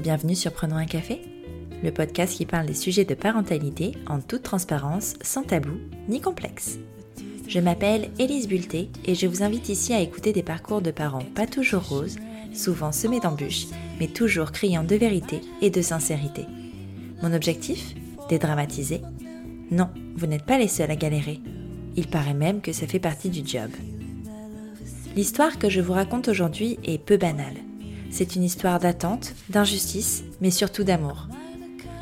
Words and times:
bienvenue 0.00 0.34
sur 0.34 0.52
Prenons 0.52 0.76
un 0.76 0.86
café, 0.86 1.20
le 1.82 1.92
podcast 1.92 2.34
qui 2.34 2.46
parle 2.46 2.64
des 2.64 2.74
sujets 2.74 3.04
de 3.04 3.14
parentalité 3.14 3.92
en 4.06 4.20
toute 4.20 4.42
transparence, 4.42 5.14
sans 5.20 5.42
tabou 5.42 5.78
ni 6.08 6.22
complexe. 6.22 6.78
Je 7.46 7.60
m'appelle 7.60 8.08
Élise 8.18 8.48
Bulté 8.48 8.88
et 9.04 9.14
je 9.14 9.26
vous 9.26 9.42
invite 9.42 9.68
ici 9.68 9.92
à 9.92 10.00
écouter 10.00 10.32
des 10.32 10.42
parcours 10.42 10.80
de 10.80 10.90
parents 10.90 11.24
pas 11.34 11.46
toujours 11.46 11.86
roses, 11.86 12.16
souvent 12.54 12.92
semés 12.92 13.20
d'embûches, 13.20 13.66
mais 13.98 14.06
toujours 14.06 14.52
criant 14.52 14.84
de 14.84 14.96
vérité 14.96 15.42
et 15.60 15.68
de 15.68 15.82
sincérité. 15.82 16.46
Mon 17.22 17.34
objectif? 17.34 17.94
Dédramatiser? 18.30 19.02
Non, 19.70 19.90
vous 20.16 20.26
n'êtes 20.26 20.46
pas 20.46 20.58
les 20.58 20.68
seuls 20.68 20.90
à 20.90 20.96
galérer. 20.96 21.40
Il 21.96 22.06
paraît 22.06 22.34
même 22.34 22.62
que 22.62 22.72
ça 22.72 22.86
fait 22.86 23.00
partie 23.00 23.28
du 23.28 23.46
job. 23.46 23.70
L'histoire 25.14 25.58
que 25.58 25.68
je 25.68 25.82
vous 25.82 25.92
raconte 25.92 26.28
aujourd'hui 26.28 26.78
est 26.84 26.98
peu 26.98 27.18
banale. 27.18 27.56
C'est 28.10 28.34
une 28.34 28.42
histoire 28.42 28.80
d'attente, 28.80 29.34
d'injustice, 29.48 30.24
mais 30.40 30.50
surtout 30.50 30.84
d'amour. 30.84 31.28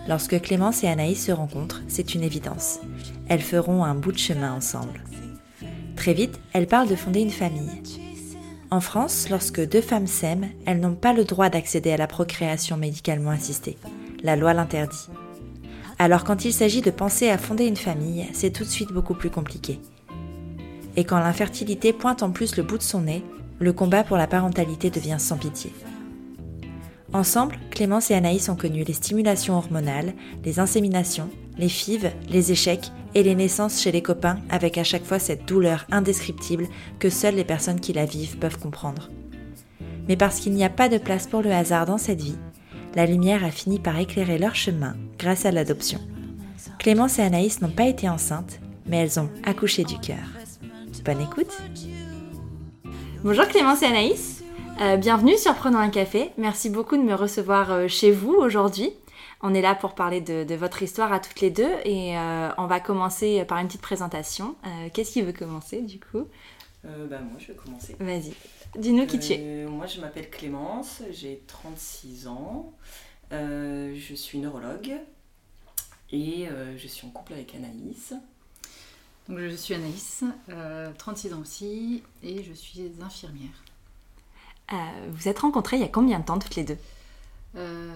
Lorsque 0.09 0.41
Clémence 0.41 0.83
et 0.83 0.89
Anaïs 0.89 1.27
se 1.27 1.33
rencontrent, 1.33 1.83
c'est 1.87 2.15
une 2.15 2.23
évidence. 2.23 2.81
Elles 3.29 3.43
feront 3.43 3.85
un 3.85 3.95
bout 3.95 4.13
de 4.13 4.19
chemin 4.19 4.53
ensemble. 4.53 5.05
Très 5.97 6.15
vite, 6.15 6.41
elles 6.55 6.67
parlent 6.67 6.89
de 6.89 6.97
fonder 6.97 7.21
une 7.21 7.31
famille. 7.31 7.83
En 8.71 8.81
France, 8.81 9.29
lorsque 9.31 9.67
deux 9.67 9.81
femmes 9.81 10.07
s'aiment, 10.07 10.49
elles 10.65 10.81
n'ont 10.81 10.95
pas 10.95 11.13
le 11.13 11.25
droit 11.25 11.51
d'accéder 11.51 11.93
à 11.93 11.97
la 11.97 12.07
procréation 12.07 12.77
médicalement 12.77 13.31
assistée. 13.31 13.77
La 14.23 14.37
loi 14.37 14.55
l'interdit. 14.55 15.09
Alors 15.99 16.25
quand 16.25 16.45
il 16.45 16.53
s'agit 16.53 16.81
de 16.81 16.91
penser 16.91 17.29
à 17.29 17.39
fonder 17.39 17.67
une 17.67 17.77
famille, 17.77 18.27
c'est 18.33 18.53
tout 18.53 18.65
de 18.65 18.69
suite 18.69 18.93
beaucoup 18.93 19.15
plus 19.15 19.31
compliqué. 19.31 19.81
Et 20.97 21.05
quand 21.05 21.19
l'infertilité 21.19 21.93
pointe 21.93 22.23
en 22.23 22.31
plus 22.31 22.57
le 22.57 22.63
bout 22.63 22.79
de 22.79 22.83
son 22.83 23.03
nez, 23.03 23.25
le 23.59 23.73
combat 23.73 24.05
pour 24.05 24.17
la 24.17 24.27
parentalité 24.27 24.91
devient 24.91 25.17
sans 25.19 25.37
pitié. 25.37 25.73
Ensemble, 27.13 27.59
Clémence 27.71 28.11
et 28.11 28.15
Anaïs 28.15 28.49
ont 28.51 28.57
connu 28.57 28.85
les 28.85 28.93
stimulations 28.93 29.57
hormonales, 29.57 30.13
les 30.45 30.61
inséminations, 30.61 31.31
les 31.57 31.71
fives, 31.71 32.13
les 32.29 32.53
échecs 32.53 32.93
et 33.15 33.23
les 33.23 33.35
naissances 33.35 33.81
chez 33.81 33.93
les 33.93 34.03
copains 34.03 34.41
avec 34.51 34.77
à 34.77 34.85
chaque 34.85 35.05
fois 35.05 35.19
cette 35.19 35.47
douleur 35.47 35.87
indescriptible 35.91 36.69
que 36.99 37.09
seules 37.09 37.37
les 37.37 37.45
personnes 37.45 37.81
qui 37.81 37.95
la 37.95 38.05
vivent 38.05 38.37
peuvent 38.37 38.59
comprendre. 38.59 39.11
Mais 40.07 40.17
parce 40.17 40.41
qu'il 40.41 40.53
n'y 40.53 40.65
a 40.65 40.71
pas 40.71 40.91
de 40.91 40.99
place 40.99 41.27
pour 41.27 41.43
le 41.43 41.51
hasard 41.51 41.87
dans 41.87 41.99
cette 41.99 42.21
vie, 42.21 42.39
la 42.95 43.07
lumière 43.07 43.45
a 43.45 43.51
fini 43.51 43.79
par 43.79 43.99
éclairer 43.99 44.39
leur 44.39 44.55
chemin 44.55 44.95
grâce 45.19 45.47
à 45.47 45.51
l'adoption. 45.51 46.01
Clémence 46.79 47.19
et 47.19 47.23
Anaïs 47.23 47.63
n'ont 47.63 47.71
pas 47.71 47.87
été 47.87 48.09
enceintes, 48.09 48.61
mais 48.87 48.99
elles 48.99 49.19
ont 49.19 49.31
accouché 49.45 49.85
du 49.85 49.99
cœur. 49.99 50.17
Bonne 51.05 51.23
écoute. 51.23 51.57
Bonjour 53.23 53.47
Clémence 53.49 53.83
et 53.83 53.87
Anaïs. 53.87 54.38
Euh, 54.81 54.97
bienvenue 54.97 55.37
sur 55.37 55.55
Prenons 55.57 55.79
un 55.79 55.91
café. 55.91 56.31
Merci 56.39 56.71
beaucoup 56.71 56.97
de 56.97 57.03
me 57.03 57.15
recevoir 57.15 57.73
euh, 57.73 57.89
chez 57.89 58.13
vous 58.13 58.35
aujourd'hui. 58.35 58.93
On 59.41 59.53
est 59.53 59.61
là 59.61 59.75
pour 59.75 59.97
parler 59.97 60.21
de, 60.21 60.55
votre 60.55 60.83
histoire 60.83 61.13
à 61.13 61.19
toutes 61.19 61.41
les 61.41 61.51
deux 61.51 61.71
et 61.85 62.17
euh, 62.17 62.51
on 62.59 62.67
va 62.67 62.79
commencer 62.79 63.45
par 63.45 63.59
une 63.59 63.67
petite 63.67 63.83
présentation. 63.83 64.55
Qu'est-ce 64.93 65.13
qui 65.13 65.23
veut 65.23 65.33
commencer 65.33 65.83
du 65.83 65.99
coup? 65.99 66.27
Bah, 66.85 67.19
Moi 67.21 67.39
je 67.39 67.49
vais 67.49 67.55
commencer. 67.55 67.97
Vas-y. 67.99 68.33
Dis-nous 68.77 69.07
qui 69.07 69.19
tu 69.19 69.33
es. 69.33 69.67
Moi 69.67 69.87
je 69.87 70.01
m'appelle 70.01 70.31
Clémence, 70.31 71.03
j'ai 71.11 71.43
36 71.47 72.29
ans, 72.29 72.73
je 73.31 74.15
suis 74.15 74.39
neurologue 74.39 74.93
et 76.11 76.49
je 76.77 76.87
suis 76.89 77.07
en 77.07 77.11
couple 77.11 77.35
avec 77.35 77.55
Anaïs. 77.55 78.15
Donc, 79.29 79.41
je 79.41 79.55
suis 79.57 79.75
Anaïs, 79.75 80.25
36 80.97 81.29
euh, 81.29 81.37
ans 81.37 81.41
aussi, 81.41 82.03
et 82.23 82.43
je 82.43 82.53
suis 82.55 82.81
infirmière. 83.03 83.63
Euh, 84.73 84.77
vous 85.11 85.29
êtes 85.29 85.39
rencontrées 85.39 85.77
il 85.77 85.81
y 85.83 85.85
a 85.85 85.89
combien 85.89 86.19
de 86.19 86.25
temps 86.25 86.39
toutes 86.39 86.57
les 86.57 86.65
deux? 86.65 86.77
Euh, 87.57 87.91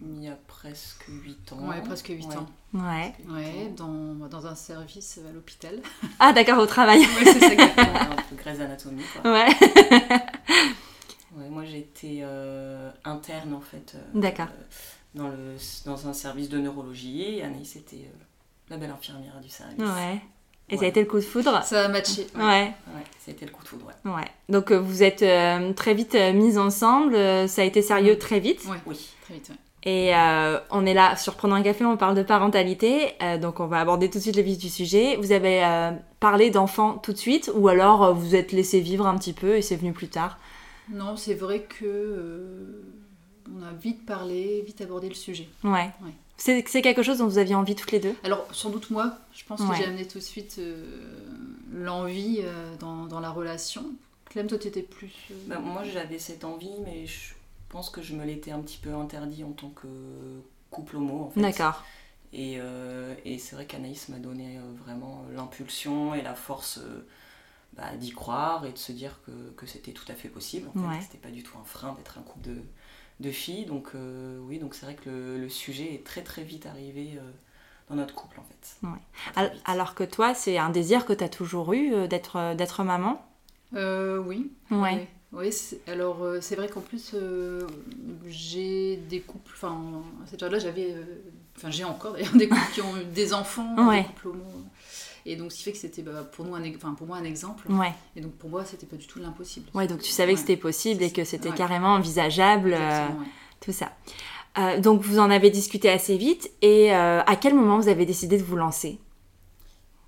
Il 0.00 0.22
y 0.24 0.28
a 0.28 0.36
presque 0.46 1.04
8 1.08 1.52
ans. 1.52 1.68
Ouais, 1.68 1.80
presque 1.82 2.08
8 2.08 2.24
ans. 2.36 2.46
Ouais. 2.72 3.14
Ouais, 3.28 3.72
dans, 3.76 4.14
dans 4.28 4.46
un 4.46 4.54
service 4.54 5.18
à 5.28 5.32
l'hôpital. 5.32 5.80
Ah, 6.18 6.32
d'accord, 6.32 6.58
au 6.58 6.66
travail. 6.66 7.00
ouais, 7.00 7.24
c'est 7.24 7.40
ça, 7.40 7.46
un 7.48 8.16
peu 8.28 8.36
Grey's 8.36 8.60
Anatomy, 8.60 9.02
quoi. 9.20 9.32
Ouais. 9.32 9.48
ouais 11.36 11.48
moi, 11.50 11.64
j'ai 11.64 11.80
été 11.80 12.24
interne, 13.04 13.52
en 13.54 13.60
fait. 13.60 13.96
d'accord. 14.14 14.48
dans, 15.14 15.28
le, 15.28 15.56
dans 15.84 16.08
un 16.08 16.12
service 16.14 16.48
de 16.48 16.58
neurologie, 16.58 17.22
et 17.22 17.42
Anaïs 17.42 17.76
était 17.76 18.10
la 18.70 18.78
belle 18.78 18.90
infirmière 18.90 19.38
du 19.42 19.50
service. 19.50 19.78
Ouais. 19.78 20.22
Et 20.72 20.78
ça 20.78 20.84
a 20.86 20.88
été 20.88 21.00
le 21.00 21.06
coup 21.06 21.18
de 21.18 21.22
foudre 21.22 21.62
Ça 21.64 21.84
a 21.84 21.88
matché. 21.88 22.26
Ouais. 22.34 22.42
ouais. 22.42 23.04
ça 23.18 23.28
a 23.28 23.30
été 23.30 23.44
le 23.44 23.52
coup 23.52 23.62
de 23.62 23.68
foudre, 23.68 23.86
ouais. 23.86 24.10
ouais. 24.10 24.26
Donc 24.48 24.72
euh, 24.72 24.78
vous 24.78 25.02
êtes 25.02 25.22
euh, 25.22 25.72
très 25.74 25.92
vite 25.92 26.14
euh, 26.14 26.32
mises 26.32 26.58
ensemble, 26.58 27.14
ça 27.48 27.62
a 27.62 27.64
été 27.64 27.82
sérieux 27.82 28.18
très 28.18 28.40
vite 28.40 28.66
Oui, 28.86 28.98
très 29.22 29.34
vite, 29.34 29.52
Et 29.84 30.12
on 30.70 30.86
est 30.86 30.94
là, 30.94 31.16
sur 31.16 31.34
Prenant 31.34 31.56
un 31.56 31.62
café, 31.62 31.84
on 31.84 31.96
parle 31.96 32.16
de 32.16 32.22
parentalité, 32.22 33.14
donc 33.40 33.60
on 33.60 33.66
va 33.66 33.80
aborder 33.80 34.08
tout 34.08 34.18
de 34.18 34.22
suite 34.22 34.36
le 34.36 34.42
vif 34.42 34.58
du 34.58 34.70
sujet. 34.70 35.16
Vous 35.16 35.32
avez 35.32 35.62
parlé 36.20 36.50
d'enfants 36.50 36.98
tout 36.98 37.12
de 37.12 37.18
suite, 37.18 37.50
ou 37.54 37.68
alors 37.68 38.14
vous 38.14 38.34
êtes 38.34 38.52
laissé 38.52 38.80
vivre 38.80 39.06
un 39.06 39.16
petit 39.18 39.34
peu 39.34 39.56
et 39.56 39.62
c'est 39.62 39.76
venu 39.76 39.92
plus 39.92 40.08
tard? 40.08 40.38
Non, 40.90 41.16
c'est 41.16 41.34
vrai 41.34 41.60
que 41.60 42.82
on 43.54 43.62
a 43.62 43.72
vite 43.72 44.06
parlé, 44.06 44.62
vite 44.64 44.80
abordé 44.80 45.08
le 45.08 45.14
sujet. 45.14 45.48
Ouais. 45.64 45.90
C'est 46.42 46.82
quelque 46.82 47.04
chose 47.04 47.18
dont 47.18 47.28
vous 47.28 47.38
aviez 47.38 47.54
envie 47.54 47.76
toutes 47.76 47.92
les 47.92 48.00
deux 48.00 48.16
Alors, 48.24 48.46
sans 48.52 48.70
doute 48.70 48.90
moi. 48.90 49.16
Je 49.32 49.44
pense 49.44 49.60
que 49.60 49.76
j'ai 49.76 49.84
amené 49.84 50.06
tout 50.06 50.18
de 50.18 50.24
suite 50.24 50.56
euh, 50.58 50.84
l'envie 51.72 52.40
euh, 52.42 52.74
dans, 52.78 53.20
la 53.20 53.30
relation. 53.30 53.84
Clem, 54.24 54.48
toi, 54.48 54.58
tu 54.58 54.66
étais 54.66 54.82
plus. 54.82 55.12
Euh, 55.30 55.34
bah, 55.46 55.60
moi, 55.60 55.84
j'avais 55.84 56.18
cette 56.18 56.44
envie, 56.44 56.72
mais 56.84 57.06
je 57.06 57.34
pense 57.68 57.90
que 57.90 58.02
je 58.02 58.14
me 58.14 58.24
l'étais 58.24 58.50
un 58.50 58.60
petit 58.60 58.78
peu 58.78 58.92
interdit 58.92 59.44
en 59.44 59.52
tant 59.52 59.70
que 59.70 59.86
couple 60.70 60.96
homo. 60.96 61.26
En 61.26 61.30
fait. 61.30 61.40
D'accord. 61.40 61.84
Et, 62.32 62.58
et 63.26 63.38
c'est 63.38 63.54
vrai 63.54 63.66
qu'Anaïs 63.66 64.08
m'a 64.08 64.18
donné 64.18 64.58
vraiment 64.84 65.24
l'impulsion 65.36 66.14
et 66.14 66.22
la 66.22 66.34
force 66.34 66.80
bah, 67.74 67.94
d'y 67.96 68.10
croire 68.10 68.64
et 68.64 68.72
de 68.72 68.78
se 68.78 68.90
dire 68.90 69.20
que, 69.26 69.30
que 69.54 69.66
c'était 69.66 69.92
tout 69.92 70.10
à 70.10 70.14
fait 70.14 70.28
possible. 70.28 70.68
En 70.74 70.90
fait. 70.90 71.02
C'était 71.02 71.18
pas 71.18 71.30
du 71.30 71.42
tout 71.42 71.56
un 71.60 71.64
frein 71.64 71.92
d'être 71.92 72.18
un 72.18 72.22
couple 72.22 72.48
de 72.48 72.56
de 73.20 73.30
filles. 73.30 73.64
Donc 73.66 73.90
euh, 73.94 74.38
oui, 74.46 74.58
donc 74.58 74.74
c'est 74.74 74.86
vrai 74.86 74.94
que 74.94 75.38
le, 75.38 75.48
sujet 75.48 75.94
est 75.94 76.04
très 76.04 76.22
très 76.22 76.42
vite 76.42 76.66
arrivé 76.66 77.10
euh, 77.16 77.20
dans 77.88 77.96
notre 77.96 78.14
couple 78.14 78.38
en 78.40 78.44
fait. 78.44 78.76
Alors 79.64 79.94
que 79.94 80.04
toi, 80.04 80.34
c'est 80.34 80.58
un 80.58 80.70
désir 80.70 81.06
que 81.06 81.12
tu 81.12 81.24
as 81.24 81.28
toujours 81.28 81.72
eu 81.72 81.92
euh, 81.92 82.06
d'être 82.06 82.54
d'être 82.54 82.84
maman? 82.84 83.24
Oui. 83.74 84.50
Ouais. 84.70 85.08
Oui, 85.32 85.50
alors 85.86 86.26
c'est 86.42 86.56
vrai 86.56 86.68
qu'en 86.68 86.82
plus 86.82 87.14
j'ai 88.28 88.96
des 89.08 89.20
couples, 89.20 89.50
enfin 89.54 89.80
à 90.22 90.26
cette 90.26 90.40
période-là 90.40 90.58
j'avais, 90.58 90.94
enfin 91.56 91.70
j'ai 91.70 91.84
encore 91.84 92.12
d'ailleurs 92.12 92.32
des 92.36 92.50
couples 92.50 92.70
qui 92.74 92.82
ont 92.82 92.98
eu 92.98 93.04
des 93.04 93.32
enfants, 93.32 93.90
des 93.90 94.04
couples 94.04 94.28
homo. 94.28 94.44
Et 95.24 95.36
donc, 95.36 95.52
ce 95.52 95.58
qui 95.58 95.62
fait 95.62 95.72
que 95.72 95.78
c'était 95.78 96.02
bah, 96.02 96.28
pour, 96.32 96.44
nous 96.44 96.54
un, 96.54 96.62
enfin, 96.74 96.94
pour 96.94 97.06
moi 97.06 97.16
un 97.16 97.24
exemple. 97.24 97.70
Ouais. 97.70 97.92
Et 98.16 98.20
donc, 98.20 98.32
pour 98.32 98.50
moi, 98.50 98.64
c'était 98.64 98.86
pas 98.86 98.96
du 98.96 99.06
tout 99.06 99.20
l'impossible. 99.20 99.68
Ouais, 99.74 99.86
donc 99.86 100.00
tu 100.00 100.10
savais 100.10 100.34
que 100.34 100.40
c'était 100.40 100.56
possible 100.56 101.02
et 101.02 101.12
que 101.12 101.24
c'était 101.24 101.52
carrément 101.52 101.94
envisageable, 101.94 102.74
euh, 102.78 103.06
tout 103.60 103.72
ça. 103.72 103.92
Euh, 104.58 104.80
donc, 104.80 105.02
vous 105.02 105.18
en 105.18 105.30
avez 105.30 105.50
discuté 105.50 105.88
assez 105.88 106.16
vite. 106.16 106.50
Et 106.60 106.92
euh, 106.92 107.22
à 107.22 107.36
quel 107.36 107.54
moment 107.54 107.78
vous 107.78 107.88
avez 107.88 108.04
décidé 108.04 108.36
de 108.36 108.42
vous 108.42 108.56
lancer? 108.56 108.98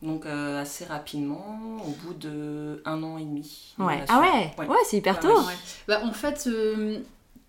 Donc 0.03 0.27
assez 0.27 0.85
rapidement, 0.85 1.79
au 1.87 1.91
bout 2.05 2.13
de 2.13 2.83
un 2.85 3.03
an 3.03 3.17
et 3.17 3.25
demi. 3.25 3.75
Ouais. 3.79 4.05
Ah 4.09 4.21
ouais, 4.21 4.67
ouais, 4.67 4.77
c'est 4.85 4.99
hyper 4.99 5.19
tôt. 5.19 5.41
Bah, 5.89 6.03
en 6.05 6.13
fait, 6.13 6.47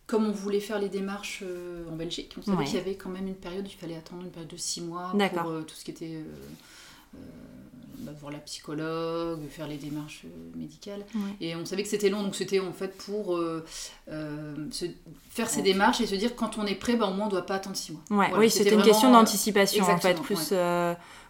comme 0.08 0.26
on 0.26 0.32
voulait 0.32 0.62
faire 0.62 0.80
les 0.80 0.88
démarches 0.88 1.44
en 1.92 1.96
Belgique, 1.98 2.34
on 2.38 2.42
savait 2.42 2.64
qu'il 2.64 2.76
y 2.76 2.80
avait 2.80 2.96
quand 2.96 3.10
même 3.10 3.28
une 3.28 3.36
période, 3.36 3.68
il 3.68 3.76
fallait 3.76 3.98
attendre 3.98 4.22
une 4.24 4.32
période 4.32 4.50
de 4.50 4.56
six 4.56 4.80
mois 4.80 5.12
pour 5.34 5.66
tout 5.66 5.76
ce 5.76 5.84
qui 5.84 5.92
était 5.92 6.22
bah, 8.06 8.12
voir 8.20 8.32
la 8.32 8.40
psychologue, 8.40 9.40
faire 9.50 9.68
les 9.68 9.78
démarches 9.78 10.22
euh, 10.26 10.58
médicales. 10.58 11.04
Et 11.42 11.56
on 11.56 11.66
savait 11.66 11.82
que 11.82 11.90
c'était 11.90 12.10
long, 12.10 12.22
donc 12.22 12.36
c'était 12.36 12.60
en 12.60 12.72
fait 12.72 12.96
pour 12.98 13.36
euh, 13.36 13.66
euh, 14.10 14.54
se 14.70 14.86
faire 15.32 15.50
ces 15.50 15.64
démarches 15.64 16.02
et 16.02 16.06
se 16.08 16.14
dire 16.14 16.36
quand 16.36 16.60
on 16.60 16.68
est 16.68 16.76
prêt, 16.76 16.96
bah, 16.96 17.08
au 17.08 17.14
moins 17.14 17.26
on 17.26 17.30
ne 17.30 17.32
doit 17.32 17.46
pas 17.46 17.56
attendre 17.56 17.76
six 17.76 17.94
mois. 17.94 18.30
oui, 18.38 18.52
c'était 18.52 18.74
une 18.74 18.84
question 18.84 19.12
d'anticipation 19.12 19.86
en 19.86 19.98
fait, 19.98 20.22
plus 20.22 20.54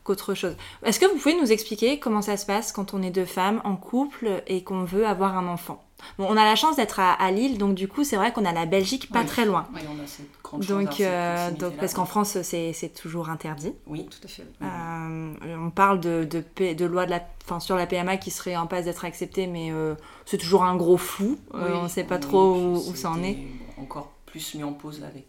qu'autre 0.04 0.34
chose. 0.34 0.56
Est-ce 0.84 1.00
que 1.00 1.06
vous 1.06 1.18
pouvez 1.18 1.40
nous 1.40 1.52
expliquer 1.52 1.98
comment 1.98 2.22
ça 2.22 2.36
se 2.36 2.46
passe 2.46 2.72
quand 2.72 2.94
on 2.94 3.02
est 3.02 3.10
deux 3.10 3.26
femmes 3.26 3.62
en 3.64 3.76
couple 3.76 4.44
et 4.46 4.64
qu'on 4.64 4.84
veut 4.84 5.08
avoir 5.08 5.38
un 5.38 5.48
enfant? 5.48 5.85
Bon, 6.18 6.28
on 6.30 6.38
a 6.38 6.46
la 6.46 6.56
chance 6.56 6.76
d'être 6.76 7.00
à, 7.00 7.32
Lille, 7.32 7.58
donc 7.58 7.76
du 7.76 7.88
coup, 7.88 8.04
c'est 8.04 8.16
vrai 8.16 8.32
qu'on 8.32 8.46
a 8.46 8.52
la 8.52 8.66
Belgique 8.66 9.10
pas 9.12 9.24
très 9.24 9.46
loin. 9.46 9.68
Oui, 9.74 9.82
on 9.90 10.04
a 10.04 10.08
cette 10.08 10.26
grande 10.44 10.64
donc, 10.66 11.02
euh, 11.02 11.52
donc 11.52 11.76
parce 11.78 11.94
qu'en 11.94 12.06
France, 12.06 12.38
c'est 12.42 12.94
toujours 12.94 13.30
interdit. 13.30 13.74
Oui, 13.88 14.06
tout 14.06 14.20
à 14.24 14.28
fait. 14.28 14.46
Euh, 14.62 15.34
on 15.58 15.70
parle 15.72 16.00
de, 16.00 16.24
de, 16.26 16.74
de 16.74 16.86
loi 16.86 17.06
de 17.06 17.12
la, 17.12 17.22
fin, 17.46 17.60
sur 17.60 17.76
la 17.76 17.88
PMA 17.88 18.18
qui 18.18 18.32
serait 18.32 18.56
en 18.56 18.68
passe 18.68 18.86
d'être 18.86 19.06
acceptée, 19.06 19.48
mais 19.48 19.72
euh, 19.72 19.96
c'est 20.26 20.38
toujours 20.38 20.64
un 20.64 20.76
gros 20.76 20.98
flou. 20.98 21.38
on 21.54 21.84
ne 21.84 21.88
sait 21.88 22.04
pas 22.04 22.20
trop 22.20 22.56
où, 22.56 22.96
ça 22.96 23.12
en 23.12 23.22
est. 23.24 23.38
Encore 23.78 24.14
plus 24.26 24.56
mis 24.56 24.64
en 24.64 24.74
pause 24.74 25.04
avec 25.04 25.28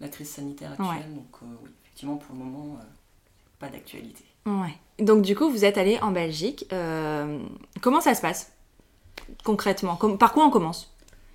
la 0.00 0.08
crise 0.08 0.30
sanitaire 0.30 0.72
actuelle. 0.72 1.14
Donc, 1.14 1.40
oui, 1.42 1.70
effectivement, 1.84 2.16
pour 2.16 2.34
le 2.34 2.44
moment, 2.44 2.78
pas 3.58 3.68
d'actualité. 3.68 4.24
Ouais. 4.46 4.74
Donc, 4.98 5.22
du 5.22 5.34
coup, 5.34 5.50
vous 5.50 5.64
êtes 5.64 5.78
allé 5.78 5.98
en 6.00 6.10
Belgique. 6.10 6.66
comment 7.80 8.00
ça 8.00 8.14
se 8.14 8.20
passe? 8.20 8.53
Concrètement 9.44 9.96
Par 10.16 10.32
quoi 10.32 10.44
on 10.44 10.50
commence? 10.50 10.90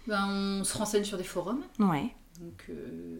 Ben, 0.07 0.25
On 0.27 0.63
se 0.63 0.77
renseigne 0.77 1.03
sur 1.03 1.17
des 1.17 1.23
forums. 1.23 1.61
Ouais. 1.79 2.13
Donc 2.39 2.71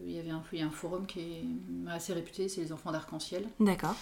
il 0.06 0.12
y 0.12 0.18
avait 0.18 0.30
un, 0.30 0.42
il 0.52 0.58
y 0.60 0.62
a 0.62 0.66
un 0.66 0.70
forum 0.70 1.06
qui 1.06 1.20
est 1.20 1.44
assez 1.90 2.12
réputé, 2.12 2.48
c'est 2.48 2.62
les 2.62 2.72
enfants 2.72 2.90
d'arc-en-ciel. 2.90 3.44
D'accord. 3.60 3.94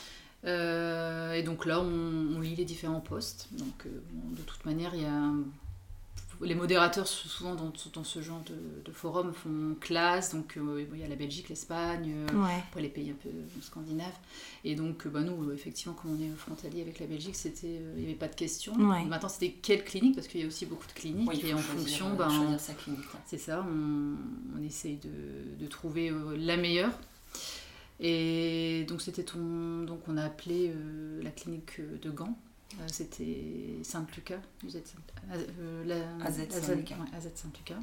et 0.45 1.43
donc 1.45 1.67
là, 1.67 1.81
on, 1.81 2.41
lit 2.41 2.55
les 2.55 2.65
différents 2.65 3.01
posts. 3.01 3.49
Donc 3.53 3.87
de 3.87 4.43
toute 4.43 4.65
manière, 4.65 4.95
il 4.95 5.03
y 5.03 5.07
a 5.07 5.33
les 6.41 6.55
modérateurs 6.55 7.07
souvent 7.07 7.55
dans, 7.55 7.73
dans 7.93 8.05
ce 8.05 8.23
genre 8.23 8.43
de, 8.85 8.93
forum 8.93 9.33
font 9.33 9.77
classe, 9.81 10.35
donc 10.35 10.57
euh, 10.57 10.85
il 10.93 10.99
y 10.99 11.05
a 11.05 11.09
la 11.09 11.17
Belgique, 11.17 11.49
l'Espagne, 11.49 12.13
euh, 12.33 12.81
les 12.81 12.89
pays 12.89 13.11
un 13.11 13.15
peu 13.15 13.31
scandinaves. 13.61 14.17
Et 14.65 14.75
donc 14.75 15.07
euh, 15.07 15.11
bah, 15.11 15.21
nous, 15.21 15.53
effectivement, 15.53 15.95
comme 15.95 16.19
on 16.19 16.23
est 16.23 16.31
frontalier 16.37 16.83
avec 16.83 16.99
la 17.01 17.07
Belgique, 17.07 17.37
c'était, 17.37 17.81
il 17.97 18.01
n'y 18.01 18.07
avait 18.07 18.15
pas 18.15 18.29
de 18.29 18.35
question. 18.35 18.75
Maintenant, 18.77 19.29
c'était 19.29 19.53
quelle 19.53 19.85
clinique? 19.85 20.15
Parce 20.15 20.29
qu'il 20.29 20.41
y 20.41 20.45
a 20.45 20.47
aussi 20.47 20.67
beaucoup 20.67 20.87
de 20.87 20.93
cliniques 20.93 21.45
et 21.45 21.55
en 21.55 21.59
fonction, 21.59 22.15
ben, 22.15 22.57
c'est 23.27 23.39
ça, 23.39 23.65
on, 23.69 24.17
on 24.59 24.63
essaye 24.63 24.97
de, 24.97 25.57
de 25.59 25.67
trouver 25.69 26.13
la 26.37 26.57
meilleure. 26.57 26.93
Et 28.01 28.85
donc 28.89 29.03
c'était 29.03 29.25
ton, 29.25 29.83
donc 29.83 30.03
on 30.07 30.17
a 30.17 30.23
appelé 30.23 30.73
la 31.21 31.31
clinique 31.31 31.81
de 31.81 32.11
Gand 32.11 32.37
euh, 32.37 32.48
c'était 32.87 33.79
Saint-Lucas, 33.83 34.41
vous 34.63 34.77
êtes 34.77 34.95
euh, 35.31 36.21
AZ 36.25 36.47
Saint-Lucas. 36.51 37.81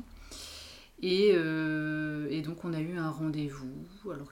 Et, 1.01 1.31
euh, 1.33 2.27
et, 2.29 2.41
donc 2.41 2.63
on 2.63 2.73
a 2.73 2.79
eu 2.79 2.97
un 2.97 3.09
rendez-vous, 3.09 4.11
alors 4.11 4.31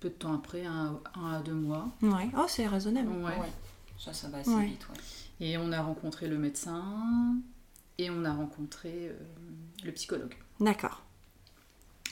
peu 0.00 0.08
de 0.08 0.14
temps 0.14 0.34
après, 0.34 0.64
un, 0.64 1.00
à 1.14 1.40
deux 1.40 1.54
mois. 1.54 1.88
Ouais. 2.02 2.28
Oh, 2.36 2.44
c'est 2.48 2.66
raisonnable. 2.66 3.10
Ouais. 3.10 3.34
Ça, 3.98 4.12
ça 4.12 4.28
va 4.28 4.38
assez 4.38 4.66
vite. 4.66 4.86
Et 5.40 5.58
on 5.58 5.72
a 5.72 5.82
rencontré 5.82 6.28
le 6.28 6.38
médecin 6.38 7.36
et 7.98 8.10
on 8.10 8.24
a 8.24 8.32
rencontré 8.32 9.10
le 9.84 9.92
psychologue. 9.92 10.34
D'accord. 10.60 11.02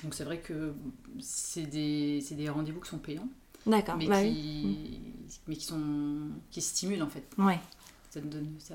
Donc 0.02 0.14
c'est 0.14 0.24
vrai 0.24 0.38
que 0.38 0.74
c'est 1.20 1.66
des, 1.66 2.20
des 2.32 2.48
rendez-vous 2.48 2.80
qui 2.80 2.88
sont 2.88 2.98
payants. 2.98 3.28
D'accord. 3.66 3.96
Mais, 3.96 4.06
bah 4.06 4.22
qui, 4.22 5.00
mais 5.46 5.56
qui, 5.56 5.64
sont, 5.64 5.80
qui 6.50 6.60
stimulent 6.60 7.02
en 7.02 7.08
fait. 7.08 7.24
Ouais. 7.38 7.60
Ça 8.10 8.20
donne, 8.20 8.54
ça 8.58 8.74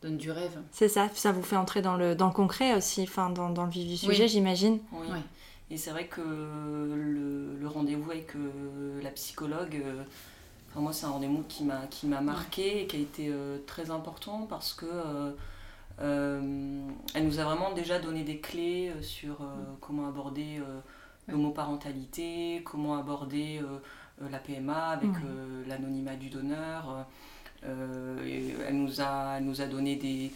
donne 0.00 0.16
du 0.16 0.30
rêve. 0.30 0.58
C'est 0.72 0.88
ça, 0.88 1.08
ça 1.14 1.32
vous 1.32 1.42
fait 1.42 1.56
entrer 1.56 1.82
dans 1.82 1.96
le, 1.96 2.14
dans 2.14 2.28
le 2.28 2.32
concret 2.32 2.74
aussi, 2.74 3.02
enfin, 3.02 3.30
dans, 3.30 3.50
dans 3.50 3.64
le 3.64 3.70
vif 3.70 3.86
du 3.86 3.96
sujet, 3.96 4.28
j'imagine. 4.28 4.78
Oui. 4.92 5.18
Et 5.70 5.76
c'est 5.76 5.90
vrai 5.90 6.06
que 6.06 6.20
le, 6.20 7.56
le 7.56 7.68
rendez-vous 7.68 8.10
avec 8.10 8.34
euh, 8.34 9.00
la 9.02 9.10
psychologue, 9.10 9.80
euh, 9.84 10.02
enfin, 10.68 10.80
moi 10.80 10.92
c'est 10.92 11.06
un 11.06 11.10
rendez-vous 11.10 11.44
qui 11.48 11.64
m'a, 11.64 11.86
qui 11.86 12.06
m'a 12.06 12.20
marqué 12.20 12.82
et 12.82 12.86
qui 12.86 12.96
a 12.96 13.00
été 13.00 13.28
euh, 13.28 13.58
très 13.66 13.90
important 13.90 14.46
parce 14.48 14.72
que 14.72 14.86
elle 15.98 17.26
nous 17.26 17.38
a 17.38 17.44
vraiment 17.44 17.72
déjà 17.72 17.98
donné 17.98 18.24
des 18.24 18.38
clés 18.38 18.90
sur 19.02 19.36
comment 19.82 20.08
aborder 20.08 20.62
l'homoparentalité, 21.28 22.62
comment 22.64 22.96
aborder 22.96 23.60
euh, 23.62 23.78
la 24.28 24.38
PMA, 24.38 24.88
avec 24.88 25.10
euh, 25.24 25.64
l'anonymat 25.66 26.16
du 26.16 26.28
donneur. 26.28 27.06
Euh, 27.64 28.64
elle, 28.66 28.76
nous 28.76 29.00
a, 29.00 29.40
nous 29.40 29.60
a 29.60 29.66
donné 29.66 29.96
des, 29.96 30.32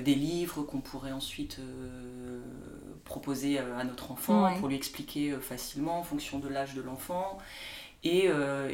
des 0.00 0.14
livres 0.14 0.62
qu'on 0.62 0.80
pourrait 0.80 1.12
ensuite 1.12 1.58
proposer 3.04 3.58
à 3.58 3.84
notre 3.84 4.10
enfant 4.10 4.52
pour 4.58 4.68
lui 4.68 4.74
expliquer 4.74 5.36
facilement 5.40 6.00
en 6.00 6.02
fonction 6.02 6.38
de 6.40 6.48
l'âge 6.48 6.74
de 6.74 6.82
l'enfant. 6.82 7.38
Et, 8.02 8.28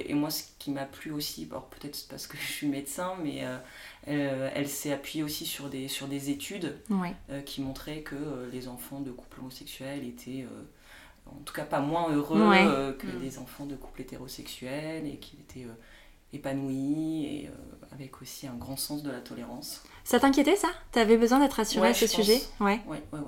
et, 0.06 0.14
moi, 0.14 0.30
ce 0.30 0.44
qui 0.58 0.70
m'a 0.70 0.86
plu 0.86 1.10
aussi, 1.10 1.46
peut-être 1.46 2.06
parce 2.08 2.26
que 2.26 2.36
je 2.40 2.46
suis 2.46 2.68
médecin, 2.68 3.16
mais 3.22 3.44
elle, 4.06 4.68
s'est 4.68 4.92
appuyée 4.92 5.22
aussi 5.22 5.44
sur 5.44 5.68
des, 5.68 5.88
sur 5.88 6.08
des 6.08 6.30
études 6.30 6.74
qui 7.44 7.60
montraient 7.60 8.00
que 8.00 8.48
les 8.50 8.66
enfants 8.68 9.00
de 9.00 9.10
couples 9.10 9.40
homosexuels 9.40 10.06
étaient 10.06 10.46
en 11.26 11.42
tout 11.44 11.54
cas 11.54 11.64
pas 11.64 11.80
moins 11.80 12.10
heureux 12.12 12.40
euh, 12.40 12.92
que 12.92 13.06
mm. 13.06 13.20
des 13.20 13.38
enfants 13.38 13.66
de 13.66 13.76
couples 13.76 14.02
hétérosexuels 14.02 15.06
et 15.06 15.16
qui 15.16 15.36
étaient 15.36 15.64
euh, 15.64 15.74
épanouis 16.32 17.24
et 17.26 17.48
euh, 17.48 17.50
avec 17.92 18.20
aussi 18.22 18.46
un 18.46 18.54
grand 18.54 18.76
sens 18.76 19.02
de 19.02 19.10
la 19.10 19.20
tolérance. 19.20 19.82
Ça 20.04 20.20
t'inquiétait 20.20 20.56
ça? 20.56 20.68
Tu 20.92 20.98
avais 20.98 21.16
besoin 21.16 21.40
d'être 21.40 21.60
assurée 21.60 21.88
à 21.88 21.94
ce 21.94 22.06
sujet? 22.06 22.40
Ouais. 22.60 22.80
Ouais, 22.86 23.02
ouais, 23.12 23.20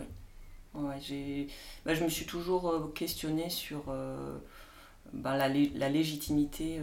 ouais. 0.75 0.98
j'ai... 1.00 1.48
Bah, 1.84 1.94
je 1.94 2.04
me 2.04 2.08
suis 2.08 2.26
toujours 2.26 2.93
questionnée 2.94 3.50
sur 3.50 3.84
bah, 5.12 5.37
la, 5.37 5.49
la, 5.49 5.88
légitimité 5.88 6.81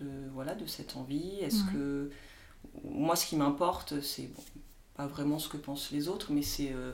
de, 0.00 0.06
voilà, 0.34 0.54
de 0.54 0.66
cette 0.66 0.96
envie. 0.96 1.38
Est-ce 1.40 1.64
que. 1.72 2.10
Moi, 2.84 3.16
ce 3.16 3.26
qui 3.26 3.36
m'importe, 3.36 4.00
c'est 4.00 4.26
bon, 4.34 4.42
pas 4.98 5.06
vraiment 5.06 5.38
ce 5.38 5.48
que 5.48 5.56
pensent 5.56 5.92
les 5.92 6.08
autres, 6.08 6.32
mais 6.32 6.42
c'est 6.42 6.72
euh, 6.72 6.92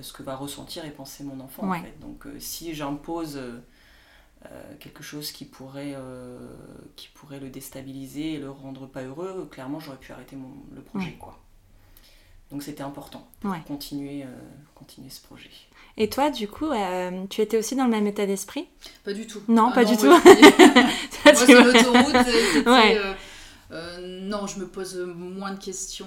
ce 0.00 0.12
que 0.12 0.22
va 0.22 0.36
ressentir 0.36 0.84
et 0.84 0.90
penser 0.90 1.24
mon 1.24 1.40
enfant. 1.40 1.70
En 1.70 1.82
fait. 1.82 1.98
Donc 2.00 2.26
euh, 2.26 2.38
si 2.38 2.74
j'impose 2.74 3.36
euh, 3.36 3.60
quelque 4.78 5.02
chose 5.02 5.32
qui 5.32 5.44
pourrait, 5.44 5.96
qui 6.96 7.08
pourrait 7.08 7.40
le 7.40 7.50
déstabiliser 7.50 8.34
et 8.34 8.38
le 8.38 8.50
rendre 8.50 8.86
pas 8.86 9.02
heureux, 9.02 9.48
clairement 9.50 9.80
j'aurais 9.80 9.96
pu 9.98 10.12
arrêter 10.12 10.36
mon, 10.36 10.50
le 10.74 10.82
projet. 10.82 11.16
Quoi. 11.18 11.38
Donc 12.50 12.62
c'était 12.62 12.82
important 12.82 13.28
pour 13.40 13.54
continuer, 13.64 14.24
continuer 14.74 15.10
ce 15.10 15.20
projet. 15.20 15.50
Et 15.96 16.08
toi, 16.08 16.30
du 16.30 16.46
coup, 16.46 16.70
tu 17.28 17.40
étais 17.42 17.58
aussi 17.58 17.74
dans 17.74 17.84
le 17.84 17.90
même 17.90 18.06
état 18.06 18.24
d'esprit? 18.26 18.68
Pas 19.04 19.12
du 19.12 19.26
tout. 19.26 19.42
Non, 19.48 19.70
ah 19.70 19.74
pas 19.74 19.84
du 19.84 19.96
tout. 19.96 20.06
moi, 20.06 20.20
c'est 21.34 21.52
l'autoroute. 21.52 22.14
non, 24.00 24.46
je 24.46 24.60
me 24.60 24.68
pose 24.68 24.96
moins 24.96 25.52
de 25.52 25.58
questions. 25.58 26.06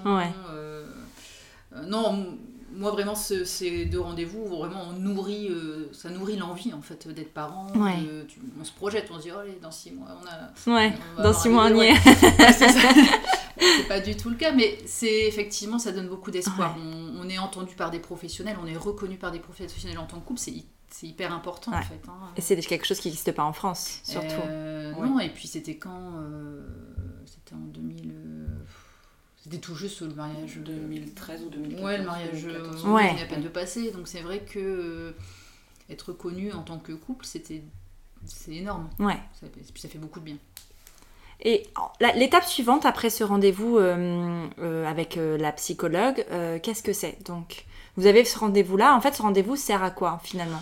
non, 1.76 2.38
moi 2.74 2.92
vraiment 2.92 3.16
ces 3.16 3.86
deux 3.86 4.00
rendez-vous 4.00 4.46
vraiment 4.46 4.84
on 4.90 4.94
nourrit 4.94 5.48
euh, 5.50 5.90
ça 5.94 6.10
nourrit 6.10 6.38
l'envie 6.38 6.74
en 6.74 6.82
fait 6.82 7.08
d'être 7.08 7.34
parent 7.34 7.68
on 7.76 8.64
se 8.64 8.72
projette 8.72 9.10
on 9.12 9.18
se 9.18 9.24
dit 9.24 9.30
oh, 9.36 9.40
allez 9.40 9.58
dans 9.62 9.72
six 9.72 9.92
mois 9.92 10.08
on 10.22 10.72
a 10.72 10.76
ouais 10.78 10.94
dans 11.18 11.34
six 11.34 11.50
mois 11.50 11.66
on 11.66 11.76
y 11.76 11.88
est. 11.88 11.96
c'est 13.58 13.88
pas 13.88 14.00
du 14.00 14.16
tout 14.16 14.30
le 14.30 14.36
cas 14.36 14.52
mais 14.52 14.78
c'est 14.86 15.28
effectivement 15.28 15.80
ça 15.80 15.92
donne 15.92 16.08
beaucoup 16.08 16.32
d'espoir. 16.32 16.76
On, 17.20 17.30
est 17.30 17.38
entendu 17.38 17.76
par 17.76 17.92
des 17.92 18.00
professionnels 18.00 18.58
on 18.62 18.68
est 18.68 18.76
reconnu 18.76 19.18
par 19.18 19.32
des 19.32 19.40
professionnels 19.40 20.00
en 20.00 20.06
tant 20.06 20.20
que 20.20 20.28
couple 20.28 20.40
c'est 20.40 21.08
hyper 21.08 21.34
important 21.34 21.72
en 21.72 21.82
fait 21.82 22.02
hein. 22.08 22.32
et 22.36 22.42
c'est 22.42 22.56
quelque 22.58 22.86
chose 22.86 23.00
qui 23.00 23.08
n'existe 23.08 23.32
pas 23.32 23.44
en 23.44 23.54
France 23.54 24.02
surtout. 24.04 24.28
Euh, 24.48 24.92
non 24.94 25.20
et 25.20 25.30
puis 25.30 25.48
c'était 25.48 25.78
quand 25.78 26.14
euh, 26.20 26.68
c'était 27.26 27.54
en 27.54 27.66
2000 27.68 28.14
c'était 29.44 29.58
tout 29.58 29.76
juste 29.76 30.02
le 30.02 30.14
mariage. 30.14 30.58
2013 30.58 31.44
ou 31.44 31.50
2014 31.50 31.84
Ouais, 31.84 31.98
le 31.98 32.04
mariage 32.06 32.46
euh, 32.46 32.92
ouais. 32.92 33.10
à 33.22 33.26
peine 33.26 33.42
de 33.42 33.50
passer. 33.50 33.92
Donc 33.92 34.08
c'est 34.08 34.22
vrai 34.22 34.40
que 34.40 34.60
euh, 34.60 35.12
être 35.90 36.14
connu 36.14 36.52
en 36.54 36.62
tant 36.62 36.78
que 36.78 36.92
couple, 36.94 37.26
c'était 37.26 37.64
c'est 38.26 38.54
énorme. 38.54 38.88
Ouais. 39.00 39.18
Ça, 39.40 39.48
ça 39.76 39.90
fait 39.90 39.98
beaucoup 39.98 40.20
de 40.20 40.26
bien. 40.26 40.38
Et 41.44 41.64
l'étape 42.16 42.46
suivante 42.46 42.86
après 42.86 43.10
ce 43.10 43.24
rendez-vous 43.24 43.80
euh, 43.80 44.86
avec 44.86 45.16
la 45.16 45.52
psychologue, 45.54 46.24
qu'est-ce 46.62 46.84
que 46.84 46.94
c'est? 46.94 47.18
Donc, 47.26 47.66
vous 47.98 48.06
avez 48.06 48.24
ce 48.26 48.38
rendez-vous-là. 48.38 48.96
En 48.96 49.02
fait, 49.02 49.16
ce 49.16 49.24
rendez-vous 49.24 49.56
sert 49.56 49.82
à 49.82 49.90
quoi 49.90 50.20
finalement? 50.24 50.62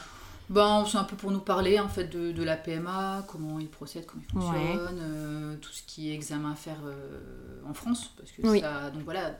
Ben, 0.50 0.84
c'est 0.86 0.98
un 0.98 1.04
peu 1.04 1.16
pour 1.16 1.32
nous 1.32 1.40
parler 1.40 1.80
en 1.80 1.88
fait 1.88 2.06
de, 2.06 2.32
de 2.32 2.44
la 2.44 2.58
PMA, 2.58 3.24
comment 3.28 3.60
il 3.60 3.70
procède, 3.70 4.06
comment 4.06 4.24
il 4.28 4.32
fonctionne, 4.32 4.98
euh, 5.00 5.56
tout 5.58 5.72
ce 5.72 5.84
qui 5.84 6.10
est 6.10 6.16
examen 6.16 6.52
à 6.52 6.56
faire 6.56 6.80
euh, 6.84 7.62
en 7.68 7.74
France, 7.74 8.12
parce 8.18 8.32
que 8.32 8.42
ça, 8.60 8.90
donc 8.90 9.04
voilà, 9.04 9.40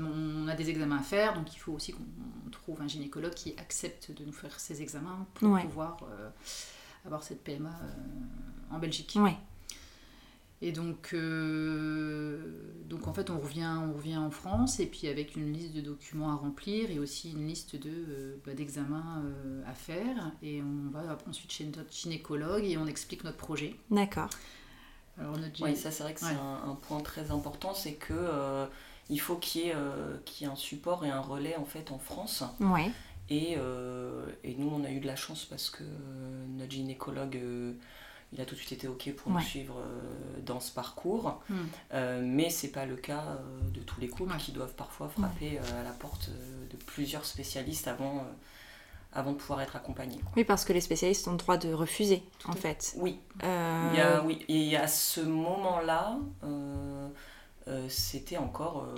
on 0.00 0.48
a 0.48 0.54
des 0.54 0.68
examens 0.70 0.98
à 0.98 1.02
faire, 1.02 1.34
donc 1.34 1.54
il 1.54 1.58
faut 1.58 1.72
aussi 1.72 1.92
qu'on 1.92 2.50
trouve 2.50 2.82
un 2.82 2.88
gynécologue 2.88 3.32
qui 3.34 3.54
accepte 3.56 4.12
de 4.12 4.24
nous 4.24 4.32
faire 4.32 4.58
ces 4.60 4.82
examens 4.82 5.26
pour 5.34 5.48
pouvoir 5.62 5.96
euh, 6.02 6.28
avoir 7.06 7.22
cette 7.22 7.42
PMA 7.42 7.70
en 8.70 8.78
Belgique. 8.78 9.16
Et 10.64 10.70
donc, 10.70 11.10
euh, 11.12 12.38
donc 12.88 13.08
en 13.08 13.12
fait, 13.12 13.30
on 13.30 13.40
revient, 13.40 13.68
on 13.82 13.94
revient 13.94 14.16
en 14.16 14.30
France 14.30 14.78
et 14.78 14.86
puis 14.86 15.08
avec 15.08 15.34
une 15.34 15.52
liste 15.52 15.74
de 15.74 15.80
documents 15.80 16.30
à 16.30 16.36
remplir 16.36 16.88
et 16.92 17.00
aussi 17.00 17.32
une 17.32 17.48
liste 17.48 17.74
de, 17.74 17.90
euh, 17.90 18.36
bah, 18.46 18.54
d'examens 18.54 19.24
euh, 19.24 19.60
à 19.66 19.74
faire. 19.74 20.30
Et 20.40 20.62
on 20.62 20.90
va 20.90 21.18
ensuite 21.28 21.50
chez 21.50 21.64
notre 21.64 21.92
gynécologue 21.92 22.64
et 22.64 22.78
on 22.78 22.86
explique 22.86 23.24
notre 23.24 23.38
projet. 23.38 23.74
D'accord. 23.90 24.30
Alors, 25.18 25.36
Oui, 25.60 25.76
ça 25.76 25.90
c'est 25.90 26.04
vrai 26.04 26.14
que 26.14 26.20
c'est 26.20 26.26
un, 26.26 26.78
point 26.88 27.00
très 27.00 27.32
important, 27.32 27.74
c'est 27.74 27.94
que 27.94 28.66
il 29.10 29.20
faut 29.20 29.36
qu'il 29.36 29.62
y, 29.62 29.68
ait, 29.68 29.74
qu'il 30.24 30.46
y 30.46 30.48
ait 30.48 30.52
un 30.52 30.56
support 30.56 31.04
et 31.04 31.10
un 31.10 31.20
relais 31.20 31.56
en 31.56 31.66
fait 31.66 31.90
en 31.90 31.98
France. 31.98 32.44
Ouais. 32.60 32.90
Et, 33.28 33.52
et, 33.52 34.54
nous, 34.56 34.70
on 34.70 34.84
a 34.84 34.90
eu 34.90 35.00
de 35.00 35.06
la 35.06 35.16
chance 35.16 35.44
parce 35.44 35.68
que 35.68 35.84
notre 36.56 36.70
gynécologue 36.70 37.38
il 38.32 38.40
a 38.40 38.46
tout 38.46 38.54
de 38.54 38.60
suite 38.60 38.72
été 38.72 38.88
OK 38.88 39.12
pour 39.14 39.30
nous 39.30 39.40
suivre 39.40 39.76
euh, 39.78 40.40
dans 40.44 40.60
ce 40.60 40.72
parcours. 40.72 41.40
Hmm. 41.48 41.54
Euh, 41.92 42.22
mais 42.24 42.48
ce 42.48 42.66
n'est 42.66 42.72
pas 42.72 42.86
le 42.86 42.96
cas 42.96 43.22
euh, 43.22 43.70
de 43.70 43.80
tous 43.80 44.00
les 44.00 44.08
couples 44.08 44.34
qui 44.38 44.52
doivent 44.52 44.74
parfois 44.74 45.08
frapper 45.08 45.58
à 45.58 45.82
la 45.82 45.90
porte 45.90 46.30
de 46.30 46.76
plusieurs 46.86 47.26
spécialistes 47.26 47.88
avant, 47.88 48.24
avant 49.12 49.32
de 49.32 49.36
pouvoir 49.36 49.60
être 49.60 49.76
accompagnés. 49.76 50.20
Oui, 50.36 50.44
parce 50.44 50.64
que 50.64 50.72
les 50.72 50.80
spécialistes 50.80 51.28
ont 51.28 51.32
le 51.32 51.36
droit 51.36 51.58
de 51.58 51.72
refuser, 51.72 52.22
en 52.46 52.52
fait. 52.52 52.94
Oui. 52.96 53.20
Il 53.42 53.98
y 53.98 54.00
a, 54.00 54.22
oui. 54.22 54.44
Et 54.48 54.76
à 54.76 54.88
ce 54.88 55.20
moment-là, 55.20 56.18
c'était 57.88 58.38
encore 58.38 58.88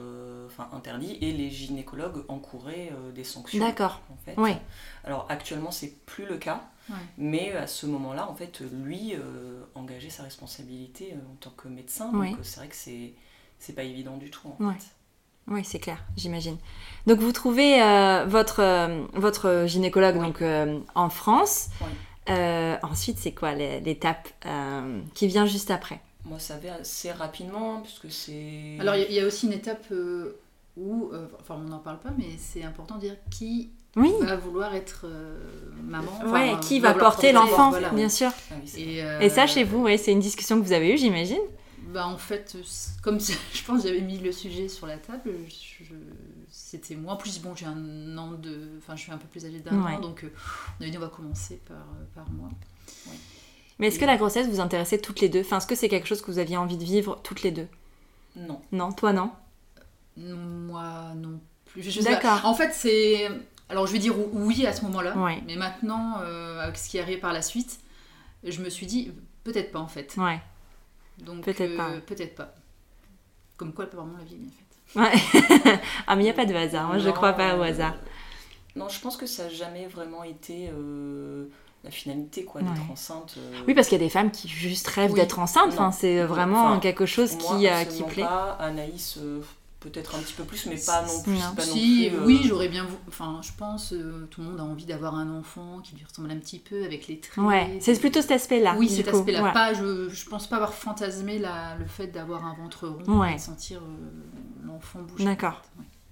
interdit 0.72 1.18
et 1.20 1.32
les 1.32 1.50
gynécologues 1.50 2.24
encouraient 2.28 2.92
des 3.14 3.24
sanctions. 3.24 3.58
D'accord. 3.58 4.00
En 4.10 4.16
fait. 4.16 4.36
Alors 5.02 5.26
actuellement, 5.28 5.72
c'est 5.72 5.96
plus 6.06 6.26
le 6.26 6.36
cas. 6.36 6.62
Mais 7.16 7.52
à 7.52 7.66
ce 7.66 7.86
moment-là, 7.86 8.28
en 8.28 8.34
fait, 8.34 8.60
lui 8.60 9.14
engageait 9.74 10.10
sa 10.10 10.22
responsabilité 10.22 11.14
en 11.32 11.36
tant 11.36 11.50
que 11.56 11.68
médecin. 11.68 12.12
Donc 12.12 12.36
c'est 12.42 12.58
vrai 12.60 12.68
que 12.68 12.76
c'est 12.76 13.14
c'est 13.58 13.72
pas 13.72 13.84
évident 13.84 14.16
du 14.16 14.30
tout. 14.30 14.48
En 14.60 14.72
fait. 14.72 14.84
Oui, 15.46 15.62
c'est 15.64 15.78
clair, 15.78 16.02
j'imagine. 16.16 16.56
Donc 17.06 17.18
vous 17.18 17.32
trouvez 17.32 17.82
euh, 17.82 18.24
votre, 18.26 18.60
euh, 18.60 19.04
votre 19.12 19.64
gynécologue 19.66 20.18
donc, 20.18 20.40
euh, 20.40 20.80
en 20.94 21.10
France. 21.10 21.68
ensuite, 22.26 23.18
c'est 23.18 23.32
quoi 23.32 23.54
l'étape 23.54 24.28
qui 25.14 25.26
vient 25.26 25.46
juste 25.46 25.70
après? 25.70 26.00
Moi, 26.24 26.38
ça 26.38 26.56
va 26.56 26.76
assez 26.76 27.12
rapidement, 27.12 27.82
puisque 27.82 28.10
c'est... 28.10 28.78
Alors, 28.80 28.94
il 28.94 29.12
y, 29.12 29.20
a 29.20 29.26
aussi 29.26 29.46
une 29.46 29.52
étape 29.52 29.92
où, 30.78 31.12
enfin, 31.38 31.56
on 31.56 31.68
n'en 31.68 31.80
parle 31.80 32.00
pas, 32.00 32.12
mais 32.16 32.36
c'est 32.38 32.64
important 32.64 32.94
de 32.94 33.00
dire 33.00 33.16
qui 33.30 33.70
va 33.96 34.36
vouloir 34.36 34.74
être 34.74 35.06
maman. 35.82 36.10
Ouais, 36.26 36.54
qui 36.60 36.80
va, 36.80 36.94
porter 36.94 37.32
l'enfant, 37.32 37.72
bien 37.92 38.08
sûr. 38.08 38.30
Ah 38.50 38.54
et, 38.76 39.02
Et, 39.20 39.28
ça, 39.28 39.46
chez 39.46 39.64
vous, 39.64 39.82
ouais, 39.82 39.98
c'est 39.98 40.12
une 40.12 40.20
discussion 40.20 40.60
que 40.60 40.66
vous 40.66 40.72
avez 40.72 40.94
eue, 40.94 40.98
j'imagine 40.98 41.40
bah, 41.94 42.08
en 42.08 42.18
fait, 42.18 42.56
comme 43.02 43.20
je 43.52 43.62
pense 43.64 43.84
j'avais 43.84 44.00
mis 44.00 44.18
le 44.18 44.32
sujet 44.32 44.68
sur 44.68 44.86
la 44.86 44.98
table, 44.98 45.30
c'était 46.50 46.96
moi. 46.96 47.12
En 47.12 47.16
plus, 47.16 47.40
bon, 47.40 47.54
j'ai 47.54 47.66
un 47.66 48.18
an 48.18 48.32
de. 48.32 48.70
Enfin, 48.78 48.96
je 48.96 49.02
suis 49.02 49.12
un 49.12 49.16
peu 49.16 49.28
plus 49.28 49.46
âgée 49.46 49.60
d'un 49.60 49.80
an, 49.80 50.00
donc 50.00 50.24
euh, 50.24 50.32
on 50.78 50.82
avait 50.82 50.90
dit 50.90 50.98
on 50.98 51.00
va 51.00 51.08
commencer 51.08 51.60
par, 51.68 51.76
euh, 51.76 52.04
par 52.14 52.28
moi. 52.30 52.48
Mais 53.78 53.88
est-ce 53.88 53.98
que 54.00 54.04
la 54.04 54.16
grossesse 54.16 54.48
vous 54.48 54.60
intéressait 54.60 54.98
toutes 54.98 55.20
les 55.20 55.28
deux? 55.28 55.40
Enfin, 55.40 55.58
est-ce 55.58 55.68
que 55.68 55.76
c'est 55.76 55.88
quelque 55.88 56.08
chose 56.08 56.20
que 56.20 56.30
vous 56.30 56.38
aviez 56.38 56.56
envie 56.56 56.76
de 56.76 56.84
vivre 56.84 57.20
toutes 57.22 57.42
les 57.42 57.52
deux? 57.52 57.68
Non. 58.34 58.60
Non, 58.72 58.92
toi 58.92 59.12
non? 59.12 59.30
Moi 60.16 61.12
non 61.16 61.40
plus. 61.66 62.02
D'accord. 62.02 62.40
En 62.44 62.54
fait, 62.54 62.72
c'est. 62.72 63.28
Alors, 63.68 63.87
je 63.87 63.92
vais 63.92 63.99
dire 63.99 64.14
oui 64.33 64.66
à 64.66 64.73
ce 64.73 64.83
moment-là. 64.83 65.14
Mais 65.47 65.56
maintenant, 65.56 66.18
euh, 66.21 66.61
avec 66.61 66.76
ce 66.76 66.88
qui 66.88 66.99
arrive 66.99 67.21
par 67.21 67.33
la 67.33 67.42
suite, 67.42 67.80
je 68.44 68.61
me 68.61 68.68
suis 68.68 68.87
dit 68.87 69.12
peut-être 69.42 69.73
pas 69.73 69.78
en 69.78 69.88
fait. 69.88 70.14
Ouais. 70.16 70.40
Donc 71.18 71.44
peut-être 71.44 71.76
pas. 71.76 71.90
Euh, 71.90 72.00
peut-être 72.00 72.35
pas. 72.35 72.54
Comme 73.56 73.73
quoi, 73.73 73.85
apparemment, 73.85 74.18
la 74.18 74.25
vie 74.25 74.35
est 74.35 74.38
bien 74.38 74.50
faite. 74.50 75.71
Ouais. 75.71 75.80
ah, 76.06 76.16
mais 76.16 76.23
il 76.23 76.25
n'y 76.25 76.30
a 76.30 76.35
pas 76.35 76.44
de 76.44 76.54
hasard. 76.54 76.88
Moi, 76.88 76.99
je 76.99 77.11
crois 77.11 77.33
pas 77.35 77.56
au 77.56 77.62
hasard. 77.62 77.94
Non, 78.75 78.88
je 78.88 79.00
pense 79.00 79.16
que 79.16 79.26
ça 79.26 79.44
n'a 79.44 79.50
jamais 79.50 79.87
vraiment 79.87 80.25
été 80.25 80.68
euh, 80.73 81.47
la 81.85 81.92
finalité, 81.92 82.44
quoi, 82.44 82.61
d'être 82.61 82.90
enceinte. 82.90 83.37
Euh. 83.38 83.61
Oui, 83.68 83.75
parce 83.75 83.87
qu'il 83.87 83.97
y 83.97 84.00
a 84.02 84.04
des 84.04 84.11
femmes 84.11 84.33
qui 84.33 84.49
juste 84.49 84.88
rêvent 84.88 85.14
d'être 85.14 85.38
enceintes. 85.38 85.73
Enfin, 85.73 85.92
c'est 85.92 86.25
vraiment 86.25 86.80
quelque 86.80 87.06
chose 87.06 87.37
qui, 87.37 87.68
qui 87.97 88.02
plaît. 88.02 88.25
Pas. 88.25 88.56
Anaïs 88.59 89.18
peut-être 89.84 90.14
un 90.14 90.18
petit 90.18 90.32
peu 90.32 90.44
plus, 90.44 90.66
mais 90.66 90.76
pas 90.76 91.02
non 91.02 91.22
plus. 91.22 91.38
Pas 91.54 91.62
si, 91.62 92.10
non 92.10 92.16
plus 92.16 92.26
Oui, 92.26 92.40
j'aurais 92.44 92.68
bien. 92.68 92.86
Enfin, 93.06 93.40
je 93.42 93.50
pense, 93.56 93.92
euh, 93.92 94.26
tout 94.30 94.40
le 94.40 94.48
monde 94.48 94.58
a 94.58 94.64
envie 94.64 94.86
d'avoir 94.86 95.14
un 95.14 95.38
enfant 95.38 95.80
qui 95.84 95.94
lui 95.94 96.04
ressemble 96.04 96.30
un 96.30 96.38
petit 96.38 96.58
peu 96.58 96.84
avec 96.84 97.06
les 97.06 97.20
traits. 97.20 97.44
Ouais, 97.44 97.78
c'est 97.80 97.98
plutôt 98.00 98.22
cet 98.22 98.32
aspect-là. 98.32 98.74
Oui, 98.78 98.88
cet 98.88 99.08
aspect-là. 99.08 99.52
Pas, 99.52 99.74
je, 99.74 100.08
je 100.08 100.28
pense 100.28 100.46
pas 100.46 100.56
avoir 100.56 100.72
fantasmé 100.74 101.38
la, 101.38 101.76
le 101.76 101.84
fait 101.84 102.06
d'avoir 102.06 102.46
un 102.46 102.54
ventre 102.54 102.88
rond 102.88 103.24
et 103.24 103.34
de 103.34 103.38
sentir 103.38 103.80
euh, 103.82 104.66
l'enfant 104.66 105.00
bouger. 105.00 105.24
D'accord. 105.24 105.60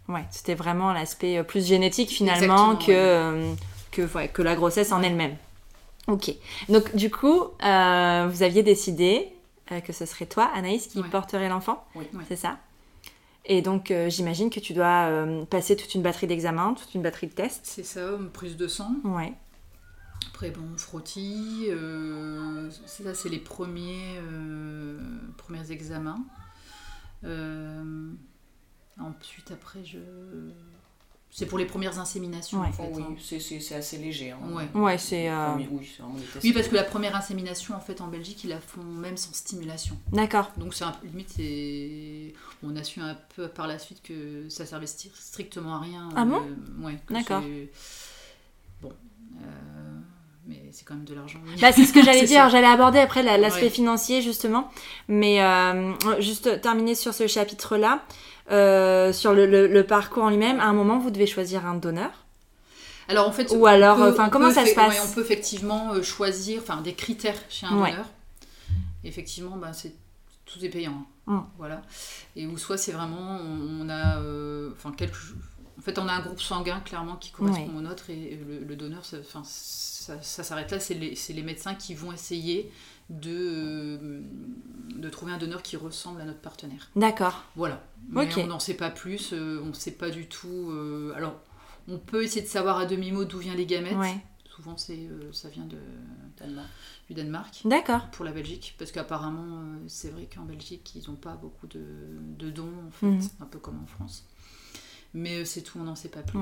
Ouais, 0.08 0.24
c'était 0.30 0.54
vraiment 0.54 0.92
l'aspect 0.92 1.38
euh, 1.38 1.42
plus 1.42 1.66
génétique 1.66 2.10
finalement 2.10 2.76
que, 2.76 3.54
que, 3.90 4.02
ouais, 4.14 4.28
que 4.28 4.42
la 4.42 4.54
grossesse 4.54 4.92
en 4.92 5.02
elle-même. 5.02 5.36
Ok. 6.08 6.34
Donc, 6.68 6.94
du 6.94 7.10
coup, 7.10 7.38
vous 7.38 8.42
aviez 8.42 8.62
décidé 8.62 9.32
que 9.86 9.92
ce 9.94 10.04
serait 10.04 10.26
toi, 10.26 10.50
Anaïs, 10.54 10.88
qui 10.88 11.02
porterait 11.04 11.48
l'enfant? 11.48 11.84
Oui. 11.94 12.04
C'est 12.28 12.36
ça? 12.36 12.58
Et 13.44 13.60
donc, 13.60 13.90
euh, 13.90 14.08
j'imagine 14.08 14.50
que 14.50 14.60
tu 14.60 14.72
dois 14.72 15.08
euh, 15.08 15.44
passer 15.44 15.76
toute 15.76 15.94
une 15.94 16.02
batterie 16.02 16.26
d'examens, 16.26 16.74
toute 16.74 16.94
une 16.94 17.02
batterie 17.02 17.26
de 17.26 17.32
tests. 17.32 17.62
C'est 17.64 17.82
ça, 17.82 18.12
une 18.12 18.30
prise 18.30 18.56
de 18.56 18.68
sang. 18.68 18.94
Ouais. 19.04 19.34
Après, 20.28 20.50
bon, 20.50 20.76
frottis. 20.76 21.66
Euh, 21.68 22.70
ça, 22.86 23.14
c'est 23.14 23.28
les 23.28 23.40
premiers, 23.40 24.20
premiers 25.36 25.72
examens. 25.72 26.24
ensuite, 28.98 29.50
après, 29.50 29.84
je 29.84 29.98
c'est 31.34 31.46
pour 31.46 31.56
les 31.56 31.64
premières 31.64 31.98
inséminations 31.98 32.60
en 32.60 32.70
fait. 32.70 32.90
Oui, 32.92 33.02
hein. 33.02 33.38
c'est 33.58 33.74
assez 33.74 33.96
léger. 33.96 34.32
Hein. 34.32 34.38
Ouais, 34.52 34.68
ouais 34.74 34.98
c'est. 34.98 35.30
Euh, 35.30 35.54
oui, 36.42 36.52
parce 36.52 36.68
que 36.68 36.74
la 36.74 36.84
première 36.84 37.16
insémination 37.16 37.74
en 37.74 37.80
fait 37.80 38.02
en 38.02 38.08
Belgique, 38.08 38.44
ils 38.44 38.50
la 38.50 38.60
font 38.60 38.82
même 38.82 39.16
sans 39.16 39.32
stimulation. 39.32 39.96
D'accord. 40.12 40.52
Donc 40.58 40.74
c'est 40.74 40.84
un... 40.84 40.94
limite 41.02 41.30
c'est. 41.34 42.34
On 42.62 42.76
a 42.76 42.84
su 42.84 43.00
un 43.00 43.16
peu 43.34 43.48
par 43.48 43.66
la 43.66 43.78
suite 43.78 44.02
que 44.02 44.46
ça 44.50 44.66
servait 44.66 44.86
strictement 44.86 45.76
à 45.76 45.80
rien. 45.80 46.10
Ah 46.14 46.26
bon 46.26 46.42
euh, 46.42 46.86
Ouais. 46.86 46.98
D'accord. 47.08 47.42
Bon. 48.82 48.92
Euh, 49.40 49.98
mais 50.46 50.60
c'est 50.70 50.84
quand 50.84 50.96
même 50.96 51.04
de 51.04 51.14
l'argent. 51.14 51.38
Bah, 51.62 51.72
c'est 51.72 51.86
ce 51.86 51.94
que 51.94 52.02
j'allais 52.04 52.26
dire. 52.26 52.50
J'allais 52.50 52.66
aborder 52.66 52.98
après 52.98 53.22
l'aspect 53.22 53.70
financier 53.70 54.20
justement, 54.20 54.70
mais 55.08 55.40
juste 56.18 56.60
terminer 56.60 56.94
sur 56.94 57.14
ce 57.14 57.26
chapitre-là. 57.26 58.04
Euh, 58.50 59.12
sur 59.12 59.32
le, 59.32 59.82
parcours 59.82 60.24
en 60.24 60.30
lui-même, 60.30 60.60
à 60.60 60.64
un 60.64 60.72
moment, 60.72 60.98
vous 60.98 61.10
devez 61.10 61.26
choisir 61.26 61.66
un 61.66 61.74
donneur 61.74 62.10
alors 63.08 63.28
en 63.28 63.32
fait, 63.32 63.50
ou 63.50 63.66
alors, 63.66 64.00
enfin, 64.00 64.28
comment 64.30 64.52
ça 64.52 64.64
se 64.64 64.74
passe 64.74 65.10
On 65.10 65.14
peut 65.14 65.22
effectivement 65.22 65.92
euh, 65.92 66.02
choisir, 66.02 66.62
enfin, 66.62 66.80
des 66.80 66.94
critères 66.94 67.36
chez 67.50 67.66
un 67.66 67.70
donneur. 67.70 68.06
Effectivement, 69.04 69.56
ben, 69.56 69.72
c'est 69.72 69.92
tout 70.46 70.64
est 70.64 70.68
payant. 70.68 71.04
Hein. 71.26 71.32
Mm. 71.34 71.40
Voilà. 71.58 71.82
Et 72.36 72.46
ou 72.46 72.56
soit 72.56 72.78
c'est 72.78 72.92
vraiment, 72.92 73.38
on, 73.42 73.88
a, 73.88 74.18
euh, 74.18 74.70
enfin, 74.72 74.92
quelque, 74.92 75.16
en 75.78 75.82
fait, 75.82 75.98
on 75.98 76.06
a 76.08 76.12
un 76.12 76.20
groupe 76.20 76.40
sanguin 76.40 76.80
clairement 76.80 77.16
qui 77.16 77.32
correspond 77.32 77.76
au 77.76 77.80
nôtre 77.80 78.08
et 78.08 78.38
le, 78.66 78.76
donneur, 78.76 79.04
ça, 79.04 79.18
ça, 79.42 80.42
s'arrête 80.44 80.70
là. 80.70 80.78
C'est 80.78 80.94
les, 80.94 81.18
les, 81.28 81.42
médecins 81.42 81.74
qui 81.74 81.94
vont 81.94 82.12
essayer 82.12 82.70
de, 83.12 84.22
de 84.96 85.08
trouver 85.10 85.32
un 85.32 85.38
donneur 85.38 85.62
qui 85.62 85.76
ressemble 85.76 86.20
à 86.20 86.24
notre 86.24 86.40
partenaire. 86.40 86.90
D'accord. 86.96 87.44
Voilà. 87.56 87.82
Mais 88.08 88.28
on 88.38 88.46
n'en 88.46 88.58
sait 88.58 88.74
pas 88.74 88.90
plus, 88.90 89.32
euh, 89.32 89.60
on 89.62 89.68
ne 89.68 89.72
sait 89.72 89.92
pas 89.92 90.10
du 90.10 90.26
tout. 90.26 90.70
Euh, 90.70 91.12
alors, 91.14 91.40
on 91.88 91.98
peut 91.98 92.24
essayer 92.24 92.42
de 92.42 92.46
savoir 92.46 92.78
à 92.78 92.86
demi-mot 92.86 93.24
d'où 93.24 93.38
viennent 93.38 93.56
les 93.56 93.66
gamètes. 93.66 93.96
Souvent, 94.48 94.76
c'est, 94.76 94.98
euh, 94.98 95.32
ça 95.32 95.48
vient 95.48 95.64
de, 95.64 95.78
du 97.08 97.14
Danemark. 97.14 97.62
D'accord. 97.64 98.08
Pour 98.10 98.24
la 98.24 98.32
Belgique, 98.32 98.74
parce 98.78 98.92
qu'apparemment, 98.92 99.62
c'est 99.86 100.10
vrai 100.10 100.28
qu'en 100.32 100.44
Belgique, 100.44 100.92
ils 100.94 101.08
n'ont 101.08 101.16
pas 101.16 101.34
beaucoup 101.34 101.66
de, 101.66 101.80
de, 102.38 102.50
dons, 102.50 102.72
en 102.86 102.90
fait, 102.90 103.06
mhm. 103.06 103.28
un 103.40 103.46
peu 103.46 103.58
comme 103.58 103.80
en 103.82 103.86
France. 103.86 104.26
Mais 105.14 105.44
c'est 105.44 105.62
tout, 105.62 105.78
on 105.78 105.84
n'en 105.84 105.94
sait 105.94 106.10
pas 106.10 106.22
plus. 106.22 106.40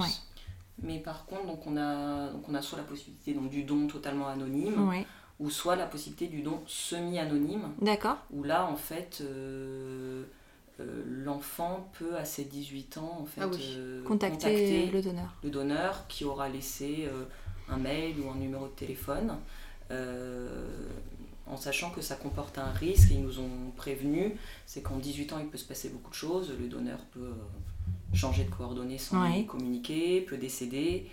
Mais 0.83 0.99
par 0.99 1.27
contre, 1.27 1.47
donc 1.47 1.67
on 1.67 1.77
a, 1.77 2.31
donc 2.31 2.49
on 2.49 2.55
a 2.55 2.63
soit 2.63 2.79
la 2.79 2.85
possibilité 2.85 3.35
donc, 3.35 3.51
du 3.51 3.65
don 3.65 3.87
totalement 3.87 4.29
anonyme, 4.29 4.89
ouais 4.89 5.07
ou 5.41 5.49
soit 5.49 5.75
la 5.75 5.87
possibilité 5.87 6.27
du 6.27 6.43
don 6.43 6.61
semi-anonyme. 6.67 7.73
D'accord. 7.81 8.19
Où 8.31 8.43
là, 8.43 8.67
en 8.67 8.77
fait, 8.77 9.23
euh, 9.23 10.25
euh, 10.79 11.03
l'enfant 11.07 11.91
peut, 11.99 12.15
à 12.17 12.27
ses 12.27 12.45
18 12.45 12.99
ans, 12.99 13.19
en 13.23 13.25
fait, 13.25 13.41
ah 13.43 13.49
euh, 13.49 14.05
contacter, 14.05 14.87
le 14.87 15.01
donneur. 15.01 15.35
Le 15.43 15.51
donneur 15.51 16.07
qui 16.09 16.25
aura 16.25 16.49
laissé 16.49 17.09
un 17.71 17.79
mail 17.79 18.17
ou 18.21 18.31
un 18.31 18.37
numéro 18.37 18.67
de 18.67 18.73
téléphone. 18.73 19.35
en 21.47 21.57
sachant 21.57 21.91
que 21.91 22.03
ça 22.03 22.15
comporte 22.17 22.59
un 22.59 22.71
risque, 22.71 23.11
et 23.11 23.15
ils 23.15 23.23
nous 23.23 23.41
ont 23.41 23.73
prévenu, 23.77 24.37
c'est 24.67 24.83
qu'en 24.83 24.99
18 24.99 25.33
ans, 25.33 25.39
il 25.41 25.47
peut 25.47 25.59
se 25.59 25.65
passer 25.65 25.89
beaucoup 25.89 26.11
de 26.11 26.15
choses. 26.15 26.53
Le 26.61 26.69
donneur 26.69 26.99
peut 27.13 27.33
changer 28.13 28.45
de 28.45 28.51
coordonnées 28.51 28.99
sans 28.99 29.43
communiquer, 29.45 30.21
peut 30.21 30.37
décéder. 30.37 31.11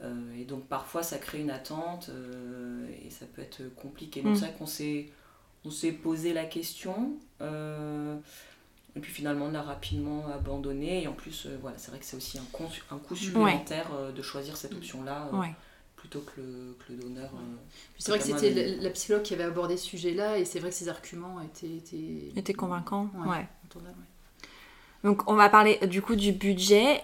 Euh, 0.00 0.38
et 0.38 0.44
donc 0.44 0.66
parfois 0.68 1.02
ça 1.02 1.18
crée 1.18 1.40
une 1.40 1.50
attente 1.50 2.10
euh, 2.10 2.86
et 3.04 3.10
ça 3.10 3.26
peut 3.26 3.42
être 3.42 3.62
compliqué. 3.74 4.22
Donc 4.22 4.32
mm. 4.32 4.36
c'est 4.36 4.46
vrai 4.46 4.54
qu'on 4.58 4.66
s'est, 4.66 5.10
on 5.64 5.70
s'est 5.70 5.92
posé 5.92 6.32
la 6.32 6.44
question. 6.44 7.12
Euh, 7.40 8.16
et 8.96 9.00
puis 9.00 9.12
finalement, 9.12 9.46
on 9.46 9.54
a 9.54 9.62
rapidement 9.62 10.26
abandonné. 10.28 11.02
Et 11.02 11.08
en 11.08 11.12
plus, 11.12 11.46
voilà, 11.60 11.78
c'est 11.78 11.90
vrai 11.90 12.00
que 12.00 12.04
c'est 12.04 12.16
aussi 12.16 12.38
un, 12.38 12.42
un 12.90 12.98
coût 12.98 13.14
supplémentaire 13.14 13.90
de 14.14 14.22
choisir 14.22 14.56
cette 14.56 14.74
option-là 14.74 15.30
plutôt 15.94 16.20
que 16.20 16.40
le, 16.40 16.76
que 16.78 16.92
le 16.92 16.98
donneur. 17.00 17.28
c'est 17.98 18.12
vrai 18.12 18.20
que 18.20 18.24
c'était 18.24 18.76
la, 18.76 18.90
psychologue 18.90 19.24
qui 19.24 19.34
avait 19.34 19.44
abordé 19.44 19.76
ce 19.76 19.84
sujet-là. 19.84 20.38
Et 20.38 20.44
c'est 20.44 20.60
vrai 20.60 20.70
que 20.70 20.76
ses 20.76 20.88
arguments 20.88 21.40
étaient, 21.42 21.76
étaient... 21.76 22.32
étaient 22.36 22.54
convaincants. 22.54 23.10
Ouais. 23.26 23.48
Donc 25.04 25.28
on 25.30 25.34
va 25.34 25.48
parler 25.48 25.78
du 25.86 26.02
coup 26.02 26.16
du 26.16 26.32
budget. 26.32 27.02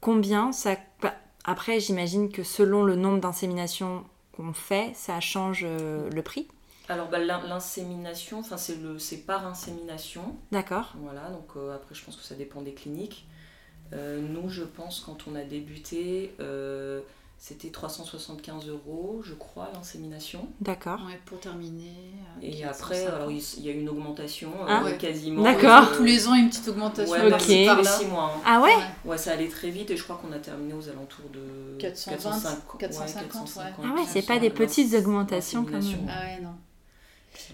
combien 0.00 0.52
ça 0.52 0.76
après, 1.46 1.78
j'imagine 1.78 2.30
que 2.30 2.42
selon 2.42 2.82
le 2.82 2.96
nombre 2.96 3.20
d'inséminations 3.20 4.04
qu'on 4.36 4.52
fait, 4.52 4.92
ça 4.94 5.20
change 5.20 5.62
euh, 5.64 6.10
le 6.10 6.22
prix. 6.22 6.48
Alors 6.88 7.08
bah, 7.08 7.18
l'insémination, 7.18 8.40
enfin 8.40 8.56
c'est 8.56 8.76
le 8.76 8.98
c'est 8.98 9.18
par 9.18 9.46
insémination. 9.46 10.36
D'accord. 10.52 10.92
Voilà, 10.98 11.30
donc 11.30 11.48
euh, 11.56 11.74
après 11.74 11.94
je 11.94 12.04
pense 12.04 12.16
que 12.16 12.22
ça 12.22 12.34
dépend 12.34 12.62
des 12.62 12.74
cliniques. 12.74 13.26
Euh, 13.92 14.20
nous, 14.20 14.48
je 14.48 14.64
pense 14.64 15.00
quand 15.00 15.28
on 15.28 15.36
a 15.36 15.44
débuté, 15.44 16.34
c'était 17.38 17.68
375 17.68 18.68
euros, 18.68 19.20
je 19.22 19.34
crois, 19.34 19.70
l'insémination. 19.74 20.48
D'accord. 20.60 21.00
Ouais, 21.06 21.20
pour 21.26 21.38
terminer. 21.38 21.92
Euh, 22.38 22.40
et 22.42 22.64
après, 22.64 23.04
alors 23.06 23.30
il 23.30 23.62
y 23.62 23.68
a 23.68 23.72
eu 23.72 23.78
une 23.78 23.88
augmentation 23.88 24.50
ah. 24.66 24.82
euh, 24.84 24.92
quasiment. 24.96 25.42
D'accord. 25.42 25.96
tous 25.96 26.02
les 26.02 26.26
ans, 26.26 26.34
une 26.34 26.48
petite 26.48 26.66
augmentation. 26.68 27.12
Ouais, 27.12 27.32
ok. 27.32 27.40
six 27.40 28.06
mois. 28.06 28.32
Hein. 28.34 28.40
Ah 28.44 28.60
ouais, 28.62 28.74
ouais 29.04 29.18
ça 29.18 29.32
allait 29.32 29.48
très 29.48 29.70
vite 29.70 29.90
et 29.90 29.96
je 29.96 30.02
crois 30.02 30.16
qu'on 30.16 30.32
a 30.32 30.38
terminé 30.38 30.72
aux 30.72 30.88
alentours 30.88 31.28
de 31.32 31.78
420, 31.78 32.30
450. 32.78 32.78
450 32.78 33.58
Ah 33.84 33.94
ouais, 33.94 34.04
c'est 34.08 34.26
pas 34.26 34.38
des 34.38 34.50
petites 34.50 34.94
augmentations 34.94 35.64
quand 35.64 35.72
même. 35.72 36.08
Ah 36.08 36.24
ouais, 36.24 36.40
non. 36.42 36.54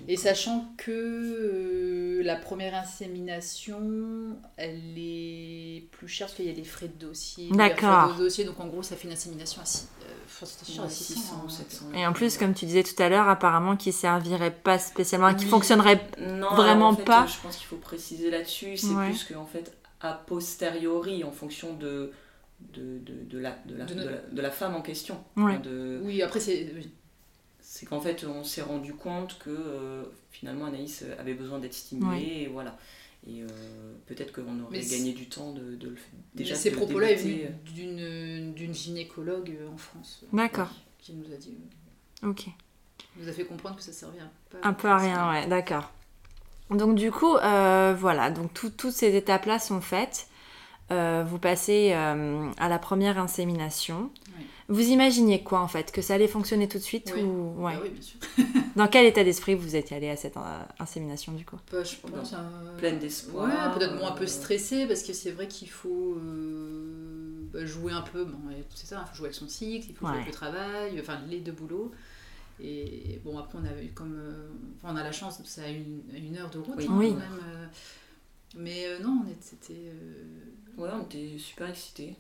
Et 0.09 0.17
sachant 0.17 0.73
que 0.77 0.91
euh, 0.91 2.23
la 2.23 2.37
première 2.37 2.75
insémination, 2.75 4.37
elle 4.57 4.95
est 4.97 5.89
plus 5.93 6.09
chère 6.09 6.27
parce 6.27 6.37
qu'il 6.37 6.47
y 6.47 6.51
a 6.51 6.53
les 6.53 6.65
frais 6.65 6.89
de 6.89 7.07
dossier. 7.07 7.49
D'accord. 7.51 8.15
dossier, 8.17 8.45
donc 8.45 8.61
en 8.61 8.67
gros, 8.67 8.83
ça 8.83 8.97
fait 8.97 9.09
une 9.09 9.15
insémination 9.15 9.63
à 9.63 9.65
6, 9.65 9.89
euh, 10.03 10.89
600, 10.89 11.49
700. 11.49 11.87
Et 11.95 12.07
en 12.07 12.13
plus, 12.13 12.39
comme 12.39 12.55
tu 12.55 12.67
disais 12.67 12.83
tout 12.83 13.01
à 13.01 13.09
l'heure, 13.09 13.29
apparemment 13.29 13.77
qui 13.77 13.93
servirait 13.93 14.55
pas 14.55 14.79
spécialement, 14.79 15.35
qui 15.35 15.47
fonctionnerait 15.47 16.01
vraiment 16.19 16.89
en 16.89 16.97
fait, 16.97 17.05
pas. 17.05 17.27
Je 17.27 17.41
pense 17.41 17.57
qu'il 17.57 17.67
faut 17.67 17.77
préciser 17.77 18.31
là-dessus, 18.31 18.77
c'est 18.77 18.95
plus 18.95 19.25
qu'en 19.25 19.47
fait, 19.47 19.73
a 20.01 20.13
posteriori, 20.13 21.25
en 21.25 21.33
fonction 21.33 21.75
de, 21.75 22.13
de, 22.75 22.99
de, 22.99 23.25
de 23.25 23.39
la, 23.39 23.57
de, 23.67 23.77
la, 23.77 23.85
de, 23.85 24.43
la, 24.43 24.51
femme 24.51 24.75
en 24.75 24.83
question. 24.83 25.23
De... 25.37 26.01
Oui, 26.05 26.23
après 26.23 26.41
c'est 26.41 26.73
c'est 27.83 27.89
qu'en 27.89 28.01
fait 28.01 28.25
on 28.25 28.45
s'est 28.45 28.63
rendu 28.63 28.95
compte 28.95 29.41
que 29.41 29.51
euh, 29.51 30.05
finalement 30.31 30.67
Anaïs 30.67 31.05
avait 31.19 31.35
besoin 31.35 31.59
d'être 31.59 31.75
stimulée 31.75 32.43
et 32.43 32.47
voilà. 32.47 32.79
Et 33.27 33.43
euh, 33.43 33.49
peut-être 34.07 34.33
qu'on 34.33 34.61
aurait 34.61 34.81
gagné 34.81 35.13
du 35.13 35.29
temps 35.29 35.53
de, 35.53 35.75
de, 35.75 35.97
déjà 36.33 36.55
ces 36.55 36.71
propos-là 36.71 37.11
est 37.11 37.51
d'une 37.75 38.55
d'une 38.55 38.73
gynécologue 38.73 39.57
en 39.73 39.77
France 39.77 40.23
d'accord. 40.33 40.71
qui 40.99 41.15
nous 41.15 41.33
a 41.33 41.37
dit 41.37 41.57
ok. 42.23 42.47
nous 43.17 43.29
a 43.29 43.33
fait 43.33 43.47
comprendre 43.47 43.75
que 43.75 43.83
ça 43.83 43.93
servait 43.93 44.21
un 44.21 44.31
peu 44.49 44.59
un 44.63 44.73
peu 44.73 44.89
à 44.89 44.99
rien 44.99 45.31
ouais 45.31 45.49
d'accord. 45.49 45.91
Donc 46.71 46.95
du 46.95 47.11
coup 47.11 47.35
euh, 47.35 47.97
voilà. 47.99 48.31
Donc 48.31 48.55
toutes 48.55 48.93
ces 48.93 49.17
étapes 49.17 49.47
là 49.47 49.59
sont 49.59 49.81
faites 49.81 50.29
vous 51.25 51.39
passez 51.39 51.93
à 51.93 52.69
la 52.69 52.79
première 52.79 53.19
insémination 53.19 54.11
vous 54.73 54.89
imaginiez 54.89 55.43
quoi 55.43 55.61
en 55.61 55.69
fait? 55.69 55.93
Que 55.93 56.01
ça 56.01 56.15
allait 56.15 56.29
fonctionner 56.29 56.67
tout 56.67 56.79
de 56.79 56.83
suite 56.83 57.13
oui. 57.15 57.23
ou 57.23 57.63
ouais. 57.63 57.75
Bah 57.75 57.81
oui, 57.83 57.91
bien 57.91 58.03
sûr. 58.03 58.19
Dans 58.77 58.89
quel 58.89 59.05
état 59.05 59.23
d'esprit 59.23 59.55
vous 59.55 59.77
étiez 59.77 59.97
allé 59.97 60.09
à 60.09 60.17
cette 60.17 60.37
euh, 60.37 60.63
insémination 60.79 61.33
du 61.33 61.45
coup? 61.45 61.59
Bah, 61.71 61.85
Je 61.85 61.97
pense 61.97 62.33
euh... 62.33 62.79
pleine 62.79 62.99
d'espoir. 62.99 63.49
Ouais, 63.49 63.79
peut-être 63.79 63.97
moins 63.97 64.13
un 64.13 64.17
peu 64.17 64.27
stressé 64.27 64.87
parce 64.87 65.03
que 65.03 65.13
c'est 65.13 65.33
vrai 65.33 65.47
qu'il 65.47 65.69
faut 65.69 66.17
euh, 66.17 67.49
bah, 67.53 67.67
jouer 67.67 67.93
un 67.93 68.01
peu. 68.01 68.25
Bon, 68.25 68.39
c'est 68.75 68.87
ça, 68.87 69.05
il 69.05 69.11
faut 69.11 69.17
jouer 69.17 69.27
avec 69.27 69.35
son 69.35 69.49
cycle, 69.49 69.89
il 69.91 69.95
faut 69.95 70.07
jouer 70.07 70.17
avec 70.17 70.29
le 70.29 70.33
travail, 70.33 70.99
enfin 71.01 71.21
les 71.29 71.41
deux 71.41 71.53
boulots. 71.53 71.93
Et 72.65 73.21
bon, 73.25 73.39
après, 73.39 73.59
on 73.61 73.65
a 73.65 73.83
eu 73.83 73.91
comme. 73.91 74.15
Euh, 74.15 74.49
on 74.85 74.97
a 74.97 75.03
la 75.03 75.13
chance, 75.13 75.41
ça 75.45 75.63
a 75.65 75.69
une, 75.69 76.03
une 76.15 76.37
heure 76.39 76.51
de 76.51 76.61
route 76.61 76.77
oui. 76.77 76.85
Hein, 76.85 76.89
quand 76.89 76.99
même. 76.99 77.23
Mais 78.57 78.99
non, 79.01 79.25
c'était. 79.41 79.93
Ouais, 80.77 80.91
on 80.93 81.03
était 81.03 81.39
super 81.39 81.69
excités. 81.69 82.17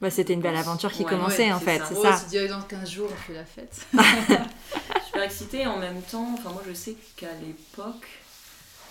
Bah, 0.00 0.10
c'était 0.10 0.34
une 0.34 0.42
belle 0.42 0.56
aventure 0.56 0.92
qui 0.92 1.04
commençait 1.04 1.50
en 1.52 1.58
fait, 1.58 1.80
c'est 1.88 1.94
ça. 1.94 2.16
C'est 2.16 2.28
direct 2.28 2.52
dans 2.52 2.60
15 2.60 2.90
jours, 2.90 3.08
on 3.10 3.16
fait 3.16 3.34
la 3.34 3.44
fête. 3.44 3.86
Super 5.06 5.22
excitée 5.22 5.66
en 5.66 5.78
même 5.78 6.02
temps. 6.02 6.34
Enfin, 6.34 6.50
moi, 6.50 6.62
je 6.68 6.74
sais 6.74 6.96
qu'à 7.16 7.32
l'époque, 7.40 8.06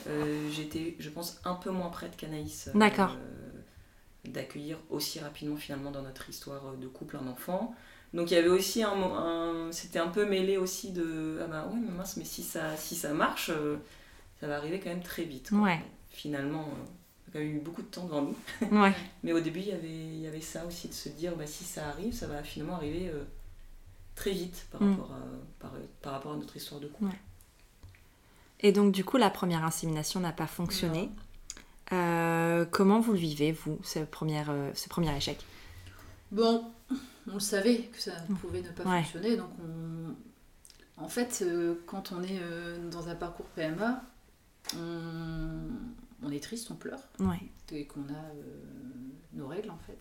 euh, 0.07 0.49
j'étais, 0.51 0.95
je 0.97 1.09
pense, 1.09 1.39
un 1.45 1.53
peu 1.53 1.69
moins 1.69 1.89
prête 1.89 2.17
qu'Anaïs. 2.17 2.69
Euh, 2.69 2.71
D'accord. 2.79 3.15
d'accueillir 4.23 4.79
aussi 4.89 5.19
rapidement, 5.19 5.57
finalement, 5.57 5.91
dans 5.91 6.01
notre 6.01 6.27
histoire 6.27 6.73
de 6.75 6.87
couple, 6.87 7.17
un 7.17 7.27
enfant. 7.27 7.75
Donc, 8.15 8.31
il 8.31 8.33
y 8.33 8.37
avait 8.37 8.49
aussi 8.49 8.81
un. 8.81 8.93
un 8.93 9.71
c'était 9.71 9.99
un 9.99 10.07
peu 10.07 10.25
mêlé 10.25 10.57
aussi 10.57 10.91
de. 10.91 11.39
Ah 11.43 11.47
bah 11.47 11.67
ouais, 11.71 11.79
mais 11.79 11.91
mince, 11.91 12.17
mais 12.17 12.25
si 12.25 12.41
ça, 12.41 12.75
si 12.77 12.95
ça 12.95 13.13
marche, 13.13 13.51
euh, 13.51 13.77
ça 14.39 14.47
va 14.47 14.57
arriver 14.57 14.79
quand 14.79 14.89
même 14.89 15.03
très 15.03 15.23
vite. 15.23 15.51
Ouais. 15.51 15.79
Finalement 16.15 16.67
a 17.37 17.41
eu 17.41 17.59
beaucoup 17.59 17.81
de 17.81 17.87
temps 17.87 18.05
devant 18.05 18.21
nous. 18.21 18.35
Mais 19.23 19.33
au 19.33 19.39
début, 19.39 19.59
il 19.59 19.67
y, 19.67 19.71
avait, 19.71 19.87
il 19.87 20.19
y 20.19 20.27
avait 20.27 20.41
ça 20.41 20.65
aussi, 20.65 20.87
de 20.87 20.93
se 20.93 21.09
dire, 21.09 21.35
bah, 21.35 21.47
si 21.47 21.63
ça 21.63 21.87
arrive, 21.89 22.13
ça 22.13 22.27
va 22.27 22.43
finalement 22.43 22.75
arriver 22.75 23.09
euh, 23.09 23.23
très 24.15 24.31
vite 24.31 24.65
par, 24.71 24.81
mm. 24.81 24.91
rapport 24.91 25.11
à, 25.11 25.19
par, 25.59 25.71
par, 26.01 26.13
rapport 26.13 26.33
à 26.33 26.37
notre 26.37 26.55
histoire 26.55 26.79
de 26.79 26.87
couple. 26.87 27.15
Et 28.61 28.71
donc, 28.71 28.91
du 28.91 29.03
coup, 29.03 29.17
la 29.17 29.29
première 29.29 29.63
insémination 29.63 30.19
n'a 30.19 30.31
pas 30.31 30.47
fonctionné. 30.47 31.09
Euh, 31.91 32.65
comment 32.65 32.99
vous 32.99 33.11
le 33.11 33.19
vivez, 33.19 33.51
vous, 33.51 33.79
ce 33.83 33.99
premier, 33.99 34.43
euh, 34.49 34.73
ce 34.73 34.89
premier 34.89 35.15
échec? 35.15 35.45
Bon, 36.31 36.63
on 37.29 37.35
le 37.35 37.39
savait 37.39 37.83
que 37.93 38.01
ça 38.01 38.13
mm. 38.29 38.35
pouvait 38.35 38.61
ne 38.61 38.69
pas 38.69 38.83
fonctionner, 38.83 39.37
donc 39.37 39.49
on... 39.61 40.15
En 40.97 41.09
fait, 41.09 41.43
quand 41.87 42.13
on 42.13 42.23
est 42.23 42.39
dans 42.89 43.09
un 43.09 43.15
parcours 43.15 43.47
PMA, 43.47 44.01
on 44.77 45.67
on 46.25 46.31
est 46.31 46.43
triste, 46.43 46.69
on 46.71 46.75
pleure, 46.75 46.99
et 47.71 47.85
qu'on 47.85 48.01
a 48.01 48.13
euh, 48.13 48.43
nos 49.33 49.47
règles 49.47 49.69
en 49.69 49.77
fait. 49.77 49.99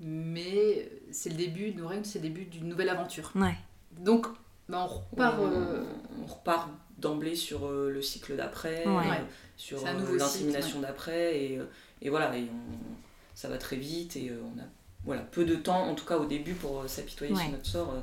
Mais 0.00 0.90
c'est 1.10 1.30
le 1.30 1.36
début, 1.36 1.74
nos 1.74 1.88
règles, 1.88 2.04
c'est 2.04 2.20
le 2.20 2.28
début 2.28 2.44
d'une 2.44 2.68
nouvelle 2.68 2.88
aventure. 2.88 3.32
Donc, 3.98 4.26
bah, 4.68 4.84
on 4.84 4.86
repart. 4.86 5.40
Euh, 5.40 5.84
on, 6.22 6.26
repart 6.26 6.68
d'emblée 6.98 7.36
sur 7.36 7.66
euh, 7.66 7.90
le 7.90 8.02
cycle 8.02 8.36
d'après, 8.36 8.84
sur 9.56 9.84
l'insémination 9.84 10.80
d'après, 10.80 11.36
et, 11.36 11.60
et, 12.02 12.10
voilà, 12.10 12.36
et 12.36 12.48
ça 13.34 13.48
va 13.48 13.56
très 13.56 13.76
vite, 13.76 14.16
et 14.16 14.32
on 14.32 14.60
a 14.60 14.64
voilà, 15.04 15.22
peu 15.22 15.44
de 15.44 15.54
temps, 15.54 15.88
en 15.88 15.94
tout 15.94 16.04
cas 16.04 16.18
au 16.18 16.26
début, 16.26 16.54
pour 16.54 16.88
s'apitoyer 16.88 17.34
sur 17.34 17.50
notre 17.50 17.66
sort. 17.66 17.94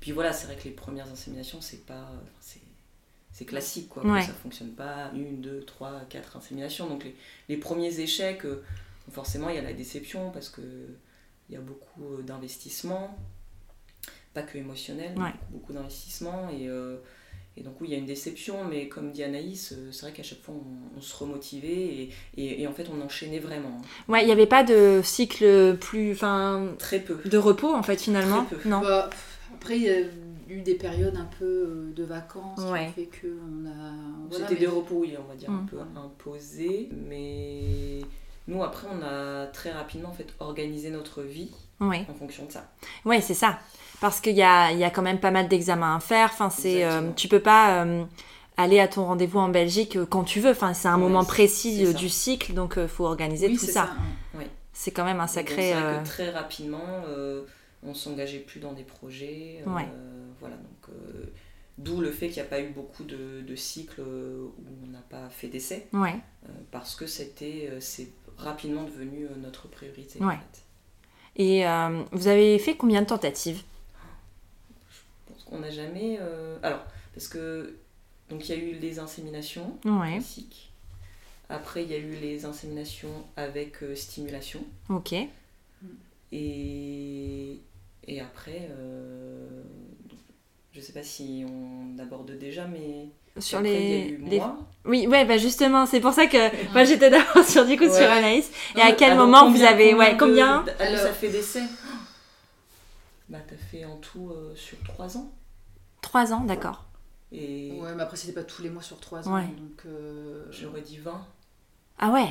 Puis 0.00 0.12
voilà, 0.12 0.32
c'est 0.32 0.46
vrai 0.46 0.56
que 0.56 0.64
les 0.64 0.70
premières 0.70 1.10
inséminations, 1.10 1.60
c'est 1.60 1.84
pas 1.86 2.10
c'est 2.40 2.61
classique 3.44 3.88
quoi. 3.88 4.04
Ouais. 4.04 4.22
Ça 4.22 4.32
fonctionne 4.32 4.70
pas, 4.70 5.10
une, 5.14 5.40
deux, 5.40 5.60
trois, 5.64 6.02
quatre 6.08 6.36
inséminations. 6.36 6.88
Donc 6.88 7.04
les, 7.04 7.14
les 7.48 7.56
premiers 7.56 8.00
échecs, 8.00 8.44
euh, 8.44 8.62
forcément 9.10 9.48
il 9.48 9.56
y 9.56 9.58
a 9.58 9.62
la 9.62 9.72
déception 9.72 10.30
parce 10.30 10.48
que 10.48 10.62
il 11.48 11.54
y 11.54 11.58
a 11.58 11.60
beaucoup 11.60 12.02
euh, 12.04 12.22
d'investissement, 12.22 13.16
pas 14.34 14.42
que 14.42 14.58
émotionnel, 14.58 15.14
beaucoup, 15.14 15.28
beaucoup 15.50 15.72
d'investissement 15.72 16.48
et, 16.50 16.68
euh, 16.68 16.96
et, 17.56 17.62
donc 17.62 17.80
oui 17.80 17.88
il 17.88 17.92
y 17.92 17.94
a 17.94 17.98
une 17.98 18.06
déception, 18.06 18.64
mais 18.64 18.88
comme 18.88 19.12
dit 19.12 19.22
Anaïs, 19.22 19.74
c'est 19.90 20.02
vrai 20.02 20.12
qu'à 20.12 20.22
chaque 20.22 20.40
fois 20.40 20.54
on, 20.96 21.00
se 21.00 21.14
remotivait 21.16 21.68
et, 21.68 22.10
et, 22.36 22.62
et, 22.62 22.66
en 22.66 22.72
fait 22.72 22.88
on 22.88 23.00
enchaînait 23.02 23.40
vraiment. 23.40 23.78
Ouais, 24.08 24.22
il 24.22 24.26
n'y 24.26 24.32
avait 24.32 24.46
pas 24.46 24.64
de 24.64 25.00
cycle 25.04 25.76
plus, 25.78 26.12
enfin 26.12 26.68
très 26.78 27.00
peu 27.00 27.18
de 27.24 27.38
repos 27.38 27.74
en 27.74 27.82
fait 27.82 28.00
finalement. 28.00 28.44
Très 28.44 28.56
peu. 28.56 28.68
Non? 28.68 28.80
Bah, 28.80 29.10
après 29.54 30.10
eu 30.52 30.62
des 30.62 30.74
périodes 30.74 31.16
un 31.16 31.28
peu 31.38 31.44
euh, 31.44 31.92
de 31.94 32.04
vacances 32.04 32.58
qui 32.58 32.64
ont 32.64 32.92
fait 32.92 33.08
qu'on 33.20 33.66
a. 33.66 34.38
C'était 34.38 34.56
des 34.56 34.66
repos, 34.66 35.04
on 35.04 35.28
va 35.28 35.34
dire, 35.34 35.50
un 35.50 35.62
mm. 35.62 35.66
peu 35.66 35.78
imposés. 35.96 36.88
Mais 37.08 38.00
nous, 38.48 38.62
après, 38.62 38.86
on 38.90 39.02
a 39.02 39.46
très 39.46 39.72
rapidement 39.72 40.10
en 40.10 40.14
fait, 40.14 40.34
organisé 40.40 40.90
notre 40.90 41.22
vie 41.22 41.50
en 41.80 42.14
fonction 42.18 42.46
de 42.46 42.52
ça. 42.52 42.64
Oui, 43.04 43.20
c'est 43.20 43.34
ça. 43.34 43.58
Parce 44.00 44.20
qu'il 44.20 44.36
y 44.36 44.42
a, 44.42 44.72
y 44.72 44.84
a 44.84 44.90
quand 44.90 45.02
même 45.02 45.20
pas 45.20 45.30
mal 45.30 45.48
d'examens 45.48 45.96
à 45.96 46.00
faire. 46.00 46.30
Enfin, 46.32 46.50
c'est, 46.50 46.84
euh, 46.84 47.10
tu 47.14 47.28
peux 47.28 47.40
pas 47.40 47.84
euh, 47.84 48.04
aller 48.56 48.80
à 48.80 48.88
ton 48.88 49.04
rendez-vous 49.04 49.38
en 49.38 49.48
Belgique 49.48 49.98
quand 50.10 50.24
tu 50.24 50.40
veux. 50.40 50.50
Enfin, 50.50 50.74
c'est 50.74 50.88
un 50.88 50.98
moment 50.98 51.24
précis 51.24 51.92
du 51.94 52.08
cycle, 52.08 52.52
donc 52.54 52.74
il 52.76 52.88
faut 52.88 53.04
organiser 53.04 53.52
tout 53.52 53.66
ça. 53.66 53.90
C'est 54.74 54.90
quand 54.90 55.04
même 55.04 55.20
un 55.20 55.26
sacré. 55.26 55.72
Donc, 55.72 56.04
très 56.04 56.30
rapidement 56.30 57.04
on 57.82 57.94
s'engageait 57.94 58.38
plus 58.38 58.60
dans 58.60 58.72
des 58.72 58.84
projets. 58.84 59.62
Euh, 59.66 60.30
voilà, 60.40 60.56
donc 60.56 60.88
euh, 60.88 61.26
d'où 61.78 62.00
le 62.00 62.10
fait 62.10 62.28
qu'il 62.28 62.36
n'y 62.36 62.46
a 62.46 62.50
pas 62.50 62.60
eu 62.60 62.70
beaucoup 62.70 63.04
de, 63.04 63.56
cycles 63.56 64.00
où 64.00 64.54
on 64.84 64.86
n'a 64.88 65.02
pas 65.02 65.28
fait 65.30 65.48
d'essai. 65.48 65.88
Ouais. 65.92 66.16
Euh, 66.48 66.52
parce 66.70 66.94
que 66.94 67.06
c'était, 67.06 67.70
c'est 67.80 68.08
rapidement 68.36 68.84
devenu 68.84 69.26
notre 69.38 69.68
priorité. 69.68 70.18
Et 71.36 71.64
vous 72.12 72.28
avez 72.28 72.58
fait 72.58 72.76
combien 72.76 73.02
de 73.02 73.06
tentatives? 73.06 73.62
Je 74.90 75.32
pense 75.32 75.44
qu'on 75.44 75.58
n'a 75.58 75.70
jamais. 75.70 76.18
Alors, 76.62 76.84
parce 77.14 77.28
que 77.28 77.76
donc 78.30 78.48
il 78.48 78.56
y 78.56 78.58
a 78.58 78.62
eu 78.62 78.78
les 78.78 78.98
inséminations 78.98 79.78
classiques. 79.82 80.70
Après, 81.48 81.82
il 81.82 81.90
y 81.90 81.94
a 81.94 81.98
eu 81.98 82.12
les 82.12 82.46
inséminations 82.46 83.26
avec 83.36 83.76
stimulation. 83.94 84.64
Ok. 84.88 85.14
Et 86.32 87.60
et 88.06 88.20
après, 88.20 88.68
euh, 88.70 89.62
je 90.72 90.80
sais 90.80 90.92
pas 90.92 91.02
si 91.02 91.44
on 91.46 91.98
aborde 91.98 92.36
déjà, 92.38 92.66
mais 92.66 93.08
sur 93.38 93.60
les, 93.60 94.18
Moi. 94.18 94.58
oui 94.84 95.06
ouais 95.06 95.24
bah 95.24 95.38
justement 95.38 95.86
c'est 95.86 96.00
pour 96.00 96.12
ça 96.12 96.26
que 96.26 96.36
moi 96.74 96.84
j'étais 96.84 97.08
d'abord 97.08 97.42
sur 97.44 97.64
du 97.64 97.78
coup 97.78 97.84
sur 97.84 98.10
Anaïs. 98.10 98.50
Et 98.76 98.80
à 98.80 98.92
quel 98.92 99.16
moment 99.16 99.50
vous 99.50 99.62
avez 99.62 99.94
ouais 99.94 100.16
combien 100.18 100.64
Alors, 100.78 101.00
ça 101.00 101.12
fait 101.12 101.30
d'essai 101.30 101.62
bah 103.30 103.38
t'as 103.48 103.56
fait 103.56 103.84
en 103.84 103.96
tout 103.96 104.30
euh, 104.30 104.54
sur 104.54 104.76
3 104.84 105.16
ans. 105.16 105.32
3 106.02 106.34
ans 106.34 106.40
d'accord. 106.40 106.84
Et 107.30 107.72
ouais 107.80 107.94
mais 107.94 108.02
après 108.02 108.18
c'était 108.18 108.34
pas 108.34 108.44
tous 108.44 108.62
les 108.62 108.68
mois 108.68 108.82
sur 108.82 109.00
3 109.00 109.28
ans 109.28 109.38
donc 109.38 109.86
euh... 109.86 110.44
j'aurais 110.50 110.82
dit 110.82 110.98
20 110.98 111.24
ah 112.00 112.10
ouais. 112.10 112.28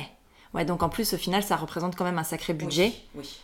Ouais 0.54 0.64
donc 0.64 0.82
en 0.84 0.88
plus 0.88 1.14
au 1.14 1.16
final 1.16 1.42
ça 1.42 1.56
représente 1.56 1.96
quand 1.96 2.04
même 2.04 2.18
un 2.18 2.24
sacré 2.24 2.52
budget. 2.52 2.92
oui, 3.14 3.22
oui. 3.24 3.40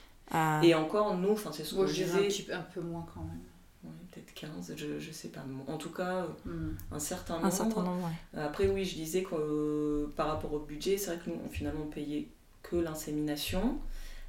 Et 0.63 0.75
encore, 0.75 1.17
nous, 1.17 1.37
c'est 1.53 1.65
ce 1.65 1.75
que 1.75 1.87
je 1.87 2.05
disais. 2.05 2.53
Un, 2.53 2.61
peu 2.61 2.81
moins 2.81 3.07
quand 3.15 3.23
même 3.23 3.41
peut-être 4.11 4.35
15, 4.35 4.75
je, 4.77 4.99
je 4.99 5.13
sais 5.13 5.29
pas. 5.29 5.45
En 5.67 5.77
tout 5.77 5.91
cas, 5.91 6.27
hmm. 6.45 6.77
un 6.93 6.99
certain 6.99 7.35
nombre. 7.35 7.47
Un 7.47 7.51
certain 7.51 7.83
nombre 7.83 8.11
Après, 8.37 8.69
oui, 8.69 8.85
je 8.85 8.95
disais 8.95 9.23
que 9.23 9.35
euh, 9.35 10.13
par 10.17 10.29
rapport 10.29 10.53
au 10.53 10.61
budget, 10.61 10.97
c'est 10.97 11.15
vrai 11.15 11.21
que 11.25 11.31
nous, 11.31 11.37
on 11.45 11.49
finalement 11.49 11.87
payait 11.87 12.29
que 12.63 12.77
l'insémination. 12.77 13.79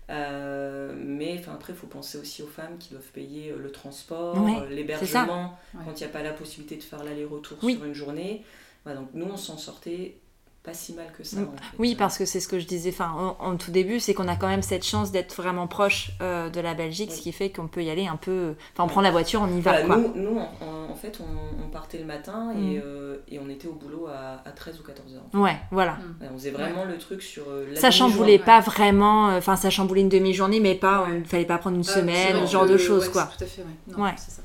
Euh, 0.10 0.96
mais 0.98 1.42
après, 1.48 1.74
il 1.74 1.76
faut 1.76 1.88
penser 1.88 2.18
aussi 2.18 2.42
aux 2.42 2.48
femmes 2.48 2.78
qui 2.80 2.92
doivent 2.92 3.12
payer 3.12 3.52
euh, 3.52 3.60
le 3.60 3.72
transport, 3.72 4.36
l'hébergement, 4.68 5.58
quand 5.74 5.94
il 5.94 5.98
n'y 5.98 6.04
a 6.04 6.10
pas 6.10 6.24
la 6.24 6.34
possibilité 6.34 6.78
de 6.78 6.84
faire 6.84 7.04
l'aller-retour 7.04 7.60
sur 7.60 7.86
une 7.86 7.94
journée. 7.94 8.44
donc 8.86 9.10
nous, 9.14 9.26
on 9.26 9.38
s'en 9.38 9.58
sortait 9.58 10.18
pas 10.64 10.74
si 10.74 10.94
mal 10.94 11.08
que 11.18 11.24
ça. 11.24 11.40
Mm. 11.40 11.50
Oui, 11.78 11.96
parce 11.96 12.18
que 12.18 12.26
c'est 12.26 12.40
ce 12.40 12.48
que 12.48 12.60
je 12.60 12.66
disais 12.66 12.90
enfin, 12.90 13.36
en, 13.40 13.56
tout 13.56 13.72
début, 13.72 14.00
c'est 14.00 14.14
qu'on 14.14 14.28
a 14.28 14.36
quand 14.36 14.48
même 14.48 14.62
cette 14.62 14.86
chance 14.86 15.12
d'être 15.12 15.34
vraiment 15.36 15.68
proche 15.68 16.12
euh, 16.22 16.50
de 16.50 16.60
la 16.60 16.74
Belgique, 16.74 17.12
ce 17.12 17.22
qui 17.22 17.32
fait 17.32 17.50
qu'on 17.50 17.68
peut 17.68 17.84
y 17.84 17.90
aller 17.90 18.08
un 18.08 18.18
peu. 18.18 18.56
Enfin, 18.74 18.84
on 18.84 18.88
prend 18.88 19.02
la 19.02 19.12
voiture, 19.12 19.42
on 19.42 19.56
y 19.56 19.62
va. 19.62 19.82
quoi. 19.84 19.98
Nous, 19.98 20.14
nous 20.16 20.38
en, 20.38 20.96
fait, 20.96 21.20
on, 21.22 21.70
partait 21.70 22.00
le 22.00 22.06
matin 22.06 22.52
et, 22.52 22.78
mm. 22.78 22.82
euh, 22.84 23.18
et, 23.30 23.40
on 23.40 23.50
était 23.50 23.68
au 23.68 23.74
boulot 23.74 24.08
à, 24.08 24.42
à 24.46 24.52
13 24.52 24.80
ou 24.80 24.84
14 24.84 25.16
heures. 25.16 25.42
Ouais, 25.42 25.58
voilà. 25.72 25.94
Mm. 25.94 26.26
on 26.34 26.38
faisait 26.38 26.52
vraiment 26.52 26.84
le 26.84 26.98
truc 26.98 27.22
sur. 27.22 27.44
Euh, 27.48 27.72
la 27.74 27.80
ça 27.80 27.92
chamboulait 27.92 28.40
pas 28.40 28.60
vraiment. 28.60 29.28
Enfin, 29.28 29.56
ça 29.56 29.70
chamboulait 29.70 30.02
une 30.02 30.10
demi-journée, 30.10 30.60
mais 30.60 30.76
pas. 30.76 31.08
Il 31.16 31.26
fallait 31.26 31.46
pas 31.46 31.58
prendre 31.58 31.78
une 31.78 31.84
semaine, 31.84 32.46
ce 32.46 32.52
genre 32.52 32.66
de 32.66 32.78
choses, 32.78 33.08
quoi. 33.10 33.30
Tout 33.38 33.44
à 33.44 33.48
fait, 33.48 33.64
ouais. 33.98 34.14
c'est 34.18 34.32
ça. 34.32 34.42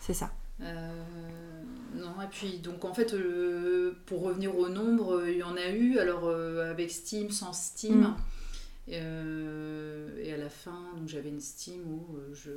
C'est 0.00 0.14
ça 0.14 0.30
et 2.22 2.26
puis 2.30 2.58
donc 2.58 2.84
en 2.84 2.94
fait, 2.94 3.14
euh, 3.14 3.96
pour 4.06 4.22
revenir 4.22 4.56
au 4.56 4.68
nombre, 4.68 5.16
euh, 5.16 5.30
il 5.30 5.38
y 5.38 5.42
en 5.42 5.56
a 5.56 5.70
eu, 5.70 5.98
alors 5.98 6.24
euh, 6.24 6.70
avec 6.70 6.90
Steam, 6.90 7.30
sans 7.30 7.52
Steam. 7.52 8.00
Mm. 8.00 8.16
et 8.88 10.32
à 10.32 10.36
la 10.36 10.48
fin, 10.48 10.80
j'avais 11.06 11.28
une 11.28 11.40
Steam 11.40 11.82
où 11.86 12.16
je, 12.32 12.50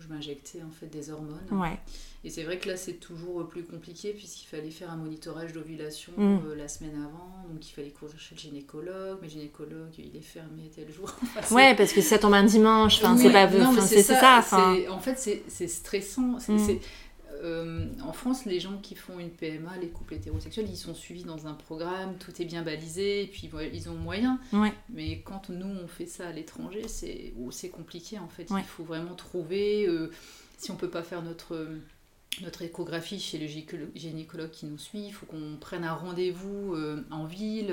je 0.00 0.08
m'injectais 0.08 0.62
en 0.62 0.70
fait 0.70 0.86
des 0.86 1.10
hormones. 1.10 1.46
Ouais. 1.52 1.78
Et 2.24 2.30
c'est 2.30 2.42
vrai 2.42 2.58
que 2.58 2.68
là 2.68 2.76
c'est 2.76 2.94
toujours 2.94 3.46
plus 3.46 3.64
compliqué 3.64 4.12
puisqu'il 4.12 4.46
fallait 4.46 4.70
faire 4.70 4.90
un 4.90 4.96
monitorage 4.96 5.52
d'ovulation 5.52 6.12
mm. 6.16 6.54
la 6.56 6.68
semaine 6.68 6.96
avant, 6.96 7.48
donc 7.52 7.68
il 7.68 7.72
fallait 7.72 7.90
courir 7.90 8.18
chez 8.18 8.34
le 8.34 8.40
gynécologue, 8.40 9.18
mais 9.20 9.28
le 9.28 9.32
gynécologue 9.32 9.92
il 9.98 10.16
est 10.16 10.22
fermé 10.22 10.70
tel 10.74 10.90
jour. 10.90 11.14
ouais, 11.50 11.76
parce 11.76 11.92
que 11.92 12.00
ça 12.00 12.18
tombe 12.18 12.34
un 12.34 12.44
dimanche, 12.44 12.96
enfin 13.02 13.16
c'est 13.16 13.30
pas, 13.30 13.48
c'est 13.80 14.02
ça. 14.02 14.42
ça 14.42 14.74
en 14.90 14.98
fait 14.98 15.18
c'est 15.18 15.68
stressant, 15.68 16.38
c'est 16.40 16.52
mm. 16.52 16.80
Euh, 17.42 17.86
en 18.02 18.12
France, 18.12 18.44
les 18.44 18.60
gens 18.60 18.78
qui 18.78 18.94
font 18.94 19.18
une 19.18 19.30
PMA, 19.30 19.76
les 19.80 19.88
couples 19.88 20.14
hétérosexuels, 20.14 20.66
ils 20.68 20.76
sont 20.76 20.94
suivis 20.94 21.24
dans 21.24 21.46
un 21.46 21.54
programme, 21.54 22.16
tout 22.18 22.30
est 22.40 22.44
bien 22.44 22.62
balisé, 22.62 23.22
et 23.22 23.26
puis 23.26 23.50
ils 23.72 23.88
ont 23.88 23.94
moyen. 23.94 24.38
Mais 24.90 25.20
quand 25.20 25.48
nous, 25.48 25.66
on 25.66 25.88
fait 25.88 26.06
ça 26.06 26.28
à 26.28 26.32
l'étranger, 26.32 26.88
c'est 26.88 27.32
c'est 27.50 27.70
compliqué 27.70 28.18
en 28.18 28.28
fait. 28.28 28.46
Il 28.50 28.64
faut 28.64 28.84
vraiment 28.84 29.14
trouver, 29.14 29.86
euh, 29.86 30.10
si 30.58 30.70
on 30.70 30.76
peut 30.76 30.90
pas 30.90 31.02
faire 31.02 31.22
notre, 31.22 31.68
notre 32.42 32.62
échographie 32.62 33.20
chez 33.20 33.38
le 33.38 33.46
gynécologue 33.94 34.50
qui 34.50 34.66
nous 34.66 34.78
suit, 34.78 35.06
il 35.06 35.12
faut 35.12 35.26
qu'on 35.26 35.56
prenne 35.60 35.84
un 35.84 35.94
rendez-vous 35.94 36.74
euh, 36.74 37.04
en 37.10 37.24
ville 37.24 37.72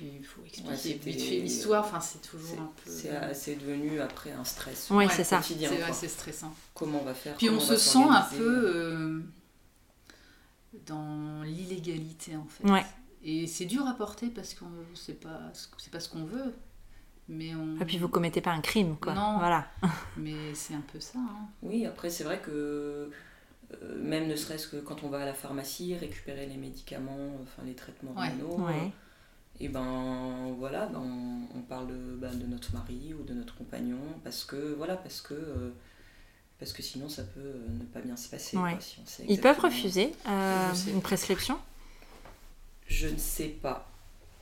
puis 0.00 0.12
il 0.18 0.24
faut 0.24 0.40
expliquer 0.46 1.10
vite 1.10 1.20
fait 1.20 1.40
l'histoire, 1.40 1.84
enfin 1.84 2.00
c'est 2.00 2.22
toujours 2.22 2.58
un 2.58 2.72
peu... 2.82 2.90
C'est 3.34 3.56
devenu 3.56 4.00
après 4.00 4.32
un 4.32 4.44
stress 4.44 4.88
Oui, 4.90 5.06
c'est 5.10 5.24
ça. 5.24 5.42
C'est 5.42 5.82
assez 5.82 6.08
stressant. 6.08 6.54
Comment 6.74 7.00
on 7.02 7.04
va 7.04 7.14
faire 7.14 7.36
Puis 7.36 7.50
on 7.50 7.60
se 7.60 7.76
sent 7.76 7.98
un 7.98 8.22
peu 8.22 8.72
euh, 8.74 9.20
dans 10.86 11.42
l'illégalité 11.42 12.36
en 12.36 12.46
fait. 12.46 12.66
Ouais. 12.66 12.84
Et 13.22 13.46
c'est 13.46 13.66
dur 13.66 13.86
à 13.86 13.92
porter 13.92 14.28
parce 14.28 14.54
que 14.54 14.64
c'est 14.94 15.20
pas, 15.20 15.52
pas 15.92 16.00
ce 16.00 16.08
qu'on 16.08 16.24
veut. 16.24 16.54
Mais 17.28 17.54
on... 17.54 17.78
Et 17.78 17.84
puis 17.84 17.98
vous 17.98 18.08
commettez 18.08 18.40
pas 18.40 18.52
un 18.52 18.62
crime, 18.62 18.96
quoi. 18.96 19.12
Non, 19.12 19.38
voilà. 19.38 19.66
mais 20.16 20.54
c'est 20.54 20.74
un 20.74 20.82
peu 20.92 20.98
ça. 20.98 21.18
Hein. 21.18 21.46
Oui, 21.62 21.84
après 21.84 22.08
c'est 22.08 22.24
vrai 22.24 22.40
que 22.40 23.10
euh, 23.72 24.02
même 24.02 24.28
ne 24.28 24.34
serait-ce 24.34 24.66
que 24.66 24.78
quand 24.78 25.04
on 25.04 25.10
va 25.10 25.20
à 25.20 25.26
la 25.26 25.34
pharmacie, 25.34 25.94
récupérer 25.94 26.46
les 26.46 26.56
médicaments, 26.56 27.36
enfin 27.42 27.62
les 27.66 27.74
traitements 27.74 28.12
hormonaux, 28.12 28.66
ouais 28.66 28.90
et 29.58 29.68
ben 29.68 30.54
voilà, 30.58 30.86
ben, 30.86 31.02
on, 31.54 31.60
parle 31.60 31.92
ben, 32.16 32.34
de 32.34 32.46
notre 32.46 32.72
mari 32.72 33.14
ou 33.18 33.22
de 33.24 33.34
notre 33.34 33.54
compagnon 33.56 33.98
parce 34.24 34.44
que 34.44 34.74
voilà, 34.74 34.96
parce 34.96 35.20
que 35.20 35.34
euh, 35.34 35.70
parce 36.58 36.72
que 36.72 36.82
sinon 36.82 37.08
ça 37.08 37.22
peut 37.22 37.40
euh, 37.40 37.66
ne 37.78 37.84
pas 37.84 38.00
bien 38.00 38.16
se 38.16 38.28
passer. 38.28 38.56
Ils 39.28 39.40
peuvent 39.40 39.60
refuser 39.60 40.12
euh, 40.26 40.72
une 40.88 41.02
prescription? 41.02 41.58
Je 42.86 43.08
ne 43.08 43.18
sais 43.18 43.48
pas. 43.48 43.86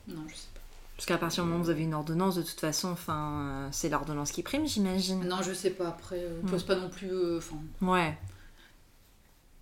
Non, 0.06 0.22
je 0.28 0.34
sais 0.34 0.48
pas. 0.54 0.60
Parce 0.96 1.06
qu'à 1.06 1.18
partir 1.18 1.44
du 1.44 1.50
moment 1.50 1.60
où 1.60 1.64
vous 1.64 1.70
avez 1.70 1.82
une 1.82 1.94
ordonnance, 1.94 2.36
de 2.36 2.42
toute 2.42 2.60
façon, 2.60 2.90
enfin, 2.90 3.68
c'est 3.72 3.88
l'ordonnance 3.88 4.32
qui 4.32 4.42
prime, 4.42 4.66
j'imagine. 4.66 5.24
Non, 5.28 5.42
je 5.42 5.52
sais 5.52 5.70
pas. 5.70 5.88
Après, 5.88 6.24
on 6.40 6.46
ne 6.46 6.50
pose 6.50 6.64
pas 6.64 6.76
non 6.76 6.90
plus. 6.90 7.10
ouais. 7.82 8.16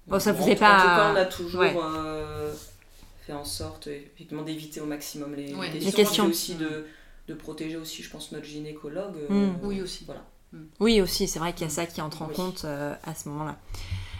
Bon, 0.06 0.20
ça 0.20 0.32
vous 0.32 0.48
est 0.48 0.54
pas. 0.54 0.78
En 0.78 0.80
tout 0.80 0.86
cas, 0.86 1.12
on 1.12 1.16
a 1.16 1.24
toujours 1.24 1.64
fait 3.26 3.32
en 3.32 3.44
sorte 3.44 3.88
effectivement 3.88 4.42
d'éviter 4.42 4.80
au 4.80 4.86
maximum 4.86 5.34
les, 5.34 5.52
questions, 5.92 6.26
aussi 6.26 6.54
de, 6.54 6.86
de, 7.26 7.34
protéger 7.34 7.76
aussi 7.76 8.02
je 8.02 8.10
pense 8.10 8.30
notre 8.32 8.46
gynécologue 8.46 9.16
euh, 9.30 9.48
mm. 9.48 9.58
oui 9.64 9.82
aussi. 9.82 10.04
voilà. 10.04 10.22
Mm. 10.52 10.64
oui 10.78 11.00
aussi 11.00 11.26
c'est 11.26 11.40
vrai 11.40 11.52
qu'il 11.52 11.62
y 11.62 11.66
a 11.66 11.72
ça 11.72 11.86
qui 11.86 12.00
entre 12.00 12.22
en 12.22 12.28
compte 12.28 12.62
euh, 12.64 12.94
à 13.02 13.14
ce 13.14 13.28
moment 13.28 13.44
là 13.44 13.58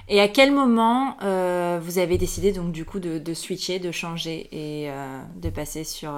et 0.09 0.21
à 0.21 0.29
quel 0.29 0.53
moment 0.53 1.17
euh, 1.23 1.81
vous 1.81 1.99
avez 1.99 2.19
décidé 2.19 2.53
donc 2.53 2.73
du 2.73 2.85
coup 2.85 2.99
de, 2.99 3.19
de 3.19 3.35
switcher 3.35 3.79
de 3.79 3.93
changer 3.93 4.49
et 4.53 4.91
de 5.37 5.51
passer 5.51 5.85
sur 5.85 6.13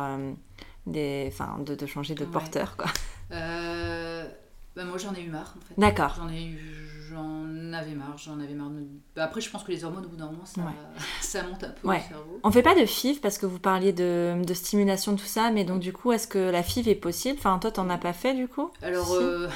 des 0.86 1.26
enfin 1.30 1.58
de, 1.64 1.74
de, 1.74 1.86
changer 1.86 2.14
de 2.14 2.24
porteur 2.24 2.76
quoi? 2.76 2.90
Bah, 3.30 4.84
moi 4.84 4.96
j'en 4.96 5.12
ai 5.12 5.22
eu 5.22 5.28
marre 5.28 5.56
en 5.56 5.60
fait. 5.60 5.74
D'accord. 5.76 6.14
J'en 6.16 6.28
ai 6.28 6.44
eu 6.44 6.87
j'en 7.08 7.72
avais 7.72 7.94
marre, 7.94 8.16
j'en 8.18 8.40
avais 8.40 8.54
marre. 8.54 8.70
Bah, 9.14 9.24
après, 9.24 9.40
je 9.40 9.50
pense 9.50 9.64
que 9.64 9.72
les 9.72 9.84
hormones, 9.84 10.04
au 10.04 10.08
bout 10.08 10.16
d'un 10.16 10.26
moment, 10.26 10.44
ça, 10.44 10.60
ça, 11.20 11.42
monte 11.42 11.64
un 11.64 11.70
peu 11.70 11.88
au 11.88 11.92
cerveau. 11.92 12.40
On 12.42 12.50
fait 12.50 12.62
pas 12.62 12.74
de 12.74 12.84
FIV 12.84 13.20
parce 13.20 13.38
que 13.38 13.46
vous 13.46 13.58
parliez 13.58 13.92
de, 13.92 14.42
de 14.44 14.54
stimulation, 14.54 15.16
tout 15.16 15.26
ça, 15.26 15.50
mais 15.50 15.64
donc 15.64 15.80
du 15.80 15.92
coup, 15.92 16.12
est-ce 16.12 16.26
que 16.26 16.38
la 16.38 16.62
FIV 16.62 16.88
est 16.88 16.94
possible? 16.94 17.38
Enfin, 17.38 17.58
toi, 17.58 17.70
t'en 17.70 17.88
as 17.90 17.98
pas 17.98 18.12
fait 18.12 18.34
du 18.34 18.48
coup? 18.48 18.70
Alors, 18.82 19.12
euh... 19.14 19.48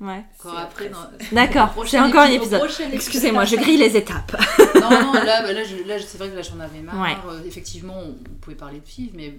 ouais. 0.00 0.24
Encore 0.38 0.58
après. 0.58 0.90
D'accord, 1.32 1.74
c'est 1.86 2.00
encore 2.00 2.22
un 2.22 2.30
épisode. 2.30 2.62
Excusez-moi, 2.92 3.44
je 3.44 3.56
grille 3.56 3.78
les 3.78 3.96
étapes. 3.96 4.36
non, 4.74 4.90
non, 4.90 5.12
là, 5.12 5.42
bah, 5.42 5.52
là, 5.52 5.62
là 5.62 5.98
c'est 5.98 6.18
vrai 6.18 6.30
que 6.30 6.36
là, 6.36 6.42
j'en 6.42 6.60
avais 6.60 6.80
marre. 6.80 7.26
Euh, 7.28 7.40
effectivement, 7.46 7.98
on 7.98 8.14
pouvait 8.40 8.56
parler 8.56 8.80
de 8.80 8.86
FIV, 8.86 9.12
mais 9.14 9.38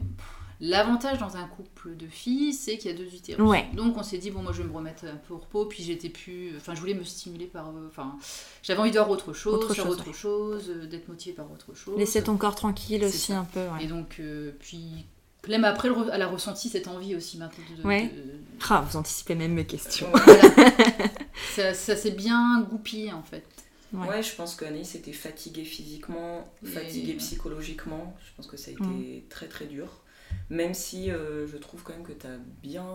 L'avantage 0.61 1.19
dans 1.19 1.37
un 1.37 1.47
couple 1.47 1.95
de 1.95 2.07
filles, 2.07 2.53
c'est 2.53 2.77
qu'il 2.77 2.91
y 2.91 2.93
a 2.93 2.97
deux 2.97 3.15
utérus. 3.15 3.63
Donc 3.73 3.97
on 3.97 4.03
s'est 4.03 4.17
dit 4.17 4.29
bon 4.29 4.41
moi 4.41 4.51
je 4.51 4.61
vais 4.61 4.67
me 4.67 4.75
remettre 4.75 5.05
un 5.05 5.15
peu 5.15 5.33
au 5.33 5.37
repos, 5.37 5.65
puis 5.65 5.83
j'étais 5.83 6.09
plus, 6.09 6.53
enfin 6.57 6.75
je 6.75 6.81
voulais 6.81 6.93
me 6.93 7.03
stimuler 7.03 7.45
par, 7.45 7.69
euh, 7.69 7.87
enfin 7.87 8.17
j'avais 8.61 8.79
envie 8.79 8.91
de 8.91 8.97
voir 8.97 9.09
autre 9.09 9.31
chose, 9.31 9.53
autre 9.53 9.73
faire 9.73 9.85
chose, 9.85 9.99
autre 9.99 10.13
chose, 10.13 10.69
euh, 10.69 10.85
d'être 10.85 11.07
motivée 11.07 11.33
par 11.33 11.49
autre 11.49 11.73
chose. 11.73 11.97
Laisser 11.97 12.23
ton 12.23 12.35
corps 12.35 12.55
tranquille 12.55 13.05
aussi 13.05 13.31
un 13.31 13.45
peu. 13.45 13.65
Et 13.79 13.87
donc 13.87 14.17
euh, 14.19 14.51
puis 14.59 15.05
même 15.47 15.63
après 15.63 15.89
elle 16.11 16.21
a 16.21 16.27
ressenti 16.27 16.67
cette 16.67 16.89
envie 16.89 17.15
aussi 17.15 17.37
maintenant 17.37 17.63
de. 17.77 17.87
ouais. 17.87 18.13
Ah, 18.69 18.85
vous 18.89 18.97
anticipez 18.97 19.35
même 19.35 19.53
mes 19.53 19.65
questions. 19.65 20.11
ça, 21.55 21.73
ça 21.73 21.95
s'est 21.95 22.11
bien 22.11 22.67
goupillé 22.69 23.13
en 23.13 23.23
fait. 23.23 23.45
Ouais. 23.93 24.21
je 24.21 24.35
pense 24.35 24.55
qu'Anaïs 24.55 24.93
était 24.93 25.13
fatiguée 25.13 25.63
physiquement, 25.63 26.47
fatiguée 26.63 27.13
psychologiquement. 27.13 28.15
Je 28.23 28.31
pense 28.35 28.45
que 28.45 28.57
ça 28.57 28.69
a 28.69 28.73
été 28.73 28.83
mm. 28.83 29.21
très 29.29 29.47
très 29.47 29.65
dur. 29.65 29.87
Même 30.49 30.73
si 30.73 31.11
euh, 31.11 31.47
je 31.47 31.57
trouve 31.57 31.83
quand 31.83 31.93
même 31.93 32.05
que 32.05 32.13
tu 32.13 32.25
as 32.25 32.37
bien 32.61 32.87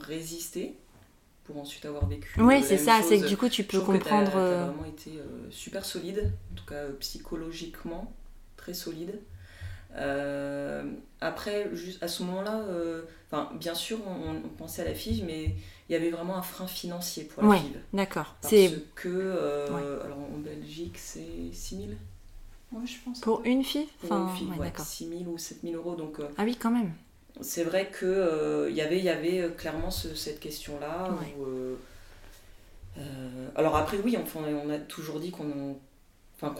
résisté 0.00 0.76
pour 1.44 1.58
ensuite 1.58 1.84
avoir 1.84 2.06
vécu. 2.06 2.40
Oui, 2.40 2.62
c'est 2.62 2.78
ça, 2.78 3.00
c'est 3.06 3.18
que 3.18 3.26
du 3.26 3.36
coup 3.36 3.48
tu 3.48 3.64
peux 3.64 3.80
comprendre. 3.80 4.30
Tu 4.30 4.36
as, 4.36 4.40
euh, 4.40 4.64
vraiment 4.66 4.86
été 4.86 5.10
euh, 5.10 5.50
super 5.50 5.84
solide, 5.84 6.32
en 6.52 6.54
tout 6.54 6.64
cas 6.64 6.86
psychologiquement 7.00 8.12
très 8.56 8.74
solide. 8.74 9.18
après, 11.20 11.68
juste 11.74 12.02
à 12.02 12.08
ce 12.08 12.22
moment-là, 12.22 12.62
enfin, 13.30 13.50
bien 13.58 13.74
sûr, 13.74 13.98
on, 14.06 14.48
pensait 14.56 14.82
à 14.82 14.84
la 14.86 14.94
FIV, 14.94 15.24
mais 15.24 15.54
il 15.88 15.92
y 15.92 15.96
avait 15.96 16.10
vraiment 16.10 16.36
un 16.36 16.42
frein 16.42 16.66
financier 16.66 17.24
pour 17.24 17.42
la 17.42 17.50
ouais. 17.50 17.62
D'accord. 17.92 18.36
Parce 18.40 18.54
que, 18.94 20.00
alors 20.04 20.18
en 20.18 20.38
Belgique, 20.38 20.96
c'est 20.98 21.52
6 21.52 21.76
000 21.76 21.88
je 22.84 22.96
pense. 23.04 23.20
Pour 23.20 23.42
une 23.44 23.64
fille 23.64 23.88
enfin, 24.04 24.28
une 24.28 24.36
fille, 24.36 24.58
ouais, 24.58 24.72
6 24.76 25.08
000 25.08 25.30
ou 25.30 25.38
7 25.38 25.58
000 25.62 25.76
euros. 25.76 25.94
Donc, 25.94 26.20
euh, 26.20 26.28
ah 26.36 26.44
oui, 26.44 26.56
quand 26.56 26.70
même. 26.70 26.92
C'est 27.40 27.64
vrai 27.64 27.90
qu'il 27.90 28.06
euh, 28.06 28.70
y 28.70 28.80
avait, 28.80 29.00
y 29.00 29.08
avait 29.08 29.40
euh, 29.40 29.48
clairement 29.50 29.90
cette 29.90 30.40
question-là. 30.40 31.10
alors 33.56 33.76
après, 33.76 33.98
oui, 34.04 34.16
on 34.16 34.70
a 34.70 34.78
toujours 34.78 35.18
dit 35.18 35.32
qu'on 35.32 35.76
enfin, 36.40 36.54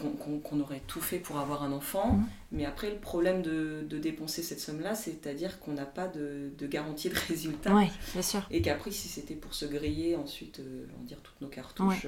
aurait 0.59 0.81
tout 0.87 0.99
fait 0.99 1.19
pour 1.19 1.39
avoir 1.39 1.63
un 1.63 1.71
enfant. 1.71 2.13
Mhm. 2.13 2.25
Mais 2.51 2.65
après, 2.65 2.89
le 2.89 2.97
problème 2.97 3.41
de, 3.41 3.85
de 3.89 3.97
dépenser 3.97 4.43
cette 4.43 4.59
somme-là, 4.59 4.95
c'est-à-dire 4.95 5.59
qu'on 5.59 5.73
n'a 5.73 5.85
pas 5.85 6.07
de, 6.07 6.49
de, 6.57 6.67
garantie 6.67 7.09
de 7.09 7.15
résultat. 7.27 7.73
Oui, 7.73 7.87
bien 8.13 8.21
sûr. 8.21 8.41
Et 8.51 8.61
qu'après, 8.61 8.91
si 8.91 9.07
c'était 9.07 9.35
pour 9.35 9.53
se 9.53 9.65
griller 9.65 10.17
ensuite, 10.17 10.59
on 10.59 11.01
va 11.01 11.07
dire, 11.07 11.19
toutes 11.21 11.39
nos 11.39 11.49
cartouches 11.49 12.07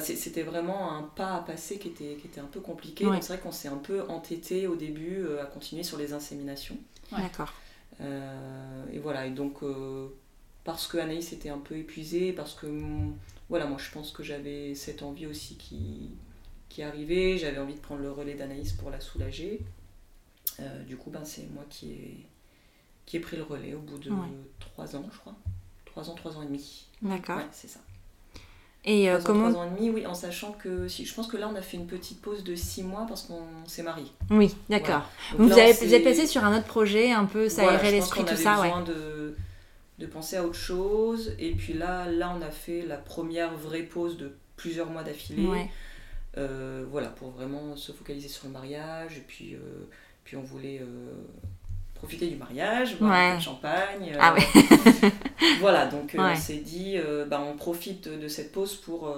c'était 0.00 0.42
vraiment 0.42 0.92
un 0.92 1.02
pas 1.02 1.34
à 1.36 1.40
passer 1.40 1.78
qui 1.78 1.88
était, 1.88 2.16
qui 2.20 2.26
était 2.26 2.40
un 2.40 2.46
peu 2.46 2.60
compliqué. 2.60 3.04
Donc 3.04 3.22
c'est 3.22 3.32
vrai 3.32 3.42
qu'on 3.42 3.52
s'est 3.52 3.68
un 3.68 3.78
peu 3.78 4.02
entêté 4.08 4.66
au 4.66 4.76
début 4.76 5.18
euh, 5.18 5.42
à 5.42 5.46
continuer 5.46 5.82
sur 5.82 5.98
les 5.98 6.12
inséminations. 6.12 6.76
D'accord. 7.10 7.52
Euh, 8.00 8.84
et 8.92 8.98
voilà, 8.98 9.26
et 9.26 9.30
donc 9.30 9.62
euh, 9.62 10.08
parce 10.64 10.86
que 10.86 10.98
Anaïs 10.98 11.32
était 11.32 11.48
un 11.48 11.58
peu 11.58 11.76
épuisée, 11.76 12.32
parce 12.32 12.54
que 12.54 12.66
voilà, 13.48 13.66
moi 13.66 13.78
je 13.78 13.90
pense 13.90 14.12
que 14.12 14.22
j'avais 14.22 14.74
cette 14.74 15.02
envie 15.02 15.26
aussi 15.26 15.56
qui, 15.56 16.10
qui 16.68 16.82
arrivait, 16.82 17.38
j'avais 17.38 17.58
envie 17.58 17.74
de 17.74 17.80
prendre 17.80 18.02
le 18.02 18.12
relais 18.12 18.34
d'Anaïs 18.34 18.72
pour 18.72 18.90
la 18.90 19.00
soulager. 19.00 19.64
Euh, 20.60 20.82
du 20.84 20.96
coup, 20.96 21.10
ben, 21.10 21.24
c'est 21.24 21.46
moi 21.52 21.64
qui 21.70 21.92
ai, 21.92 22.26
qui 23.06 23.16
ai 23.16 23.20
pris 23.20 23.36
le 23.36 23.42
relais 23.42 23.74
au 23.74 23.80
bout 23.80 23.98
de 23.98 24.10
trois 24.60 24.96
ans, 24.96 25.08
je 25.12 25.18
crois. 25.18 25.34
Trois 25.84 26.10
ans, 26.10 26.14
trois 26.14 26.36
ans 26.36 26.42
et 26.42 26.46
demi. 26.46 26.86
D'accord. 27.00 27.38
Ouais, 27.38 27.46
c'est 27.52 27.68
ça. 27.68 27.80
Et 28.84 29.10
euh, 29.10 29.18
comment 29.22 29.50
Trois 29.50 29.62
ans 29.62 29.66
et 29.66 29.76
demi, 29.76 29.90
oui, 29.90 30.06
en 30.06 30.14
sachant 30.14 30.52
que 30.52 30.88
si, 30.88 31.04
je 31.04 31.14
pense 31.14 31.26
que 31.26 31.36
là 31.36 31.50
on 31.52 31.56
a 31.56 31.62
fait 31.62 31.76
une 31.76 31.86
petite 31.86 32.20
pause 32.22 32.44
de 32.44 32.54
six 32.54 32.82
mois 32.82 33.04
parce 33.06 33.22
qu'on 33.22 33.66
s'est 33.66 33.82
marié. 33.82 34.06
Oui, 34.30 34.54
d'accord. 34.68 35.02
Vous, 35.36 35.52
avez, 35.52 35.72
vous 35.72 35.94
êtes 35.94 36.04
passé 36.04 36.26
sur 36.26 36.44
un 36.44 36.56
autre 36.56 36.66
projet, 36.66 37.12
un 37.12 37.24
peu 37.26 37.48
s'aérer 37.48 37.90
l'esprit, 37.90 38.24
tout 38.24 38.36
ça, 38.36 38.60
ouais. 38.60 38.70
de, 38.86 39.36
de 39.98 40.06
penser 40.06 40.36
à 40.36 40.44
autre 40.44 40.54
chose. 40.54 41.34
Et 41.38 41.52
puis 41.52 41.74
là, 41.74 42.10
là, 42.10 42.34
on 42.38 42.40
a 42.40 42.50
fait 42.50 42.82
la 42.82 42.96
première 42.96 43.54
vraie 43.54 43.82
pause 43.82 44.16
de 44.16 44.32
plusieurs 44.56 44.88
mois 44.90 45.02
d'affilée. 45.02 45.68
Euh, 46.36 46.84
voilà, 46.88 47.08
pour 47.08 47.30
vraiment 47.30 47.74
se 47.76 47.90
focaliser 47.90 48.28
sur 48.28 48.46
le 48.46 48.52
mariage. 48.52 49.18
Et 49.18 49.24
puis, 49.26 49.54
euh, 49.54 49.88
puis 50.24 50.36
on 50.36 50.42
voulait 50.42 50.80
profiter 51.98 52.28
du 52.28 52.36
mariage, 52.36 52.98
boire 52.98 53.12
un 53.12 53.32
peu 53.32 53.38
de 53.38 53.42
champagne. 53.42 54.16
ah 54.18 54.34
ouais. 54.34 54.46
Euh, 54.56 55.10
voilà, 55.60 55.86
donc 55.86 56.14
euh, 56.14 56.18
on 56.18 56.36
s'est 56.36 56.54
dit, 56.56 56.94
euh, 56.96 57.26
bah, 57.26 57.42
on 57.44 57.56
profite 57.56 58.08
de 58.08 58.28
cette 58.28 58.52
pause 58.52 58.76
pour, 58.76 59.14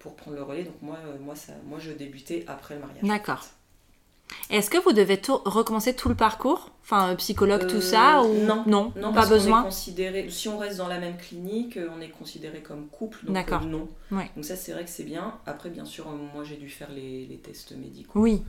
pour 0.00 0.16
prendre 0.16 0.36
le 0.36 0.42
relais. 0.42 0.64
Donc 0.64 0.82
moi, 0.82 0.98
moi, 1.20 1.34
ça, 1.34 1.52
moi, 1.66 1.78
je 1.80 1.92
débutais 1.92 2.44
après 2.48 2.74
le 2.74 2.80
mariage. 2.80 3.02
D'accord. 3.02 3.44
Est-ce 4.50 4.70
que 4.70 4.78
vous 4.78 4.92
devez 4.92 5.20
recommencer 5.44 5.94
tout 5.94 6.08
le 6.08 6.16
parcours? 6.16 6.70
Enfin, 6.82 7.14
psychologue, 7.16 7.68
tout 7.68 7.80
ça 7.80 8.22
ou... 8.22 8.44
Non, 8.44 8.64
non, 8.66 8.92
non 8.96 9.12
pas 9.12 9.26
besoin? 9.26 9.62
considéré, 9.62 10.28
si 10.30 10.48
on 10.48 10.58
reste 10.58 10.78
dans 10.78 10.88
la 10.88 10.98
même 10.98 11.16
clinique, 11.16 11.78
on 11.96 12.00
est 12.00 12.08
considéré 12.10 12.60
comme 12.60 12.88
couple, 12.88 13.26
donc 13.26 13.50
non. 13.62 13.88
Donc 14.10 14.44
ça, 14.44 14.56
c'est 14.56 14.72
vrai 14.72 14.84
que 14.84 14.90
c'est 14.90 15.04
bien. 15.04 15.34
Après, 15.46 15.70
bien 15.70 15.84
sûr, 15.84 16.08
moi, 16.08 16.42
j'ai 16.42 16.56
dû 16.56 16.68
faire 16.68 16.90
les, 16.90 17.26
les 17.26 17.38
tests 17.38 17.76
médicaux. 17.76 18.20
Oui. 18.20 18.42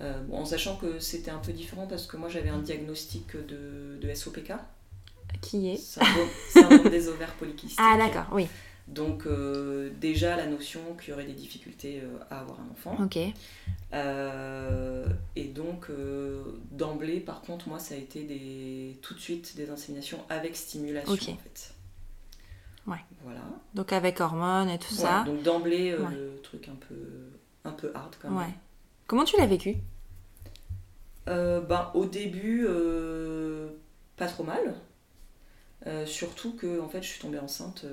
Euh, 0.00 0.22
en 0.30 0.44
sachant 0.44 0.76
que 0.76 0.98
c'était 0.98 1.30
un 1.30 1.38
peu 1.38 1.52
différent 1.52 1.86
parce 1.86 2.06
que 2.06 2.16
moi 2.16 2.28
j'avais 2.28 2.50
un 2.50 2.58
diagnostic 2.58 3.34
de, 3.36 3.98
de 4.00 4.14
SOPK. 4.14 4.52
Qui 5.40 5.70
est 5.70 5.76
Syndrome 5.76 6.88
des 6.90 7.08
ovaires 7.08 7.34
polykystiques. 7.34 7.80
Ah 7.82 7.96
d'accord, 7.96 8.26
oui. 8.32 8.46
Donc 8.88 9.26
euh, 9.26 9.90
déjà 10.00 10.36
la 10.36 10.46
notion 10.46 10.80
qu'il 11.00 11.10
y 11.10 11.12
aurait 11.12 11.24
des 11.24 11.32
difficultés 11.32 12.00
euh, 12.02 12.18
à 12.30 12.40
avoir 12.40 12.60
un 12.60 12.70
enfant. 12.70 12.96
Ok. 13.02 13.16
et 15.34 15.44
donc 15.44 15.88
d'emblée, 16.70 17.20
par 17.20 17.40
contre, 17.40 17.68
moi 17.68 17.78
ça 17.78 17.94
a 17.94 17.98
été 17.98 18.22
des, 18.24 18.98
tout 19.02 19.14
de 19.14 19.18
suite 19.18 19.56
des 19.56 19.70
inséminations 19.70 20.18
avec 20.28 20.56
stimulation 20.56 21.12
en 21.12 21.16
fait. 21.16 21.72
Ouais. 22.86 23.00
Voilà. 23.24 23.40
Donc 23.74 23.92
avec 23.92 24.20
hormones 24.20 24.68
et 24.68 24.78
tout 24.78 24.94
ça. 24.94 25.24
Donc 25.24 25.42
d'emblée 25.42 25.90
le 25.90 26.38
truc 26.42 26.68
un 26.68 26.76
peu 26.76 27.30
un 27.64 27.72
peu 27.72 27.90
hard 27.94 28.14
quand 28.20 28.30
même. 28.30 28.38
Ouais. 28.38 28.54
Comment 29.06 29.24
tu 29.24 29.36
l'as 29.36 29.46
vécu? 29.46 29.76
Euh, 31.28 31.60
ben, 31.60 31.90
Au 31.94 32.04
début, 32.06 32.66
euh, 32.68 33.68
pas 34.16 34.26
trop 34.26 34.44
mal. 34.44 34.74
Euh, 35.86 36.04
surtout 36.06 36.54
que 36.54 36.80
en 36.80 36.88
fait, 36.88 37.02
je 37.02 37.08
suis 37.08 37.20
tombée 37.20 37.38
enceinte 37.38 37.84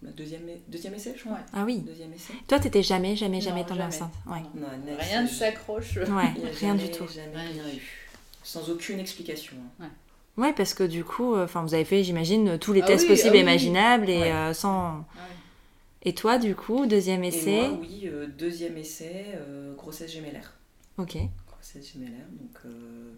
ma 0.00 0.10
deuxième, 0.10 0.42
deuxième 0.68 0.94
essai, 0.94 1.14
je 1.16 1.22
crois. 1.22 1.38
Ah 1.52 1.64
oui. 1.64 1.78
Deuxième 1.78 2.12
essai. 2.12 2.32
Toi, 2.48 2.58
t'étais 2.58 2.82
jamais, 2.82 3.14
jamais, 3.14 3.40
jamais 3.40 3.64
tombée 3.64 3.82
enceinte. 3.82 4.12
Ouais. 4.26 4.42
rien 4.98 5.22
ne 5.22 5.28
s'accroche. 5.28 5.96
Ouais, 5.96 6.32
rien 6.60 6.74
du 6.74 6.90
tout. 6.90 7.06
Jamais 7.06 7.46
rien 7.46 7.68
eu. 7.68 8.08
Sans 8.42 8.68
aucune 8.70 8.98
explication. 8.98 9.56
Hein. 9.80 9.84
Ouais. 10.36 10.44
ouais. 10.44 10.52
parce 10.54 10.74
que 10.74 10.82
du 10.82 11.04
coup, 11.04 11.36
enfin, 11.36 11.62
vous 11.62 11.74
avez 11.74 11.84
fait, 11.84 12.02
j'imagine, 12.02 12.58
tous 12.58 12.72
les 12.72 12.82
ah 12.82 12.86
tests 12.86 13.06
possibles 13.06 13.34
ah 13.34 13.38
et 13.38 13.42
imaginables 13.42 14.10
et 14.10 14.32
sans. 14.54 15.04
Et 16.04 16.14
toi, 16.14 16.38
du 16.38 16.56
coup, 16.56 16.86
deuxième 16.86 17.22
essai 17.22 17.52
et 17.52 17.68
moi, 17.68 17.78
oui, 17.80 18.02
euh, 18.06 18.26
deuxième 18.26 18.76
essai, 18.76 19.24
euh, 19.34 19.74
grossesse 19.74 20.12
gémellaire. 20.12 20.52
Ok. 20.98 21.16
Grossesse 21.46 21.92
gémellaire, 21.92 22.26
donc 22.40 22.58
euh, 22.64 23.12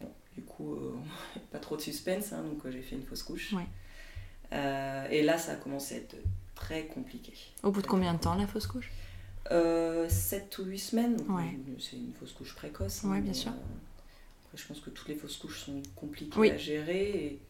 bon, 0.00 0.08
du 0.36 0.42
coup, 0.42 0.78
pas 1.50 1.58
trop 1.58 1.76
de 1.76 1.80
suspense, 1.80 2.32
hein, 2.32 2.44
donc 2.44 2.62
j'ai 2.70 2.82
fait 2.82 2.94
une 2.94 3.02
fausse 3.02 3.24
couche. 3.24 3.52
Ouais. 3.52 3.66
et 5.10 5.22
là, 5.22 5.36
ça 5.36 5.52
a 5.52 5.56
commencé 5.56 5.96
à 5.96 5.98
être 5.98 6.16
très 6.54 6.86
compliqué. 6.86 7.32
Au 7.64 7.72
bout 7.72 7.82
de 7.82 7.88
combien 7.88 8.14
de 8.14 8.20
temps 8.20 8.36
la 8.36 8.46
fausse 8.46 8.68
couche? 8.68 8.90
7 9.50 10.58
ou 10.58 10.64
8 10.64 10.78
semaines, 10.78 11.16
ouais. 11.28 11.58
c'est 11.80 11.96
une 11.96 12.12
fausse 12.14 12.32
couche 12.32 12.54
précoce. 12.54 13.04
Hein, 13.04 13.10
oui, 13.10 13.20
bien 13.20 13.34
sûr. 13.34 13.50
après, 13.50 14.56
je 14.56 14.66
pense 14.68 14.78
que 14.78 14.90
toutes 14.90 15.08
les 15.08 15.16
fausses 15.16 15.36
couches 15.38 15.64
sont 15.64 15.82
compliquées 15.96 16.52
à 16.52 16.56
gérer 16.56 17.08
et 17.08 17.40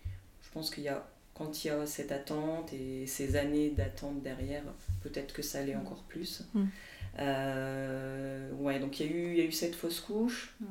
je 0.41 0.51
pense 0.51 0.71
qu'il 0.71 0.85
y 0.85 0.89
a 0.89 1.07
quand 1.35 1.65
il 1.65 1.69
y 1.69 1.71
a 1.71 1.87
cette 1.87 2.13
attente 2.13 2.73
et 2.73 3.07
ces 3.07 3.37
années 3.37 3.71
d'attente 3.71 4.23
derrière, 4.23 4.63
peut-être 5.03 5.33
que 5.33 5.43
ça 5.43 5.65
mm. 5.65 5.79
encore 5.81 6.03
plus. 6.05 6.43
Mm. 6.55 6.65
Euh, 7.19 8.51
ouais, 8.53 8.79
donc 8.79 9.01
il 9.01 9.07
y, 9.07 9.09
a 9.09 9.13
eu, 9.13 9.31
il 9.33 9.39
y 9.39 9.41
a 9.41 9.45
eu 9.45 9.53
cette 9.53 9.75
fausse 9.75 10.01
couche, 10.01 10.55
mm. 10.61 10.67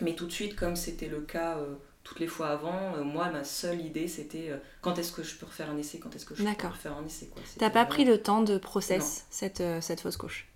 mais 0.00 0.14
tout 0.14 0.26
de 0.26 0.32
suite, 0.32 0.56
comme 0.56 0.76
c'était 0.76 1.08
le 1.08 1.20
cas 1.20 1.58
euh, 1.58 1.74
toutes 2.02 2.20
les 2.20 2.26
fois 2.26 2.48
avant, 2.48 2.94
euh, 2.96 3.04
moi, 3.04 3.30
ma 3.30 3.44
seule 3.44 3.80
idée, 3.80 4.08
c'était 4.08 4.50
quand 4.82 4.98
est-ce 4.98 5.12
que 5.12 5.22
je 5.22 5.36
peux 5.36 5.46
refaire 5.46 5.70
un 5.70 5.78
essai, 5.78 5.98
quand 5.98 6.14
est-ce 6.14 6.26
que 6.26 6.34
je 6.34 6.44
peux 6.44 6.66
refaire 6.68 6.96
un 6.96 7.04
essai. 7.04 7.30
T'as 7.58 7.70
pas 7.70 7.86
pris 7.86 8.04
le 8.04 8.20
temps 8.20 8.42
de 8.42 8.58
process 8.58 9.26
cette, 9.30 9.62
cette 9.80 10.00
fausse 10.00 10.16
couche? 10.16 10.48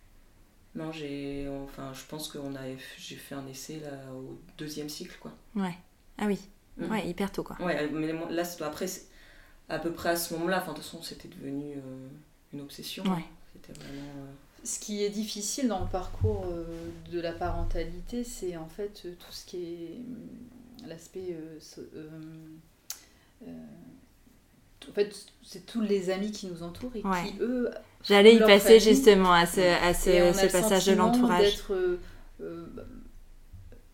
Non, 0.74 0.92
j'ai, 0.92 1.48
enfin, 1.64 1.92
je 1.94 2.04
pense 2.04 2.28
que 2.28 2.38
j'ai 2.98 3.16
fait 3.16 3.34
un 3.34 3.46
essai 3.46 3.80
là, 3.80 4.12
au 4.12 4.38
deuxième 4.58 4.90
cycle, 4.90 5.16
quoi. 5.18 5.32
Ouais. 5.56 5.74
Ah 6.18 6.26
oui. 6.26 6.38
Ouais, 6.78 7.08
hyper 7.08 7.32
tôt, 7.32 7.42
quoi. 7.42 7.56
Ouais, 7.60 7.88
mais 7.88 8.12
là, 8.30 8.44
après, 8.60 8.86
à 9.68 9.78
peu 9.78 9.92
près 9.92 10.10
à 10.10 10.16
ce 10.16 10.34
moment-là. 10.34 10.58
Enfin, 10.58 10.72
de 10.72 10.76
toute 10.76 10.84
façon, 10.84 11.02
c'était 11.02 11.28
devenu 11.28 11.74
euh, 11.74 12.08
une 12.52 12.60
obsession. 12.60 13.04
C'était 13.52 13.78
vraiment. 13.78 14.02
Euh, 14.18 14.26
ce 14.64 14.80
qui 14.80 15.04
est 15.04 15.10
difficile 15.10 15.68
dans 15.68 15.80
le 15.80 15.86
parcours 15.86 16.44
euh, 16.46 16.64
de 17.12 17.20
la 17.20 17.32
parentalité, 17.32 18.24
c'est 18.24 18.56
en 18.56 18.66
fait 18.68 19.06
tout 19.18 19.32
ce 19.32 19.46
qui 19.46 19.56
est 19.56 20.86
l'aspect. 20.86 21.36
en 24.88 24.92
fait, 24.92 25.14
c'est 25.42 25.64
tous 25.64 25.80
les 25.80 26.10
amis 26.10 26.32
qui 26.32 26.46
nous 26.48 26.62
entourent 26.62 26.96
et 26.96 27.02
qui, 27.02 27.38
eux. 27.40 27.70
J'allais 28.02 28.34
y 28.34 28.38
passer 28.40 28.80
justement 28.80 29.32
à 29.32 29.46
ce, 29.46 29.60
à 29.60 29.94
ce, 29.94 30.50
passage 30.50 30.86
de 30.86 30.94
l'entourage. 30.94 31.62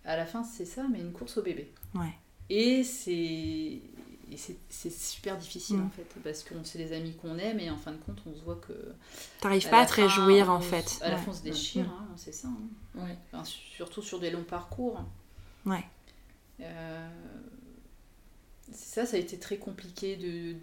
à 0.04 0.16
la 0.16 0.26
fin, 0.26 0.44
c'est 0.44 0.64
ça, 0.64 0.84
mais 0.90 1.00
une 1.00 1.12
course 1.12 1.37
au 1.37 1.42
bébé. 1.42 1.72
Ouais. 1.94 2.14
Et 2.48 2.84
c'est 2.84 3.80
et 4.34 4.56
c'est 4.68 4.92
super 4.92 5.36
difficile 5.36 5.78
mm. 5.78 5.86
en 5.86 5.90
fait 5.90 6.06
parce 6.22 6.42
qu'on 6.42 6.64
sait 6.64 6.78
les 6.78 6.92
amis 6.92 7.14
qu'on 7.14 7.38
aime 7.38 7.60
et 7.60 7.70
en 7.70 7.76
fin 7.76 7.92
de 7.92 7.98
compte 7.98 8.18
on 8.26 8.34
se 8.34 8.42
voit 8.42 8.56
que 8.56 8.72
t'arrives 9.40 9.68
pas 9.68 9.80
à 9.80 9.86
te 9.86 9.94
réjouir 9.94 10.50
en 10.50 10.60
fait. 10.60 10.98
à 11.02 11.10
la 11.10 11.16
fin 11.16 11.30
on 11.30 11.34
se 11.34 11.42
déchire 11.42 11.84
mm. 11.84 11.90
hein, 11.90 12.08
c'est 12.16 12.34
ça 12.34 12.48
hein. 12.98 13.44
surtout 13.44 14.02
sur 14.02 14.18
des 14.18 14.30
longs 14.30 14.44
parcours. 14.44 15.02
Ouais. 15.66 15.84
Euh, 16.60 17.08
c'est 18.72 19.00
ça 19.00 19.06
ça 19.06 19.16
a 19.16 19.20
été 19.20 19.38
très 19.38 19.56
compliqué 19.56 20.16
de, 20.16 20.56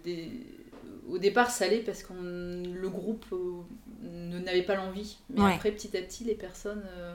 au 1.08 1.18
départ 1.18 1.50
ça 1.50 1.64
allait 1.64 1.80
parce 1.80 2.02
que 2.02 2.12
le 2.12 2.88
groupe 2.88 3.26
euh, 3.32 4.40
n'avait 4.40 4.62
pas 4.62 4.74
l'envie. 4.74 5.18
Mais 5.30 5.54
après 5.54 5.72
petit 5.72 5.96
à 5.96 6.02
petit 6.02 6.24
les 6.24 6.34
personnes 6.34 6.84
euh, 6.98 7.14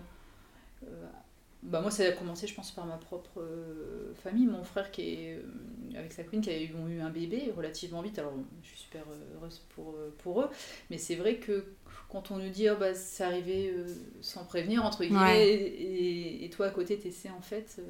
bah 1.63 1.81
moi 1.81 1.89
ça 1.89 2.03
a 2.03 2.11
commencé 2.11 2.45
je 2.45 2.53
pense 2.53 2.71
par 2.71 2.85
ma 2.85 2.97
propre 2.97 3.39
euh, 3.41 4.13
famille. 4.23 4.45
Mon 4.45 4.63
frère 4.63 4.91
qui 4.91 5.01
est 5.01 5.35
euh, 5.35 5.97
avec 5.97 6.13
sa 6.13 6.23
queen 6.23 6.41
qui 6.41 6.49
a 6.49 6.61
eu, 6.61 6.73
ont 6.75 6.87
eu 6.87 6.99
un 7.01 7.09
bébé 7.09 7.51
relativement 7.55 8.01
vite. 8.01 8.19
Alors 8.19 8.33
je 8.61 8.67
suis 8.67 8.79
super 8.79 9.03
heureuse 9.35 9.63
pour, 9.69 9.95
euh, 9.95 10.13
pour 10.19 10.41
eux. 10.41 10.49
Mais 10.89 10.97
c'est 10.97 11.15
vrai 11.15 11.37
que 11.37 11.65
quand 12.09 12.31
on 12.31 12.37
nous 12.37 12.49
dit 12.49 12.69
oh, 12.69 12.75
bah 12.79 12.93
c'est 12.93 13.23
arrivé 13.23 13.73
sans 14.21 14.45
prévenir 14.45 14.85
entre 14.85 15.03
guillemets 15.03 15.47
et, 15.47 16.45
et, 16.45 16.49
toi 16.49 16.67
à 16.67 16.69
côté 16.69 16.97
t'essaies 16.97 17.31
en 17.31 17.41
fait 17.41 17.81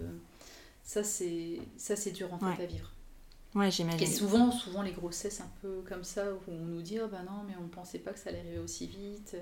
ça 0.82 1.04
c'est 1.04 1.60
ça 1.78 1.96
c'est 1.96 2.12
dur 2.12 2.34
en 2.34 2.40
fait 2.40 2.64
à 2.64 2.66
vivre. 2.66 2.92
Ouais, 3.56 3.72
j'imagine. 3.72 4.04
Et 4.04 4.06
souvent, 4.06 4.52
souvent 4.52 4.82
les 4.82 4.92
grossesses 4.92 5.42
un 5.42 5.50
peu 5.62 5.82
comme 5.88 6.04
ça, 6.04 6.32
où 6.32 6.40
on 6.48 6.66
nous 6.66 6.82
dit 6.82 7.00
oh, 7.02 7.08
bah 7.08 7.24
non, 7.26 7.44
mais 7.48 7.54
on 7.60 7.68
pensait 7.68 7.98
pas 7.98 8.12
que 8.12 8.20
ça 8.20 8.30
allait 8.30 8.40
arriver 8.40 8.60
aussi 8.60 8.88
vite. 8.88 9.36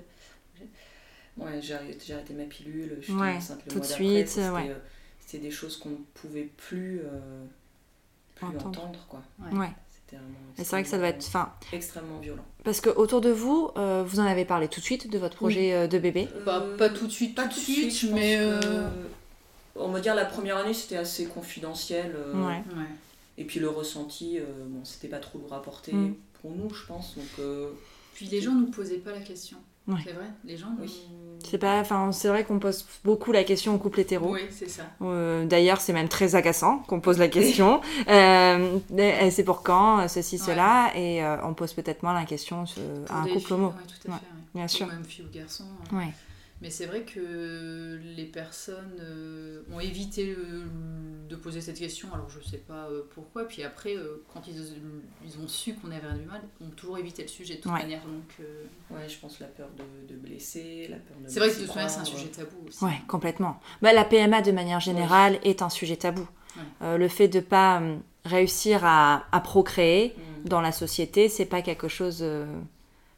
Ouais, 1.38 1.60
j'ai 1.60 1.74
arrêté, 1.74 2.12
arrêté, 2.14 2.34
ma 2.34 2.44
pilule, 2.44 2.96
je 3.00 3.04
suis 3.04 3.12
enceinte 3.12 3.60
le 3.66 3.70
tout 3.70 3.78
mois 3.78 3.86
de 3.86 3.92
suite. 3.92 4.28
C'était, 4.28 4.48
ouais. 4.48 4.70
Euh, 4.70 5.38
des 5.38 5.50
choses 5.50 5.76
qu'on 5.76 5.90
ne 5.90 5.96
pouvait 6.14 6.48
plus, 6.56 7.00
euh, 7.00 7.44
plus 8.36 8.46
entendre. 8.46 9.06
quoi. 9.08 9.22
Ouais. 9.52 9.70
C'était 9.88 10.22
c'est 10.56 10.70
vrai 10.70 10.82
que 10.82 10.88
ça 10.88 10.98
doit 10.98 11.08
être 11.08 11.24
fin, 11.24 11.52
extrêmement 11.72 12.18
violent. 12.20 12.44
Parce 12.64 12.80
que 12.80 12.88
autour 12.88 13.20
de 13.20 13.30
vous, 13.30 13.70
euh, 13.76 14.02
vous 14.06 14.20
en 14.20 14.24
avez 14.24 14.44
parlé 14.44 14.68
tout 14.68 14.80
de 14.80 14.84
suite 14.84 15.10
de 15.10 15.18
votre 15.18 15.36
projet 15.36 15.88
de 15.88 15.98
bébé 15.98 16.28
bah, 16.46 16.64
Pas 16.78 16.88
tout 16.88 17.06
de 17.06 17.12
suite, 17.12 17.34
pas 17.34 17.48
tout 17.48 17.58
de 17.58 17.64
suite, 17.64 18.06
mais. 18.12 18.38
on 19.78 19.90
va 19.90 20.00
dire 20.00 20.14
la 20.14 20.24
première 20.24 20.56
année 20.56 20.72
c'était 20.74 20.96
assez 20.96 21.26
confidentiel. 21.26 22.16
ouais. 22.34 22.62
Et 23.38 23.44
puis 23.44 23.60
le 23.60 23.68
ressenti, 23.68 24.38
bon, 24.68 24.82
c'était 24.84 25.08
pas 25.08 25.18
trop 25.18 25.38
porter 25.38 25.92
mm. 25.92 26.14
pour 26.40 26.52
nous, 26.52 26.72
je 26.72 26.86
pense. 26.86 27.16
Donc, 27.16 27.46
Puis 28.14 28.26
les 28.26 28.40
gens 28.40 28.54
nous 28.54 28.68
posaient 28.68 28.96
pas 28.96 29.12
la 29.12 29.20
question. 29.20 29.58
C'est 30.04 30.12
vrai, 30.12 30.26
les 30.44 30.56
gens. 30.56 30.74
Oui. 30.80 30.92
C'est 31.48 31.58
pas, 31.58 31.78
enfin, 31.78 32.10
c'est 32.10 32.28
vrai 32.28 32.42
qu'on 32.42 32.58
pose 32.58 32.84
beaucoup 33.04 33.30
la 33.30 33.44
question 33.44 33.74
au 33.74 33.78
couple 33.78 34.00
hétéro. 34.00 34.32
Oui, 34.32 34.40
c'est 34.50 34.68
ça. 34.68 34.82
Euh, 35.00 35.44
d'ailleurs, 35.44 35.80
c'est 35.80 35.92
même 35.92 36.08
très 36.08 36.34
agaçant 36.34 36.78
qu'on 36.88 36.98
pose 36.98 37.18
la 37.18 37.28
question. 37.40 37.80
euh, 38.08 38.78
c'est 39.30 39.44
pour 39.44 39.62
quand, 39.62 40.08
ceci, 40.08 40.38
cela, 40.38 40.90
et 40.96 41.22
euh, 41.22 41.36
on 41.44 41.54
pose 41.54 41.72
peut-être 41.72 42.02
moins 42.02 42.14
la 42.14 42.24
question 42.24 42.64
à 43.08 43.20
un 43.20 43.28
couple 43.28 43.52
homo. 43.52 43.72
Oui, 43.76 43.84
tout 43.86 44.10
à 44.10 44.14
fait. 44.16 44.24
Bien 44.54 44.68
sûr. 44.68 44.86
même 44.86 45.04
fille 45.04 45.24
ou 45.24 45.36
garçon. 45.36 45.64
Oui. 45.92 46.06
Mais 46.62 46.70
c'est 46.70 46.86
vrai 46.86 47.02
que 47.02 48.00
les 48.16 48.24
personnes 48.24 48.98
euh, 49.00 49.62
ont 49.70 49.80
évité 49.80 50.34
de 51.28 51.36
poser 51.36 51.60
cette 51.60 51.78
question, 51.78 52.08
alors 52.14 52.30
je 52.30 52.40
sais 52.48 52.56
pas 52.56 52.86
euh, 52.86 53.02
pourquoi. 53.14 53.46
Puis 53.46 53.62
après, 53.62 53.94
euh, 53.94 54.24
quand 54.32 54.40
ils, 54.46 54.56
ils, 55.26 55.38
ont 55.38 55.48
su 55.48 55.74
qu'on 55.74 55.90
avait 55.90 56.18
du 56.18 56.24
mal, 56.24 56.40
ont 56.62 56.70
toujours 56.70 56.96
évité 56.96 57.22
le 57.22 57.28
sujet 57.28 57.56
de 57.56 57.60
toute 57.60 57.72
manière. 57.72 58.02
Donc, 58.04 58.46
Ouais, 58.90 59.08
je 59.08 59.18
pense 59.18 59.38
la 59.40 59.48
peur 59.48 59.68
de, 59.76 60.14
de 60.14 60.18
blesser, 60.18 60.86
la 60.88 60.96
peur 60.96 61.16
de. 61.22 61.28
C'est 61.28 61.40
vrai 61.40 61.50
que 61.50 61.60
de 61.60 61.66
toute 61.66 61.74
manière, 61.74 61.90
c'est 61.90 62.00
un 62.00 62.04
sujet 62.04 62.28
tabou 62.28 62.56
aussi. 62.66 62.82
Ouais, 62.82 63.02
complètement. 63.06 63.60
Bah, 63.82 63.92
la 63.92 64.04
PMA, 64.04 64.40
de 64.40 64.52
manière 64.52 64.80
générale, 64.80 65.38
est 65.42 65.60
un 65.60 65.68
sujet 65.68 65.96
tabou. 65.96 66.26
le 66.80 67.08
fait 67.08 67.28
de 67.28 67.40
pas 67.40 67.82
réussir 68.24 68.84
à, 68.84 69.26
à 69.30 69.40
procréer 69.40 70.14
mm. 70.16 70.48
dans 70.48 70.62
la 70.62 70.72
société, 70.72 71.28
c'est 71.28 71.44
pas 71.44 71.60
quelque 71.60 71.88
chose 71.88 72.24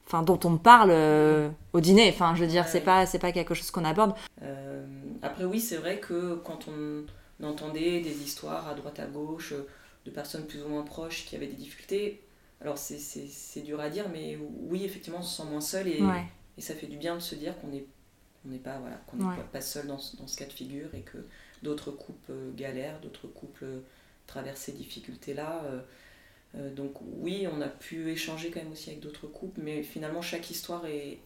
enfin 0.08 0.22
dont 0.22 0.40
on 0.44 0.56
parle 0.56 0.90
euh, 0.90 1.50
au 1.74 1.80
dîner. 1.80 2.08
Enfin, 2.08 2.34
je 2.34 2.42
veux 2.42 2.50
dire, 2.50 2.66
c'est 2.66 2.80
pas 2.80 3.04
c'est 3.04 3.18
pas 3.18 3.32
quelque 3.32 3.54
chose 3.54 3.70
qu'on 3.70 3.84
aborde. 3.84 4.14
Euh, 4.42 4.84
après 5.22 5.44
oui, 5.44 5.60
c'est 5.60 5.76
vrai 5.76 6.00
que 6.00 6.36
quand 6.44 6.66
on, 6.68 7.04
entendait 7.44 8.00
des 8.00 8.22
histoires 8.22 8.66
à 8.66 8.74
droite 8.74 8.98
à 8.98 9.06
gauche 9.06 9.54
de 10.04 10.10
personnes 10.10 10.44
plus 10.44 10.60
ou 10.64 10.68
moins 10.68 10.82
proches 10.82 11.24
qui 11.24 11.36
avaient 11.36 11.46
des 11.46 11.52
difficultés, 11.52 12.20
alors 12.60 12.76
c'est 12.78 13.62
dur 13.62 13.78
à 13.78 13.90
dire, 13.90 14.06
mais 14.12 14.36
oui, 14.68 14.84
effectivement, 14.84 15.20
on 15.20 15.22
se 15.22 15.36
sent 15.36 15.48
moins 15.48 15.60
seul 15.60 15.86
et, 15.86 16.02
et 16.56 16.60
ça 16.60 16.74
fait 16.74 16.88
du 16.88 16.96
bien 16.96 17.14
de 17.14 17.20
se 17.20 17.36
dire 17.36 17.56
qu'on 17.60 17.68
n'est 17.68 17.84
on 18.44 18.50
n'est 18.50 18.58
pas 18.58 18.78
voilà 18.78 18.96
qu'on 19.06 19.16
n'est 19.18 19.42
pas 19.52 19.60
seul 19.60 19.86
dans, 19.86 20.00
dans, 20.18 20.26
ce 20.26 20.36
cas 20.36 20.46
de 20.46 20.52
figure 20.52 20.88
et 20.94 21.02
que 21.02 21.18
d'autres 21.62 21.92
couples 21.92 22.32
galèrent, 22.56 23.00
d'autres 23.00 23.28
couples 23.28 23.66
traversent 24.26 24.62
ces 24.62 24.72
difficultés 24.72 25.34
là. 25.34 25.62
Euh, 25.66 25.80
donc 26.54 26.92
oui, 27.18 27.46
on 27.52 27.60
a 27.60 27.68
pu 27.68 28.10
échanger 28.10 28.50
quand 28.50 28.60
même 28.60 28.72
aussi 28.72 28.90
avec 28.90 29.00
d'autres 29.00 29.26
couples, 29.26 29.60
mais 29.62 29.82
finalement 29.82 30.22
chaque 30.22 30.50
histoire 30.50 30.86
est, 30.86 31.20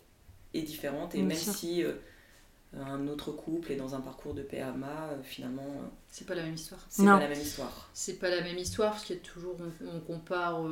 est 0.54 0.62
différente. 0.62 1.14
Et 1.14 1.22
même 1.22 1.36
si 1.36 1.84
euh, 1.84 1.94
un 2.74 3.06
autre 3.06 3.30
couple 3.32 3.72
est 3.72 3.76
dans 3.76 3.94
un 3.94 4.00
parcours 4.00 4.34
de 4.34 4.42
PMA, 4.42 5.10
euh, 5.10 5.22
finalement... 5.22 5.66
c'est 6.08 6.26
pas 6.26 6.34
la 6.34 6.42
même 6.42 6.54
histoire. 6.54 6.80
C'est 6.88 7.04
pas 7.04 7.20
la 7.20 7.28
même 7.28 7.40
histoire. 7.40 7.90
C'est 7.94 8.18
pas 8.18 8.30
la 8.30 8.42
même 8.42 8.58
histoire, 8.58 8.92
parce 8.92 9.04
qu'il 9.04 9.16
y 9.16 9.18
a 9.18 9.22
toujours... 9.22 9.56
On, 9.86 10.00
compare... 10.00 10.62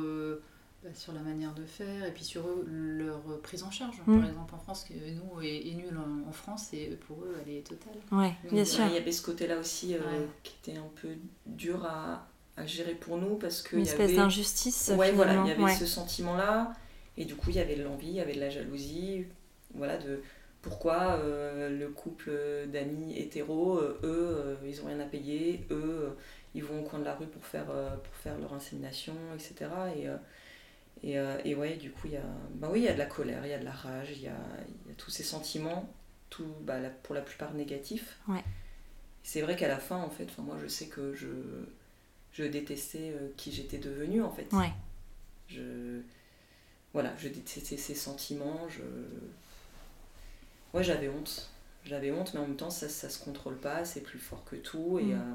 Bah, 0.83 0.89
sur 0.95 1.13
la 1.13 1.19
manière 1.19 1.53
de 1.53 1.63
faire 1.63 2.05
et 2.05 2.11
puis 2.11 2.23
sur 2.23 2.47
eux, 2.47 2.65
leur 2.67 3.21
prise 3.43 3.61
en 3.61 3.69
charge. 3.69 4.01
Mm. 4.07 4.19
Par 4.19 4.29
exemple, 4.29 4.55
en 4.55 4.57
France, 4.57 4.83
que 4.83 4.93
nous 4.93 5.39
est, 5.39 5.67
est 5.67 5.75
nul 5.75 5.95
en, 6.27 6.31
France 6.31 6.73
et 6.73 6.97
pour 7.05 7.23
eux, 7.23 7.37
elle 7.39 7.53
est 7.53 7.61
totale. 7.61 7.93
Ouais, 8.11 8.33
bien 8.51 8.65
sûr. 8.65 8.85
Il 8.87 8.93
y 8.95 8.97
avait 8.97 9.11
ce 9.11 9.21
côté-là 9.21 9.59
aussi 9.59 9.95
qui 10.41 10.55
était 10.63 10.79
un 10.79 10.89
peu 10.99 11.09
dur 11.45 11.85
à, 11.85 12.30
à 12.57 12.65
gérer 12.65 12.93
pour 12.93 13.17
nous 13.17 13.35
parce 13.35 13.61
que 13.61 13.75
une 13.75 13.83
espèce 13.83 14.15
d'injustice 14.15 14.91
ouais 14.97 15.11
voilà 15.11 15.43
il 15.45 15.47
y 15.47 15.51
avait 15.51 15.75
ce 15.75 15.85
sentiment 15.85 16.35
là 16.35 16.73
et 17.17 17.25
du 17.25 17.35
coup 17.35 17.49
il 17.49 17.55
y 17.55 17.59
avait 17.59 17.75
de 17.75 17.83
l'envie 17.83 18.07
il 18.07 18.15
y 18.15 18.19
avait 18.19 18.35
de 18.35 18.39
la 18.39 18.49
jalousie 18.49 19.25
voilà 19.73 19.97
de 19.97 20.21
pourquoi 20.61 21.13
euh, 21.13 21.69
le 21.69 21.89
couple 21.89 22.31
d'amis 22.67 23.17
hétéros 23.17 23.77
euh, 23.77 23.99
eux 24.03 24.29
euh, 24.35 24.55
ils 24.65 24.81
ont 24.81 24.85
rien 24.85 24.99
à 24.99 25.05
payer 25.05 25.65
eux 25.71 26.15
ils 26.53 26.63
vont 26.63 26.81
au 26.81 26.83
coin 26.83 26.99
de 26.99 27.05
la 27.05 27.15
rue 27.15 27.27
pour 27.27 27.45
faire 27.45 27.67
pour 28.03 28.13
faire 28.15 28.37
leur 28.37 28.53
insémination 28.53 29.15
etc 29.33 29.71
et 29.95 30.07
et, 31.03 31.15
et 31.45 31.55
ouais 31.55 31.77
du 31.77 31.91
coup 31.91 32.01
il 32.05 32.13
y 32.13 32.17
a 32.17 32.23
bah 32.55 32.69
oui 32.71 32.81
il 32.81 32.83
y 32.83 32.89
a 32.89 32.93
de 32.93 32.99
la 32.99 33.05
colère 33.05 33.45
il 33.45 33.49
y 33.49 33.53
a 33.53 33.59
de 33.59 33.65
la 33.65 33.71
rage 33.71 34.11
il 34.11 34.21
y 34.21 34.27
a, 34.27 34.37
y 34.87 34.91
a 34.91 34.95
tous 34.97 35.09
ces 35.09 35.23
sentiments 35.23 35.91
tout 36.29 36.47
bah, 36.61 36.79
pour 37.03 37.13
la 37.13 37.21
plupart 37.21 37.53
négatifs. 37.53 38.19
Ouais. 38.27 38.43
c'est 39.21 39.41
vrai 39.41 39.55
qu'à 39.55 39.67
la 39.67 39.77
fin 39.77 39.97
en 39.97 40.09
fait 40.09 40.27
moi 40.39 40.57
je 40.61 40.67
sais 40.67 40.87
que 40.87 41.13
je 41.13 41.27
je 42.33 42.43
détestais 42.43 43.13
euh, 43.15 43.29
qui 43.37 43.51
j'étais 43.51 43.77
devenue 43.77 44.21
en 44.21 44.31
fait. 44.31 44.51
Ouais. 44.53 44.71
Je 45.47 46.01
voilà, 46.93 47.13
je 47.17 47.27
détestais 47.29 47.77
ces 47.77 47.95
sentiments, 47.95 48.67
je 48.69 48.81
ouais, 50.73 50.83
j'avais 50.83 51.09
honte. 51.09 51.49
J'avais 51.85 52.11
honte 52.11 52.33
mais 52.33 52.39
en 52.39 52.47
même 52.47 52.57
temps 52.57 52.69
ça 52.69 52.89
ça 52.89 53.09
se 53.09 53.23
contrôle 53.23 53.57
pas, 53.57 53.85
c'est 53.85 54.01
plus 54.01 54.19
fort 54.19 54.43
que 54.45 54.55
tout 54.55 54.99
et, 54.99 55.05
mm. 55.05 55.11
euh, 55.13 55.33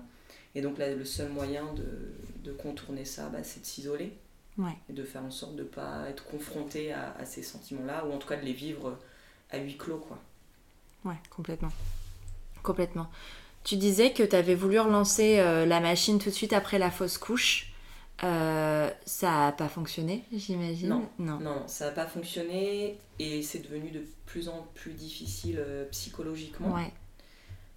et 0.56 0.62
donc 0.62 0.78
là, 0.78 0.94
le 0.94 1.04
seul 1.04 1.28
moyen 1.28 1.70
de, 1.74 1.84
de 2.42 2.50
contourner 2.50 3.04
ça, 3.04 3.28
bah, 3.28 3.44
c'est 3.44 3.60
de 3.60 3.66
s'isoler. 3.66 4.16
Ouais. 4.56 4.72
Et 4.88 4.94
de 4.94 5.04
faire 5.04 5.22
en 5.22 5.30
sorte 5.30 5.54
de 5.54 5.64
ne 5.64 5.68
pas 5.68 6.08
être 6.08 6.24
confronté 6.24 6.94
à, 6.94 7.14
à 7.18 7.26
ces 7.26 7.42
sentiments-là, 7.42 8.06
ou 8.06 8.12
en 8.12 8.16
tout 8.16 8.26
cas 8.26 8.38
de 8.38 8.44
les 8.46 8.54
vivre 8.54 8.98
à 9.50 9.58
huis 9.58 9.76
clos. 9.76 9.98
Quoi. 9.98 10.18
Ouais, 11.04 11.18
complètement. 11.28 11.70
Complètement. 12.62 13.10
Tu 13.66 13.76
disais 13.76 14.12
que 14.12 14.22
tu 14.22 14.36
avais 14.36 14.54
voulu 14.54 14.78
relancer 14.78 15.40
euh, 15.40 15.66
la 15.66 15.80
machine 15.80 16.20
tout 16.20 16.30
de 16.30 16.34
suite 16.34 16.52
après 16.52 16.78
la 16.78 16.92
fausse 16.92 17.18
couche. 17.18 17.72
Euh, 18.22 18.88
ça 19.04 19.28
n'a 19.28 19.50
pas 19.50 19.66
fonctionné, 19.66 20.22
j'imagine? 20.32 20.88
Non. 20.88 21.08
non. 21.18 21.40
non, 21.40 21.62
ça 21.66 21.86
n'a 21.86 21.90
pas 21.90 22.06
fonctionné 22.06 22.96
et 23.18 23.42
c'est 23.42 23.58
devenu 23.58 23.90
de 23.90 24.04
plus 24.24 24.48
en 24.48 24.68
plus 24.74 24.92
difficile 24.92 25.56
euh, 25.58 25.84
psychologiquement. 25.90 26.76
Ouais. 26.76 26.92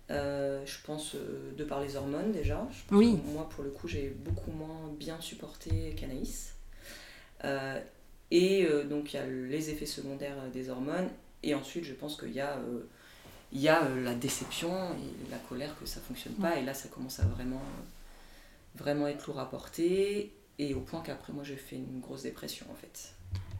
je 0.10 0.86
pense 0.86 1.16
de 1.58 1.64
par 1.64 1.82
les 1.82 1.96
hormones 1.96 2.32
déjà. 2.34 2.68
oui. 2.92 3.18
moi, 3.34 3.50
pour 3.50 3.64
le 3.64 3.72
coup, 3.72 3.88
j'ai 3.88 4.10
beaucoup 4.10 4.52
moins 4.52 4.94
bien 5.00 5.20
supporté 5.20 5.96
qu'Anaïs. 5.98 6.54
et 8.30 8.68
donc, 8.88 9.12
il 9.12 9.18
y 9.18 9.20
a 9.20 9.26
les 9.26 9.72
effets 9.72 9.88
secondaires 9.88 10.38
des 10.54 10.70
hormones. 10.70 11.10
Et 11.42 11.56
ensuite, 11.56 11.84
je 11.84 11.94
pense 11.94 12.16
qu'il 12.16 12.34
y 12.34 12.42
a 12.42 12.60
il 13.52 13.62
y 13.62 13.68
a 13.70 13.84
euh, 13.84 14.04
la 14.04 14.14
déception 14.14 14.72
et 14.72 15.32
la 15.32 15.38
colère 15.38 15.76
que 15.80 15.86
ça 15.86 16.00
fonctionne 16.00 16.34
pas. 16.34 16.58
Et 16.58 16.64
là, 16.64 16.74
ça 16.74 16.88
commence 16.88 17.20
à 17.20 17.26
vraiment, 17.26 17.62
vraiment 18.76 19.08
être 19.08 19.26
lourd 19.28 19.40
à 19.40 19.50
porter. 19.50 20.34
Et 20.60 20.74
au 20.74 20.82
point 20.82 21.02
qu'après, 21.02 21.34
moi, 21.34 21.44
j'ai 21.44 21.56
fait 21.56 21.78
une 21.78 22.00
grosse 22.00 22.24
dépression, 22.24 22.66
en 22.72 22.76
fait. 22.76 23.14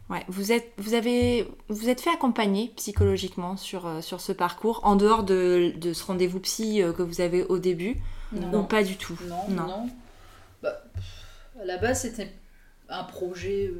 Ouais, 0.08 0.24
vous 0.28 0.52
êtes, 0.52 0.72
vous 0.76 0.94
avez, 0.94 1.48
vous 1.68 1.88
êtes 1.88 2.00
fait 2.00 2.10
accompagner 2.10 2.72
psychologiquement 2.76 3.56
sur, 3.56 3.86
euh, 3.86 4.00
sur 4.00 4.20
ce 4.20 4.32
parcours, 4.32 4.80
en 4.82 4.96
dehors 4.96 5.22
de, 5.22 5.72
de 5.76 5.92
ce 5.92 6.04
rendez-vous 6.04 6.40
psy 6.40 6.82
euh, 6.82 6.92
que 6.92 7.02
vous 7.02 7.20
avez 7.20 7.44
au 7.44 7.58
début 7.58 7.96
Non, 8.32 8.64
pas 8.64 8.82
du 8.82 8.96
tout? 8.96 9.16
Non, 9.28 9.48
non. 9.48 9.88
Bah, 10.62 10.82
à 11.60 11.64
la 11.64 11.78
base, 11.78 12.02
c'était 12.02 12.32
un 12.88 13.04
projet 13.04 13.72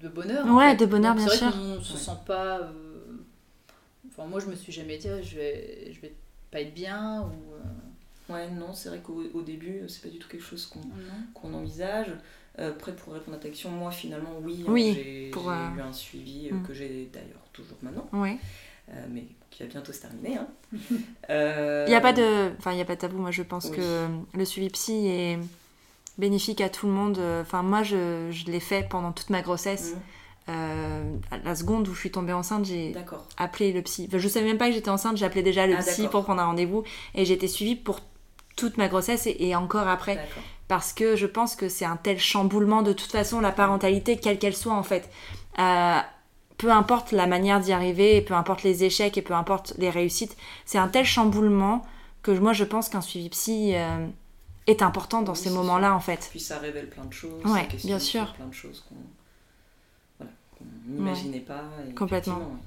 de 0.00 0.08
bonheur. 0.08 0.46
Ouais, 0.46 0.74
de 0.74 0.86
bonheur, 0.86 1.14
bien 1.14 1.28
sûr. 1.28 1.56
Ne 1.56 1.80
se 1.80 1.96
sent 1.96 2.18
pas 2.26 2.60
Enfin, 4.16 4.28
moi, 4.28 4.40
je 4.40 4.46
me 4.46 4.54
suis 4.54 4.72
jamais 4.72 4.96
dit, 4.96 5.08
ah, 5.08 5.20
je 5.20 5.36
vais, 5.36 5.92
je 5.92 6.00
vais 6.00 6.12
pas 6.50 6.60
être 6.60 6.74
bien 6.74 7.22
ou. 7.22 7.54
Euh. 7.54 8.32
Ouais, 8.32 8.48
non, 8.48 8.72
c'est 8.72 8.88
vrai 8.88 9.00
qu'au 9.00 9.42
début, 9.42 9.82
c'est 9.88 10.02
pas 10.02 10.08
du 10.08 10.18
tout 10.18 10.28
quelque 10.28 10.44
chose 10.44 10.66
qu'on 10.66 10.80
qu'on 11.34 11.52
envisage. 11.52 12.08
Euh, 12.58 12.70
après, 12.70 12.94
pour 12.94 13.12
répondre 13.12 13.36
à 13.36 13.40
ta 13.40 13.48
question, 13.48 13.70
moi, 13.70 13.90
finalement, 13.90 14.38
oui, 14.40 14.64
hein, 14.66 14.72
j'ai 14.76 15.30
euh, 15.36 15.76
eu 15.76 15.80
un 15.80 15.92
suivi 15.92 16.50
mm. 16.50 16.62
que 16.62 16.72
j'ai 16.72 17.10
d'ailleurs 17.12 17.44
toujours 17.52 17.76
maintenant. 17.82 18.08
Ouais. 18.12 18.38
mais 19.10 19.26
qui 19.50 19.62
va 19.62 19.68
bientôt 19.68 19.92
se 19.92 20.00
terminer. 20.00 20.38
Hein. 20.38 20.48
Il 21.28 21.90
n'y 21.90 21.94
a 21.94 22.00
pas 22.00 22.12
de, 22.12 22.52
enfin, 22.58 22.72
il 22.72 22.78
y 22.78 22.80
a 22.80 22.84
pas 22.84 22.94
de 22.94 23.00
tabou. 23.00 23.18
Moi, 23.18 23.30
je 23.30 23.42
pense 23.42 23.68
que 23.70 24.06
le 24.32 24.44
suivi 24.44 24.70
psy 24.70 25.06
est 25.06 25.38
bénéfique 26.16 26.60
à 26.60 26.70
tout 26.70 26.86
le 26.86 26.92
monde. 26.92 27.18
Enfin, 27.42 27.62
moi, 27.62 27.82
je, 27.82 28.30
je 28.30 28.46
l'ai 28.46 28.60
fait 28.60 28.88
pendant 28.88 29.12
toute 29.12 29.30
ma 29.30 29.42
grossesse. 29.42 29.92
Mm. 29.94 29.98
Euh, 30.50 31.16
la 31.42 31.54
seconde 31.54 31.88
où 31.88 31.94
je 31.94 32.00
suis 32.00 32.10
tombée 32.10 32.34
enceinte, 32.34 32.66
j'ai 32.66 32.94
appelé 33.38 33.72
le 33.72 33.80
psy. 33.82 34.06
Enfin, 34.08 34.18
je 34.18 34.28
savais 34.28 34.46
même 34.46 34.58
pas 34.58 34.68
que 34.68 34.74
j'étais 34.74 34.90
enceinte, 34.90 35.16
j'ai 35.16 35.24
appelé 35.24 35.42
déjà 35.42 35.66
le 35.66 35.76
ah, 35.78 35.82
psy 35.82 36.06
pour 36.08 36.24
prendre 36.24 36.42
un 36.42 36.46
rendez-vous 36.46 36.84
et 37.14 37.24
j'ai 37.24 37.34
été 37.34 37.48
suivie 37.48 37.76
pour 37.76 38.00
toute 38.56 38.76
ma 38.76 38.88
grossesse 38.88 39.26
et, 39.26 39.56
encore 39.56 39.88
après. 39.88 40.18
Parce 40.68 40.92
que 40.92 41.16
je 41.16 41.26
pense 41.26 41.56
que 41.56 41.68
c'est 41.68 41.84
un 41.84 41.96
tel 41.96 42.18
chamboulement 42.18 42.82
de 42.82 42.92
toute 42.92 43.10
façon, 43.10 43.40
la 43.40 43.52
parentalité, 43.52 44.16
quelle 44.18 44.38
qu'elle 44.38 44.56
soit 44.56 44.74
en 44.74 44.82
fait. 44.82 45.10
Euh, 45.58 45.98
peu 46.58 46.70
importe 46.70 47.12
la 47.12 47.26
manière 47.26 47.60
d'y 47.60 47.72
arriver, 47.72 48.20
peu 48.20 48.34
importe 48.34 48.62
les 48.62 48.84
échecs 48.84 49.16
et 49.18 49.22
peu 49.22 49.34
importe 49.34 49.74
les 49.78 49.90
réussites, 49.90 50.36
c'est 50.64 50.78
un 50.78 50.88
tel 50.88 51.04
chamboulement 51.04 51.84
que 52.22 52.30
moi 52.30 52.52
je 52.52 52.64
pense 52.64 52.88
qu'un 52.88 53.00
suivi 53.00 53.28
psy 53.30 53.72
euh, 53.74 54.06
est 54.66 54.82
important 54.82 55.22
dans 55.22 55.34
ces 55.34 55.50
moments-là 55.50 55.94
en 55.94 56.00
fait. 56.00 56.28
Puis 56.30 56.40
ça 56.40 56.58
révèle 56.58 56.88
plein 56.88 57.04
de 57.04 57.12
choses. 57.12 57.44
Ouais, 57.44 57.68
bien 57.84 57.98
sûr. 57.98 58.32
Plein 58.34 58.46
de 58.46 58.54
choses 58.54 58.84
qu'on 58.88 58.94
n'imaginez 60.86 61.40
pas. 61.40 61.64
Complètement. 61.96 62.58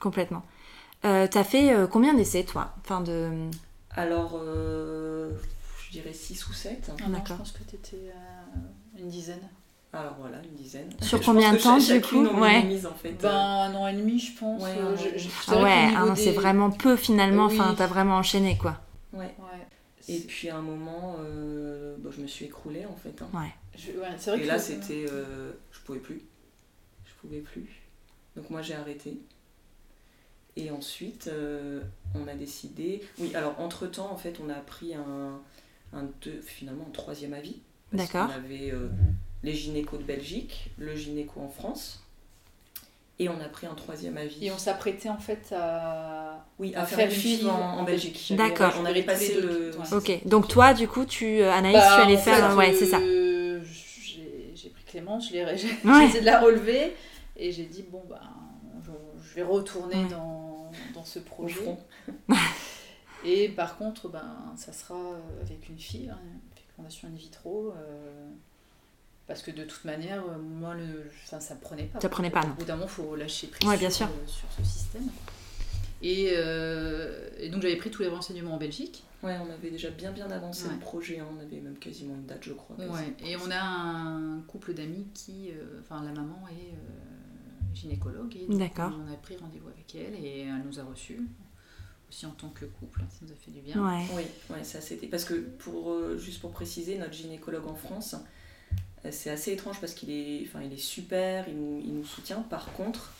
Complètement. 0.00 0.42
Euh, 1.04 1.26
T'as 1.30 1.44
fait 1.44 1.72
euh, 1.72 1.86
combien 1.86 2.14
d'essais, 2.14 2.44
toi? 2.44 2.74
Enfin, 2.80 3.00
de... 3.00 3.30
Alors, 3.90 4.40
euh, 4.42 5.30
je 5.84 5.92
dirais 5.92 6.12
6 6.12 6.48
ou 6.48 6.52
7. 6.52 6.90
Ah 6.90 7.08
D'accord. 7.08 7.24
Je 7.28 7.34
pense 7.34 7.52
que 7.52 7.62
tu 7.68 7.76
étais 7.76 8.10
à 8.10 9.00
une 9.00 9.08
dizaine. 9.08 9.40
Alors 9.92 10.16
voilà, 10.18 10.38
une 10.42 10.56
dizaine. 10.56 10.88
Sur 11.02 11.20
combien 11.22 11.52
de 11.52 11.58
temps 11.58 11.76
du 11.76 12.00
coup? 12.00 12.24
ouais. 12.24 12.62
Mise, 12.62 12.86
en 12.86 12.94
fait. 12.94 13.12
Ben, 13.20 13.30
un 13.30 13.74
an 13.74 13.86
et 13.88 13.92
demi, 13.92 14.18
je 14.18 14.38
pense. 14.38 14.62
Ouais, 14.62 14.70
euh, 14.78 14.96
ah 15.96 16.16
c'est 16.16 16.32
vraiment 16.32 16.70
peu 16.70 16.96
finalement. 16.96 17.44
Enfin, 17.44 17.74
t'as 17.76 17.86
vraiment 17.86 18.16
enchaîné 18.16 18.56
quoi. 18.56 18.78
Ouais. 19.12 19.34
Et 20.08 20.18
puis 20.18 20.48
à 20.48 20.56
un 20.56 20.62
moment, 20.62 21.16
bah, 21.98 22.10
je 22.16 22.22
me 22.22 22.26
suis 22.26 22.46
écroulée 22.46 22.86
en 22.86 22.96
fait. 22.96 23.22
Hein. 23.22 23.28
Ouais. 23.34 23.52
vrai 23.98 24.40
et 24.40 24.46
là, 24.46 24.58
c'était. 24.58 25.06
je 25.06 25.80
pouvais 25.84 25.98
plus 25.98 26.22
pouvais 27.22 27.40
plus. 27.40 27.82
Donc 28.36 28.50
moi 28.50 28.62
j'ai 28.62 28.74
arrêté. 28.74 29.18
Et 30.54 30.70
ensuite, 30.70 31.30
on 32.14 32.28
a 32.28 32.34
décidé. 32.34 33.02
Oui, 33.18 33.34
alors 33.34 33.58
entre-temps, 33.58 34.10
en 34.12 34.18
fait, 34.18 34.38
on 34.44 34.50
a 34.50 34.60
pris 34.60 34.94
un, 34.94 35.40
un 35.94 36.02
deux, 36.20 36.42
finalement 36.42 36.84
un 36.86 36.92
troisième 36.92 37.32
avis. 37.32 37.56
D'accord. 37.90 38.28
On 38.30 38.36
avait 38.36 38.70
les 39.42 39.54
gynécos 39.54 39.98
de 39.98 40.04
Belgique, 40.04 40.70
le 40.78 40.94
gynéco 40.94 41.40
en 41.40 41.48
France. 41.48 42.02
Et 43.18 43.28
on 43.28 43.40
a 43.40 43.48
pris 43.48 43.66
un 43.66 43.74
troisième 43.74 44.16
avis. 44.16 44.46
Et 44.46 44.50
on 44.50 44.58
s'apprêtait 44.58 45.08
en 45.08 45.18
fait 45.18 45.52
à, 45.56 46.44
oui, 46.58 46.74
à, 46.74 46.84
faire, 46.86 47.06
une 47.06 47.12
fille 47.12 47.48
en, 47.48 47.82
Belgique. 47.84 48.32
D'accord. 48.36 48.74
On 48.80 48.84
avait 48.84 49.02
passé 49.02 49.40
le. 49.40 49.70
Ok. 49.92 50.26
Donc 50.26 50.48
toi, 50.48 50.74
du 50.74 50.88
coup, 50.88 51.04
tu 51.04 51.40
euh, 51.40 51.52
Anaïs, 51.52 51.76
bah, 51.76 51.96
tu 51.96 52.02
allais 52.02 52.16
faire. 52.16 52.56
ouais, 52.56 52.74
c'est 52.74 52.86
ça. 52.86 52.98
Euh, 52.98 53.60
j'ai 54.54 54.70
pris 54.70 54.84
Clémence, 54.84 55.28
je 55.28 55.34
l'ai 55.34 55.40
essayé 56.04 56.20
de 56.20 56.26
la 56.26 56.40
relever 56.40 56.94
et 57.36 57.52
j'ai 57.52 57.66
dit 57.66 57.82
bon 57.82 58.02
bah 58.08 58.20
je, 59.20 59.34
vais 59.34 59.42
retourner 59.42 60.06
dans, 60.08 60.70
dans, 60.94 61.04
ce 61.04 61.18
projet. 61.18 61.76
et 63.24 63.48
par 63.48 63.78
contre, 63.78 64.08
ben 64.08 64.54
ça 64.56 64.72
sera 64.72 64.98
avec 65.40 65.68
une 65.68 65.78
fille, 65.78 66.10
hein, 66.10 66.18
fécondation 66.56 67.08
in 67.08 67.16
vitro. 67.16 67.72
Euh, 67.76 68.28
parce 69.26 69.42
que 69.42 69.50
de 69.50 69.64
toute 69.64 69.84
manière, 69.84 70.22
euh, 70.24 70.38
moi, 70.38 70.74
le, 70.74 71.10
enfin, 71.24 71.40
ça 71.40 71.54
ne 71.54 71.60
prenait 71.60 71.84
pas. 71.84 72.00
Ça 72.00 72.08
prenait 72.08 72.30
pas, 72.30 72.42
non. 72.42 72.52
Au 72.52 72.54
bout 72.54 72.64
d'un 72.64 72.74
moment, 72.74 72.86
il 72.86 72.92
faut 72.92 73.16
lâcher 73.16 73.46
prise 73.46 73.78
bien 73.78 73.90
sûr. 73.90 74.06
Euh, 74.06 74.26
sur, 74.26 74.48
ce 74.50 74.64
système. 74.64 75.08
Euh, 76.04 77.28
et, 77.38 77.48
donc, 77.48 77.62
j'avais 77.62 77.76
pris 77.76 77.90
tous 77.90 78.02
les 78.02 78.08
renseignements 78.08 78.54
en 78.54 78.58
Belgique. 78.58 79.04
Ouais, 79.22 79.36
on 79.38 79.52
avait 79.52 79.70
déjà 79.70 79.88
bien 79.90 80.10
bien 80.10 80.28
avancé 80.32 80.68
le 80.68 80.78
projet, 80.80 81.20
hein. 81.20 81.26
on 81.32 81.40
avait 81.40 81.60
même 81.60 81.78
quasiment 81.78 82.14
une 82.14 82.26
date, 82.26 82.42
je 82.42 82.52
crois. 82.52 82.74
Ouais. 82.76 83.14
Et 83.24 83.36
on 83.36 83.50
a 83.52 83.60
un 83.60 84.40
couple 84.48 84.74
d'amis 84.74 85.06
qui, 85.14 85.52
enfin, 85.80 86.02
la 86.02 86.10
maman 86.10 86.42
est 86.50 86.74
gynécologue. 87.74 88.36
D'accord. 88.48 88.92
On 89.06 89.12
a 89.12 89.16
pris 89.16 89.36
rendez-vous 89.36 89.68
avec 89.68 89.94
elle 89.94 90.14
et 90.14 90.40
elle 90.40 90.62
nous 90.64 90.78
a 90.78 90.84
reçus 90.84 91.20
aussi 92.08 92.26
en 92.26 92.30
tant 92.30 92.48
que 92.48 92.66
couple, 92.66 93.00
ça 93.08 93.18
nous 93.22 93.32
a 93.32 93.34
fait 93.34 93.50
du 93.50 93.60
bien. 93.60 93.82
Ouais. 93.82 94.04
Oui, 94.14 94.22
ouais, 94.50 94.64
ça 94.64 94.80
c'était. 94.80 95.06
Parce 95.06 95.24
que, 95.24 95.34
pour, 95.34 96.18
juste 96.18 96.40
pour 96.40 96.52
préciser, 96.52 96.98
notre 96.98 97.14
gynécologue 97.14 97.66
en 97.66 97.74
France, 97.74 98.16
c'est 99.10 99.30
assez 99.30 99.52
étrange 99.52 99.80
parce 99.80 99.94
qu'il 99.94 100.10
est, 100.10 100.44
enfin, 100.46 100.62
il 100.62 100.72
est 100.72 100.76
super, 100.76 101.48
il 101.48 101.56
nous, 101.56 101.80
il 101.84 101.94
nous 101.94 102.04
soutient. 102.04 102.42
Par 102.42 102.72
contre, 102.74 103.12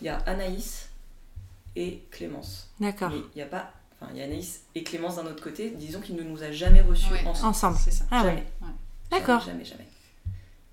il 0.00 0.06
y 0.06 0.08
a 0.10 0.18
Anaïs 0.18 0.90
et 1.74 2.02
Clémence. 2.10 2.70
D'accord. 2.78 3.12
Il 3.12 3.36
n'y 3.36 3.42
a 3.42 3.46
pas. 3.46 3.72
Enfin, 4.00 4.12
il 4.12 4.18
y 4.18 4.22
a 4.22 4.24
Anaïs 4.24 4.62
et 4.74 4.84
Clémence 4.84 5.16
d'un 5.16 5.26
autre 5.26 5.42
côté. 5.42 5.70
Disons 5.70 6.00
qu'il 6.00 6.14
ne 6.16 6.22
nous 6.22 6.42
a 6.42 6.52
jamais 6.52 6.82
reçus 6.82 7.12
ensemble. 7.26 7.48
Ensemble. 7.48 7.78
C'est 7.82 7.90
ça. 7.90 8.04
Ah 8.10 8.22
jamais. 8.24 8.46
Ouais. 8.60 8.68
D'accord. 9.10 9.40
Jamais, 9.40 9.64
jamais, 9.64 9.88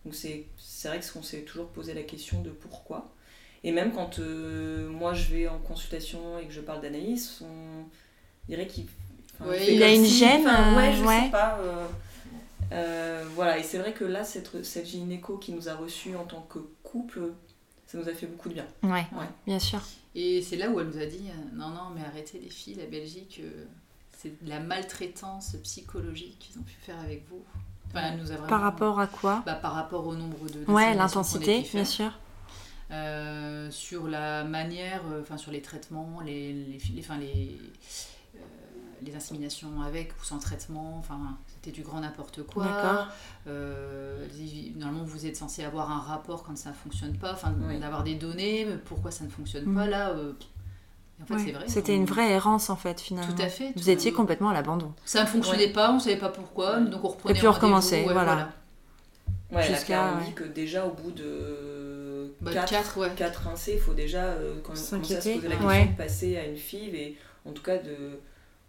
Donc 0.06 0.16
c'est 0.16 0.48
vrai 0.88 1.00
qu'on 1.14 1.24
s'est 1.24 1.42
toujours 1.42 1.68
posé 1.68 1.94
la 1.94 2.04
question 2.04 2.42
de 2.42 2.52
pourquoi. 2.52 3.12
Et 3.64 3.72
même 3.72 3.92
quand 3.92 4.20
euh, 4.20 4.88
moi 4.90 5.14
je 5.14 5.34
vais 5.34 5.48
en 5.48 5.58
consultation 5.58 6.38
et 6.38 6.46
que 6.46 6.54
je 6.54 6.62
parle 6.62 6.82
d'Anaïs, 6.82 7.42
on 7.42 7.86
dirait 8.48 8.68
qu'il. 8.68 8.86
il 9.68 9.82
a 9.84 9.92
une 9.92 10.06
gêne. 10.06 10.46
ouais, 10.46 10.94
je 10.94 11.04
sais 11.04 11.32
pas. 11.32 11.58
Euh, 11.60 11.88
euh, 12.72 13.24
voilà, 13.36 13.58
et 13.58 13.64
c'est 13.64 13.78
vrai 13.78 13.94
que 13.94 14.04
là, 14.04 14.24
cette, 14.24 14.64
cette 14.64 14.88
gynéco 14.88 15.38
qui 15.38 15.52
nous 15.52 15.70
a 15.70 15.76
reçus 15.76 16.16
en 16.16 16.24
tant 16.24 16.42
que 16.42 16.60
couple, 16.84 17.32
ça 17.86 17.98
nous 17.98 18.10
a 18.10 18.14
fait 18.14 18.28
beaucoup 18.28 18.50
de 18.50 18.56
bien. 18.56 18.68
Ouais, 18.84 19.06
bien 19.46 19.60
sûr. 19.60 19.82
Et 20.16 20.42
c'est 20.42 20.56
là 20.56 20.70
où 20.70 20.80
elle 20.80 20.88
nous 20.88 20.98
a 20.98 21.06
dit 21.06 21.30
euh, 21.30 21.56
non, 21.56 21.70
non, 21.70 21.90
mais 21.94 22.02
arrêtez 22.02 22.40
les 22.40 22.50
filles, 22.50 22.76
la 22.76 22.86
Belgique, 22.86 23.42
euh, 23.44 23.66
c'est 24.18 24.44
de 24.44 24.50
la 24.50 24.60
maltraitance 24.60 25.58
psychologique 25.64 26.40
qu'ils 26.40 26.58
ont 26.60 26.64
pu 26.64 26.76
faire 26.82 27.00
avec 27.00 27.26
vous. 27.30 27.44
Enfin, 27.90 28.16
nous 28.16 28.32
a 28.32 28.36
Par 28.36 28.62
rapport 28.62 29.00
à 29.00 29.08
quoi 29.08 29.44
bah, 29.46 29.56
Par 29.56 29.74
rapport 29.74 30.06
au 30.06 30.16
nombre 30.16 30.50
de. 30.50 30.72
Ouais, 30.72 30.94
l'intensité, 30.94 31.66
bien 31.74 31.86
sûr. 31.86 32.12
sur 33.72 34.08
la 34.08 34.44
manière, 34.44 35.02
enfin 35.22 35.38
sur 35.38 35.52
les 35.52 35.62
traitements, 35.62 36.20
les, 36.26 36.54
les, 36.54 36.80
les, 36.94 37.00
enfin, 37.02 37.18
les, 37.18 37.58
les 39.02 39.16
inséminations 39.16 39.82
avec 39.82 40.14
ou 40.22 40.26
sans 40.26 40.40
traitement, 40.40 40.98
enfin 40.98 41.38
du 41.72 41.82
grand 41.82 42.02
n'importe 42.02 42.44
quoi. 42.44 43.08
Euh, 43.48 44.28
normalement, 44.76 45.04
vous 45.04 45.26
êtes 45.26 45.36
censé 45.36 45.64
avoir 45.64 45.92
un 45.92 46.00
rapport 46.00 46.44
quand 46.44 46.58
ça 46.58 46.70
ne 46.70 46.76
fonctionne 46.76 47.18
pas, 47.18 47.34
enfin, 47.34 47.54
d'avoir 47.80 48.04
des 48.04 48.16
données, 48.16 48.68
pourquoi 48.86 49.12
ça 49.12 49.24
ne 49.24 49.30
fonctionne 49.30 49.74
pas. 49.74 49.86
Mm. 49.86 49.90
Là, 49.90 50.10
euh, 50.10 50.34
en 51.22 51.26
fait, 51.26 51.44
c'est 51.44 51.52
vrai. 51.52 51.66
C'était 51.68 51.96
une 51.96 52.06
vraie 52.06 52.32
errance, 52.32 52.70
en 52.70 52.76
fait, 52.76 53.00
finalement. 53.00 53.34
Tout 53.34 53.42
à 53.42 53.48
fait. 53.48 53.72
Vous 53.76 53.90
étiez 53.90 54.12
complètement 54.12 54.50
à 54.50 54.54
l'abandon. 54.54 54.94
Ça 55.06 55.22
ne 55.22 55.28
fonctionnait 55.28 55.70
pas, 55.70 55.92
on 55.92 55.96
ne 55.96 56.00
savait 56.00 56.18
pas 56.18 56.30
pourquoi, 56.30 56.80
donc 56.80 57.04
on 57.04 57.08
reprenait 57.10 57.36
Et 57.36 57.38
puis 57.38 57.48
on 57.48 57.52
recommençait, 57.52 58.04
voilà. 58.04 58.50
Ouais, 59.52 59.64
Jusqu'à, 59.64 60.16
on 60.16 60.26
dit 60.26 60.34
que 60.34 60.44
déjà 60.44 60.86
au 60.86 60.92
bout 60.92 61.12
de 61.12 62.34
4, 62.52 63.00
bah, 63.00 63.10
4, 63.16 63.50
il 63.68 63.80
faut 63.80 63.94
déjà, 63.94 64.24
euh, 64.24 64.56
quand, 64.64 64.74
on 64.74 64.76
se 64.76 64.96
poser 64.96 65.36
la 65.36 65.56
question, 65.56 65.92
de 65.92 65.98
passer 65.98 66.38
à 66.38 66.46
une 66.46 66.58
FIV 66.58 66.96
et 66.96 67.18
en 67.46 67.52
tout 67.52 67.62
cas 67.62 67.78
de 67.78 68.20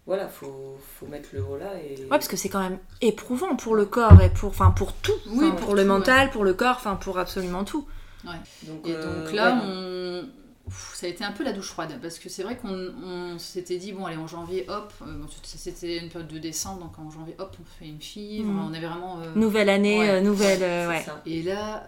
voilà, 0.07 0.29
faut, 0.29 0.79
faut 0.99 1.07
mettre 1.07 1.31
le 1.33 1.43
haut 1.43 1.57
là. 1.57 1.73
Et... 1.83 2.03
Ouais, 2.03 2.09
parce 2.09 2.29
que 2.29 2.37
c'est 2.37 2.49
quand 2.49 2.61
même 2.61 2.79
éprouvant 3.01 3.57
pour 3.57 3.75
le 3.75 3.87
corps 3.87 4.21
et 4.23 4.31
pour, 4.31 4.51
enfin, 4.51 4.71
pour 4.71 4.93
tout. 4.93 5.13
Oui, 5.31 5.51
pour, 5.59 5.75
le 5.75 5.85
mental, 5.85 6.31
pour 6.31 6.45
le 6.45 6.55
corps, 6.55 6.77
enfin, 6.77 6.95
pour 6.95 7.19
absolument 7.19 7.65
tout. 7.65 7.87
Ouais. 8.25 8.35
Donc, 8.63 8.87
et 8.87 8.95
euh, 8.95 9.25
donc 9.25 9.33
là, 9.33 9.61
on... 9.65 10.25
ça 10.71 11.07
a 11.07 11.09
été 11.09 11.25
un 11.25 11.33
peu 11.33 11.45
la 11.45 11.53
douche 11.53 11.69
froide 11.71 11.99
parce 12.03 12.19
que 12.19 12.29
c'est 12.29 12.43
vrai 12.43 12.57
qu'on 12.57 13.39
s'était 13.39 13.79
dit, 13.79 13.93
bon, 13.93 14.05
allez, 14.07 14.17
en 14.17 14.27
janvier, 14.27 14.67
hop, 14.69 14.93
euh, 15.03 15.23
c'était 15.43 15.99
une 15.99 16.09
période 16.09 16.29
de 16.29 16.39
décembre, 16.39 16.81
donc 16.81 16.99
en 16.99 17.11
janvier, 17.11 17.35
hop, 17.39 17.57
on 17.61 17.64
fait 17.64 17.89
une 17.89 18.01
fille. 18.01 18.43
Mhm. 18.43 18.59
On 18.59 18.75
avait 18.75 18.87
vraiment. 18.87 19.21
Euh, 19.21 19.35
nouvelle 19.35 19.69
année, 19.69 20.21
nouvelle. 20.21 20.89
ouais. 20.89 21.05
Et 21.25 21.43
là, 21.43 21.87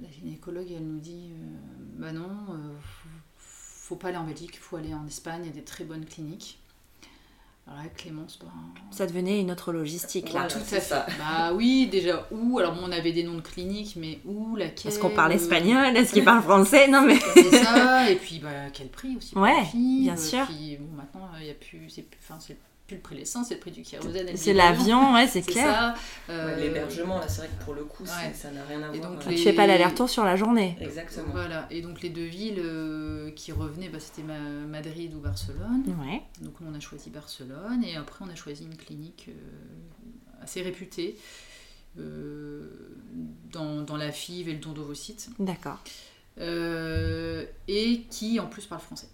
la 0.00 0.10
gynécologue, 0.10 0.70
elle 0.70 0.86
nous 0.86 1.00
dit, 1.00 1.30
bah 1.98 2.12
non, 2.12 2.28
faut 3.36 3.96
pas 3.96 4.08
aller 4.08 4.18
en 4.18 4.24
Belgique, 4.24 4.58
faut 4.60 4.76
aller 4.76 4.94
en 4.94 5.06
Espagne, 5.06 5.42
il 5.44 5.46
y 5.46 5.50
a 5.50 5.54
des 5.54 5.64
très 5.64 5.84
bonnes 5.84 6.04
cliniques. 6.04 6.58
Alors 7.70 7.92
Clémence, 7.96 8.38
ben, 8.40 8.48
ça 8.90 9.06
devenait 9.06 9.40
une 9.40 9.50
autre 9.50 9.72
logistique 9.72 10.32
là. 10.32 10.46
tout 10.46 10.58
à 10.58 10.80
fait. 10.80 10.94
Bah 11.18 11.52
oui, 11.54 11.88
déjà 11.90 12.26
où? 12.30 12.58
Alors 12.58 12.76
on 12.82 12.90
avait 12.92 13.12
des 13.12 13.22
noms 13.22 13.34
de 13.36 13.40
cliniques, 13.40 13.94
mais 13.96 14.20
où, 14.24 14.56
laquelle? 14.56 14.90
Est-ce 14.90 14.98
qu'on 14.98 15.10
parle 15.10 15.32
espagnol 15.32 15.96
Est-ce 15.96 16.12
qu'il 16.12 16.24
parle 16.24 16.42
français? 16.42 16.88
Non 16.88 17.02
mais. 17.02 17.18
C'est 17.34 17.62
ça. 17.62 18.10
Et 18.10 18.16
puis 18.16 18.38
bah 18.38 18.70
quel 18.72 18.88
prix 18.88 19.16
aussi 19.16 19.36
Ouais, 19.36 19.64
bien 19.74 20.16
sûr. 20.16 20.46
Puis 20.46 20.76
bon 20.80 20.96
maintenant 20.96 21.28
il 21.40 21.46
y 21.46 21.50
a 21.50 21.54
plus, 21.54 21.88
c'est 21.88 22.06
enfin 22.22 22.38
c'est 22.40 22.56
plus 22.88 22.96
le 22.96 23.02
prix 23.02 23.14
de 23.16 23.20
l'essence, 23.20 23.48
c'est 23.48 23.54
le 23.54 23.60
prix 23.60 23.70
du 23.70 23.82
kérosène. 23.82 24.34
C'est 24.34 24.54
l'avion, 24.54 25.12
ouais, 25.12 25.28
c'est 25.28 25.42
clair. 25.42 25.94
Euh, 26.30 26.56
l'hébergement, 26.56 27.18
là, 27.18 27.28
c'est 27.28 27.42
vrai 27.42 27.48
que 27.48 27.62
pour 27.62 27.74
le 27.74 27.84
coup, 27.84 28.04
ça 28.06 28.50
n'a 28.50 28.64
rien 28.64 28.82
à 28.82 28.90
voir. 28.90 29.12
Donc, 29.12 29.26
les... 29.26 29.36
Tu 29.36 29.42
fais 29.42 29.52
pas 29.52 29.66
l'aller-retour 29.66 30.08
sur 30.08 30.24
la 30.24 30.36
journée. 30.36 30.76
Exactement. 30.80 31.28
Voilà, 31.30 31.66
et 31.70 31.82
donc 31.82 32.00
les 32.00 32.08
deux 32.08 32.24
villes 32.24 32.60
euh, 32.64 33.30
qui 33.32 33.52
revenaient, 33.52 33.90
bah, 33.90 34.00
c'était 34.00 34.22
Madrid 34.22 35.14
ou 35.14 35.20
Barcelone. 35.20 35.84
Ouais. 36.00 36.22
Donc 36.40 36.54
on 36.66 36.74
a 36.74 36.80
choisi 36.80 37.10
Barcelone, 37.10 37.84
et 37.84 37.96
après 37.96 38.24
on 38.26 38.30
a 38.30 38.34
choisi 38.34 38.64
une 38.64 38.76
clinique 38.76 39.26
euh, 39.28 40.42
assez 40.42 40.62
réputée. 40.62 41.16
dans, 41.94 43.82
dans, 43.82 43.96
la 43.96 44.10
FIV 44.10 44.48
et 44.48 44.52
le 44.54 44.60
don 44.60 44.72
d'ovocytes. 44.72 45.28
D'accord. 45.38 45.78
et 46.38 48.06
qui 48.10 48.40
en 48.40 48.46
plus 48.46 48.64
parle 48.64 48.80
français. 48.80 49.08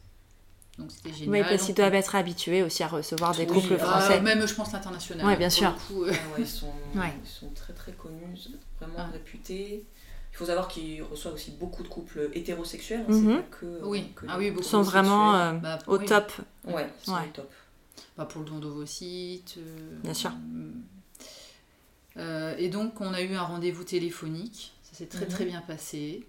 Donc 0.79 0.91
c'était 0.91 1.13
génial. 1.13 1.31
Oui, 1.31 1.49
parce 1.49 1.67
qu'ils 1.67 1.75
doivent 1.75 1.95
être 1.95 2.15
habitués 2.15 2.63
aussi 2.63 2.83
à 2.83 2.89
recevoir 2.89 3.35
des 3.35 3.47
couples 3.47 3.77
ah, 3.81 3.85
français. 3.85 4.21
même, 4.21 4.47
je 4.47 4.55
pense, 4.55 4.73
l'international. 4.73 5.27
Oui, 5.27 5.37
bien 5.37 5.51
sûr. 5.51 5.75
Euh. 5.93 6.13
ils, 6.39 6.47
sont, 6.47 6.73
ils, 6.95 7.29
sont, 7.29 7.51
très 7.51 7.73
très 7.73 7.93
connus, 7.93 8.49
vraiment 8.81 8.95
ah. 8.99 9.11
réputés. 9.13 9.85
Il 10.33 10.37
faut 10.37 10.47
savoir 10.47 10.67
qu'ils 10.67 11.01
reçoivent 11.03 11.35
aussi 11.35 11.53
beaucoup 11.53 11.85
de 11.85 11.89
couples 11.89 12.29
hétérosexuels. 12.33 13.05
Mhm. 13.07 13.37
pas 13.37 13.43
que, 13.57 13.81
oui. 13.85 14.13
Que 14.17 14.27
ah 14.29 14.37
oui, 14.37 14.53
Ils 14.57 14.65
sont 14.65 14.83
vraiment 14.83 15.37
euh, 15.37 15.53
bah, 15.53 15.79
au 15.87 15.99
top. 15.99 16.33
Ouais, 16.65 16.89
ils 17.03 17.07
sont 17.07 17.13
au 17.13 17.33
top. 17.33 17.53
Bah, 18.17 18.25
pour 18.25 18.43
le 18.43 18.49
don 18.49 18.59
d'ovocytes. 18.59 19.55
Euh, 19.59 19.99
bien 20.03 20.15
sûr. 20.15 20.33
et 22.59 22.69
donc, 22.69 23.01
on 23.01 23.15
a 23.15 23.23
eu 23.23 23.35
un 23.35 23.43
rendez-vous 23.43 23.85
téléphonique. 23.85 24.73
Ça 24.83 24.99
s'est 24.99 25.07
très 25.07 25.27
mhm. 25.27 25.31
très 25.31 25.45
bien 25.45 25.61
passé. 25.61 26.27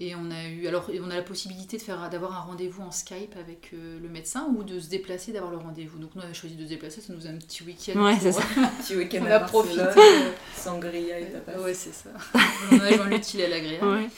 Et 0.00 0.16
on 0.16 0.28
a 0.32 0.48
eu, 0.48 0.66
alors 0.66 0.90
on 1.00 1.10
a 1.10 1.14
la 1.14 1.22
possibilité 1.22 1.76
de 1.76 1.82
faire, 1.82 2.10
d'avoir 2.10 2.36
un 2.36 2.40
rendez-vous 2.40 2.82
en 2.82 2.90
Skype 2.90 3.36
avec 3.38 3.70
euh, 3.72 4.00
le 4.00 4.08
médecin 4.08 4.48
ou 4.56 4.64
de 4.64 4.80
se 4.80 4.88
déplacer, 4.88 5.32
d'avoir 5.32 5.52
le 5.52 5.58
rendez-vous. 5.58 5.98
Donc 5.98 6.16
nous 6.16 6.22
on 6.22 6.28
a 6.28 6.32
choisi 6.32 6.56
de 6.56 6.64
se 6.64 6.68
déplacer, 6.68 7.00
ça 7.00 7.12
nous 7.12 7.28
a 7.28 7.30
un 7.30 7.36
petit 7.36 7.62
week-end. 7.62 8.02
Ouais, 8.02 8.16
c'est 8.20 8.32
ça. 8.32 8.42
un 8.56 8.66
petit 8.82 8.96
week-end 8.96 9.20
on 9.22 9.30
a 9.30 9.40
profité. 9.40 9.82
Sangria 10.56 11.20
et 11.20 11.30
tapas. 11.30 11.60
Ouais, 11.60 11.74
c'est 11.74 11.94
ça. 11.94 12.10
on 12.72 12.80
a 12.80 12.90
joint 12.92 13.08
l'utile 13.08 13.42
à 13.42 13.48
l'agréable. 13.48 13.86
Ouais. 13.86 14.08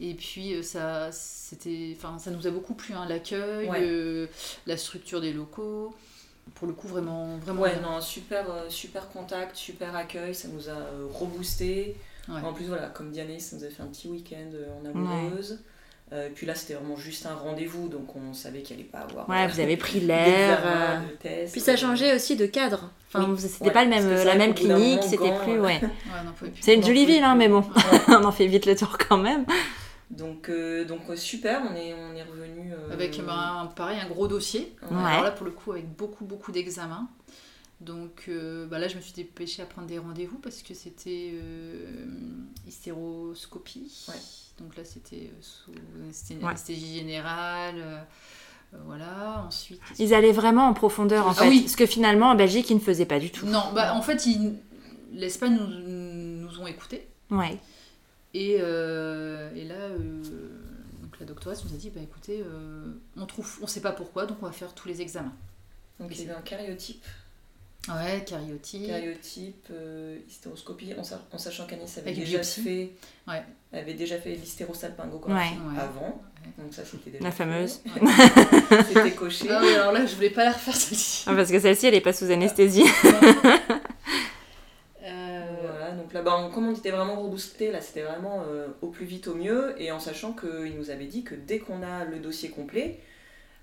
Et 0.00 0.14
puis 0.14 0.54
euh, 0.54 0.62
ça, 0.62 1.10
c'était, 1.10 1.96
enfin, 1.96 2.20
ça 2.20 2.30
nous 2.30 2.46
a 2.46 2.50
beaucoup 2.52 2.74
plu, 2.74 2.94
hein, 2.94 3.04
l'accueil, 3.08 3.68
euh, 3.74 4.28
la 4.68 4.76
structure 4.76 5.20
des 5.20 5.32
locaux. 5.32 5.96
Pour 6.54 6.68
le 6.68 6.74
coup, 6.74 6.86
vraiment, 6.86 7.36
vraiment. 7.38 7.62
Ouais, 7.62 7.78
non, 7.80 8.00
super, 8.00 8.46
super 8.68 9.08
contact, 9.08 9.56
super 9.56 9.94
accueil, 9.96 10.34
ça 10.34 10.46
nous 10.48 10.70
a 10.70 10.78
reboosté. 11.12 11.96
En 12.28 12.52
plus, 12.52 12.66
voilà, 12.66 12.88
comme 12.88 13.10
Diane, 13.10 13.38
ça 13.38 13.56
nous 13.56 13.64
a 13.64 13.68
fait 13.68 13.82
un 13.82 13.86
petit 13.86 14.08
week-end 14.08 14.50
euh, 14.54 14.80
en 14.80 14.84
amoureuse. 14.84 15.60
Euh, 16.12 16.30
puis 16.34 16.46
là, 16.46 16.54
c'était 16.54 16.74
vraiment 16.74 16.96
juste 16.96 17.26
un 17.26 17.34
rendez-vous, 17.34 17.88
donc 17.88 18.16
on 18.16 18.32
savait 18.32 18.62
qu'il 18.62 18.76
n'y 18.76 18.82
allait 18.82 18.90
pas 18.90 19.00
avoir. 19.00 19.28
Ouais, 19.28 19.46
vous 19.46 19.60
avez 19.60 19.76
pris 19.76 20.00
l'air. 20.00 21.02
puis 21.50 21.60
ça 21.60 21.76
changeait 21.76 22.14
aussi 22.14 22.36
de 22.36 22.46
cadre. 22.46 22.90
Enfin, 23.12 23.34
c'était 23.36 23.70
pas 23.70 23.84
le 23.84 23.90
même, 23.90 24.08
la 24.08 24.34
même 24.34 24.54
clinique, 24.54 25.02
c'était 25.02 25.34
plus. 25.44 25.60
Ouais. 25.60 25.80
c'est 26.60 26.74
une 26.74 26.84
jolie 26.84 27.04
ville, 27.04 27.24
hein, 27.24 27.34
mais 27.34 27.48
bon, 27.48 27.62
on 28.08 28.24
en 28.24 28.32
fait 28.32 28.46
vite 28.46 28.64
le 28.64 28.74
tour 28.74 28.96
quand 28.96 29.18
même. 29.18 29.44
Donc, 30.10 30.48
euh, 30.48 30.86
donc 30.86 31.02
super, 31.16 31.60
on 31.70 31.76
est, 31.76 31.92
on 31.92 32.14
est 32.14 32.22
revenu. 32.22 32.72
Avec 32.90 33.20
ben, 33.22 33.70
pareil 33.76 33.98
un 34.00 34.08
gros 34.08 34.28
dossier. 34.28 34.74
Alors 34.90 35.24
là 35.24 35.30
pour 35.30 35.44
le 35.44 35.52
coup 35.52 35.72
avec 35.72 35.94
beaucoup 35.94 36.24
beaucoup 36.24 36.52
d'examens. 36.52 37.08
Donc 37.80 38.28
bah 38.68 38.78
là 38.78 38.88
je 38.88 38.96
me 38.96 39.00
suis 39.00 39.12
dépêchée 39.12 39.62
à 39.62 39.66
prendre 39.66 39.86
des 39.86 39.98
rendez-vous 39.98 40.38
parce 40.38 40.62
que 40.62 40.74
c'était 40.74 41.34
hystéroscopie. 42.66 44.06
Donc 44.58 44.76
là 44.76 44.84
c'était 44.84 45.30
sous 45.40 45.70
une 46.30 46.44
anesthésie 46.44 46.98
générale. 46.98 48.06
voilà, 48.84 49.44
ensuite. 49.46 49.80
Ils 49.98 50.12
allaient 50.12 50.32
vraiment 50.32 50.66
en 50.66 50.74
profondeur 50.74 51.26
en 51.26 51.30
ah 51.30 51.34
fait. 51.34 51.48
Oui. 51.48 51.60
Parce 51.60 51.76
que 51.76 51.86
finalement 51.86 52.30
en 52.30 52.34
Belgique 52.34 52.68
ils 52.70 52.76
ne 52.76 52.80
faisaient 52.80 53.06
pas 53.06 53.20
du 53.20 53.30
tout. 53.30 53.46
Non, 53.46 53.72
bah 53.74 53.94
en 53.94 54.02
fait 54.02 54.26
l'Espagne 55.12 55.56
nous, 55.56 56.48
nous 56.48 56.60
ont 56.60 56.66
écoutés. 56.66 57.06
Ouais. 57.30 57.58
Et, 58.34 58.58
euh, 58.60 59.50
et 59.54 59.64
là, 59.64 59.74
euh, 59.74 60.22
donc 61.00 61.18
la 61.18 61.26
doctoresse 61.26 61.64
nous 61.64 61.74
a 61.74 61.76
dit 61.76 61.90
bah, 61.90 62.00
écoutez, 62.02 62.42
euh, 62.42 62.92
on 63.16 63.26
trouve, 63.26 63.58
on 63.62 63.66
sait 63.66 63.80
pas 63.80 63.92
pourquoi, 63.92 64.26
donc 64.26 64.38
on 64.42 64.46
va 64.46 64.52
faire 64.52 64.74
tous 64.74 64.88
les 64.88 65.00
examens. 65.00 65.34
Donc 65.98 66.10
il 66.12 66.20
y 66.20 66.24
avait 66.24 66.38
un 66.38 66.42
cariotype. 66.42 67.04
Ouais, 67.88 68.24
cariotype. 68.26 68.86
Cariotype, 68.86 69.68
hystéroscopie, 70.28 70.94
en, 70.98 71.38
sachant 71.38 71.66
qu'Anis 71.66 71.90
avait, 71.98 72.12
déjà 72.12 72.42
fait, 72.42 72.90
ouais. 73.26 73.42
avait 73.72 73.94
déjà 73.94 74.18
fait 74.18 74.34
l'hystérosalpingographie 74.34 75.56
avant. 75.78 76.20
Donc 76.56 76.72
ça, 76.72 76.82
c'était 76.84 77.10
déjà 77.10 77.24
La 77.24 77.30
fameuse. 77.30 77.80
c'était 78.88 79.12
coché. 79.12 79.48
Ah 79.50 79.60
alors 79.60 79.92
là, 79.92 80.06
je 80.06 80.14
voulais 80.14 80.30
pas 80.30 80.44
la 80.44 80.52
refaire 80.52 80.74
celle-ci. 80.74 81.24
Ah, 81.26 81.34
parce 81.34 81.50
que 81.50 81.58
celle-ci, 81.58 81.86
elle 81.86 81.94
est 81.94 82.00
pas 82.00 82.12
sous 82.12 82.30
anesthésie. 82.30 82.84
Donc 86.08 86.24
là, 86.24 86.50
comme 86.54 86.68
on 86.68 86.74
était 86.74 86.90
vraiment 86.90 87.20
reboosté, 87.20 87.70
là 87.70 87.82
c'était 87.82 88.00
vraiment 88.00 88.42
euh, 88.48 88.68
au 88.80 88.86
plus 88.88 89.04
vite 89.04 89.28
au 89.28 89.34
mieux, 89.34 89.74
et 89.76 89.92
en 89.92 90.00
sachant 90.00 90.32
qu'il 90.32 90.74
nous 90.78 90.88
avait 90.88 91.04
dit 91.04 91.22
que 91.22 91.34
dès 91.34 91.58
qu'on 91.58 91.82
a 91.82 92.06
le 92.06 92.18
dossier 92.18 92.48
complet, 92.48 92.98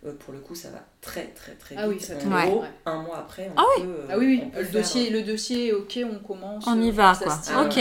euh, 0.06 0.14
pour 0.14 0.34
le 0.34 0.40
coup 0.40 0.56
ça 0.56 0.70
va 0.70 0.86
très 1.02 1.28
très 1.28 1.54
très 1.54 1.76
ah 1.78 1.88
vite. 1.88 1.98
Oui, 2.00 2.04
ça 2.04 2.16
gros, 2.16 2.64
un 2.86 3.02
mois 3.02 3.18
après, 3.18 3.50
on 3.56 3.60
ah 3.60 3.64
peut, 3.78 3.84
oui. 3.84 3.90
ah 4.10 4.18
oui, 4.18 4.26
oui. 4.26 4.62
le, 4.62 4.68
dossier, 4.70 5.10
le 5.10 5.24
dossier, 5.24 5.74
ok, 5.74 6.00
on 6.12 6.20
commence. 6.20 6.66
On 6.68 6.82
y 6.82 6.92
va, 6.92 7.14
quoi. 7.16 7.66
ok. 7.66 7.80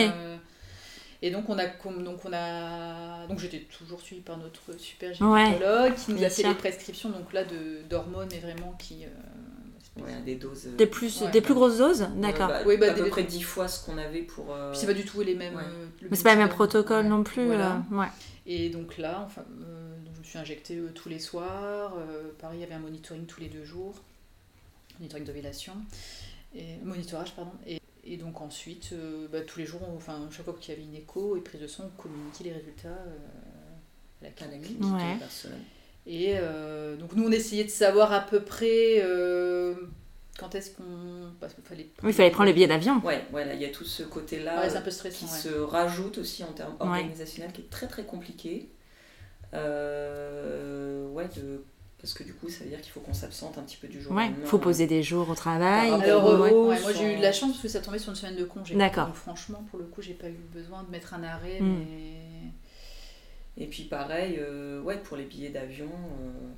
Et 1.22 1.30
donc 1.30 1.48
on 1.48 1.58
a 1.58 1.66
donc 1.66 2.20
on 2.24 2.32
a 2.34 3.26
donc 3.26 3.38
j'étais 3.38 3.60
toujours 3.60 4.00
suivie 4.00 4.20
par 4.20 4.36
notre 4.36 4.78
super 4.78 5.14
gynécologue 5.14 5.94
qui 5.94 6.12
nous 6.12 6.22
a 6.22 6.28
fait 6.28 6.42
les 6.42 6.54
prescriptions 6.54 7.08
donc 7.08 7.32
là 7.32 7.44
de 7.44 7.82
d'hormones 7.88 8.32
et 8.32 8.40
vraiment 8.40 8.74
qui 8.78 9.06
des 10.24 10.34
doses. 10.34 10.68
Des 10.76 10.86
plus, 10.86 11.22
des 11.32 11.40
plus 11.40 11.54
grosses 11.54 11.78
doses 11.78 12.08
D'accord. 12.16 12.48
Bah, 12.48 12.60
oui, 12.66 12.76
bah, 12.76 12.90
à 12.90 12.94
peu 12.94 13.08
près 13.08 13.22
10 13.22 13.42
fois 13.42 13.68
ce 13.68 13.84
qu'on 13.84 13.98
avait 13.98 14.22
pour. 14.22 14.46
Euh... 14.52 14.72
c'est 14.74 14.86
pas 14.86 14.94
du 14.94 15.04
tout 15.04 15.20
les 15.20 15.34
mêmes. 15.34 15.56
Euh, 15.56 15.86
Mais 16.10 16.16
c'est 16.16 16.24
pas 16.24 16.34
le 16.34 16.40
même 16.40 16.48
protocole 16.48 17.06
non 17.06 17.22
plus. 17.22 17.50
Euh, 17.50 17.70
ouais. 17.92 18.08
Et 18.46 18.70
donc 18.70 18.98
là, 18.98 19.22
enfin, 19.24 19.42
suis 20.34 20.42
injectée 20.42 20.80
tous 20.94 21.08
les 21.08 21.18
soirs. 21.18 21.94
pareil, 22.38 22.58
il 22.58 22.60
y 22.62 22.64
avait 22.64 22.74
un 22.74 22.80
monitoring 22.80 23.26
tous 23.26 23.40
les 23.40 23.48
deux 23.48 23.64
jours. 23.64 23.94
Monitoring 24.98 25.24
d'ovulation. 25.24 25.74
Et, 26.54 26.76
monitorage, 26.84 27.34
pardon. 27.34 27.52
Et, 27.66 27.80
et 28.04 28.16
donc 28.16 28.40
ensuite, 28.40 28.94
bah, 29.32 29.40
tous 29.40 29.58
les 29.58 29.66
jours, 29.66 29.82
enfin, 29.96 30.28
chaque 30.30 30.44
fois 30.44 30.54
qu'il 30.60 30.74
y 30.74 30.76
avait 30.76 30.86
une 30.86 30.94
écho 30.94 31.36
et 31.36 31.40
prise 31.40 31.60
de 31.60 31.66
sang, 31.66 31.84
on 31.86 32.02
communiquait 32.02 32.44
les 32.44 32.52
résultats 32.52 32.98
à 34.22 34.46
la 34.46 34.58
clinique. 34.58 34.80
Ouais. 34.80 35.18
Et 36.06 36.34
euh, 36.36 36.96
donc 36.96 37.14
nous 37.14 37.26
on 37.26 37.32
essayait 37.32 37.64
de 37.64 37.70
savoir 37.70 38.12
à 38.12 38.20
peu 38.20 38.40
près 38.40 39.00
euh, 39.02 39.74
quand 40.38 40.54
est-ce 40.54 40.76
qu'on... 40.76 40.82
Parce 41.40 41.54
qu'il 41.54 41.64
fallait... 41.64 41.88
Oui, 42.02 42.10
il 42.10 42.12
fallait 42.12 42.30
prendre 42.30 42.48
le 42.48 42.54
billet 42.54 42.66
d'avion. 42.66 43.00
Ouais, 43.04 43.24
voilà, 43.30 43.54
il 43.54 43.62
y 43.62 43.64
a 43.64 43.70
tout 43.70 43.84
ce 43.84 44.02
côté-là 44.02 44.68
qui 44.68 45.26
se 45.26 45.48
rajoute 45.48 46.18
aussi 46.18 46.44
en 46.44 46.52
termes 46.52 46.76
organisationnels 46.78 47.52
qui 47.52 47.62
est 47.62 47.70
très 47.70 47.86
très 47.86 48.04
compliqué. 48.04 48.68
Euh, 49.54 51.08
ouais, 51.10 51.28
de... 51.36 51.64
parce 52.00 52.12
que 52.12 52.24
du 52.24 52.34
coup 52.34 52.48
ça 52.48 52.64
veut 52.64 52.70
dire 52.70 52.80
qu'il 52.80 52.92
faut 52.92 53.00
qu'on 53.00 53.14
s'absente 53.14 53.56
un 53.58 53.62
petit 53.62 53.76
peu 53.76 53.88
du 53.88 54.00
jour. 54.00 54.12
Ouais, 54.12 54.30
il 54.40 54.46
faut 54.46 54.58
poser 54.58 54.86
des 54.86 55.02
jours 55.02 55.28
au 55.28 55.34
travail. 55.34 55.90
Alors, 55.90 56.36
moi 56.36 56.92
j'ai 56.92 57.14
eu 57.14 57.16
de 57.16 57.22
la 57.22 57.32
chance 57.32 57.52
parce 57.52 57.62
que 57.62 57.68
ça 57.68 57.80
tombait 57.80 57.98
sur 57.98 58.10
une 58.10 58.16
semaine 58.16 58.36
de 58.36 58.44
congé. 58.44 58.74
D'accord. 58.74 59.06
Donc 59.06 59.16
franchement 59.16 59.64
pour 59.70 59.78
le 59.78 59.86
coup 59.86 60.02
j'ai 60.02 60.14
pas 60.14 60.28
eu 60.28 60.40
besoin 60.52 60.82
de 60.82 60.90
mettre 60.90 61.14
un 61.14 61.22
arrêt, 61.22 61.60
hmm. 61.60 61.78
mais 61.78 62.24
et 63.56 63.66
puis 63.66 63.84
pareil, 63.84 64.36
euh, 64.38 64.82
ouais, 64.82 64.98
pour 64.98 65.16
les 65.16 65.24
billets 65.24 65.50
d'avion 65.50 65.86
euh, 65.86 66.48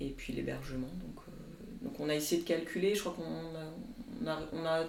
et 0.00 0.10
puis 0.10 0.32
l'hébergement. 0.32 0.86
Donc, 0.86 1.24
euh, 1.28 1.84
donc 1.84 1.98
on 2.00 2.08
a 2.08 2.14
essayé 2.14 2.42
de 2.42 2.46
calculer, 2.46 2.94
je 2.94 3.00
crois 3.00 3.14
qu'on 3.14 3.22
a, 3.22 3.72
on 4.22 4.26
a, 4.26 4.38
on 4.52 4.66
a, 4.66 4.84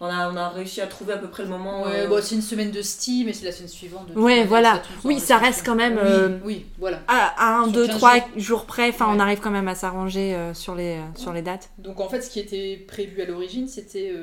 on 0.00 0.06
a, 0.06 0.48
réussi 0.48 0.80
à 0.80 0.86
trouver 0.86 1.12
à 1.12 1.18
peu 1.18 1.28
près 1.28 1.42
le 1.42 1.50
moment. 1.50 1.82
Ouais, 1.82 2.06
bon, 2.06 2.22
c'est 2.22 2.34
une 2.34 2.42
semaine 2.42 2.70
de 2.70 2.82
style, 2.82 3.26
mais 3.26 3.32
c'est 3.32 3.44
la 3.44 3.52
semaine 3.52 3.68
suivante. 3.68 4.10
De 4.10 4.18
ouais, 4.18 4.44
voilà. 4.44 4.82
Oui, 5.04 5.20
ça 5.20 5.36
reste 5.38 5.64
quand 5.64 5.74
même. 5.74 6.40
oui, 6.44 6.66
voilà. 6.78 7.02
À, 7.06 7.54
un, 7.54 7.66
deux, 7.66 7.86
trois 7.88 8.16
jours, 8.36 8.64
près, 8.64 8.88
enfin, 8.88 9.06
on 9.08 9.20
arrive 9.20 9.40
quand 9.40 9.50
même 9.50 9.68
à 9.68 9.74
s'arranger 9.74 10.36
sur, 10.54 10.74
les, 10.74 11.00
sur 11.16 11.32
les 11.32 11.42
dates. 11.42 11.70
Donc 11.78 12.00
en 12.00 12.08
fait, 12.08 12.22
ce 12.22 12.30
qui 12.30 12.40
était 12.40 12.76
prévu 12.88 13.20
à 13.22 13.26
l'origine, 13.26 13.68
c'était 13.68 14.14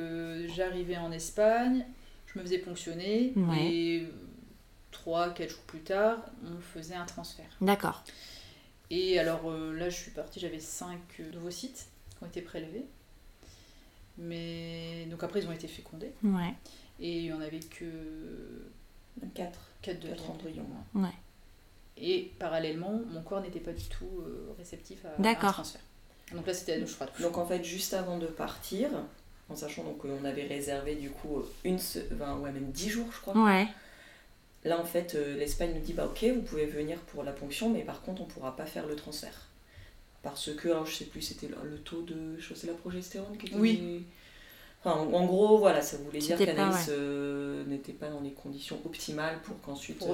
j'arrivais 0.56 0.98
en 0.98 1.12
Espagne, 1.12 1.86
je 2.26 2.40
me 2.40 2.44
faisais 2.44 2.58
ponctionner, 2.58 3.34
et 3.60 4.08
3, 4.92 5.30
4 5.30 5.50
jours 5.50 5.60
plus 5.68 5.80
tard, 5.80 6.18
on 6.44 6.60
faisait 6.60 6.96
un 6.96 7.06
transfert. 7.06 7.46
D'accord. 7.62 8.04
Et 8.90 9.20
alors 9.20 9.50
euh, 9.50 9.74
là, 9.74 9.90
je 9.90 9.96
suis 9.96 10.12
partie, 10.12 10.40
j'avais 10.40 10.60
5 10.60 10.98
nouveaux 11.34 11.52
sites 11.52 11.88
qui 12.18 12.24
ont 12.24 12.28
été 12.28 12.42
prélevés. 12.42 12.86
Mais 14.18 15.06
donc 15.10 15.24
après, 15.24 15.42
ils 15.42 15.48
ont 15.48 15.52
été 15.52 15.68
fécondés. 15.68 16.12
Ouais. 16.24 16.54
Et 17.00 17.20
il 17.20 17.24
n'y 17.24 17.34
en 17.34 17.42
avait 17.42 17.60
que 17.60 17.86
4. 19.34 19.60
4 19.82 20.00
de 20.00 20.10
embryons. 20.30 20.66
Ouais. 20.96 21.10
Et 21.98 22.32
parallèlement, 22.40 23.02
mon 23.12 23.22
corps 23.22 23.42
n'était 23.42 23.60
pas 23.60 23.74
du 23.74 23.86
tout 23.86 24.10
euh, 24.22 24.54
réceptif 24.58 25.06
à, 25.06 25.22
à, 25.22 25.30
un 25.30 25.36
transfert. 25.36 25.82
Donc 26.34 26.46
là, 26.46 26.54
c'était 26.54 26.74
à 26.74 26.80
douche 26.80 26.92
froide. 26.92 27.10
Donc 27.20 27.38
en 27.38 27.46
fait, 27.46 27.64
juste 27.64 27.94
avant 27.94 28.18
de 28.18 28.28
partir, 28.28 28.90
en 29.50 29.56
sachant 29.56 29.84
donc 29.84 30.00
qu'on 30.00 30.26
avait 30.26 30.46
réservé 30.46 30.96
du 30.96 31.10
coup 31.10 31.42
une, 31.64 31.78
ouais, 31.78 32.52
même 32.52 32.72
10 32.72 32.90
jours, 32.90 33.08
je 33.12 33.22
crois. 33.22 33.38
Ouais. 33.38 33.68
Là, 34.64 34.80
en 34.80 34.86
fait, 34.86 35.16
euh, 35.16 35.38
l'Espagne 35.38 35.74
nous 35.74 35.82
dit 35.82 35.94
bah 35.94 36.06
ok, 36.06 36.26
vous 36.36 36.42
pouvez 36.42 36.66
venir 36.66 37.00
pour 37.00 37.24
la 37.24 37.32
ponction, 37.32 37.70
mais 37.70 37.82
par 37.84 38.02
contre, 38.02 38.22
on 38.22 38.26
ne 38.26 38.32
pourra 38.32 38.56
pas 38.56 38.66
faire 38.66 38.86
le 38.86 38.96
transfert. 38.96 39.47
Parce 40.24 40.54
que, 40.56 40.70
alors, 40.70 40.86
je 40.86 40.96
sais 40.96 41.06
plus, 41.06 41.22
c'était 41.22 41.48
le, 41.48 41.78
taux 41.80 42.02
de. 42.02 42.38
Je 42.38 42.54
sais, 42.54 42.68
la 42.68 42.74
progestérone 42.74 43.38
qui 43.38 43.48
était. 43.48 43.56
Oui. 43.56 44.06
Enfin, 44.84 45.00
en, 45.00 45.26
gros, 45.26 45.58
voilà, 45.58 45.82
ça 45.82 45.98
voulait 45.98 46.20
dire 46.20 46.38
qu'Anaïs 46.38 46.90
euh, 46.90 47.66
n'était 47.66 47.94
pas 47.94 48.10
dans 48.10 48.22
les 48.22 48.32
conditions 48.32 48.80
optimales 48.86 49.40
pour 49.44 49.60
qu'ensuite. 49.62 49.98
Pour, 49.98 50.12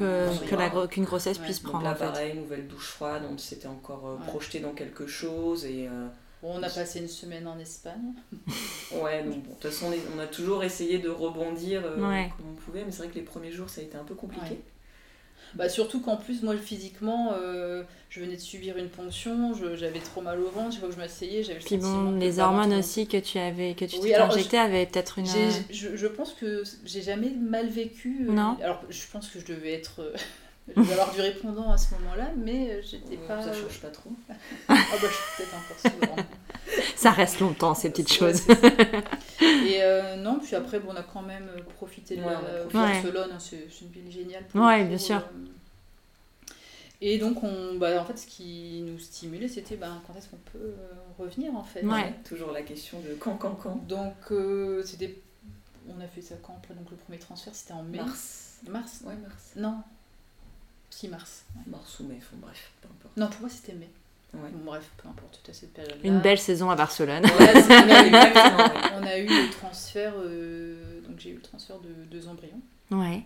euh, 0.00 0.28
que, 0.46 0.86
qu'une 0.86 1.04
grossesse 1.04 1.38
puisse 1.38 1.60
prendre. 1.60 1.84
Donc 1.84 1.84
là, 1.84 1.94
pareil, 1.94 2.34
nouvelle 2.34 2.68
douche 2.68 2.86
froide, 2.86 3.24
on 3.30 3.36
s'était 3.38 3.66
encore 3.66 4.18
projeté 4.26 4.60
dans 4.60 4.72
quelque 4.72 5.06
chose 5.06 5.64
et 5.64 5.88
on 6.44 6.62
a 6.62 6.68
passé 6.68 7.00
une 7.00 7.08
semaine 7.08 7.46
en 7.46 7.58
Espagne. 7.58 8.12
ouais, 9.02 9.24
donc 9.24 9.42
de 9.42 9.48
toute 9.48 9.62
façon, 9.62 9.90
on 10.14 10.18
a 10.18 10.26
toujours 10.26 10.62
essayé 10.62 10.98
de 10.98 11.08
rebondir 11.08 11.82
euh, 11.84 11.96
comme 12.36 12.50
on 12.52 12.54
pouvait, 12.54 12.84
mais 12.84 12.92
c'est 12.92 12.98
vrai 12.98 13.08
que 13.08 13.14
les 13.14 13.22
premiers 13.22 13.50
jours, 13.50 13.70
ça 13.70 13.80
a 13.80 13.84
été 13.84 13.96
un 13.96 14.04
peu 14.04 14.14
compliqué. 14.14 14.60
Bah, 15.56 15.68
surtout 15.68 16.00
qu'en 16.00 16.16
plus, 16.16 16.42
moi, 16.42 16.56
physiquement, 16.56 17.32
euh, 17.34 17.82
je 18.10 18.20
venais 18.20 18.36
de 18.36 18.40
subir 18.40 18.76
une 18.76 18.88
ponction, 18.88 19.52
j'avais 19.76 20.00
trop 20.00 20.20
mal 20.20 20.40
au 20.40 20.50
ventre, 20.50 20.72
chaque 20.72 20.80
fois 20.80 20.88
que 20.88 20.94
je 20.94 21.00
m'asseyais, 21.00 21.42
j'avais 21.42 21.60
le 21.60 21.64
Puis 21.64 21.76
bon, 21.76 22.12
les 22.12 22.38
hormones 22.38 22.74
aussi 22.74 23.06
que 23.06 23.16
tu 23.16 23.38
avais, 23.38 23.74
que 23.74 23.84
tu 23.84 24.00
t'es 24.00 24.14
injectées 24.14 24.58
avaient 24.58 24.86
peut-être 24.86 25.18
une... 25.18 25.26
Je, 25.26 25.96
je, 25.96 26.06
pense 26.06 26.32
que 26.32 26.62
j'ai 26.84 27.02
jamais 27.02 27.30
mal 27.30 27.68
vécu. 27.68 28.26
Euh, 28.28 28.32
non. 28.32 28.56
Alors, 28.62 28.82
je 28.88 29.02
pense 29.12 29.28
que 29.28 29.38
je 29.38 29.46
devais 29.46 29.72
être 29.72 30.12
je 30.68 30.80
vais 30.80 30.92
avoir 30.92 31.12
du 31.12 31.20
répondant 31.20 31.70
à 31.70 31.76
ce 31.76 31.94
moment-là, 31.94 32.30
mais 32.36 32.70
euh, 32.70 32.82
j'étais 32.82 33.16
pas. 33.16 33.42
Ça 33.42 33.52
change 33.52 33.80
pas 33.80 33.88
trop. 33.88 34.10
ah 34.28 34.34
bah 34.68 34.98
je 35.02 35.06
suis 35.08 35.24
peut-être 35.36 35.54
un 35.54 35.90
souvent. 35.90 36.16
ça 36.96 37.10
reste 37.10 37.40
longtemps 37.40 37.74
ces 37.74 37.90
petites 37.90 38.12
choses. 38.12 38.42
Et 39.40 39.82
euh, 39.82 40.16
non, 40.16 40.40
puis 40.40 40.56
après 40.56 40.80
bon, 40.80 40.92
on 40.92 40.96
a 40.96 41.02
quand 41.02 41.22
même 41.22 41.48
euh, 41.54 41.62
profité 41.76 42.16
de 42.16 42.22
la 42.22 42.40
Barcelone, 42.72 43.30
hein, 43.32 43.38
c'est 43.38 43.66
une 43.82 43.88
ville 43.88 44.10
géniale. 44.10 44.44
Pour 44.46 44.62
ouais, 44.62 44.84
bien 44.84 44.98
sûr. 44.98 45.22
Et 47.02 47.18
donc 47.18 47.42
on, 47.42 47.74
bah, 47.74 48.00
en 48.00 48.04
fait, 48.06 48.16
ce 48.16 48.26
qui 48.26 48.82
nous 48.86 48.98
stimulait, 48.98 49.48
c'était 49.48 49.76
bah, 49.76 50.00
quand 50.06 50.14
est-ce 50.16 50.28
qu'on 50.28 50.38
peut 50.50 50.74
revenir 51.18 51.54
en 51.54 51.64
fait. 51.64 51.84
Ouais. 51.84 52.14
Toujours 52.26 52.52
la 52.52 52.62
question 52.62 53.00
de 53.00 53.14
quand, 53.20 53.36
quand, 53.36 53.54
quand. 53.54 53.86
Donc 53.86 54.14
c'était, 54.86 55.18
on 55.90 56.00
a 56.00 56.06
fait 56.06 56.22
ça 56.22 56.36
quand 56.42 56.58
Donc 56.74 56.90
le 56.90 56.96
premier 56.96 57.18
transfert, 57.18 57.54
c'était 57.54 57.74
en 57.74 57.82
mai. 57.82 57.98
Mars. 57.98 58.60
Mars. 58.66 59.02
Ouais, 59.04 59.16
mars. 59.16 59.52
Non, 59.56 59.82
6 60.94 61.08
mars. 61.08 61.44
Mars 61.66 61.98
ou 62.00 62.04
mai, 62.04 62.20
bref, 62.34 62.70
peu 62.80 62.88
importe. 62.88 63.16
Non, 63.16 63.26
pour 63.28 63.40
moi 63.40 63.50
c'était 63.50 63.72
mai. 63.72 63.88
bref, 64.32 64.84
peu 64.96 65.08
importe, 65.08 65.40
toute 65.42 65.54
cette 65.54 65.72
période 65.74 65.98
Une 66.04 66.20
belle 66.20 66.38
saison 66.38 66.70
à 66.70 66.76
Barcelone. 66.76 67.24
on 68.96 69.06
a 69.06 69.18
eu 69.18 69.26
le 69.26 69.50
transfert, 69.50 70.12
euh, 70.16 71.00
donc 71.08 71.18
j'ai 71.18 71.30
eu 71.30 71.34
le 71.34 71.40
transfert 71.40 71.76
de 71.78 71.88
deux 72.10 72.28
embryons. 72.28 72.60
Ouais. 72.92 73.22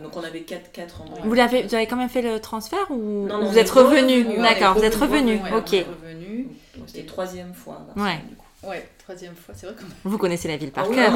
Donc 0.00 0.16
on 0.16 0.22
avait 0.22 0.40
4, 0.42 0.72
4 0.72 1.02
embryons. 1.02 1.24
Vous, 1.24 1.34
l'avez, 1.34 1.64
vous 1.64 1.74
avez 1.74 1.86
quand 1.86 1.96
même 1.96 2.08
fait 2.08 2.22
le 2.22 2.40
transfert 2.40 2.90
ou 2.90 3.26
non, 3.26 3.44
vous 3.44 3.58
êtes 3.58 3.70
revenu 3.70 4.24
D'accord, 4.38 4.74
vous 4.74 4.84
êtes 4.84 4.94
revenu. 4.94 5.38
ok. 5.54 5.70
revenu. 5.70 6.48
C'était 6.86 7.04
troisième 7.04 7.52
fois. 7.52 7.86
ouais. 7.96 8.18
Du 8.28 8.36
coup. 8.36 8.46
Ouais, 8.62 8.88
troisième 8.98 9.36
fois, 9.36 9.54
c'est 9.56 9.66
vrai 9.66 9.76
qu'on. 9.76 10.08
Vous 10.08 10.18
connaissez 10.18 10.48
la 10.48 10.56
ville 10.56 10.72
par 10.72 10.86
ah 10.90 10.94
cœur. 10.94 11.12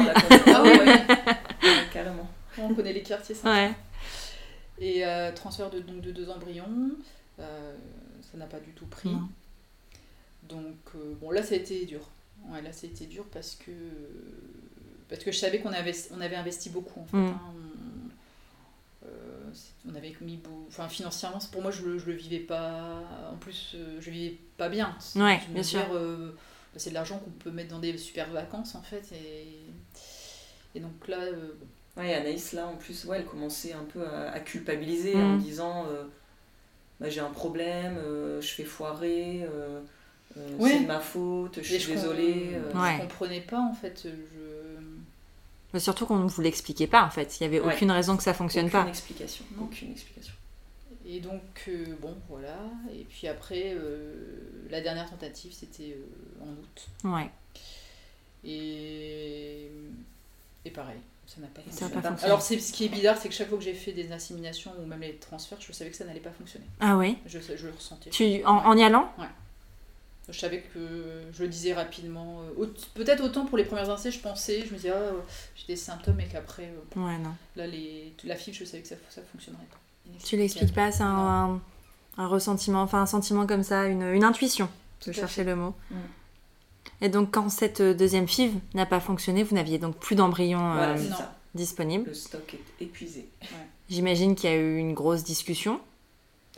ah 0.47 0.63
oui, 0.63 0.69
carrément. 1.93 2.29
On 2.57 2.73
connaît 2.73 2.93
les 2.93 3.01
quartiers. 3.01 3.35
Ouais. 3.43 3.71
Et 4.81 5.03
transfert 5.35 5.69
de, 5.69 5.79
donc, 5.79 6.01
de 6.01 6.11
deux 6.11 6.29
embryons, 6.29 6.91
ça 7.37 8.37
n'a 8.37 8.47
pas 8.47 8.59
du 8.59 8.71
tout 8.71 8.87
pris. 8.87 9.15
Donc, 10.49 10.75
bon, 11.21 11.31
là, 11.31 11.43
ça 11.43 11.53
a 11.53 11.57
été 11.57 11.85
dur. 11.85 12.09
Ouais, 12.49 12.61
là, 12.61 12.73
ça 12.73 12.87
a 12.87 12.89
été 12.89 13.05
dur 13.05 13.23
parce 13.31 13.55
que, 13.55 13.71
parce 15.07 15.23
que 15.23 15.31
je 15.31 15.37
savais 15.37 15.59
qu'on 15.59 15.71
avait, 15.71 15.93
on 16.11 16.19
avait 16.19 16.35
investi 16.35 16.69
beaucoup, 16.69 17.01
en 17.01 17.05
fait. 17.05 17.17
Mm. 17.17 17.27
Hein. 17.27 17.39
on, 19.87 19.95
avait 19.95 20.15
mis 20.21 20.39
enfin 20.67 20.87
financièrement 20.87 21.39
pour 21.51 21.61
moi 21.61 21.71
je 21.71 21.83
le, 21.83 21.99
je 21.99 22.05
le 22.05 22.13
vivais 22.13 22.39
pas 22.39 23.03
en 23.31 23.35
plus 23.35 23.75
je 23.99 24.09
vivais 24.09 24.37
pas 24.55 24.69
bien 24.69 24.95
ouais 25.17 25.41
bien 25.49 25.63
sûr 25.63 25.81
bah, 26.73 26.79
c'est 26.79 26.91
de 26.91 26.95
l'argent 26.95 27.17
qu'on 27.19 27.31
peut 27.31 27.51
mettre 27.51 27.69
dans 27.69 27.79
des 27.79 27.97
super 27.97 28.29
vacances 28.29 28.75
en 28.75 28.81
fait. 28.81 29.11
Et, 29.13 29.59
et 30.75 30.79
donc 30.79 31.07
là. 31.07 31.19
Euh, 31.19 31.53
ouais, 31.97 32.13
Anaïs, 32.13 32.53
là 32.53 32.67
en 32.67 32.75
plus, 32.75 33.05
ouais, 33.05 33.17
elle 33.19 33.25
commençait 33.25 33.73
un 33.73 33.83
peu 33.83 34.05
à, 34.05 34.39
culpabiliser 34.39 35.15
en 35.15 35.35
mhm. 35.35 35.41
disant 35.41 35.85
euh, 35.87 36.03
bah, 36.99 37.09
j'ai 37.09 37.21
un 37.21 37.29
problème, 37.29 37.97
euh, 37.97 38.41
je 38.41 38.47
fais 38.47 38.63
foirer. 38.63 39.47
C'est 40.33 40.79
de 40.81 40.87
ma 40.87 40.99
faute, 40.99 41.59
je 41.61 41.75
suis 41.75 41.93
désolée. 41.93 42.51
Je 42.73 43.01
comprenais 43.01 43.41
pas 43.41 43.59
en 43.59 43.73
fait. 43.73 44.03
Je... 44.05 44.09
Mais 45.73 45.79
surtout 45.79 46.05
qu'on 46.05 46.17
ne 46.17 46.27
vous 46.27 46.41
l'expliquait 46.41 46.87
pas 46.87 47.03
en 47.03 47.09
fait. 47.09 47.39
Il 47.39 47.49
n'y 47.49 47.55
avait 47.57 47.65
aucune 47.65 47.91
raison 47.91 48.17
que 48.17 48.23
ça 48.23 48.33
fonctionne 48.33 48.69
pas. 48.69 48.81
Aucune 48.81 48.89
explication. 48.89 49.45
Aucune 49.61 49.91
explication. 49.91 50.33
Et 51.05 51.19
donc, 51.19 51.41
euh, 51.67 51.95
bon, 51.99 52.15
voilà. 52.29 52.57
Et 52.93 53.03
puis 53.03 53.27
après, 53.27 53.73
euh, 53.75 54.13
la 54.69 54.81
dernière 54.81 55.09
tentative, 55.09 55.51
c'était 55.51 55.95
euh, 55.97 56.43
en 56.43 56.51
août. 56.51 56.87
Ouais. 57.03 57.29
Et, 58.43 59.69
et 60.65 60.71
pareil, 60.71 60.99
ça 61.35 61.39
n'a 61.39 61.47
pas, 61.47 61.61
fonctionné. 61.61 62.23
Alors, 62.23 62.41
ce 62.41 62.55
qui 62.55 62.85
est 62.85 62.89
bizarre, 62.89 63.17
c'est 63.17 63.29
que 63.29 63.35
chaque 63.35 63.47
fois 63.47 63.57
que 63.57 63.63
j'ai 63.63 63.73
fait 63.73 63.93
des 63.93 64.11
inséminations 64.11 64.73
ou 64.81 64.85
même 64.85 64.99
les 64.99 65.15
transferts, 65.15 65.59
je 65.61 65.71
savais 65.71 65.89
que 65.89 65.95
ça 65.95 66.03
n'allait 66.03 66.19
pas 66.19 66.31
fonctionner. 66.31 66.65
Ah 66.81 66.97
oui 66.97 67.17
je, 67.25 67.39
je, 67.39 67.67
le 67.67 67.73
ressentais. 67.73 68.09
Tu, 68.09 68.43
en, 68.43 68.77
y 68.77 68.83
allant? 68.83 69.09
Ouais. 69.17 69.27
Je 70.29 70.37
savais 70.37 70.61
que 70.73 71.23
je 71.33 71.43
le 71.43 71.47
disais 71.47 71.73
rapidement. 71.73 72.41
Peut-être 72.95 73.23
autant 73.23 73.45
pour 73.45 73.57
les 73.57 73.63
premières 73.63 73.89
insées, 73.89 74.11
je 74.11 74.19
pensais, 74.19 74.65
je 74.65 74.71
me 74.71 74.75
disais, 74.75 74.91
ah, 74.91 75.13
j'ai 75.55 75.67
des 75.67 75.75
symptômes 75.75 76.19
et 76.19 76.25
qu'après, 76.25 76.73
ouais, 76.95 77.17
non. 77.17 77.33
là, 77.55 77.65
les, 77.65 78.13
la 78.25 78.35
fibre, 78.35 78.57
je 78.59 78.65
savais 78.65 78.83
que 78.83 78.89
ça 78.89 78.95
ne 78.95 79.25
fonctionnerait 79.25 79.67
pas. 79.71 79.77
Tu 80.25 80.35
l'expliques 80.35 80.73
pas, 80.73 80.91
c'est 80.91 81.03
un, 81.03 81.61
un, 82.17 82.27
ressentiment, 82.27 82.81
enfin 82.81 83.01
un 83.01 83.05
sentiment 83.05 83.47
comme 83.47 83.63
ça, 83.63 83.85
une, 83.85 84.03
une 84.03 84.23
intuition, 84.23 84.69
je 85.05 85.11
cherchais 85.13 85.45
le 85.45 85.55
mot. 85.55 85.73
Mm. 85.89 85.95
Et 87.01 87.09
donc 87.09 87.31
quand 87.31 87.49
cette 87.49 87.81
deuxième 87.81 88.27
FIV 88.27 88.53
n'a 88.73 88.85
pas 88.85 88.99
fonctionné, 88.99 89.43
vous 89.43 89.55
n'aviez 89.55 89.79
donc 89.79 89.97
plus 89.97 90.15
d'embryons 90.15 90.73
euh, 90.75 90.95
disponibles. 91.55 92.07
Le 92.07 92.13
stock 92.13 92.53
est 92.53 92.83
épuisé. 92.83 93.29
J'imagine 93.89 94.35
qu'il 94.35 94.49
y 94.49 94.53
a 94.53 94.57
eu 94.57 94.77
une 94.77 94.93
grosse 94.93 95.23
discussion 95.23 95.81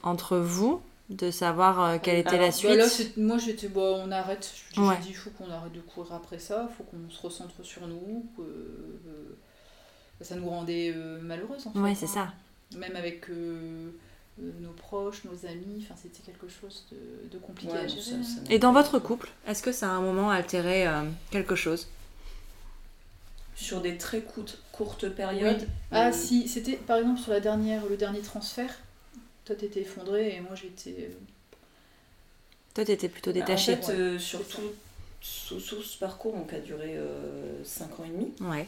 entre 0.03 0.37
vous 0.37 0.81
de 1.09 1.31
savoir 1.31 1.81
euh, 1.81 1.97
quelle 2.01 2.17
était 2.17 2.37
la 2.37 2.47
bah 2.47 2.87
suite. 2.87 3.17
moi 3.17 3.37
j'étais 3.37 3.67
bon, 3.67 4.01
on 4.05 4.11
arrête. 4.11 4.53
J'ai 4.73 4.81
dit 4.81 5.09
il 5.09 5.15
faut 5.15 5.29
qu'on 5.31 5.49
arrête 5.49 5.73
de 5.73 5.81
courir 5.81 6.13
après 6.13 6.39
ça, 6.39 6.69
il 6.69 6.75
faut 6.75 6.83
qu'on 6.83 7.09
se 7.09 7.21
recentre 7.21 7.63
sur 7.63 7.87
nous. 7.87 8.25
Que, 8.37 8.41
euh, 8.41 9.37
ça 10.21 10.35
nous 10.35 10.49
rendait 10.49 10.95
malheureuses 11.21 11.67
en 11.67 11.73
fait. 11.73 11.79
Ouais, 11.79 11.95
c'est 11.95 12.05
hein. 12.05 12.27
ça 12.27 12.33
même 12.77 12.95
avec 12.95 13.29
euh, 13.29 13.33
euh, 13.33 13.91
nos 14.37 14.71
proches, 14.71 15.23
nos 15.25 15.45
amis, 15.47 15.83
enfin 15.83 15.95
c'était 16.01 16.23
quelque 16.23 16.47
chose 16.47 16.85
de, 17.31 17.37
compliqué 17.37 17.73
à 17.73 17.87
gérer. 17.87 18.15
Hein. 18.15 18.43
Et 18.49 18.59
dans 18.59 18.73
votre 18.73 18.99
couple, 18.99 19.29
est-ce 19.47 19.61
que 19.61 19.71
ça 19.71 19.87
a 19.87 19.91
un 19.91 20.01
moment 20.01 20.31
altéré 20.31 20.87
euh, 20.87 21.03
quelque 21.31 21.55
chose? 21.55 21.87
Sur 23.55 23.81
des 23.81 23.97
très 23.97 24.21
courtes, 24.21 24.59
courtes 24.71 25.07
périodes 25.09 25.67
Ah 25.91 26.11
si, 26.11 26.47
c'était 26.47 26.77
par 26.77 26.97
exemple 26.97 27.19
sur 27.19 27.31
la 27.31 27.39
dernière, 27.39 27.85
le 27.85 27.95
dernier 27.95 28.21
transfert, 28.21 28.75
toi 29.45 29.55
t'étais 29.55 29.81
effondré 29.81 30.35
et 30.35 30.41
moi 30.41 30.55
j'étais... 30.55 31.11
Toi 32.73 32.85
t'étais 32.85 33.09
plutôt 33.09 33.31
détaché. 33.31 33.75
En 33.75 33.81
fait, 33.81 34.17
surtout 34.17 34.71
sous, 35.21 35.59
ce 35.59 35.97
parcours 35.99 36.33
donc, 36.33 36.49
qui 36.49 36.55
a 36.55 36.59
duré 36.59 36.99
5 37.63 37.99
ans 37.99 38.03
et 38.05 38.09
demi, 38.09 38.33
ouais. 38.41 38.67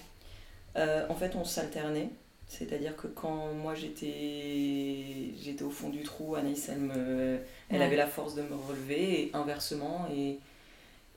en 1.10 1.16
fait 1.16 1.36
on 1.36 1.44
s'alternait. 1.44 2.12
C'est-à-dire 2.48 2.96
que 2.96 3.08
quand 3.08 3.54
moi 3.54 3.74
j'étais 3.74 5.34
j'étais 5.42 5.64
au 5.64 5.72
fond 5.72 5.90
du 5.90 6.04
trou, 6.04 6.36
Anaïs 6.36 6.70
elle, 6.70 7.42
elle 7.70 7.82
avait 7.82 7.96
la 7.96 8.08
force 8.08 8.36
de 8.36 8.44
me 8.44 8.56
relever 8.56 9.24
et 9.24 9.32
inversement 9.34 10.08
et, 10.14 10.40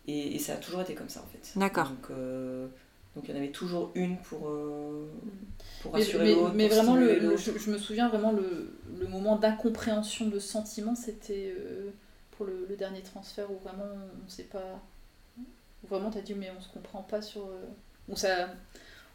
et, 0.09 0.39
ça 0.39 0.55
a 0.55 0.57
toujours 0.57 0.81
été 0.81 0.95
comme 0.95 1.09
ça 1.09 1.21
en 1.21 1.27
fait. 1.27 1.59
D'accord. 1.59 1.91
Donc, 1.91 2.11
euh, 2.11 2.67
donc 3.15 3.25
il 3.29 3.31
y 3.31 3.35
en 3.35 3.37
avait 3.37 3.51
toujours 3.51 3.91
une 3.95 4.17
pour, 4.19 4.49
euh, 4.49 5.07
pour 5.83 5.95
assurer 5.95 6.35
l'autre. 6.35 6.55
Mais, 6.55 6.69
vraiment, 6.69 6.97
le, 6.97 7.37
je, 7.37 7.71
me 7.71 7.79
souviens 7.79 8.09
vraiment 8.09 8.33
le, 8.33 8.73
le 8.99 9.07
moment 9.07 9.37
d'incompréhension 9.37 10.29
de 10.29 10.39
sentiment, 10.39 10.95
c'était 10.95 11.55
euh, 11.59 11.91
pour 12.33 12.47
le, 12.47 12.67
le, 12.69 12.77
dernier 12.77 13.03
transfert 13.03 13.51
où 13.51 13.59
vraiment 13.59 13.85
on 13.85 14.25
ne 14.25 14.31
sait 14.31 14.45
pas. 14.45 14.81
Où 15.39 15.87
vraiment 15.89 16.11
tu 16.11 16.19
as 16.19 16.23
dit 16.23 16.35
mais 16.35 16.51
on 16.57 16.61
se 16.61 16.69
comprend 16.71 17.03
pas 17.03 17.21
sur. 17.21 17.47
où 18.09 18.17
ça 18.17 18.49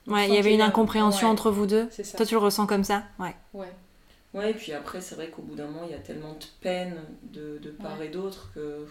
Ouais, 0.08 0.28
il 0.28 0.34
y 0.34 0.38
avait 0.38 0.54
une 0.54 0.62
incompréhension 0.62 1.30
entre 1.30 1.51
vous 1.51 1.66
deux. 1.66 1.88
Toi, 2.16 2.26
tu 2.26 2.34
le 2.34 2.39
ressens 2.39 2.68
comme 2.68 2.84
ça? 2.84 3.04
Ouais. 3.20 3.36
Ouais. 3.54 3.72
Ouais, 4.34 4.49
et 4.51 4.54
puis 4.54 4.74
après, 4.74 4.99
c'est 4.99 5.16
vrai 5.16 5.30
qu'au 5.30 5.43
bout 5.43 5.56
d'un 5.56 5.68
moment, 5.68 5.86
il 5.86 5.91
y 5.91 5.95
a 5.95 5.99
tellement 5.99 6.34
de 6.34 6.45
peine 6.62 6.95
de, 7.32 7.60
de 7.62 7.70
part 7.70 8.01
et 8.01 8.10
d'autre 8.10 8.49
que. 8.56 8.88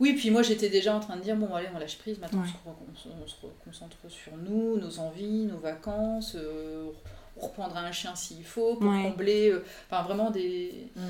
Oui, 0.00 0.14
puis 0.14 0.30
moi 0.30 0.42
j'étais 0.42 0.68
déjà 0.68 0.94
en 0.94 1.00
train 1.00 1.16
de 1.16 1.22
dire 1.22 1.36
bon, 1.36 1.54
allez, 1.54 1.68
on 1.74 1.78
lâche 1.78 1.98
prise, 1.98 2.18
maintenant 2.18 2.42
on, 2.66 2.96
se, 2.96 3.36
concentre 3.64 3.96
sur 4.08 4.36
nous, 4.36 4.76
nos 4.76 4.98
envies, 4.98 5.46
nos 5.46 5.58
vacances, 5.58 6.34
euh, 6.34 6.90
on 7.36 7.46
reprendra 7.46 7.80
un 7.80 7.92
chien 7.92 8.14
s'il 8.16 8.44
faut 8.44 8.74
pour 8.74 8.90
combler. 8.90 9.50
Euh, 9.50 9.64
enfin, 9.88 10.02
vraiment 10.02 10.30
des. 10.30 10.88
Mm. 10.96 11.00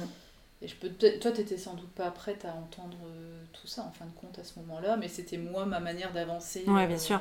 Et 0.62 0.68
je 0.68 0.76
peux 0.76 0.90
toi, 0.90 1.32
t'étais 1.32 1.56
sans 1.56 1.74
doute 1.74 1.90
pas 1.90 2.10
prête 2.10 2.44
à 2.44 2.54
entendre 2.54 2.98
euh, 3.06 3.42
tout 3.54 3.66
ça 3.66 3.82
en 3.82 3.90
fin 3.90 4.04
de 4.04 4.12
compte 4.12 4.38
à 4.38 4.44
ce 4.44 4.58
moment-là, 4.60 4.96
mais 4.96 5.08
c'était 5.08 5.38
moi 5.38 5.64
ma 5.64 5.80
manière 5.80 6.12
d'avancer. 6.12 6.64
Ouais, 6.66 6.86
bien 6.86 6.98
sûr 6.98 7.20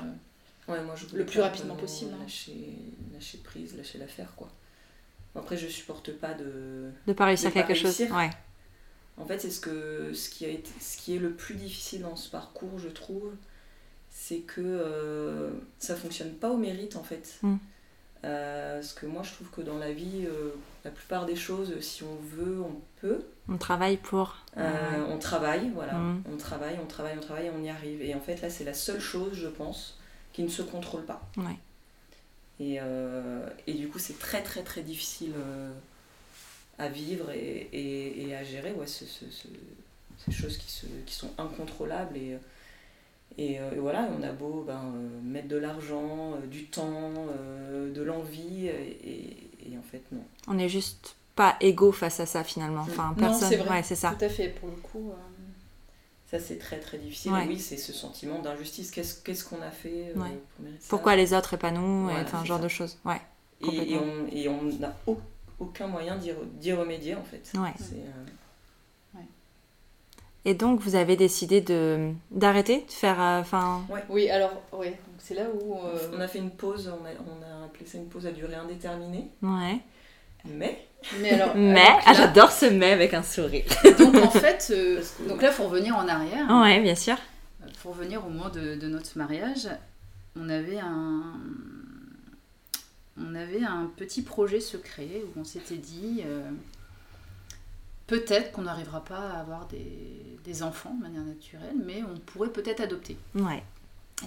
moi, 0.67 0.95
je 0.95 1.15
le 1.15 1.25
plus 1.25 1.41
rapidement 1.41 1.75
possible. 1.75 2.11
Hein. 2.13 2.21
Lâcher, 2.21 2.77
lâcher 3.13 3.37
prise, 3.39 3.75
lâcher 3.75 3.97
l'affaire, 3.97 4.33
quoi. 4.35 4.49
Après, 5.35 5.57
je 5.57 5.67
supporte 5.67 6.11
pas 6.11 6.33
de. 6.33 6.91
De 7.07 7.13
pas 7.13 7.25
réussir 7.25 7.51
quelque 7.51 7.73
chose. 7.73 7.99
Ouais. 8.11 8.29
En 9.17 9.25
fait, 9.25 9.39
c'est 9.39 9.51
ce, 9.51 9.59
que, 9.59 10.11
ce, 10.13 10.29
qui 10.29 10.45
a 10.45 10.49
été, 10.49 10.71
ce 10.79 10.97
qui 10.97 11.15
est 11.15 11.19
le 11.19 11.31
plus 11.31 11.55
difficile 11.55 12.01
dans 12.01 12.15
ce 12.15 12.29
parcours, 12.29 12.79
je 12.79 12.89
trouve, 12.89 13.31
c'est 14.09 14.39
que 14.39 14.61
euh, 14.61 15.51
ça 15.77 15.95
fonctionne 15.95 16.33
pas 16.33 16.49
au 16.49 16.57
mérite, 16.57 16.95
en 16.95 17.03
fait. 17.03 17.37
Mm. 17.41 17.55
Euh, 18.25 18.75
parce 18.75 18.93
que 18.93 19.05
moi, 19.05 19.21
je 19.23 19.33
trouve 19.33 19.49
que 19.49 19.61
dans 19.61 19.77
la 19.77 19.91
vie, 19.91 20.25
euh, 20.25 20.51
la 20.85 20.91
plupart 20.91 21.25
des 21.25 21.35
choses, 21.35 21.79
si 21.81 22.03
on 22.03 22.15
veut, 22.15 22.61
on 22.61 22.81
peut. 23.01 23.23
On 23.49 23.57
travaille 23.57 23.97
pour. 23.97 24.37
On 24.55 25.17
travaille, 25.19 25.71
voilà. 25.75 25.93
Mm. 25.93 26.23
On 26.31 26.37
travaille, 26.37 26.79
on 26.81 26.87
travaille, 26.87 27.17
on 27.17 27.21
travaille, 27.21 27.51
on 27.55 27.63
y 27.63 27.69
arrive. 27.69 28.01
Et 28.01 28.15
en 28.15 28.21
fait, 28.21 28.41
là, 28.41 28.49
c'est 28.49 28.63
la 28.63 28.73
seule 28.73 29.01
chose, 29.01 29.33
je 29.33 29.47
pense, 29.47 29.99
qui 30.33 30.43
ne 30.43 30.49
se 30.49 30.63
contrôle 30.63 31.05
pas. 31.05 31.21
Ouais. 31.37 31.57
Et, 32.59 32.77
euh, 32.81 33.47
et, 33.67 33.73
du 33.73 33.87
coup, 33.87 33.99
c'est 33.99 34.19
très 34.19 34.41
très 34.41 34.63
très 34.63 34.81
difficile 34.81 35.33
euh, 35.37 35.71
à 36.77 36.87
vivre 36.87 37.31
et, 37.31 37.69
et, 37.71 38.27
et, 38.27 38.35
à 38.35 38.43
gérer 38.43 38.73
ouais, 38.73 38.87
ce, 38.87 39.05
ce, 39.05 39.25
ces 40.25 40.31
choses 40.31 40.57
qui, 40.57 40.71
se, 40.71 40.85
qui 41.05 41.13
sont 41.13 41.31
incontrôlables. 41.37 42.17
Et, 42.17 42.37
et, 43.37 43.59
voilà, 43.77 44.07
on 44.17 44.21
a 44.21 44.31
beau 44.31 44.63
ben, 44.65 44.93
mettre 45.23 45.47
de 45.47 45.57
l'argent, 45.57 46.37
du 46.49 46.65
temps, 46.65 47.11
de 47.73 48.01
l'envie, 48.01 48.67
et, 48.67 49.77
en 49.77 49.81
fait, 49.81 50.03
non. 50.11 50.23
On 50.47 50.53
n'est 50.53 50.69
juste 50.69 51.15
pas 51.35 51.57
égaux 51.59 51.91
face 51.91 52.19
à 52.19 52.27
ça 52.27 52.43
finalement. 52.43 52.81
Enfin, 52.81 53.15
personne... 53.17 53.49
c'est 53.49 53.57
vrai, 53.57 53.81
c'est 53.81 53.95
ça. 53.95 54.15
Tout 54.17 54.25
à 54.25 54.29
fait, 54.29 54.49
pour 54.49 54.69
le 54.69 54.75
coup. 54.75 55.13
Ça, 56.33 56.39
c'est 56.39 56.57
très 56.57 56.79
très 56.79 56.97
difficile. 56.97 57.31
Oui, 57.47 57.59
c'est 57.59 57.77
ce 57.77 57.93
sentiment 57.93 58.39
d'injustice. 58.39 58.89
Qu'est-ce 58.89 59.45
qu'on 59.45 59.61
a 59.61 59.69
fait 59.69 60.07
euh, 60.09 60.13
pour 60.15 60.65
Pourquoi 60.89 61.15
les 61.15 61.31
autres 61.31 61.53
et 61.53 61.57
pas 61.57 61.69
nous 61.69 62.09
et 62.09 62.15
Enfin, 62.15 62.43
genre 62.43 62.59
de 62.59 62.67
choses. 62.67 62.97
Ouais, 63.05 63.21
et, 63.61 64.47
on 64.47 64.63
n'a 64.79 64.95
aucun 65.59 65.85
moyen 65.85 66.17
d'y 66.17 66.73
remédier 66.73 67.13
en 67.13 67.23
fait. 67.23 67.51
Ouais. 67.55 67.69
Euh, 67.93 69.19
et 70.43 70.55
donc, 70.55 70.79
vous 70.79 70.95
avez 70.95 71.15
décidé 71.17 71.61
d'arrêter 72.31 72.81
de 72.81 72.91
faire. 72.91 73.21
Euh, 73.21 73.41
enfin. 73.41 73.83
Oui, 74.09 74.27
alors, 74.31 74.59
ouais. 74.71 74.97
c'est 75.19 75.35
là 75.35 75.45
où. 75.53 75.75
On 76.15 76.19
a 76.19 76.27
fait 76.27 76.39
une 76.39 76.49
pause, 76.49 76.91
on 76.99 77.05
a, 77.05 77.11
on 77.11 77.43
a 77.43 77.65
appelé 77.65 77.85
ça 77.85 77.99
une 77.99 78.07
pause 78.07 78.25
à 78.25 78.31
durée 78.31 78.55
indéterminée. 78.55 79.27
Ouais. 79.43 79.77
Mais. 80.45 80.87
Mais 81.19 81.31
alors. 81.31 81.55
Mais, 81.55 81.87
ah, 82.05 82.13
j'adore 82.13 82.51
ce 82.51 82.65
mais 82.65 82.91
avec 82.91 83.13
un 83.13 83.23
sourire. 83.23 83.65
donc 83.97 84.15
en 84.15 84.29
fait, 84.29 84.71
euh, 84.71 85.01
donc 85.27 85.41
là, 85.41 85.51
faut 85.51 85.67
revenir 85.67 85.95
en 85.95 86.07
arrière. 86.07 86.49
Ouais, 86.49 86.81
bien 86.81 86.95
sûr. 86.95 87.17
Pour 87.81 87.95
revenir 87.95 88.25
au 88.25 88.29
moment 88.29 88.49
de, 88.49 88.75
de, 88.75 88.87
notre 88.87 89.17
mariage, 89.17 89.67
on 90.35 90.49
avait 90.49 90.79
un. 90.79 91.23
On 93.17 93.35
avait 93.35 93.63
un 93.63 93.91
petit 93.95 94.23
projet 94.23 94.59
secret 94.59 95.21
où 95.23 95.39
on 95.39 95.43
s'était 95.43 95.77
dit. 95.77 96.23
Euh, 96.25 96.49
peut-être 98.07 98.51
qu'on 98.51 98.63
n'arrivera 98.63 99.03
pas 99.03 99.19
à 99.19 99.39
avoir 99.39 99.67
des, 99.67 100.39
des, 100.43 100.63
enfants 100.63 100.93
de 100.95 101.03
manière 101.03 101.23
naturelle, 101.23 101.75
mais 101.85 102.01
on 102.03 102.17
pourrait 102.19 102.49
peut-être 102.49 102.81
adopter. 102.81 103.17
Ouais. 103.35 103.63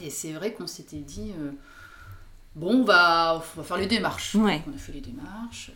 Et 0.02 0.10
c'est 0.10 0.32
vrai 0.32 0.52
qu'on 0.52 0.66
s'était 0.66 0.98
dit. 0.98 1.32
Euh, 1.38 1.50
bon, 2.54 2.80
on 2.80 2.84
va, 2.84 3.42
on 3.56 3.60
va 3.60 3.66
faire 3.66 3.76
les 3.76 3.86
démarches. 3.86 4.34
Ouais. 4.36 4.62
on 4.70 4.74
a 4.74 4.78
fait 4.78 4.92
les 4.92 5.00
démarches 5.00 5.72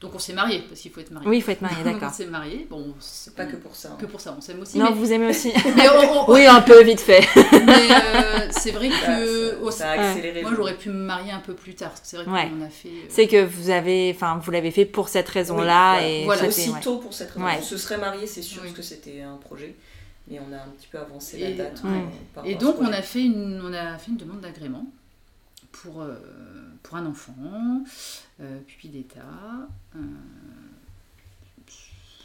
Donc 0.00 0.14
on 0.14 0.18
s'est 0.18 0.34
marié 0.34 0.62
parce 0.68 0.80
qu'il 0.80 0.90
faut 0.90 1.00
être 1.00 1.10
marié. 1.10 1.28
Oui, 1.28 1.38
il 1.38 1.42
faut 1.42 1.52
être 1.52 1.62
marié, 1.62 1.82
d'accord. 1.84 2.10
on 2.10 2.14
s'est 2.14 2.26
marié. 2.26 2.66
Bon, 2.68 2.94
c'est 3.00 3.34
pas 3.34 3.46
que 3.46 3.56
pour 3.56 3.74
ça. 3.74 3.90
Hein. 3.92 3.96
Que 3.98 4.06
pour 4.06 4.20
ça, 4.20 4.34
on 4.36 4.40
s'aime 4.42 4.60
aussi. 4.60 4.78
Non, 4.78 4.92
vous 4.92 5.12
aimez 5.12 5.28
aussi. 5.28 5.52
Oui, 6.28 6.46
un 6.46 6.60
peu 6.60 6.82
vite 6.82 7.00
fait. 7.00 7.20
mais 7.52 7.90
euh, 7.90 8.48
c'est 8.50 8.72
vrai 8.72 8.88
que 8.88 9.70
ça, 9.70 9.90
a 9.90 9.92
accéléré. 9.92 10.42
Moi, 10.42 10.52
j'aurais 10.54 10.76
pu 10.76 10.90
me 10.90 11.04
marier 11.04 11.32
un 11.32 11.40
peu 11.40 11.54
plus 11.54 11.74
tard. 11.74 11.92
C'est 12.02 12.16
vrai 12.16 12.24
qu'on 12.24 12.62
a 12.62 12.68
fait. 12.68 12.88
Euh, 12.88 13.06
c'est 13.08 13.26
que 13.26 13.44
vous 13.44 13.70
avez, 13.70 14.12
enfin, 14.14 14.38
vous 14.42 14.50
l'avez 14.50 14.70
fait 14.70 14.84
pour 14.84 15.08
cette 15.08 15.28
raison-là 15.28 16.00
et 16.02 16.24
voilà. 16.24 16.46
Aussitôt 16.46 16.98
pour 16.98 17.14
cette 17.14 17.30
raison. 17.30 17.46
On 17.58 17.62
se 17.62 17.78
serait 17.78 17.98
marié, 17.98 18.26
c'est 18.26 18.42
sûr, 18.42 18.62
parce 18.62 18.74
que 18.74 18.82
c'était 18.82 19.22
un 19.22 19.36
projet. 19.36 19.74
Mais 20.28 20.40
on 20.40 20.52
a 20.52 20.56
un 20.56 20.68
petit 20.76 20.88
peu 20.88 20.98
avancé 20.98 21.38
la 21.38 21.52
date. 21.52 21.82
Euh, 21.84 22.42
et 22.44 22.56
donc 22.56 22.76
on 22.80 22.92
a 22.92 23.00
fait 23.00 23.22
une, 23.22 23.62
on 23.64 23.72
a 23.72 23.96
fait 23.96 24.10
une 24.10 24.16
demande 24.16 24.40
d'agrément 24.40 24.84
pour 25.70 26.04
pour 26.86 26.96
un 26.96 27.06
enfant, 27.06 27.32
euh, 28.40 28.58
pupille 28.66 28.90
d'état, 28.90 29.20
euh, 29.96 29.98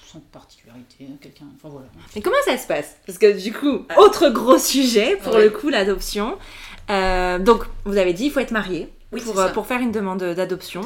sans 0.06 0.20
particularité, 0.32 1.08
quelqu'un. 1.20 1.46
Enfin 1.56 1.70
voilà. 1.70 1.88
Mais 2.16 2.22
comment 2.22 2.36
ça 2.46 2.58
se 2.58 2.68
passe? 2.68 2.98
Parce 3.06 3.18
que 3.18 3.42
du 3.42 3.54
coup, 3.54 3.86
ah. 3.90 4.00
autre 4.00 4.30
gros 4.30 4.58
sujet 4.58 5.16
pour 5.18 5.38
le 5.38 5.50
coup, 5.50 5.70
l'adoption. 5.70 6.38
Euh, 6.90 7.40
donc, 7.40 7.64
vous 7.86 7.98
avez 7.98 8.14
dit, 8.14 8.26
il 8.26 8.32
faut 8.32 8.40
être 8.40 8.52
marié 8.52 8.92
pour, 9.24 9.52
pour 9.54 9.66
faire 9.66 9.80
une 9.80 9.92
demande 9.92 10.24
d'adoption. 10.24 10.82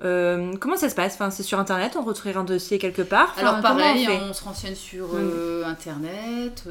comment 0.00 0.76
ça 0.76 0.88
se 0.88 0.94
passe? 0.94 1.14
Enfin, 1.14 1.30
C'est 1.30 1.42
sur 1.42 1.58
Internet, 1.60 1.96
on 1.96 2.02
retrouve 2.02 2.36
un 2.36 2.44
dossier 2.44 2.78
quelque 2.78 3.02
part 3.02 3.34
Alors 3.38 3.60
pareil, 3.60 4.08
on, 4.08 4.32
se 4.32 4.42
renseigne 4.42 4.74
sur 4.74 5.08
hmm. 5.08 5.64
Internet. 5.64 6.64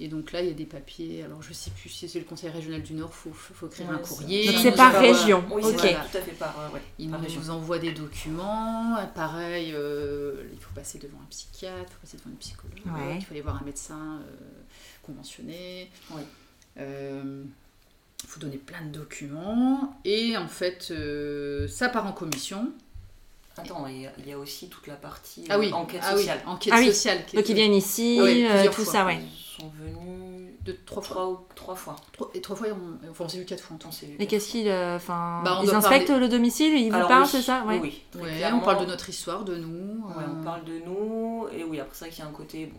Et 0.00 0.06
donc 0.06 0.30
là, 0.30 0.42
il 0.42 0.48
y 0.48 0.50
a 0.50 0.54
des 0.54 0.66
papiers. 0.66 1.24
Alors, 1.24 1.42
je 1.42 1.48
ne 1.48 1.54
sais 1.54 1.70
plus 1.70 1.88
si 1.88 2.08
c'est 2.08 2.20
le 2.20 2.24
Conseil 2.24 2.50
régional 2.50 2.82
du 2.82 2.94
Nord, 2.94 3.10
il 3.12 3.16
faut, 3.16 3.32
faut, 3.32 3.66
écrire 3.66 3.90
un 3.90 3.98
courrier. 3.98 4.46
Donc, 4.46 4.60
c'est 4.62 4.72
par 4.72 4.92
région. 4.92 5.44
Oui, 5.50 5.62
ok. 5.64 5.76
tout 5.76 6.18
à 6.18 6.20
fait 6.20 6.38
par. 6.38 6.54
Euh, 6.60 6.78
il 6.98 7.10
nous 7.10 7.50
envoie 7.50 7.78
des 7.78 7.92
documents. 7.92 8.96
Pareil, 9.14 9.72
euh, 9.74 10.44
il 10.52 10.58
faut 10.58 10.72
passer 10.72 10.98
devant 10.98 11.18
un 11.18 11.26
psychiatre, 11.30 11.90
il 11.90 11.94
faut 11.94 12.00
passer 12.00 12.16
devant 12.18 12.30
une 12.30 12.36
psychologue. 12.36 12.78
Il 13.16 13.24
faut 13.24 13.32
aller 13.32 13.40
voir 13.40 13.60
un 13.60 13.64
médecin 13.64 14.20
euh, 14.20 14.36
conventionné. 15.02 15.90
il 16.76 17.48
faut 18.26 18.40
donner 18.40 18.58
plein 18.58 18.84
de 18.86 18.92
documents. 18.92 19.98
Et 20.04 20.36
en 20.36 20.48
fait, 20.48 20.92
ça 21.68 21.88
part 21.88 22.06
en 22.06 22.12
commission. 22.12 22.72
Attends, 23.58 23.86
il 23.86 24.28
y 24.28 24.32
a 24.32 24.38
aussi 24.38 24.68
toute 24.68 24.86
la 24.86 24.94
partie 24.94 25.44
ah 25.48 25.58
oui. 25.58 25.72
enquête 25.72 26.02
ah 26.04 26.16
sociale. 26.16 26.40
Oui, 26.44 26.52
enquête 26.52 26.72
ah 26.76 26.84
sociale. 26.84 27.18
Donc 27.34 27.48
ils 27.48 27.54
viennent 27.54 27.74
ici, 27.74 28.20
tout 28.72 28.84
ça, 28.84 29.04
ouais 29.06 29.20
sont 29.58 29.70
venus 29.80 30.54
de 30.64 30.72
trois 30.86 31.02
fois. 31.02 31.46
Trois, 31.54 31.74
fois. 31.74 31.96
et 32.34 32.40
trois 32.40 32.56
fois, 32.56 32.68
on, 32.68 33.10
enfin, 33.10 33.24
on 33.24 33.28
s'est 33.28 33.38
vu 33.38 33.44
quatre 33.44 33.62
fois. 33.62 33.76
On 33.86 33.90
s'est 33.90 34.06
vu 34.06 34.16
et 34.18 34.26
qu'est-ce 34.26 34.50
qu'ils 34.50 34.68
euh, 34.68 34.96
enfin, 34.96 35.42
bah, 35.44 35.60
ils 35.62 35.70
inspectent 35.70 36.10
le 36.10 36.28
domicile, 36.28 36.74
ils 36.74 36.92
vous 36.92 37.08
parlent, 37.08 37.26
c'est 37.26 37.42
ça? 37.42 37.64
Ouais. 37.64 37.78
Oui, 37.80 38.02
oui. 38.14 38.22
Ouais, 38.22 38.52
on 38.52 38.60
parle 38.60 38.80
de 38.80 38.86
notre 38.86 39.08
histoire, 39.08 39.44
de 39.44 39.56
nous. 39.56 40.04
Ouais, 40.08 40.24
on 40.28 40.40
euh. 40.40 40.44
parle 40.44 40.64
de 40.64 40.78
nous, 40.84 41.48
et 41.56 41.64
oui, 41.64 41.80
après 41.80 41.94
ça, 41.94 42.08
qu'il 42.08 42.20
y 42.20 42.22
a 42.22 42.26
un 42.26 42.32
côté. 42.32 42.66
Bon, 42.66 42.78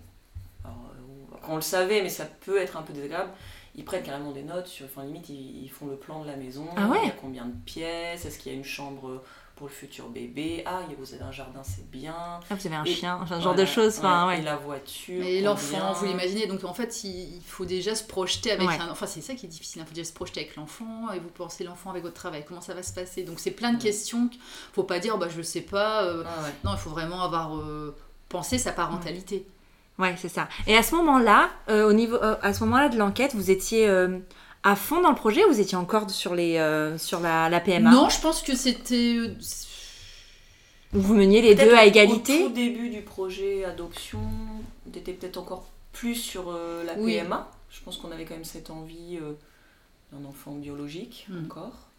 alors, 0.63 0.77
euh, 0.93 1.37
on 1.49 1.55
le 1.55 1.61
savait, 1.61 2.01
mais 2.01 2.09
ça 2.09 2.25
peut 2.25 2.57
être 2.57 2.77
un 2.77 2.81
peu 2.81 2.93
désagréable. 2.93 3.31
Ils 3.75 3.85
prennent 3.85 4.03
carrément 4.03 4.31
des 4.31 4.43
notes, 4.43 4.67
sur, 4.67 4.85
enfin 4.85 5.05
limite 5.05 5.29
ils, 5.29 5.63
ils 5.63 5.69
font 5.69 5.85
le 5.87 5.95
plan 5.95 6.21
de 6.21 6.27
la 6.27 6.35
maison, 6.35 6.65
ah 6.75 6.87
ouais? 6.87 6.97
Il 7.03 7.07
y 7.07 7.11
a 7.11 7.13
combien 7.13 7.45
de 7.45 7.55
pièces, 7.65 8.25
est-ce 8.25 8.39
qu'il 8.39 8.51
y 8.51 8.55
a 8.55 8.57
une 8.57 8.65
chambre 8.65 9.21
pour 9.59 9.67
le 9.67 9.73
futur 9.73 10.07
bébé. 10.07 10.63
Ah, 10.65 10.83
vous 10.97 11.13
avez 11.13 11.23
un 11.23 11.33
jardin, 11.33 11.61
c'est 11.63 11.87
bien. 11.91 12.15
Ah, 12.49 12.55
vous 12.55 12.65
avez 12.65 12.77
un 12.77 12.85
chien, 12.85 13.19
un 13.29 13.41
genre 13.41 13.55
de 13.55 13.65
choses. 13.65 13.99
Enfin, 13.99 14.27
ouais. 14.27 14.39
Et 14.39 14.41
la 14.41 14.55
voiture. 14.55 15.21
Et 15.21 15.41
l'enfant, 15.41 15.91
vous 15.91 16.05
l'imaginez. 16.05 16.47
Donc 16.47 16.63
en 16.63 16.73
fait, 16.73 17.03
il 17.03 17.41
faut 17.45 17.65
déjà 17.65 17.93
se 17.93 18.05
projeter 18.05 18.51
avec 18.51 18.69
un. 18.69 18.89
Enfin, 18.89 19.05
c'est 19.05 19.19
ça 19.19 19.35
qui 19.35 19.45
est 19.45 19.49
difficile. 19.49 19.81
Il 19.81 19.85
faut 19.85 19.93
déjà 19.93 20.07
se 20.07 20.13
projeter 20.13 20.39
avec 20.39 20.55
l'enfant 20.55 21.11
et 21.13 21.19
vous 21.19 21.27
pensez 21.27 21.65
l'enfant 21.65 21.89
avec 21.89 22.03
votre 22.03 22.15
travail. 22.15 22.45
Comment 22.47 22.61
ça 22.61 22.73
va 22.73 22.83
se 22.83 22.93
passer? 22.93 23.23
Donc 23.23 23.41
c'est 23.41 23.51
plein 23.51 23.73
de 23.73 23.83
questions. 23.83 24.29
Faut 24.71 24.83
pas 24.83 24.99
dire, 24.99 25.17
bah 25.17 25.27
je 25.29 25.41
sais 25.41 25.61
pas. 25.61 26.03
Euh, 26.05 26.23
ah, 26.25 26.47
non, 26.63 26.71
il 26.71 26.79
faut 26.79 26.91
vraiment 26.91 27.21
avoir 27.21 27.57
euh, 27.57 27.93
pensé 28.29 28.57
sa 28.57 28.71
parentalité. 28.71 29.45
Ouais, 29.97 30.15
c'est 30.17 30.29
ça. 30.29 30.47
Et 30.67 30.77
à 30.77 30.83
ce 30.83 30.95
moment-là, 30.95 31.49
euh, 31.67 31.85
au 31.85 31.91
niveau, 31.91 32.17
à 32.21 32.53
ce 32.53 32.63
moment-là 32.63 32.87
de 32.87 32.97
l'enquête, 32.97 33.35
vous 33.35 33.51
étiez 33.51 33.89
à 34.63 34.75
fond 34.75 35.01
dans 35.01 35.09
le 35.09 35.15
projet 35.15 35.45
ou 35.45 35.49
vous 35.49 35.59
étiez 35.59 35.77
encore 35.77 36.09
sur, 36.09 36.35
les, 36.35 36.57
euh, 36.57 36.97
sur 36.97 37.19
la, 37.19 37.49
la, 37.49 37.59
PMA 37.59 37.91
Non, 37.91 38.09
je 38.09 38.19
pense 38.19 38.41
que 38.41 38.55
c'était. 38.55 39.15
Euh, 39.15 39.35
vous 40.91 41.13
meniez 41.13 41.41
les 41.41 41.55
deux 41.55 41.73
à 41.73 41.85
égalité 41.85 42.45
Au 42.45 42.49
début 42.49 42.89
du 42.89 43.01
projet 43.01 43.63
adoption, 43.63 44.19
on 44.85 44.97
était 44.97 45.13
peut-être 45.13 45.37
encore 45.37 45.67
plus 45.93 46.15
sur 46.15 46.49
euh, 46.49 46.83
la 46.83 46.95
PMA. 46.95 47.51
Je 47.69 47.81
pense 47.83 47.97
qu'on 47.97 48.11
avait 48.11 48.25
quand 48.25 48.33
même 48.33 48.43
cette 48.43 48.69
envie 48.69 49.19
d'un 50.11 50.27
enfant 50.27 50.53
biologique 50.53 51.27
hmm. 51.29 51.45
encore. 51.45 51.89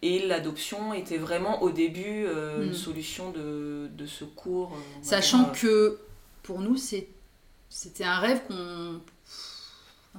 et 0.00 0.26
l'adoption 0.26 0.94
était 0.94 1.18
vraiment 1.18 1.62
au 1.62 1.70
début 1.70 2.24
une 2.24 2.70
hmm. 2.70 2.74
solution 2.74 3.30
de, 3.30 3.90
de 3.92 4.06
secours. 4.06 4.74
Sachant 5.02 5.52
que 5.52 5.98
pour 6.42 6.60
nous, 6.60 6.78
c'était 6.78 8.04
un 8.04 8.18
rêve 8.18 8.40
qu'on 8.48 9.00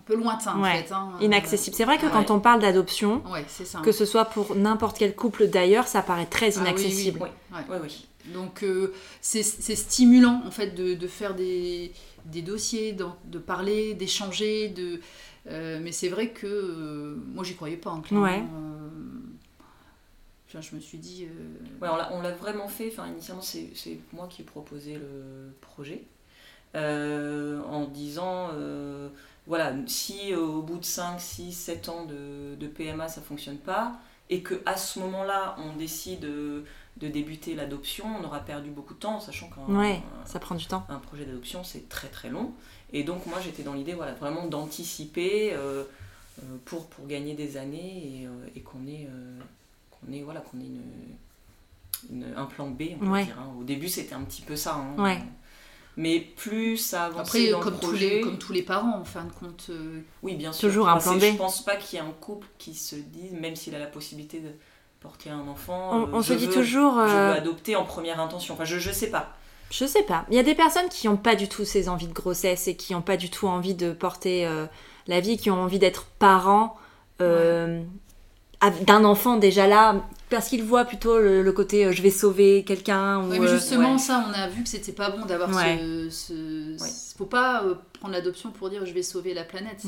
peu 0.07 0.15
lointain 0.15 0.59
en 0.59 0.63
fait. 0.63 0.91
Hein. 0.91 1.11
Inaccessible. 1.21 1.75
C'est 1.75 1.85
vrai 1.85 1.97
que 1.97 2.07
quand 2.07 2.31
on 2.31 2.39
parle 2.39 2.61
d'adoption, 2.61 3.21
que 3.83 3.91
ce 3.91 4.05
soit 4.05 4.25
pour 4.25 4.55
n'importe 4.55 4.97
quel 4.97 5.15
couple 5.15 5.47
d'ailleurs, 5.47 5.87
ça 5.87 6.01
paraît 6.01 6.25
très 6.25 6.57
ah 6.57 6.61
inaccessible. 6.61 7.19
oui, 7.21 7.29
oui, 7.69 8.07
Donc 8.33 8.63
euh, 8.63 8.93
c'est 9.21 9.43
stimulant 9.43 10.41
en 10.45 10.51
fait 10.51 10.73
de, 10.73 11.07
faire 11.07 11.35
des, 11.35 11.91
dossiers, 12.25 12.93
de, 12.93 13.37
parler, 13.37 13.93
d'échanger, 13.93 14.69
de. 14.69 15.01
Euh, 15.49 15.79
mais 15.81 15.93
c'est 15.93 16.09
vrai 16.09 16.29
que 16.29 16.45
euh, 16.45 17.15
moi 17.33 17.43
j'y 17.43 17.55
croyais 17.55 17.77
pas. 17.77 17.91
Hein, 17.91 18.01
ouais. 18.11 18.43
je 20.49 20.75
me 20.75 20.79
suis 20.79 20.97
dit. 20.97 21.27
Ouais, 21.81 21.89
on 22.11 22.21
l'a 22.21 22.31
vraiment 22.31 22.67
fait. 22.67 22.89
Enfin, 22.91 23.07
initialement, 23.07 23.43
c'est 23.43 23.99
moi 24.13 24.27
qui 24.29 24.41
ai 24.41 24.45
proposé 24.45 24.93
le 24.95 25.53
projet 25.61 26.03
en 26.73 27.85
disant 27.85 28.49
voilà, 29.47 29.73
si 29.87 30.33
euh, 30.33 30.39
au 30.39 30.61
bout 30.61 30.77
de 30.77 30.85
5, 30.85 31.19
6, 31.19 31.53
7 31.53 31.89
ans 31.89 32.05
de, 32.05 32.67
PMA 32.67 33.07
ça 33.07 33.21
fonctionne 33.21 33.57
pas, 33.57 33.97
et 34.29 34.41
que 34.41 34.61
à 34.65 34.75
ce 34.75 34.99
moment-là 34.99 35.55
on 35.57 35.75
décide 35.77 36.19
de, 36.19 36.63
débuter 36.97 37.55
l'adoption, 37.55 38.05
on 38.19 38.25
aura 38.25 38.41
perdu 38.41 38.69
beaucoup 38.69 38.93
de 38.93 38.99
temps, 38.99 39.19
sachant 39.19 39.49
qu'un 39.49 39.73
ouais, 39.73 40.01
ça 40.25 40.39
prend 40.39 40.55
du 40.55 40.65
temps. 40.65 40.85
Un 40.89 40.99
projet 40.99 41.25
d'adoption 41.25 41.63
c'est 41.63 41.87
très 41.87 42.09
très 42.09 42.29
long. 42.29 42.51
Et 42.91 43.03
donc 43.03 43.25
moi 43.25 43.39
j'étais 43.41 43.63
dans 43.63 43.73
l'idée 43.73 43.93
voilà, 43.93 44.13
vraiment 44.13 44.47
d'anticiper 44.47 45.53
euh, 45.53 45.83
euh, 46.39 46.57
pour, 46.65 46.87
pour 46.87 47.07
gagner 47.07 47.33
des 47.33 47.57
années 47.57 48.27
et, 48.55 48.61
qu'on 48.61 48.85
ait, 48.87 49.07
qu'on 49.91 50.11
ait, 50.11 50.21
voilà, 50.23 50.41
qu'on 50.41 50.59
ait 50.59 50.71
une, 52.11 52.25
un 52.35 52.45
plan 52.45 52.67
B. 52.67 52.83
On 53.01 53.11
peut 53.11 53.23
dire, 53.23 53.39
hein. 53.39 53.53
Au 53.57 53.63
début 53.63 53.87
c'était 53.87 54.13
un 54.13 54.23
petit 54.23 54.41
peu 54.41 54.57
ça. 54.57 54.75
Hein. 54.75 55.01
Ouais. 55.01 55.19
Mais 55.97 56.19
plus 56.19 56.77
ça 56.77 57.05
avance 57.05 57.21
Après, 57.21 57.49
dans 57.49 57.59
comme 57.59 57.73
le 57.73 57.79
projet... 57.79 58.09
Tous 58.09 58.15
les, 58.15 58.21
comme 58.21 58.37
tous 58.37 58.53
les 58.53 58.61
parents, 58.61 58.99
en 58.99 59.03
fin 59.03 59.23
de 59.23 59.31
compte. 59.31 59.65
Euh, 59.71 60.01
oui, 60.21 60.35
bien 60.35 60.53
sûr. 60.53 60.69
Toujours 60.69 60.87
un 60.87 60.97
plan 60.99 61.15
B. 61.15 61.21
Je 61.21 61.35
pense 61.35 61.65
pas 61.65 61.75
qu'il 61.75 61.97
y 61.97 62.01
ait 62.01 62.05
un 62.05 62.13
couple 62.21 62.47
qui 62.59 62.75
se 62.75 62.95
dise, 62.95 63.33
même 63.33 63.55
s'il 63.55 63.73
a 63.73 63.79
la 63.79 63.87
possibilité 63.87 64.39
de 64.39 64.51
porter 64.99 65.31
un 65.31 65.47
enfant, 65.47 66.07
on, 66.13 66.19
euh, 66.19 66.21
se 66.21 66.33
dit 66.33 66.49
toujours... 66.49 66.93
Je 66.95 67.11
veux 67.11 67.17
euh, 67.17 67.33
adopter 67.33 67.75
en 67.75 67.83
première 67.83 68.19
intention. 68.19 68.53
Enfin, 68.53 68.65
je, 68.65 68.77
je 68.77 68.91
sais 68.91 69.09
pas. 69.09 69.33
Je 69.71 69.85
sais 69.85 70.03
pas. 70.03 70.25
Il 70.29 70.35
y 70.35 70.39
a 70.39 70.43
des 70.43 70.55
personnes 70.55 70.87
qui 70.89 71.07
n'ont 71.07 71.17
pas 71.17 71.35
du 71.35 71.49
tout 71.49 71.65
ces 71.65 71.89
envies 71.89 72.07
de 72.07 72.13
grossesse 72.13 72.67
et 72.67 72.75
qui 72.75 72.93
n'ont 72.93 73.01
pas 73.01 73.17
du 73.17 73.29
tout 73.29 73.47
envie 73.47 73.75
de 73.75 73.91
porter 73.91 74.49
la 75.07 75.19
vie, 75.19 75.37
qui 75.37 75.51
ont 75.51 75.61
envie 75.61 75.77
d'être 75.77 76.05
parents 76.19 76.77
d'un 78.85 79.03
enfant 79.03 79.37
déjà 79.37 79.67
là, 79.67 80.03
parce 80.29 80.49
qu'il 80.49 80.63
voit 80.63 80.85
plutôt 80.85 81.19
le, 81.19 81.51
côté 81.51 81.85
euh, 81.85 81.91
je 81.91 82.01
vais 82.01 82.09
sauver 82.09 82.63
quelqu'un. 82.63 83.23
Oui, 83.23 83.39
mais 83.39 83.47
euh, 83.47 83.53
justement, 83.55 83.97
ça, 83.97 84.25
on 84.27 84.33
a 84.33 84.47
vu 84.47 84.63
que 84.63 84.69
c'était 84.69 84.91
pas 84.91 85.09
bon 85.09 85.25
d'avoir 85.25 85.53
ce. 85.53 86.09
ce... 86.09 87.15
Faut 87.17 87.25
pas 87.25 87.63
euh, 87.63 87.75
prendre 87.93 88.13
l'adoption 88.13 88.51
pour 88.51 88.69
dire 88.69 88.85
je 88.85 88.93
vais 88.93 89.03
sauver 89.03 89.33
la 89.33 89.43
planète. 89.43 89.83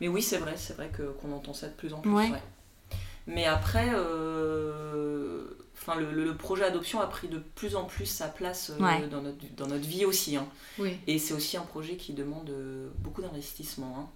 Mais 0.00 0.06
oui, 0.08 0.22
c'est 0.22 0.38
vrai, 0.38 0.54
c'est 0.56 0.76
vrai 0.76 0.90
qu'on 0.96 1.32
entend 1.32 1.54
ça 1.54 1.66
de 1.68 1.74
plus 1.74 1.92
en 1.92 1.98
plus. 1.98 2.10
Mais 3.26 3.44
après, 3.44 3.88
enfin, 5.74 5.96
le, 6.00 6.34
projet 6.36 6.64
adoption 6.64 7.00
a 7.00 7.06
pris 7.06 7.28
de 7.28 7.38
plus 7.38 7.74
en 7.74 7.84
plus 7.84 8.06
sa 8.06 8.28
place 8.28 8.70
dans, 9.10 9.22
notre, 9.22 9.54
dans 9.56 9.66
notre 9.66 9.86
vie 9.86 10.04
aussi. 10.04 10.36
Hein. 10.36 10.46
Et 11.06 11.18
c'est 11.18 11.34
aussi 11.34 11.56
un 11.56 11.62
projet 11.62 11.96
qui 11.96 12.12
demande 12.12 12.50
beaucoup 13.00 13.22
d'investissement. 13.22 13.96
Hein. 13.98 14.08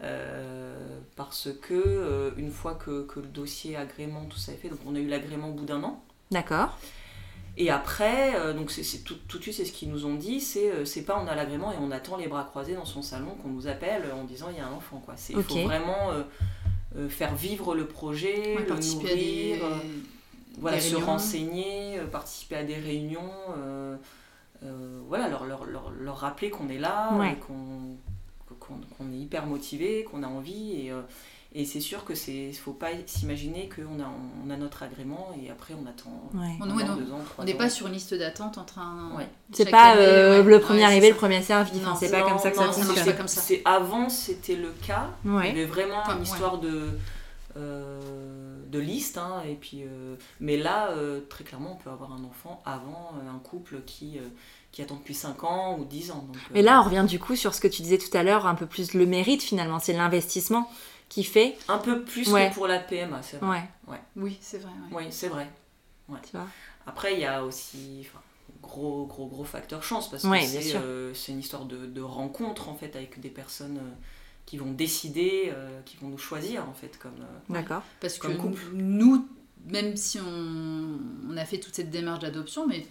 Euh, 0.00 0.98
parce 1.16 1.48
que 1.60 1.74
euh, 1.74 2.30
une 2.36 2.50
fois 2.50 2.74
que, 2.74 3.02
que, 3.02 3.20
le 3.20 3.26
dossier 3.26 3.76
agrément 3.76 4.24
tout 4.24 4.38
ça 4.38 4.52
est 4.52 4.56
fait, 4.56 4.68
donc 4.68 4.80
on 4.86 4.94
a 4.94 4.98
eu 4.98 5.06
l'agrément 5.06 5.50
au 5.50 5.52
bout 5.52 5.64
d'un 5.64 5.82
an. 5.84 6.02
D'accord. 6.30 6.78
Et 7.58 7.70
après, 7.70 8.34
euh, 8.34 8.54
donc 8.54 8.70
c'est, 8.70 9.04
tout, 9.04 9.16
tout, 9.28 9.36
de 9.36 9.42
suite, 9.42 9.54
c'est 9.54 9.66
ce 9.66 9.72
qu'ils 9.72 9.90
nous 9.90 10.06
ont 10.06 10.14
dit, 10.14 10.40
c'est, 10.40 10.86
c'est 10.86 11.02
pas 11.02 11.22
on 11.22 11.28
a 11.28 11.34
l'agrément 11.34 11.70
et 11.72 11.76
on 11.78 11.90
attend 11.90 12.16
les 12.16 12.26
bras 12.26 12.44
croisés 12.44 12.74
dans 12.74 12.86
son 12.86 13.02
salon 13.02 13.36
qu'on 13.42 13.50
nous 13.50 13.68
appelle 13.68 14.04
en 14.12 14.24
disant 14.24 14.46
il 14.50 14.56
y 14.56 14.60
a 14.60 14.66
un 14.66 14.72
enfant. 14.72 15.02
Quoi. 15.04 15.14
C'est, 15.16 15.34
Il 15.34 15.42
faut 15.42 15.62
vraiment 15.62 16.10
faire 17.08 17.34
vivre 17.34 17.74
le 17.74 17.86
projet, 17.86 18.56
le 18.56 18.74
nourrir, 18.74 19.58
voilà, 20.58 20.80
se 20.80 20.96
renseigner, 20.96 21.98
participer 22.10 22.56
à 22.56 22.64
des 22.64 22.76
réunions, 22.76 23.30
voilà, 25.06 25.28
leur, 25.28 25.44
leur, 25.44 25.66
leur, 25.66 25.90
leur, 25.90 26.16
rappeler 26.16 26.48
qu'on 26.48 26.70
est 26.70 26.78
là 26.78 27.10
et 27.30 27.36
qu'on 27.36 27.98
qu'on 28.62 29.12
est 29.12 29.18
hyper 29.18 29.46
motivé, 29.46 30.04
qu'on 30.04 30.22
a 30.22 30.28
envie. 30.28 30.72
Et, 30.72 30.90
euh, 30.92 31.02
Et 31.54 31.66
c'est 31.66 31.80
sûr 31.80 32.06
que 32.06 32.14
c'est, 32.14 32.50
faut 32.52 32.72
pas 32.72 32.88
s'imaginer 33.06 33.68
qu'on 33.68 34.00
a, 34.00 34.10
on 34.42 34.48
a 34.48 34.56
notre 34.56 34.84
agrément 34.84 35.34
et 35.38 35.50
après 35.50 35.74
on 35.74 35.86
attend 35.86 36.30
on 37.38 37.44
n'est 37.44 37.54
pas 37.54 37.68
sur 37.68 37.88
une 37.88 37.92
liste 37.92 38.14
d'attente 38.14 38.56
en 38.56 38.64
train. 38.64 39.10
Ouais. 39.18 39.28
C'est 39.52 39.70
pas 39.70 39.96
euh, 39.96 40.42
le 40.42 40.60
premier 40.60 40.84
arrivé, 40.84 41.10
le 41.10 41.14
premier 41.14 41.42
servi. 41.42 41.78
Enfin, 41.82 41.94
c'est 41.94 42.10
pas 42.10 42.22
comme 42.22 42.38
ça 42.38 42.50
que 42.50 42.56
ça 42.56 42.72
fonctionne. 42.72 43.28
C'est 43.28 43.60
avant, 43.66 44.08
c'était 44.08 44.56
le 44.56 44.70
cas. 44.86 45.10
Il 45.26 45.30
y 45.30 45.50
avait 45.50 45.66
vraiment 45.66 46.02
une 46.16 46.22
histoire 46.22 46.58
de. 46.58 46.98
Euh, 47.54 48.00
de 48.70 48.78
liste 48.78 49.18
hein, 49.18 49.42
et 49.46 49.56
puis 49.56 49.82
euh, 49.82 50.16
mais 50.40 50.56
là 50.56 50.88
très 51.28 51.44
clairement 51.44 51.72
on 51.72 51.76
peut 51.84 51.90
avoir 51.90 52.14
un 52.14 52.24
enfant 52.24 52.62
avant 52.64 53.12
un 53.30 53.38
couple 53.40 53.82
qui 53.84 54.18
qui 54.72 54.80
attend 54.82 54.96
depuis 54.96 55.14
5 55.14 55.44
ans 55.44 55.78
ou 55.78 55.84
10 55.84 56.10
ans. 56.12 56.26
Mais 56.52 56.62
là, 56.62 56.80
on 56.80 56.84
revient 56.84 57.04
du 57.06 57.18
coup 57.18 57.36
sur 57.36 57.54
ce 57.54 57.60
que 57.60 57.68
tu 57.68 57.82
disais 57.82 57.98
tout 57.98 58.16
à 58.16 58.22
l'heure, 58.22 58.46
un 58.46 58.54
peu 58.54 58.66
plus 58.66 58.94
le 58.94 59.06
mérite 59.06 59.42
finalement, 59.42 59.78
c'est 59.78 59.92
l'investissement 59.92 60.70
qui 61.10 61.24
fait. 61.24 61.56
Un 61.68 61.78
peu 61.78 62.02
plus 62.02 62.24
que 62.24 62.54
pour 62.54 62.66
la 62.66 62.78
PMA, 62.78 63.22
c'est 63.22 63.36
vrai. 63.36 63.68
Ouais. 63.86 64.00
Oui, 64.16 64.38
c'est 64.40 64.58
vrai. 64.58 64.72
Oui, 64.90 65.04
c'est 65.10 65.28
vrai. 65.28 65.48
Tu 66.22 66.36
vois 66.36 66.46
Après, 66.86 67.14
il 67.14 67.20
y 67.20 67.26
a 67.26 67.44
aussi 67.44 68.06
gros, 68.62 69.06
gros, 69.06 69.26
gros 69.26 69.44
facteur 69.44 69.82
chance 69.82 70.10
parce 70.10 70.22
que 70.22 70.76
euh, 70.76 71.12
c'est 71.14 71.32
une 71.32 71.40
histoire 71.40 71.64
de, 71.64 71.86
de, 71.86 72.00
rencontre 72.00 72.68
en 72.68 72.74
fait 72.74 72.96
avec 72.96 73.20
des 73.20 73.28
personnes 73.28 73.78
euh, 73.78 73.90
qui 74.46 74.56
vont 74.56 74.72
décider, 74.72 75.52
euh, 75.54 75.80
qui 75.84 75.96
vont 75.98 76.08
nous 76.08 76.18
choisir 76.18 76.66
en 76.68 76.72
fait 76.72 76.98
comme. 76.98 77.26
D'accord. 77.48 77.82
Parce 78.00 78.18
que 78.18 78.28
nous, 78.72 79.28
même 79.66 79.96
si 79.96 80.18
on, 80.18 80.98
on, 81.30 81.36
a 81.36 81.44
fait 81.44 81.58
toute 81.58 81.74
cette 81.74 81.90
démarche 81.90 82.20
d'adoption, 82.20 82.66
mais 82.66 82.86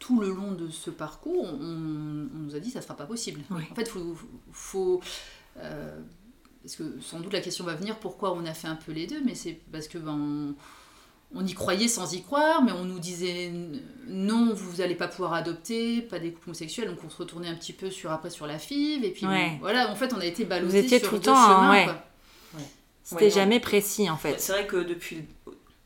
tout 0.00 0.20
le 0.20 0.32
long 0.32 0.52
de 0.52 0.68
ce 0.68 0.90
parcours, 0.90 1.44
on, 1.44 2.28
on 2.34 2.38
nous 2.38 2.56
a 2.56 2.58
dit 2.58 2.70
ça 2.70 2.82
sera 2.82 2.96
pas 2.96 3.06
possible. 3.06 3.40
En 3.50 3.74
fait, 3.74 3.82
il 3.82 3.86
faut, 3.86 4.16
faut 4.50 5.00
parce 6.62 6.76
que 6.76 7.00
sans 7.00 7.20
doute 7.20 7.32
la 7.32 7.40
question 7.40 7.64
va 7.64 7.74
venir 7.74 7.98
pourquoi 7.98 8.32
on 8.34 8.44
a 8.44 8.52
fait 8.52 8.68
un 8.68 8.76
peu 8.76 8.92
les 8.92 9.06
deux, 9.06 9.22
mais 9.24 9.34
c'est 9.34 9.58
parce 9.72 9.88
que 9.88 9.98
ben, 9.98 10.54
on, 11.34 11.46
y 11.46 11.54
croyait 11.54 11.88
sans 11.88 12.12
y 12.12 12.22
croire, 12.22 12.62
mais 12.62 12.72
on 12.72 12.84
nous 12.84 12.98
disait 12.98 13.50
non, 14.06 14.52
vous 14.52 14.76
n'allez 14.76 14.94
pas 14.94 15.08
pouvoir 15.08 15.32
adopter, 15.32 16.02
pas 16.02 16.18
des 16.18 16.32
couples 16.32 16.50
homosexuels, 16.50 16.88
donc 16.88 16.98
on 17.04 17.10
se 17.10 17.16
retournait 17.16 17.48
un 17.48 17.54
petit 17.54 17.72
peu 17.72 17.90
sur 17.90 18.10
après 18.10 18.30
sur 18.30 18.46
la 18.46 18.58
FIV, 18.58 19.04
et 19.04 19.10
puis 19.10 19.26
voilà, 19.60 19.90
en 19.90 19.96
fait 19.96 20.12
on 20.12 20.20
a 20.20 20.26
été 20.26 20.44
ballottés 20.44 20.86
sur 20.98 21.08
tout 21.08 21.14
le 21.14 21.20
temps, 21.20 21.34
chemin, 21.34 21.98
C'était 23.02 23.30
jamais 23.30 23.60
précis 23.60 24.10
en 24.10 24.16
fait. 24.16 24.38
C'est 24.38 24.52
vrai 24.52 24.66
que 24.66 24.76
depuis, 24.76 25.24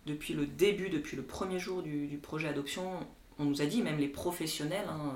depuis 0.06 0.34
le 0.34 0.46
début, 0.46 0.88
depuis 0.88 1.16
le 1.16 1.22
premier 1.22 1.60
jour 1.60 1.82
du, 1.82 2.18
projet 2.20 2.48
adoption, 2.48 2.98
on 3.38 3.44
nous 3.44 3.62
a 3.62 3.66
dit, 3.66 3.82
même 3.82 3.98
les 3.98 4.08
professionnels, 4.08 4.86
hein, 4.88 5.14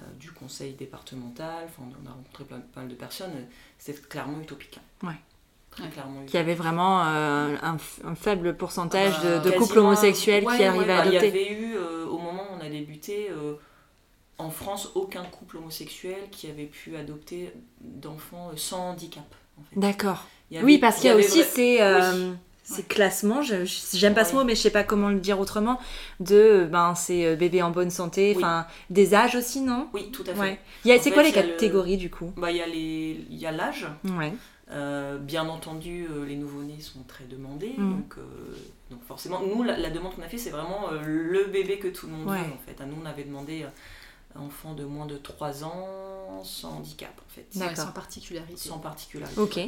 euh, 0.00 0.02
du 0.18 0.32
conseil 0.32 0.72
départemental, 0.72 1.68
on 1.78 2.08
a 2.08 2.12
rencontré 2.12 2.44
pas, 2.44 2.56
mal 2.74 2.88
de 2.88 2.94
personnes, 2.94 3.30
c'est 3.78 4.08
clairement 4.08 4.40
utopique. 4.40 4.80
Hein. 5.02 5.08
Ouais. 5.08 5.14
Très 5.70 5.88
clairement 5.88 6.24
Qui 6.24 6.36
avait 6.36 6.54
vraiment 6.54 7.04
euh, 7.04 7.56
un, 7.62 8.14
faible 8.14 8.56
pourcentage 8.56 9.20
de, 9.22 9.50
couples 9.50 9.78
homosexuels 9.78 10.44
qui 10.44 10.64
arrivaient 10.64 10.92
à 10.92 11.00
adopter. 11.00 11.30
Bah, 11.30 11.36
il 11.36 11.42
y 11.42 11.46
avait 11.46 11.52
eu, 11.52 11.74
euh, 11.76 12.06
au 12.06 12.18
moment 12.18 12.42
où 12.42 12.56
on 12.58 12.64
a 12.64 12.68
débuté, 12.68 13.30
en 14.38 14.50
France, 14.50 14.90
aucun 14.94 15.24
couple 15.24 15.58
homosexuel 15.58 16.28
qui 16.30 16.48
avait 16.48 16.66
pu 16.66 16.96
adopter 16.96 17.52
d'enfants 17.80 18.50
sans 18.56 18.90
handicap. 18.90 19.32
D'accord. 19.76 20.26
Oui, 20.62 20.78
parce 20.78 20.96
qu'il 20.96 21.10
y 21.10 21.12
a, 21.12 21.16
aussi 21.16 21.42
ces, 21.42 21.78
ces 22.64 22.82
classements, 22.82 23.42
j'aime 23.42 24.14
pas 24.14 24.24
ce 24.24 24.34
mot, 24.34 24.42
mais 24.42 24.54
je 24.54 24.60
sais 24.62 24.70
pas 24.70 24.84
comment 24.84 25.10
le 25.10 25.20
dire 25.20 25.38
autrement, 25.38 25.78
de 26.20 26.66
ben, 26.70 26.94
ces 26.94 27.26
euh, 27.26 27.36
bébés 27.36 27.62
en 27.62 27.70
bonne 27.70 27.90
santé, 27.90 28.32
enfin 28.36 28.66
des 28.88 29.14
âges 29.14 29.34
aussi, 29.36 29.60
non? 29.60 29.88
Oui, 29.92 30.10
tout 30.10 30.24
à 30.26 30.34
fait. 30.34 30.58
C'est 31.00 31.10
quoi 31.10 31.22
les 31.22 31.32
catégories 31.32 31.98
du 31.98 32.10
coup? 32.10 32.32
Bah, 32.36 32.50
Il 32.50 32.56
y 33.30 33.46
a 33.46 33.52
l'âge. 33.52 33.86
Euh, 34.70 35.18
bien 35.18 35.46
entendu, 35.46 36.06
euh, 36.10 36.24
les 36.24 36.36
nouveau-nés 36.36 36.80
sont 36.80 37.02
très 37.06 37.24
demandés, 37.24 37.74
mm. 37.76 37.90
donc, 37.92 38.16
donc 38.90 39.04
forcément, 39.06 39.40
nous, 39.40 39.62
la, 39.62 39.90
demande 39.90 40.16
qu'on 40.16 40.22
a 40.22 40.28
fait, 40.28 40.38
c'est 40.38 40.50
vraiment 40.50 40.88
le 41.04 41.44
bébé 41.44 41.78
que 41.78 41.88
tout 41.88 42.06
le 42.06 42.12
monde 42.12 42.28
veut 42.28 42.38
en 42.38 42.66
fait. 42.66 42.82
À 42.82 42.86
nous, 42.86 42.96
on 43.00 43.06
avait 43.06 43.24
demandé 43.24 43.66
enfant 44.36 44.72
de 44.74 44.84
moins 44.84 45.06
de 45.06 45.16
3 45.16 45.64
ans 45.64 46.42
sans 46.42 46.78
handicap 46.78 47.12
en 47.20 47.30
fait. 47.30 47.46
sans 47.76 47.92
particularité. 47.92 48.56
Sans 48.56 48.78
particularité. 48.78 49.40
Ok. 49.40 49.60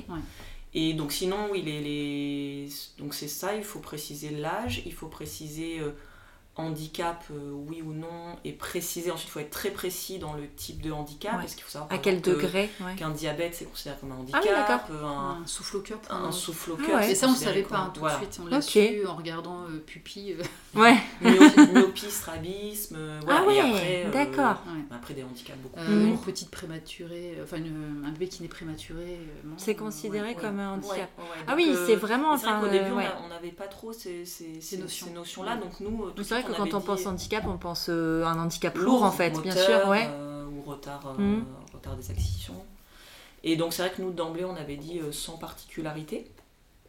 Et 0.75 0.93
donc 0.95 1.13
sinon, 1.13 1.49
oui, 1.51 1.63
les, 1.63 1.81
les... 1.81 2.69
donc 2.99 3.15
c'est 3.15 3.29
ça, 3.29 3.57
il 3.57 3.65
faut 3.65 3.81
préciser 3.81 4.31
l'âge, 4.31 4.83
il 4.85 4.93
faut 4.93 5.09
préciser 5.09 5.81
euh, 5.81 5.93
handicap, 6.59 7.23
euh, 7.31 7.51
oui 7.53 7.83
ou 7.83 7.93
non, 7.93 8.37
et 8.45 8.53
préciser, 8.53 9.11
ensuite 9.11 9.29
il 9.29 9.33
faut 9.33 9.41
être 9.41 9.51
très 9.51 9.71
précis 9.71 10.19
dans 10.19 10.33
le 10.33 10.49
type 10.49 10.81
de 10.81 10.91
handicap, 10.91 11.33
parce 11.33 11.55
qu'il 11.55 11.65
faut 11.65 11.71
savoir 11.71 11.93
à 11.93 11.99
quel 11.99 12.23
degré 12.23 12.71
qu'un 12.97 13.11
diabète 13.11 13.55
c'est 13.55 13.67
considéré 13.67 13.97
comme 14.01 14.13
un 14.13 14.17
ah 14.33 14.39
handicap, 14.39 14.91
un, 14.91 15.43
souffle 15.47 15.77
au 15.77 15.81
cœur. 15.81 15.99
Un, 16.09 16.33
souffle 16.33 16.73
au 16.73 16.77
cœur. 16.77 17.01
et 17.03 17.15
ça 17.15 17.29
on 17.29 17.33
ne 17.33 17.37
savait 17.37 17.63
pas 17.63 17.91
tout 17.93 18.01
de 18.01 18.09
suite, 18.11 18.41
on 18.43 18.47
l'a 18.47 18.63
su 18.63 19.07
en 19.07 19.17
regardant 19.17 19.65
euh, 19.65 19.83
pupille. 19.85 20.37
ouais. 20.75 20.97
myopie, 21.21 22.11
strabisme, 22.11 22.99
voilà. 23.23 23.43
Ah 23.43 23.47
ouais, 23.47 24.07
d'accord. 24.13 24.63
Après 24.91 25.15
des 25.15 25.25
handicaps 25.25 25.59
beaucoup. 25.59 25.81
Une 25.91 26.19
petite 26.19 26.51
prématurée, 26.51 27.39
enfin 27.43 27.59
un 27.59 28.11
bébé 28.13 28.29
qui 28.29 28.43
n'est 28.43 28.49
prématuré. 28.49 29.21
c'est 29.59 29.75
considéré 29.75 30.35
comme 30.35 30.59
un 30.59 30.75
handicap. 30.75 31.11
ah 31.47 31.55
oui, 31.55 31.75
c'est 31.87 31.97
vraiment. 31.97 32.33
Enfin, 32.33 32.63
au 32.63 32.69
début 32.69 32.93
on 32.93 33.29
n'avait 33.29 33.51
pas 33.51 33.67
trop 33.67 33.93
ces, 33.93 34.25
notions-là, 35.13 35.57
donc 35.57 35.81
nous. 35.81 36.11
Vrai 36.17 36.43
que 36.47 36.53
quand 36.53 36.75
on 36.75 36.81
pense 36.81 37.07
handicap, 37.07 37.45
on 37.47 37.59
pense 37.59 37.87
euh, 37.89 38.25
un 38.25 38.39
handicap 38.39 38.77
lourd, 38.77 39.03
en 39.03 39.11
fait, 39.11 39.39
bien 39.41 39.55
sûr, 39.55 39.89
ouais. 39.89 40.09
Euh, 40.09 40.47
ou 40.47 40.63
retard, 40.63 41.15
euh, 41.19 41.23
mm. 41.23 41.47
retard 41.75 41.97
des 41.97 42.11
acquisitions. 42.11 42.65
Et 43.45 43.57
donc 43.57 43.73
c'est 43.73 43.83
vrai 43.83 43.93
que 43.93 44.03
nous 44.03 44.11
d'emblée 44.11 44.45
on 44.45 44.57
avait 44.57 44.77
dit 44.77 45.01
sans 45.13 45.37
particularité. 45.37 46.31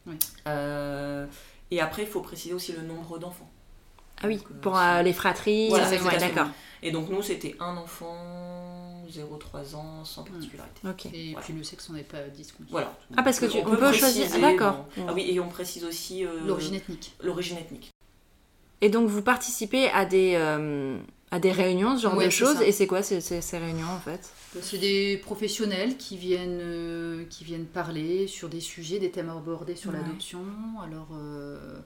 et 0.07 1.81
après 1.81 2.03
il 2.03 2.07
faut 2.07 2.21
préciser 2.21 2.53
aussi 2.53 2.71
le 2.71 2.81
nombre 2.81 3.19
d'enfants. 3.19 3.49
Ah 4.23 4.27
oui, 4.27 4.41
pour 4.61 4.79
les 5.03 5.13
fratries, 5.13 5.69
d'accord. 6.19 6.47
Et 6.81 6.91
donc 6.91 7.09
nous 7.09 7.21
c'était 7.21 7.55
un 7.59 7.77
enfant 7.77 9.03
0-3 9.07 9.75
ans 9.75 10.03
sans 10.03 10.23
mm. 10.23 10.29
particularité. 10.29 10.81
Et 11.13 11.35
puis 11.41 11.53
le 11.53 11.63
sexe 11.63 11.87
on 11.91 11.93
n'est 11.93 12.01
pas 12.01 12.23
discontinué. 12.23 12.71
Voilà. 12.71 12.97
Ah 13.15 13.21
parce 13.21 13.39
que 13.39 13.45
tu 13.45 13.59
on, 13.59 13.75
peut, 13.75 13.93
choisir. 13.93 14.27
Ah, 14.33 14.39
d'accord. 14.39 14.85
Ah 14.97 15.13
oui 15.13 15.29
et 15.29 15.39
on 15.39 15.49
précise 15.49 15.83
aussi 15.83 16.25
l'origine 16.45 16.73
ethnique. 16.73 17.13
L'origine 17.21 17.57
ethnique. 17.57 17.93
Et 18.81 18.89
donc 18.89 19.09
vous 19.09 19.21
participez 19.21 19.89
à 19.89 20.05
des, 20.05 20.33
euh, 20.35 20.97
à 21.31 21.39
des 21.39 21.51
réunions, 21.51 21.97
ce 21.97 22.03
genre 22.03 22.17
de 22.17 22.29
choses. 22.29 22.61
Et 22.61 22.71
c'est 22.71 22.87
quoi 22.87 23.01
ces, 23.01 23.21
ces, 23.21 23.57
réunions 23.57 23.87
en 23.87 23.99
fait? 23.99 24.31
C'est 24.61 24.77
des 24.77 25.17
professionnels 25.17 25.97
qui 25.97 26.17
viennent, 26.17 26.59
euh, 26.61 27.25
qui 27.29 27.43
viennent 27.43 27.65
parler 27.65 28.27
sur 28.27 28.49
des 28.49 28.61
sujets, 28.61 28.99
des 28.99 29.11
thèmes 29.11 29.29
abordés 29.29 29.75
sur 29.75 29.91
l'adoption. 29.91 30.41
Alors, 30.83 31.09
euh, 31.13 31.79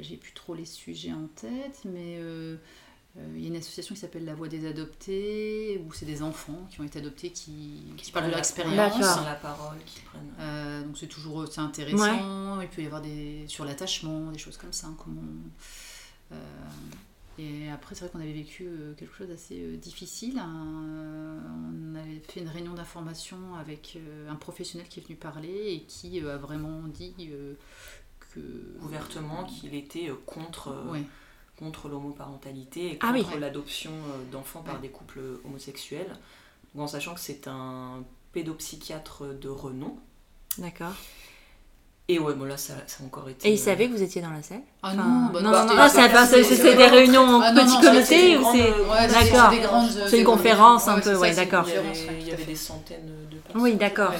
j'ai 0.00 0.16
plus 0.16 0.32
trop 0.32 0.54
les 0.54 0.64
sujets 0.64 1.12
en 1.12 1.28
tête, 1.34 1.80
mais 1.84 2.18
il 3.34 3.40
y 3.40 3.46
a 3.46 3.48
une 3.48 3.56
association 3.56 3.94
qui 3.94 4.00
s'appelle 4.00 4.24
La 4.24 4.34
Voix 4.34 4.48
des 4.48 4.66
Adoptés, 4.66 5.80
où 5.86 5.92
c'est 5.92 6.04
des 6.04 6.22
enfants 6.22 6.66
qui 6.70 6.80
ont 6.80 6.84
été 6.84 6.98
adoptés 6.98 7.30
qui, 7.30 7.92
qui, 7.96 8.10
parlent 8.10 8.26
de 8.26 8.30
leur 8.30 8.40
expérience. 8.40 8.98
la 9.00 9.38
parole, 9.40 9.78
qui 9.86 10.00
prennent... 10.00 10.84
donc 10.84 10.98
c'est 10.98 11.06
toujours 11.06 11.46
c'est 11.50 11.60
intéressant. 11.60 12.60
Il 12.60 12.68
peut 12.68 12.82
y 12.82 12.86
avoir 12.86 13.00
des 13.00 13.44
sur 13.46 13.64
l'attachement, 13.64 14.32
des 14.32 14.38
choses 14.38 14.56
comme 14.56 14.72
ça. 14.72 14.88
Comment 15.02 15.22
euh, 15.22 15.48
et 17.38 17.70
après, 17.70 17.94
c'est 17.94 18.02
vrai 18.02 18.10
qu'on 18.10 18.20
avait 18.20 18.32
vécu 18.32 18.66
euh, 18.66 18.94
quelque 18.94 19.14
chose 19.14 19.28
d'assez 19.28 19.60
euh, 19.60 19.76
difficile. 19.76 20.40
on 20.42 21.94
avait 21.94 22.20
fait 22.20 22.40
une 22.40 22.48
réunion 22.48 22.72
d'information 22.72 23.54
avec 23.56 23.98
un 24.28 24.34
professionnel 24.36 24.88
qui 24.88 25.00
est 25.00 25.02
venu 25.02 25.16
parler 25.16 25.74
et 25.74 25.82
qui 25.82 26.20
a 26.20 26.36
vraiment 26.36 26.82
dit 26.88 27.14
que. 27.18 27.56
Ouvertement 28.82 29.44
qu'il 29.44 29.74
était 29.74 30.10
contre. 30.26 30.74
contre 31.58 31.88
l'homoparentalité 31.88 32.92
et 32.92 32.98
ah 33.00 33.14
contre 33.14 33.38
l'adoption 33.38 33.92
d'enfants 34.30 34.62
par 34.62 34.78
des 34.78 34.90
couples 34.90 35.22
homosexuels, 35.46 36.12
en 36.76 36.86
sachant 36.86 37.14
que 37.14 37.20
c'est 37.20 37.48
un 37.48 38.04
pédopsychiatre 38.32 39.38
de 39.38 39.48
renom. 39.48 39.96
D'accord. 40.58 40.92
Et 42.08 42.20
ouais, 42.20 42.34
bon 42.34 42.44
là, 42.44 42.56
ça, 42.56 42.74
ça 42.86 43.02
a 43.02 43.06
encore 43.06 43.28
été. 43.28 43.48
Et 43.48 43.52
il 43.52 43.58
savait 43.58 43.88
que 43.88 43.92
vous 43.92 44.02
étiez 44.02 44.22
dans 44.22 44.30
la 44.30 44.42
salle 44.42 44.60
Ah 44.82 44.94
non, 44.94 45.30
bah 45.32 45.40
non, 45.40 45.50
non, 45.50 45.74
non, 45.74 45.88
c'est 45.88 46.76
des 46.76 46.86
réunions 46.86 47.22
en 47.22 47.40
ah, 47.40 47.52
petit 47.52 47.80
comité 47.80 48.36
ou 48.36 48.44
c'est. 48.52 49.12
D'accord. 49.12 49.52
C'est 50.08 50.18
une 50.18 50.24
conférence 50.24 50.86
un 50.86 51.00
peu, 51.00 51.16
ouais, 51.16 51.34
d'accord. 51.34 51.66
Il 51.68 52.28
y 52.28 52.32
avait 52.32 52.44
des 52.44 52.54
centaines 52.54 53.06
de 53.30 53.36
personnes. 53.38 53.62
Oui, 53.62 53.74
d'accord. 53.74 54.12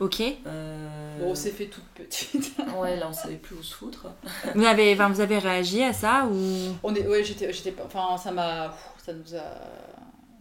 Ok. 0.00 0.22
Euh... 0.46 1.18
Bon, 1.18 1.30
on 1.30 1.34
s'est 1.34 1.50
fait 1.50 1.66
toute 1.66 1.84
petite. 1.86 2.52
ouais, 2.78 2.96
là, 2.96 3.06
on 3.08 3.12
savait 3.12 3.34
plus 3.34 3.56
où 3.56 3.62
se 3.62 3.74
foutre. 3.74 4.06
vous, 4.54 4.64
avez, 4.64 4.94
enfin, 4.94 5.08
vous 5.08 5.20
avez 5.20 5.38
réagi 5.38 5.82
à 5.82 5.92
ça 5.92 6.26
ou? 6.26 6.76
On 6.84 6.94
est, 6.94 7.06
Ouais, 7.06 7.24
j'étais, 7.24 7.52
j'étais, 7.52 7.74
enfin, 7.84 8.16
ça 8.16 8.30
m'a, 8.30 8.76
ça 9.04 9.12
nous 9.12 9.34
a 9.34 9.42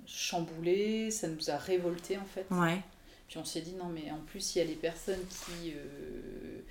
chamboulé, 0.05 1.09
ça 1.09 1.27
nous 1.27 1.49
a 1.49 1.57
révolté 1.57 2.17
en 2.17 2.25
fait. 2.25 2.45
Ouais. 2.51 2.81
Puis 3.27 3.37
on 3.37 3.45
s'est 3.45 3.61
dit, 3.61 3.73
non, 3.73 3.89
mais 3.93 4.09
en 4.11 4.19
plus, 4.25 4.55
il 4.55 4.59
y 4.59 4.61
a 4.61 4.65
les 4.65 4.75
personnes 4.75 5.23
qui. 5.29 5.71
Euh, 5.71 6.61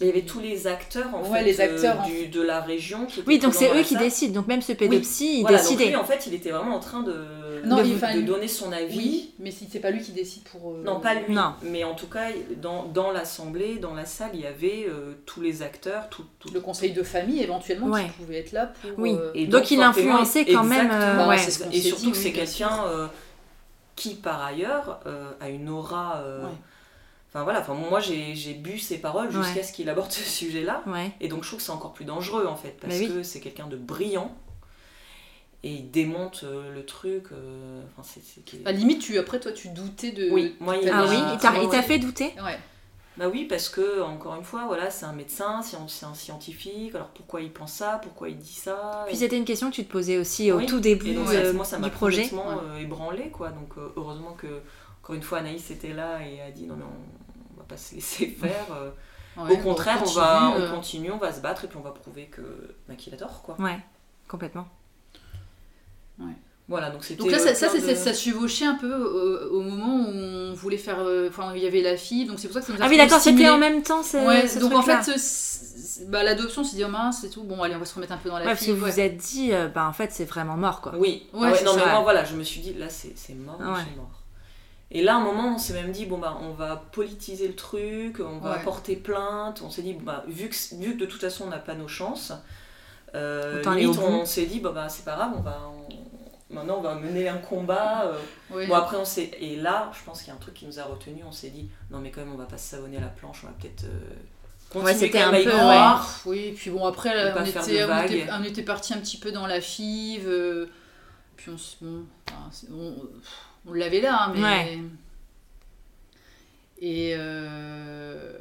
il 0.00 0.06
y 0.08 0.10
avait 0.10 0.22
tous 0.22 0.40
les 0.40 0.66
acteurs 0.66 1.14
en 1.14 1.24
fait, 1.24 1.42
les 1.42 1.58
acteurs, 1.60 2.02
du, 2.02 2.28
de 2.28 2.42
la 2.42 2.60
région. 2.60 3.06
oui, 3.26 3.38
donc 3.38 3.54
c'est 3.54 3.74
eux 3.74 3.82
qui 3.82 3.96
décident. 3.96 4.34
Donc 4.34 4.46
même 4.46 4.60
ce 4.60 4.72
pédopsie, 4.72 5.38
il 5.38 5.42
voilà, 5.42 5.56
décidait. 5.56 5.84
Donc 5.84 5.92
lui, 5.92 5.96
en 5.96 6.04
fait, 6.04 6.26
il 6.26 6.34
était 6.34 6.50
vraiment 6.50 6.76
en 6.76 6.80
train 6.80 7.02
de, 7.02 7.12
de, 7.64 8.20
donner 8.20 8.48
son 8.48 8.72
avis. 8.72 8.98
Oui, 8.98 9.34
mais 9.38 9.50
si 9.50 9.66
c'est 9.70 9.78
pas 9.78 9.90
lui 9.90 10.02
qui 10.02 10.12
décide 10.12 10.42
pour. 10.42 10.72
Euh, 10.72 10.82
non, 10.84 11.00
pas 11.00 11.14
lui. 11.14 11.34
Non. 11.34 11.54
Mais 11.62 11.84
en 11.84 11.94
tout 11.94 12.08
cas, 12.08 12.26
dans, 12.60 12.84
dans 12.84 13.10
l'assemblée, 13.10 13.76
dans 13.76 13.94
la 13.94 14.04
salle, 14.04 14.32
il 14.34 14.40
y 14.40 14.46
avait 14.46 14.86
euh, 14.86 15.14
tous 15.24 15.40
les 15.40 15.62
acteurs, 15.62 16.10
tout, 16.10 16.24
le 16.52 16.60
conseil 16.60 16.92
de 16.92 17.02
famille 17.02 17.42
éventuellement 17.42 17.96
qui 17.96 18.10
pouvait 18.18 18.40
être 18.40 18.52
là 18.52 18.66
pour. 18.66 18.90
Oui. 18.98 19.16
Et 19.34 19.46
donc, 19.46 19.70
il 19.70 19.80
influençait 19.80 20.44
quand 20.44 20.64
même. 20.64 20.88
Bah, 20.88 21.36
et 21.72 21.80
surtout 21.80 22.10
que 22.10 22.18
c'est 22.18 22.32
quelqu'un 22.32 23.08
qui, 23.96 24.14
par 24.14 24.42
ailleurs, 24.42 25.00
a 25.40 25.48
une 25.48 25.68
aura. 25.68 26.22
Enfin 27.28 27.42
voilà, 27.42 27.60
enfin, 27.60 27.74
moi 27.74 28.00
j'ai 28.00 28.54
bu 28.54 28.78
ses 28.78 28.98
paroles 28.98 29.30
jusqu'à 29.30 29.62
ce 29.62 29.72
qu'il 29.72 29.88
aborde 29.90 30.12
ce 30.12 30.22
sujet-là. 30.22 30.84
Et 31.20 31.28
donc 31.28 31.42
je 31.42 31.48
trouve 31.48 31.58
que 31.58 31.64
c'est 31.64 31.72
encore 31.72 31.92
plus 31.92 32.04
dangereux 32.04 32.46
en 32.46 32.56
fait, 32.56 32.76
parce 32.80 32.98
que 32.98 33.22
c'est 33.22 33.40
quelqu'un 33.40 33.66
de 33.66 33.76
brillant 33.76 34.34
et 35.66 35.70
il 35.70 35.90
démonte 35.90 36.44
euh, 36.44 36.72
le 36.72 36.84
truc. 36.84 37.24
Euh, 37.32 37.82
enfin, 37.98 38.20
À 38.64 38.72
limite, 38.72 39.00
tu, 39.00 39.18
après 39.18 39.40
toi, 39.40 39.50
tu 39.50 39.68
doutais 39.68 40.12
de. 40.12 40.30
Oui, 40.30 40.54
moi, 40.60 40.76
il, 40.76 40.88
ah 40.88 41.06
oui, 41.08 41.16
il 41.32 41.68
t'a 41.68 41.82
fait 41.82 41.98
douter? 41.98 42.32
Ouais. 42.42 42.58
Bah 43.16 43.28
oui, 43.28 43.46
parce 43.48 43.68
que, 43.68 44.02
encore 44.02 44.34
une 44.36 44.44
fois, 44.44 44.66
voilà, 44.66 44.90
c'est 44.90 45.06
un 45.06 45.12
médecin, 45.12 45.62
c'est 45.62 45.76
un 45.76 46.14
scientifique, 46.14 46.94
alors 46.94 47.08
pourquoi 47.08 47.40
il 47.40 47.50
pense 47.50 47.72
ça, 47.72 47.98
pourquoi 48.02 48.28
il 48.28 48.36
dit 48.36 48.52
ça 48.52 49.04
Puis 49.06 49.16
c'était 49.16 49.38
une 49.38 49.44
question 49.44 49.70
que 49.70 49.76
tu 49.76 49.86
te 49.86 49.90
posais 49.90 50.18
aussi 50.18 50.52
au 50.52 50.60
tout 50.62 50.80
début 50.80 51.14
donc, 51.14 51.28
euh, 51.28 51.52
moi, 51.54 51.64
ça 51.64 51.78
du 51.78 51.90
projet. 51.90 52.28
complètement 52.28 52.76
ébranlé, 52.76 53.30
quoi. 53.30 53.50
Donc 53.50 53.74
heureusement 53.96 54.32
que, 54.32 54.60
encore 55.02 55.14
une 55.14 55.22
fois, 55.22 55.38
Anaïs 55.38 55.70
était 55.70 55.94
là 55.94 56.20
et 56.26 56.40
a 56.42 56.50
dit 56.50 56.66
non 56.66 56.76
mais 56.76 56.84
on, 56.84 57.58
va 57.58 57.64
pas 57.64 57.76
se 57.76 57.94
laisser 57.94 58.26
faire. 58.40 58.66
au 59.38 59.56
contraire, 59.58 60.02
on, 60.06 60.10
va, 60.10 60.54
on 60.56 60.74
continue, 60.74 61.10
on 61.10 61.18
va 61.18 61.32
se 61.32 61.40
battre 61.40 61.64
et 61.64 61.68
puis 61.68 61.78
on 61.78 61.82
va 61.82 61.92
prouver 61.92 62.26
que 62.26 62.42
bah, 62.86 62.94
qu'il 62.96 63.14
a 63.14 63.16
tort, 63.16 63.42
quoi. 63.42 63.56
Ouais, 63.58 63.78
complètement. 64.28 64.68
Voilà, 66.68 66.90
donc 66.90 67.16
Donc 67.16 67.30
là, 67.30 67.38
ça, 67.38 67.54
ça, 67.54 67.68
ça, 67.68 68.12
chevauchait 68.12 68.64
un 68.64 68.74
peu 68.74 68.92
au, 68.92 69.60
moment 69.60 70.08
où 70.08 70.12
on 70.12 70.52
voulait 70.52 70.76
faire. 70.76 70.98
Euh, 70.98 71.28
enfin, 71.28 71.52
il 71.54 71.62
y 71.62 71.66
avait 71.66 71.80
la 71.80 71.96
fille, 71.96 72.26
donc 72.26 72.40
c'est 72.40 72.48
pour 72.48 72.54
ça 72.54 72.60
que 72.60 72.66
ça 72.66 72.72
nous 72.72 72.82
a 72.82 72.84
Ah 72.84 72.88
oui, 72.88 72.96
d'accord, 72.96 73.20
c'était 73.20 73.48
en 73.48 73.58
même 73.58 73.82
temps. 73.82 74.02
Ouais, 74.26 74.44
donc 74.58 74.72
en 74.74 74.82
fait, 74.82 75.16
bah, 76.08 76.24
l'adoption, 76.24 76.64
c'est 76.64 76.74
dit, 76.74 76.84
oh 76.84 76.88
mince, 76.88 77.18
c'est 77.20 77.30
tout, 77.30 77.44
bon, 77.44 77.62
allez, 77.62 77.76
on 77.76 77.78
va 77.78 77.84
se 77.84 77.94
remettre 77.94 78.14
un 78.14 78.16
peu 78.16 78.30
dans 78.30 78.38
la 78.38 78.46
ouais, 78.46 78.56
fille. 78.56 78.68
Parce 78.68 78.80
que 78.80 78.84
vous 78.84 78.92
vous 78.92 79.00
êtes 79.00 79.16
dit, 79.16 79.52
euh, 79.52 79.68
bah 79.68 79.86
en 79.88 79.92
fait, 79.92 80.10
c'est 80.10 80.24
vraiment 80.24 80.56
mort, 80.56 80.80
quoi. 80.80 80.94
Oui, 80.96 81.28
ouais, 81.34 81.52
ah 81.56 81.64
non, 81.64 81.76
mais 81.76 81.86
moi, 81.86 82.00
voilà, 82.00 82.24
je 82.24 82.34
me 82.34 82.42
suis 82.42 82.60
dit, 82.60 82.74
là, 82.74 82.88
c'est 82.88 83.14
mort, 83.34 83.60
c'est 83.60 83.96
mort. 83.96 84.22
Et 84.90 85.02
là, 85.02 85.14
à 85.14 85.18
un 85.18 85.22
moment, 85.22 85.54
on 85.54 85.58
s'est 85.58 85.72
même 85.72 85.92
dit, 85.92 86.06
bon, 86.06 86.18
bah, 86.18 86.36
on 86.42 86.52
va 86.52 86.82
politiser 86.90 87.46
le 87.46 87.54
truc, 87.54 88.20
on 88.20 88.38
va 88.38 88.58
porter 88.58 88.96
plainte. 88.96 89.62
On 89.64 89.70
s'est 89.70 89.82
dit, 89.82 89.94
bah, 89.94 90.24
vu 90.26 90.48
que, 90.48 90.74
vu 90.76 90.94
que 90.94 91.00
de 91.00 91.06
toute 91.06 91.20
façon, 91.20 91.44
on 91.46 91.50
n'a 91.50 91.58
pas 91.58 91.74
nos 91.74 91.88
chances, 91.88 92.32
euh, 93.14 93.62
limite, 93.62 93.98
on 93.98 94.24
s'est 94.24 94.46
dit, 94.46 94.60
bah, 94.60 94.72
bah, 94.74 94.88
c'est 94.88 95.04
pas 95.04 95.14
grave, 95.14 95.32
on 95.36 95.42
va, 95.42 95.60
maintenant 96.56 96.78
on 96.78 96.82
va 96.82 96.94
mener 96.96 97.28
un 97.28 97.38
combat. 97.38 98.06
Euh. 98.06 98.66
Bon, 98.66 98.74
après, 98.74 98.96
on 98.96 99.04
s'est. 99.04 99.30
Et 99.40 99.56
là, 99.56 99.90
je 99.96 100.04
pense 100.04 100.20
qu'il 100.20 100.28
y 100.28 100.30
a 100.32 100.34
un 100.34 100.38
truc 100.38 100.54
qui 100.54 100.66
nous 100.66 100.78
a 100.80 100.84
retenu. 100.84 101.22
On 101.26 101.32
s'est 101.32 101.50
dit, 101.50 101.68
non, 101.90 101.98
mais 101.98 102.10
quand 102.10 102.20
même, 102.20 102.32
on 102.32 102.36
va 102.36 102.46
pas 102.46 102.58
se 102.58 102.68
savonner 102.68 102.96
à 102.96 103.00
la 103.00 103.08
planche, 103.08 103.42
on 103.44 103.46
va 103.46 103.52
peut-être. 103.60 103.84
Euh, 103.84 104.80
ouais, 104.80 104.94
c'était 104.94 105.20
un 105.20 105.30
peu. 105.30 105.46
Ouais. 105.46 105.80
Oui, 106.26 106.52
puis 106.56 106.70
bon, 106.70 106.84
après, 106.86 107.10
on 107.32 107.44
était, 107.44 107.58
on, 107.84 108.02
était, 108.02 108.26
on 108.32 108.42
était, 108.42 108.62
parti 108.62 108.94
un 108.94 108.98
petit 108.98 109.18
peu 109.18 109.30
dans 109.30 109.46
la 109.46 109.60
five. 109.60 110.26
Euh, 110.26 110.66
puis 111.36 111.50
on, 111.50 111.84
bon, 111.84 112.06
on, 112.72 112.94
on 113.68 113.72
l'avait 113.72 114.00
là, 114.00 114.24
hein, 114.24 114.34
mais. 114.34 114.78
Et. 116.80 117.14
Euh, 117.16 118.32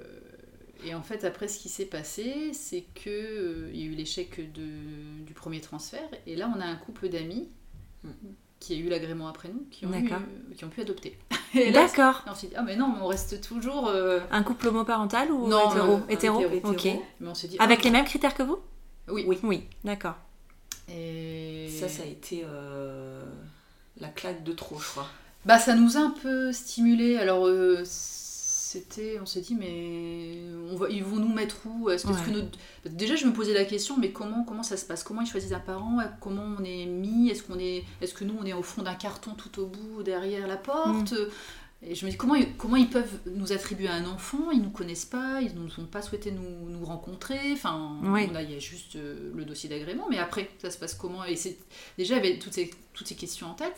et 0.86 0.94
en 0.94 1.02
fait, 1.02 1.24
après, 1.24 1.48
ce 1.48 1.60
qui 1.60 1.70
s'est 1.70 1.86
passé, 1.86 2.54
c'est 2.54 2.84
qu'il 2.94 3.12
euh, 3.12 3.72
il 3.74 3.80
y 3.80 3.84
a 3.84 3.86
eu 3.88 3.96
l'échec 3.96 4.40
du 4.52 5.34
premier 5.34 5.60
transfert. 5.60 6.08
Et 6.28 6.36
là, 6.36 6.52
on 6.56 6.62
a 6.62 6.66
un 6.66 6.76
couple 6.76 7.10
d'amis. 7.10 7.50
Qui 8.60 8.74
a 8.74 8.78
eu 8.78 8.90
l'agrément 8.90 9.28
après 9.28 9.50
nous, 9.50 9.66
qui 9.70 9.86
ont, 9.86 9.92
qui 10.56 10.66
ont 10.66 10.70
pu 10.70 10.82
adopter. 10.82 11.18
D'accord. 11.74 12.24
On 12.28 12.34
s'est 12.34 12.48
dit, 12.48 12.54
ah 12.56 12.64
mais 12.64 12.76
non, 12.76 12.94
on 13.02 13.08
reste 13.08 13.42
toujours... 13.42 13.88
Euh, 13.88 14.20
un 14.32 14.44
couple 14.44 14.68
homoparental 14.68 15.32
ou 15.32 15.48
non, 15.48 15.70
hétéro, 16.10 16.44
hétéro, 16.44 16.72
Ok. 16.72 16.86
Mais 17.20 17.28
on 17.28 17.36
s'est 17.36 17.48
dit, 17.48 17.58
Avec 17.60 17.80
ah, 17.82 17.84
les 17.84 17.92
mêmes 17.92 18.06
critères 18.06 18.34
que 18.34 18.44
vous 18.44 18.58
Oui. 19.08 19.26
Oui, 19.28 19.40
oui. 19.44 19.64
d'accord. 19.84 20.16
Et... 20.90 21.70
Ça, 21.80 21.90
ça 21.90 22.04
a 22.04 22.06
été 22.06 22.44
euh, 22.46 23.24
la 24.00 24.08
claque 24.08 24.44
de 24.44 24.52
trop, 24.52 24.80
je 24.80 24.88
crois. 24.88 25.08
Bah, 25.46 25.60
ça 25.60 25.76
nous 25.76 25.98
a 25.98 26.00
un 26.00 26.10
peu 26.22 26.52
stimulé. 26.52 27.18
Alors, 27.18 27.46
on 29.22 29.26
s'est 29.26 29.42
dit, 29.42 29.56
mais 29.56 30.42
on 30.72 30.76
va, 30.76 30.90
ils 30.90 31.04
vont 31.04 31.18
nous 31.18 31.34
mettre 31.34 31.58
où? 31.66 31.90
Est-ce 31.90 32.06
que, 32.06 32.90
Déjà, 32.90 33.16
je 33.16 33.26
me 33.26 33.34
posais 33.34 33.54
la 33.54 33.66
question, 33.66 33.98
mais 33.98 34.12
comment, 34.12 34.44
comment 34.44 34.64
ça 34.64 34.78
se 34.78 34.86
passe? 34.86 35.04
Comment 35.04 35.22
ils 35.22 35.28
choisissent 35.28 35.52
un 35.52 35.60
parent? 35.60 36.00
Comment 36.22 36.56
on 36.60 36.64
est 36.64 36.86
mis? 36.86 37.30
Est-ce 37.30 37.44
qu'on 37.44 37.60
est, 37.60 37.84
est-ce 38.02 38.14
que 38.14 38.24
nous, 38.24 38.36
on 38.40 38.46
est 38.46 38.54
au 38.54 38.64
fond 38.64 38.82
d'un 38.82 38.96
carton 38.96 39.32
tout 39.32 39.60
au 39.60 39.66
bout, 39.66 40.04
derrière 40.04 40.48
la 40.48 40.58
porte? 40.58 41.12
Mm. 41.12 41.28
Et 41.88 41.94
je 41.94 42.06
me 42.06 42.12
dis, 42.12 42.18
comment, 42.18 42.36
comment 42.58 42.78
ils 42.78 42.90
peuvent 42.90 43.20
nous 43.28 43.52
attribuer 43.52 43.90
un 43.90 44.06
enfant? 44.06 44.50
Ils 44.52 44.62
nous 44.62 44.72
connaissent 44.72 45.06
pas, 45.06 45.42
ils 45.42 45.54
ne 45.54 45.66
ont 45.66 45.86
pas 45.86 46.02
souhaité 46.02 46.32
nous, 46.32 46.70
nous 46.70 46.86
rencontrer. 46.86 47.52
Enfin, 47.52 48.00
il 48.18 48.52
y 48.52 48.56
a 48.56 48.60
juste 48.60 48.96
euh, 48.96 49.32
le 49.36 49.46
dossier 49.46 49.70
d'agrément, 49.70 50.08
mais 50.10 50.18
après, 50.18 50.50
ça 50.62 50.72
se 50.72 50.78
passe 50.78 50.96
comment? 50.96 51.24
Et 51.26 51.36
déjà, 51.98 52.18
avait 52.18 52.40
toutes 52.40 52.54
ces, 52.54 52.72
toutes 52.94 53.08
ces 53.08 53.16
questions 53.16 53.48
en 53.48 53.54
tête. 53.54 53.76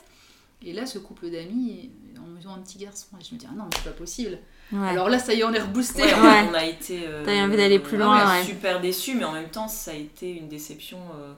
Et 0.63 0.73
là, 0.73 0.85
ce 0.85 0.99
couple 0.99 1.29
d'amis, 1.29 1.91
ils 2.39 2.47
ont 2.47 2.53
un 2.53 2.59
petit 2.59 2.77
garçon. 2.77 3.07
Et 3.19 3.23
je 3.23 3.33
me 3.33 3.39
dis, 3.39 3.45
ah 3.49 3.55
non, 3.55 3.65
c'est 3.75 3.83
pas 3.83 3.91
possible. 3.91 4.39
Alors 4.76 5.09
là, 5.09 5.18
ça 5.20 5.34
y 5.34 5.39
est, 5.39 5.43
on 5.43 5.53
est 5.53 5.61
reboosté. 5.61 6.03
on 6.13 6.53
a 6.53 6.65
été. 6.65 7.05
Euh, 7.07 7.24
T'as 7.26 7.43
envie 7.43 7.57
d'aller 7.57 7.80
plus 7.80 7.97
loin. 7.97 8.43
Super 8.43 8.82
déçu, 8.82 9.15
mais 9.15 9.24
en 9.24 9.32
même 9.32 9.49
temps, 9.49 9.68
ça 9.68 9.91
a 9.91 9.93
été 9.93 10.30
une 10.30 10.47
déception. 10.49 10.97
Euh, 11.20 11.34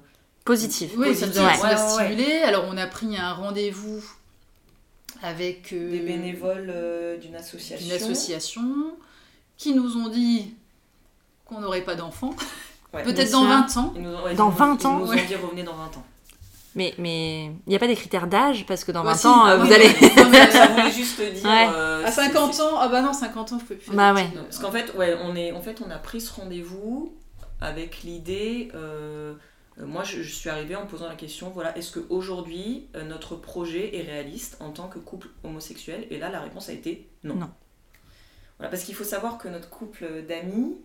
Positive. 0.46 0.92
Oui, 0.98 1.16
ça 1.16 1.28
nous 1.28 1.38
a 1.40 1.78
stimulé. 1.78 2.42
Alors, 2.44 2.66
on 2.68 2.78
a 2.78 2.88
pris 2.88 3.16
un 3.18 3.34
rendez-vous 3.34 4.04
avec. 5.22 5.74
Euh, 5.74 5.92
Des 5.92 6.00
bénévoles 6.00 6.74
d'une 7.22 7.36
association. 7.36 7.86
D'une 7.86 7.96
association 7.96 8.64
qui 9.58 9.74
nous 9.74 9.98
ont 9.98 10.10
dit 10.10 10.56
qu'on 11.46 11.60
n'aurait 11.62 11.84
pas 11.84 11.96
d'enfants. 11.96 12.36
Peut-être 12.92 13.32
dans 13.32 13.46
20 13.46 13.78
ans. 13.78 13.94
dans 14.36 14.50
20 14.50 14.86
ans 14.86 15.00
Ils 15.00 15.06
nous 15.06 15.12
ont 15.12 15.26
dit 15.28 15.36
revenez 15.36 15.64
dans 15.64 15.76
20 15.76 15.98
ans. 15.98 16.06
Mais 16.80 16.94
mais 16.98 17.44
il 17.44 17.70
n'y 17.70 17.76
a 17.76 17.80
pas 17.80 17.88
des 17.88 17.96
critères 17.96 18.26
d'âge 18.26 18.66
parce 18.66 18.86
que 18.86 18.94
dans 18.94 19.04
20 19.04 19.26
ans 19.26 19.48
euh, 19.48 19.58
vous 19.58 19.70
allez 19.70 19.90
ça 20.50 20.68
voulait 20.68 20.92
juste 20.94 21.22
dire 21.22 21.46
euh, 21.46 22.06
à 22.06 22.10
50 22.10 22.58
ans 22.62 22.80
ah 22.80 22.88
bah 22.88 23.02
non 23.02 23.12
50 23.12 23.52
ans 23.52 23.60
je 23.60 23.66
peux 23.66 23.76
plus 23.76 23.94
bah 23.94 24.14
ouais. 24.14 24.30
parce 24.34 24.60
qu'en 24.60 24.72
fait 24.72 24.94
ouais 24.96 25.18
on 25.22 25.36
est 25.36 25.52
en 25.52 25.62
fait 25.62 25.82
on 25.86 25.92
a 25.92 25.98
pris 25.98 26.22
ce 26.22 26.32
rendez-vous 26.32 27.14
avec 27.60 28.04
l'idée 28.04 28.72
euh, 28.76 29.34
moi 29.78 30.06
je, 30.06 30.22
suis 30.22 30.50
arrivée 30.50 30.78
en 30.78 30.86
posant 30.86 31.10
la 31.10 31.16
question 31.16 31.50
voilà 31.50 31.78
est-ce 31.78 31.92
que 31.92 32.00
aujourd'hui 32.08 32.88
notre 33.10 33.36
projet 33.36 33.98
est 33.98 34.04
réaliste 34.04 34.56
en 34.62 34.70
tant 34.70 34.88
que 34.88 35.00
couple 35.00 35.28
homosexuel? 35.44 36.08
Et 36.12 36.18
là 36.18 36.30
la 36.30 36.40
réponse 36.40 36.70
a 36.70 36.72
été 36.72 37.10
non, 37.26 37.36
non. 37.36 37.50
Voilà, 38.58 38.70
parce 38.72 38.84
qu'il 38.84 38.96
faut 38.96 39.04
savoir 39.04 39.38
que 39.38 39.50
notre 39.50 39.70
couple 39.70 40.24
d'amis 40.26 40.78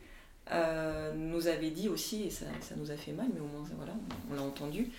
nous 1.15 1.47
avait 1.47 1.71
dit 1.71 1.89
aussi 1.89 2.25
et 2.25 2.31
ça, 2.31 2.47
ça, 2.61 2.75
nous 2.77 2.91
a 2.91 2.97
fait 2.97 3.13
mal 3.13 3.27
mais 3.33 3.41
au 3.41 3.47
moins 3.47 3.63
voilà 3.77 3.93
on 4.33 4.35
l'a 4.35 4.43
entendu 4.43 4.91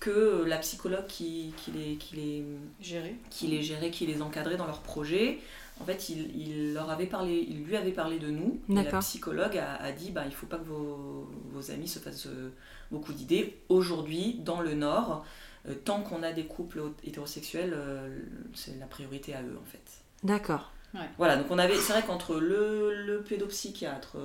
que 0.00 0.44
la 0.46 0.58
psychologue 0.58 1.06
qui, 1.06 1.52
qui, 1.56 1.72
les, 1.72 1.96
qui, 1.96 2.16
les, 2.16 2.44
gérait. 2.80 3.16
qui 3.30 3.48
les 3.48 3.62
gérait, 3.62 3.90
qui 3.90 4.06
les 4.06 4.22
encadrait 4.22 4.56
dans 4.56 4.66
leur 4.66 4.80
projet, 4.80 5.38
en 5.80 5.84
fait, 5.84 6.08
il, 6.08 6.40
il, 6.40 6.74
leur 6.74 6.90
avait 6.90 7.06
parlé, 7.06 7.46
il 7.48 7.64
lui 7.64 7.76
avait 7.76 7.92
parlé 7.92 8.18
de 8.18 8.28
nous. 8.28 8.60
Et 8.68 8.74
la 8.74 8.98
psychologue 8.98 9.58
a, 9.58 9.92
dit 9.92 10.10
bah, 10.10 10.22
il 10.24 10.30
ne 10.30 10.34
faut 10.34 10.46
pas 10.46 10.58
que 10.58 10.64
vos, 10.64 11.28
vos, 11.52 11.70
amis 11.70 11.88
se 11.88 11.98
fassent 11.98 12.26
euh, 12.26 12.52
beaucoup 12.90 13.12
d'idées. 13.12 13.58
Aujourd'hui, 13.68 14.40
dans 14.44 14.60
le 14.60 14.74
Nord, 14.74 15.24
euh, 15.68 15.74
tant 15.84 16.02
qu'on 16.02 16.22
a 16.22 16.32
des 16.32 16.44
couples 16.44 16.82
hétérosexuels, 17.04 17.72
euh, 17.74 18.20
c'est 18.54 18.78
la 18.78 18.86
priorité 18.86 19.34
à 19.34 19.42
eux, 19.42 19.58
en 19.60 19.66
fait. 19.66 19.82
D'accord. 20.22 20.72
Voilà, 21.16 21.36
donc 21.36 21.46
on 21.50 21.58
avait, 21.58 21.76
c'est 21.76 21.92
vrai 21.92 22.02
qu'entre 22.02 22.36
le, 22.40 23.04
le 23.04 23.20
pédopsychiatre, 23.20 24.16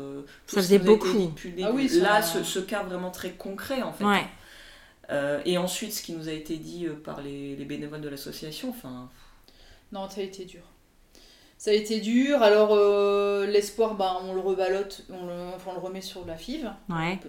ça 0.48 0.62
faisait 0.62 0.80
beaucoup. 0.80 1.08
ah 1.62 1.72
oui, 1.72 1.90
là, 2.00 2.24
ce, 2.24 2.42
ce, 2.42 2.58
cas 2.58 2.84
vraiment 2.84 3.12
très 3.12 3.32
concret, 3.32 3.84
en 3.84 3.92
fait. 3.92 4.06
Ouais. 4.06 4.26
Euh, 5.12 5.42
et 5.46 5.58
ensuite, 5.58 5.94
ce 5.94 6.02
qui 6.02 6.14
nous 6.14 6.30
a 6.30 6.32
été 6.32 6.58
dit 6.58 6.88
euh, 6.88 6.96
par 6.96 7.22
les, 7.22 7.56
les 7.56 7.66
bénévoles 7.66 8.02
de 8.02 8.10
l'association, 8.10 8.70
enfin... 8.70 9.10
Non, 9.92 10.10
ça 10.10 10.22
a 10.22 10.24
été 10.24 10.46
dur. 10.46 10.64
Ça 11.64 11.72
a 11.72 11.76
été 11.76 12.02
dur, 12.02 12.42
alors 12.42 12.72
euh, 12.74 13.46
l'espoir, 13.46 13.96
bah, 13.96 14.18
on 14.22 14.34
le 14.34 14.42
rebalote, 14.42 15.06
on 15.10 15.26
le, 15.28 15.56
enfin, 15.56 15.72
on 15.72 15.76
le 15.76 15.80
remet 15.80 16.02
sur 16.02 16.26
la 16.26 16.36
FIV, 16.36 16.70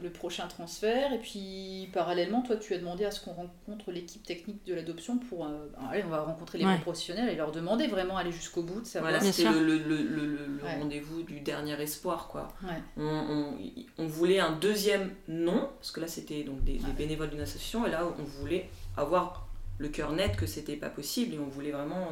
le 0.03 0.11
prochain 0.11 0.49
transfert, 0.49 1.13
et 1.13 1.21
puis 1.21 1.89
parallèlement, 1.93 2.43
toi 2.43 2.57
tu 2.57 2.75
as 2.75 2.79
demandé 2.79 3.05
à 3.05 3.13
ce 3.13 3.25
qu'on 3.25 3.31
rencontre 3.31 3.93
l'équipe 3.93 4.25
technique 4.25 4.67
de 4.67 4.75
l'adoption 4.75 5.19
pour, 5.19 5.47
euh, 5.47 5.69
allez, 5.89 6.03
on 6.05 6.09
va 6.09 6.23
rencontrer 6.23 6.59
les 6.59 6.65
professionnels 6.79 7.29
et 7.29 7.37
leur 7.37 7.53
demander 7.53 7.87
vraiment 7.87 8.17
aller 8.17 8.33
jusqu'au 8.33 8.65
bout 8.65 8.81
de 8.81 8.87
savoir. 8.87 9.13
Voilà, 9.13 9.25
c'était 9.25 9.53
le, 9.53 9.79
le, 9.79 10.03
le, 10.03 10.49
rendez-vous 10.81 11.23
du 11.23 11.39
dernier 11.39 11.81
espoir, 11.81 12.27
quoi. 12.27 12.49
On, 12.97 13.05
on, 13.05 13.55
on, 13.99 14.07
voulait 14.09 14.41
un 14.41 14.51
deuxième 14.51 15.13
nom, 15.29 15.69
parce 15.79 15.93
que 15.93 16.01
là 16.01 16.09
c'était 16.09 16.43
donc 16.43 16.65
des, 16.65 16.79
des 16.79 16.93
bénévoles 16.99 17.31
d'une 17.31 17.43
association, 17.43 17.87
et 17.87 17.91
là 17.93 18.05
on 18.19 18.25
voulait 18.25 18.69
avoir 18.97 19.47
le 19.79 19.91
cœur 19.91 20.11
net 20.11 20.35
que 20.35 20.47
c'était 20.47 20.75
pas 20.75 20.91
possible, 20.91 21.37
et 21.37 21.39
on 21.39 21.47
voulait 21.47 21.71
vraiment... 21.71 22.09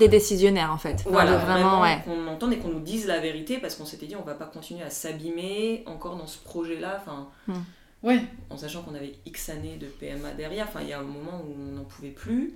Euh, 0.00 0.06
des 0.06 0.08
décisionnaires 0.08 0.72
en 0.72 0.78
fait. 0.78 1.02
Voilà, 1.06 1.36
vraiment, 1.36 1.82
ouais. 1.82 2.00
qu'on 2.04 2.26
entende 2.26 2.52
et 2.52 2.58
qu'on 2.58 2.68
nous 2.68 2.80
dise 2.80 3.06
la 3.06 3.20
vérité 3.20 3.58
parce 3.58 3.74
qu'on 3.74 3.84
s'était 3.84 4.06
dit 4.06 4.16
on 4.16 4.22
va 4.22 4.34
pas 4.34 4.46
continuer 4.46 4.82
à 4.82 4.90
s'abîmer 4.90 5.82
encore 5.86 6.16
dans 6.16 6.26
ce 6.26 6.38
projet-là. 6.38 7.00
Enfin, 7.00 7.28
hmm. 7.46 8.06
ouais. 8.06 8.20
En 8.50 8.56
sachant 8.56 8.82
qu'on 8.82 8.94
avait 8.94 9.14
X 9.26 9.48
années 9.50 9.76
de 9.76 9.86
PMA 9.86 10.32
derrière, 10.32 10.66
enfin, 10.68 10.80
il 10.82 10.88
y 10.88 10.92
a 10.92 11.00
un 11.00 11.04
moment 11.04 11.42
où 11.46 11.54
on 11.54 11.72
n'en 11.76 11.84
pouvait 11.84 12.10
plus. 12.10 12.54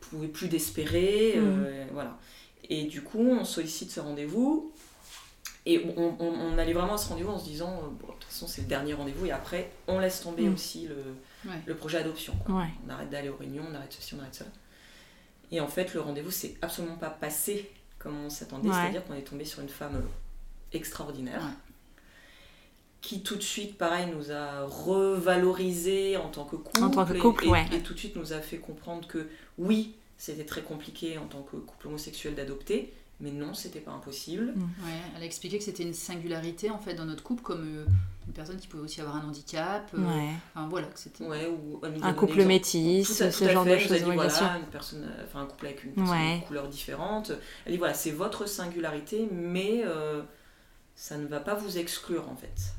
pouvait 0.00 0.28
plus 0.28 0.48
d'espérer. 0.48 1.38
Mm. 1.38 1.88
voilà. 1.92 2.18
Et 2.68 2.84
du 2.84 3.02
coup, 3.02 3.18
on 3.18 3.44
sollicite 3.44 3.90
ce 3.90 4.00
rendez-vous. 4.00 4.72
Et 5.64 5.80
on, 5.96 6.58
allait 6.58 6.72
vraiment 6.72 6.94
à 6.94 6.98
ce 6.98 7.08
rendez-vous 7.08 7.30
en 7.30 7.38
se 7.38 7.44
disant, 7.44 7.82
de 8.00 8.06
toute 8.06 8.24
façon, 8.24 8.48
c'est 8.48 8.62
le 8.62 8.66
dernier 8.66 8.94
rendez-vous. 8.94 9.26
Et 9.26 9.30
après, 9.30 9.70
on 9.86 10.00
laisse 10.00 10.20
tomber 10.20 10.48
mm. 10.48 10.54
aussi 10.54 10.88
le, 10.88 10.96
le, 11.66 11.74
projet 11.76 11.98
adoption. 11.98 12.34
On 12.48 12.90
arrête 12.90 13.10
d'aller 13.10 13.28
aux 13.28 13.36
réunions, 13.36 13.62
on 13.70 13.74
arrête 13.74 13.92
ceci, 13.92 14.14
on 14.16 14.20
arrête 14.20 14.34
ça. 14.34 14.44
Et 15.52 15.60
en 15.60 15.68
fait, 15.68 15.94
le 15.94 16.00
rendez-vous 16.00 16.30
s'est 16.32 16.56
absolument 16.62 16.96
pas 16.96 17.10
passé 17.10 17.70
comme 17.98 18.18
on 18.24 18.30
s'attendait. 18.30 18.68
C'est-à-dire 18.68 19.04
qu'on 19.04 19.14
est 19.14 19.22
tombé 19.22 19.44
sur 19.44 19.60
une 19.60 19.68
femme 19.68 20.02
extraordinaire 20.72 21.42
qui 23.02 23.22
tout 23.22 23.36
de 23.36 23.42
suite, 23.42 23.76
pareil, 23.76 24.06
nous 24.14 24.30
a 24.30 24.64
revalorisé 24.64 26.16
en 26.16 26.28
tant 26.28 26.44
que 26.44 26.56
couple. 26.56 26.82
En 26.82 26.90
tant 26.90 27.04
que 27.04 27.14
couple, 27.14 27.48
et, 27.72 27.80
tout 27.80 27.94
de 27.94 27.98
suite 27.98 28.16
nous 28.16 28.32
a 28.32 28.38
fait 28.38 28.58
comprendre 28.58 29.06
que 29.08 29.28
oui, 29.58 29.96
c'était 30.16 30.44
très 30.44 30.62
compliqué 30.62 31.18
en 31.18 31.26
tant 31.26 31.42
que 31.42 31.56
couple 31.56 31.88
homosexuel 31.88 32.36
d'adopter, 32.36 32.94
mais 33.22 33.30
non, 33.30 33.54
c'était 33.54 33.80
pas 33.80 33.92
impossible. 33.92 34.52
Mm. 34.54 34.60
Ouais, 34.60 35.00
elle 35.16 35.22
a 35.22 35.24
expliqué 35.24 35.56
que 35.56 35.64
c'était 35.64 35.82
une 35.82 35.94
singularité 35.94 36.68
en 36.68 36.78
fait 36.78 36.94
dans 36.94 37.06
notre 37.06 37.22
couple, 37.22 37.42
comme 37.42 37.66
euh, 37.66 37.84
une 38.26 38.32
personne 38.34 38.58
qui 38.58 38.68
pouvait 38.68 38.82
aussi 38.82 39.00
avoir 39.00 39.16
un 39.16 39.26
handicap. 39.26 39.90
Euh, 39.94 39.98
ouais. 39.98 40.30
Enfin, 40.54 40.68
voilà, 40.68 40.88
que 40.88 40.98
c'était. 40.98 41.24
Ouais, 41.24 41.46
ou 41.46 41.80
un 42.02 42.12
couple 42.12 42.44
métis, 42.44 43.08
ce 43.08 43.48
genre 43.48 43.64
de 43.64 43.78
choses. 43.78 43.92
Dit, 43.92 44.04
voilà, 44.04 44.58
une 44.58 44.66
personne, 44.70 45.08
enfin 45.24 45.42
un 45.42 45.46
couple 45.46 45.66
avec 45.66 45.84
une, 45.84 45.94
personne, 45.94 46.42
couleur 46.46 46.68
différente. 46.68 47.32
Elle 47.64 47.72
dit 47.72 47.78
voilà, 47.78 47.94
c'est 47.94 48.10
votre 48.10 48.46
singularité, 48.46 49.28
mais 49.32 49.82
euh, 49.84 50.22
ça 50.94 51.16
ne 51.16 51.26
va 51.26 51.40
pas 51.40 51.54
vous 51.54 51.78
exclure 51.78 52.28
en 52.28 52.36
fait. 52.36 52.74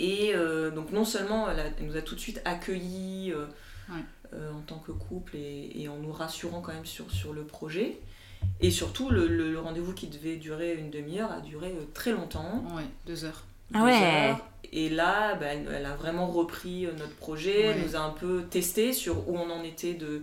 Et 0.00 0.32
euh, 0.34 0.70
donc 0.70 0.92
non 0.92 1.04
seulement 1.04 1.50
elle, 1.50 1.74
nous 1.80 1.96
a 1.96 2.02
tout 2.02 2.14
de 2.14 2.20
suite 2.20 2.40
accueillis 2.46 3.32
euh, 3.32 3.46
euh, 4.32 4.52
en 4.52 4.60
tant 4.62 4.78
que 4.78 4.92
couple 4.92 5.36
et, 5.36 5.88
en 5.88 5.96
nous 5.96 6.12
rassurant 6.12 6.62
quand 6.62 6.72
même 6.72 6.86
sur, 6.86 7.10
sur 7.10 7.32
le 7.32 7.44
projet. 7.44 8.00
Et 8.60 8.70
surtout, 8.70 9.10
le, 9.10 9.58
rendez-vous 9.58 9.94
qui 9.94 10.06
devait 10.06 10.36
durer 10.36 10.74
une 10.74 10.90
demi-heure 10.90 11.32
a 11.32 11.40
duré 11.40 11.72
très 11.94 12.12
longtemps. 12.12 12.64
Ouais, 12.74 12.84
deux 13.06 13.24
heures. 13.24 13.44
ah 13.74 13.84
ouais. 13.84 14.34
Et 14.72 14.88
là, 14.88 15.34
bah, 15.34 15.46
elle, 15.46 15.86
a 15.86 15.96
vraiment 15.96 16.26
repris 16.26 16.86
notre 16.98 17.14
projet, 17.16 17.62
elle 17.62 17.82
nous 17.82 17.96
a 17.96 18.00
un 18.00 18.10
peu 18.10 18.44
testé 18.48 18.92
sur 18.92 19.28
où 19.28 19.36
on 19.36 19.50
en 19.50 19.64
était 19.64 19.94
de, 19.94 20.22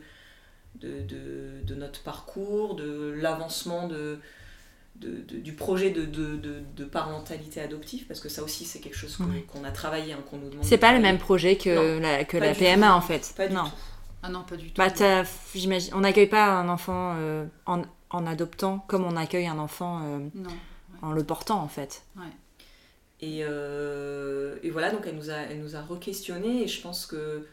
de, 0.79 1.01
de, 1.01 1.61
de 1.65 1.75
notre 1.75 2.01
parcours, 2.03 2.75
de 2.75 3.13
l'avancement 3.17 3.87
de, 3.87 4.19
du 4.99 5.53
projet 5.53 5.89
de, 5.91 6.05
de, 6.05 6.85
parentalité 6.85 7.61
adoptive, 7.61 8.05
parce 8.07 8.19
que 8.19 8.29
ça 8.29 8.43
aussi 8.43 8.65
c'est 8.65 8.79
quelque 8.79 8.97
chose 8.97 9.17
qu'on 9.47 9.63
a 9.63 9.71
travaillé, 9.71 10.13
hein, 10.13 10.19
qu'on 10.29 10.37
nous 10.37 10.49
demande. 10.49 10.65
C'est 10.65 10.77
pas 10.77 10.93
le 10.93 10.99
même 10.99 11.17
projet 11.17 11.57
que 11.57 11.99
la, 11.99 12.23
que 12.23 12.37
la 12.37 12.53
PMA 12.53 12.95
en 12.95 13.01
fait. 13.01 13.33
Pas 13.35 13.47
du 13.47 13.53
non. 13.55 13.65
tout. 13.65 13.71
Ah 14.23 14.29
non, 14.29 14.43
pas 14.43 14.55
du 14.55 14.71
tout. 14.71 14.81
Bah, 14.81 15.23
j'imagine, 15.53 15.93
on 15.93 15.99
n'accueille 15.99 16.27
pas 16.27 16.45
un 16.45 16.69
enfant 16.69 17.13
euh, 17.17 17.45
en, 17.65 17.83
en, 18.09 18.25
adoptant 18.25 18.79
comme 18.87 19.03
on 19.03 19.15
accueille 19.15 19.47
un 19.47 19.59
enfant 19.59 20.01
euh, 20.03 20.19
en 21.01 21.11
le 21.11 21.23
portant 21.23 21.61
en 21.61 21.67
fait. 21.67 22.03
Ouais. 22.15 22.23
Et, 23.19 23.39
euh, 23.41 24.57
et, 24.61 24.69
voilà, 24.69 24.91
donc 24.91 25.01
elle 25.07 25.15
nous 25.15 25.31
a, 25.31 25.35
elle 25.35 25.61
nous 25.61 25.75
a 25.75 25.81
re-questionné 25.81 26.63
et 26.63 26.67
je 26.67 26.81
pense 26.81 27.07
que 27.07 27.47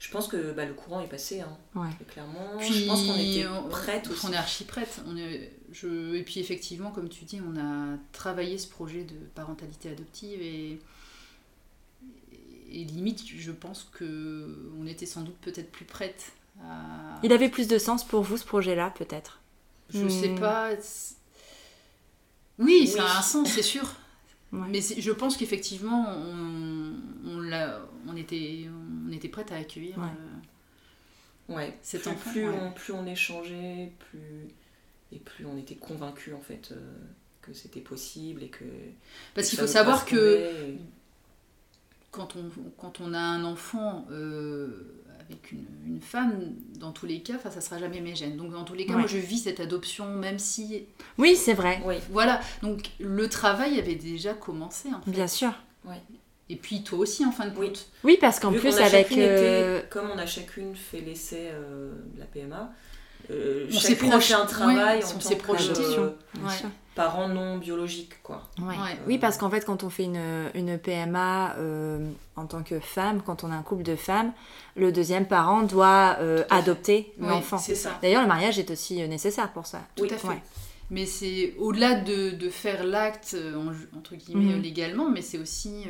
je 0.00 0.10
pense 0.10 0.26
que 0.26 0.52
bah, 0.52 0.66
le 0.66 0.74
courant 0.74 1.00
est 1.00 1.08
passé, 1.08 1.40
hein, 1.40 1.88
clairement. 2.08 2.60
je 2.60 2.86
pense 2.86 3.06
qu'on 3.06 3.14
était 3.14 3.46
prête 3.70 4.10
aussi. 4.10 4.26
On 4.26 4.32
est 4.32 4.36
archi 4.36 4.64
prête. 4.64 5.00
On 5.06 5.16
est, 5.16 5.52
je, 5.72 6.14
et 6.14 6.22
puis 6.22 6.40
effectivement, 6.40 6.90
comme 6.90 7.08
tu 7.08 7.24
dis, 7.24 7.40
on 7.40 7.58
a 7.58 7.96
travaillé 8.12 8.58
ce 8.58 8.68
projet 8.68 9.04
de 9.04 9.14
parentalité 9.34 9.90
adoptive 9.90 10.42
et, 10.42 10.78
et 12.70 12.84
limite, 12.84 13.24
je 13.26 13.52
pense 13.52 13.88
que 13.92 14.72
on 14.78 14.86
était 14.86 15.06
sans 15.06 15.22
doute 15.22 15.36
peut-être 15.40 15.70
plus 15.70 15.84
prête. 15.84 16.32
À... 16.62 17.20
Il 17.22 17.32
avait 17.32 17.48
plus 17.48 17.68
de 17.68 17.78
sens 17.78 18.04
pour 18.04 18.22
vous 18.22 18.36
ce 18.36 18.44
projet-là, 18.44 18.92
peut-être? 18.96 19.40
Je 19.90 20.08
sais 20.08 20.30
hmm. 20.30 20.40
pas. 20.40 20.70
Oui, 22.58 22.86
ça 22.86 23.04
a 23.04 23.18
un 23.18 23.22
sens, 23.22 23.50
c'est 23.50 23.62
sûr. 23.62 23.88
Mais 24.52 24.80
je 24.80 25.10
pense 25.10 25.36
qu'effectivement, 25.36 26.06
on, 26.08 26.94
on, 27.26 27.50
on, 28.08 28.16
était, 28.16 28.68
on 29.08 29.12
était 29.12 29.28
prête 29.28 29.50
à 29.50 29.56
accueillir. 29.56 29.98
Ouais. 31.48 31.68
Euh, 31.68 31.70
cet 31.82 32.02
plus, 32.02 32.10
enfant, 32.10 32.30
plus, 32.30 32.48
on, 32.48 32.72
plus 32.72 32.92
on 32.92 33.06
échangeait, 33.06 33.92
plus 33.98 34.48
et 35.12 35.18
plus 35.18 35.46
on 35.46 35.56
était 35.56 35.74
convaincus 35.74 36.34
en 36.34 36.40
fait 36.40 36.72
euh, 36.72 36.76
que 37.42 37.52
c'était 37.52 37.80
possible 37.80 38.42
et 38.42 38.48
que. 38.48 38.64
Parce 39.34 39.48
qu'il 39.48 39.58
faut 39.58 39.66
savoir 39.66 40.04
que 40.06 40.76
quand 42.10 42.36
on, 42.36 42.50
quand 42.78 43.00
on 43.00 43.12
a 43.12 43.20
un 43.20 43.44
enfant 43.44 44.06
euh, 44.10 45.03
avec 45.28 45.52
une, 45.52 45.64
une, 45.86 46.00
femme, 46.00 46.54
dans 46.78 46.92
tous 46.92 47.06
les 47.06 47.20
cas, 47.20 47.34
ça 47.38 47.60
sera 47.60 47.78
jamais 47.78 48.00
mes 48.00 48.14
gènes. 48.14 48.36
Donc 48.36 48.52
dans 48.52 48.64
tous 48.64 48.74
les 48.74 48.86
cas, 48.86 48.94
moi 48.94 49.06
je 49.06 49.18
vis 49.18 49.38
cette 49.38 49.60
adoption, 49.60 50.06
même 50.06 50.38
si. 50.38 50.84
Oui, 51.18 51.36
c'est 51.36 51.54
vrai. 51.54 51.80
Oui, 51.84 51.96
voilà. 52.10 52.40
Donc 52.62 52.90
le 53.00 53.28
travail 53.28 53.78
avait 53.78 53.94
déjà 53.94 54.34
commencé. 54.34 54.88
En 54.88 55.00
fait. 55.00 55.10
Bien 55.10 55.26
sûr. 55.26 55.52
Ouais. 55.84 56.00
Et 56.50 56.56
puis 56.56 56.82
toi 56.82 56.98
aussi 56.98 57.24
en 57.24 57.32
fin 57.32 57.46
de 57.46 57.54
compte. 57.54 57.88
Oui, 58.02 58.18
parce 58.20 58.38
qu'en 58.40 58.52
plus 58.52 58.78
avec. 58.78 59.12
Euh, 59.12 59.82
comme 59.90 60.10
on 60.14 60.18
a 60.18 60.26
chacune 60.26 60.74
fait 60.76 61.00
l'essai 61.00 61.50
de 61.52 62.20
la 62.20 62.26
PMA, 62.26 62.72
euh, 63.30 63.66
on 63.68 63.78
chacune 63.78 64.12
a 64.12 64.20
fait 64.20 64.34
un 64.34 64.46
travail 64.46 65.02
en 65.02 65.08
tant 65.08 65.28
que 65.30 66.00
euh, 66.00 66.10
parents 66.94 67.28
non 67.28 67.58
biologiques 67.58 68.22
quoi. 68.22 68.42
Ouais. 68.60 68.76
Oui 69.06 69.18
parce 69.18 69.36
qu'en 69.36 69.50
fait 69.50 69.64
quand 69.64 69.84
on 69.84 69.90
fait 69.90 70.04
une, 70.04 70.50
une 70.54 70.78
PMA 70.78 71.54
euh, 71.56 72.10
en 72.36 72.46
tant 72.46 72.62
que 72.62 72.80
femme, 72.80 73.22
quand 73.24 73.44
on 73.44 73.50
a 73.50 73.54
un 73.54 73.62
couple 73.62 73.82
de 73.82 73.96
femmes, 73.96 74.32
le 74.76 74.92
deuxième 74.92 75.26
parent 75.26 75.62
doit 75.62 76.16
euh, 76.20 76.44
adopter 76.50 77.12
l'enfant. 77.18 77.62
D'ailleurs 78.02 78.22
le 78.22 78.28
mariage 78.28 78.58
est 78.58 78.70
aussi 78.70 79.06
nécessaire 79.08 79.52
pour 79.52 79.66
ça. 79.66 79.80
Tout 79.96 80.04
à 80.04 80.16
fait. 80.16 80.42
Mais 80.90 81.06
c'est 81.06 81.54
au-delà 81.58 81.94
de, 81.94 82.30
de, 82.30 82.50
faire 82.50 82.84
l'acte 82.84 83.36
entre 83.96 84.16
guillemets 84.16 84.54
mhm. 84.54 84.62
légalement, 84.62 85.10
mais 85.10 85.22
c'est 85.22 85.38
aussi 85.38 85.86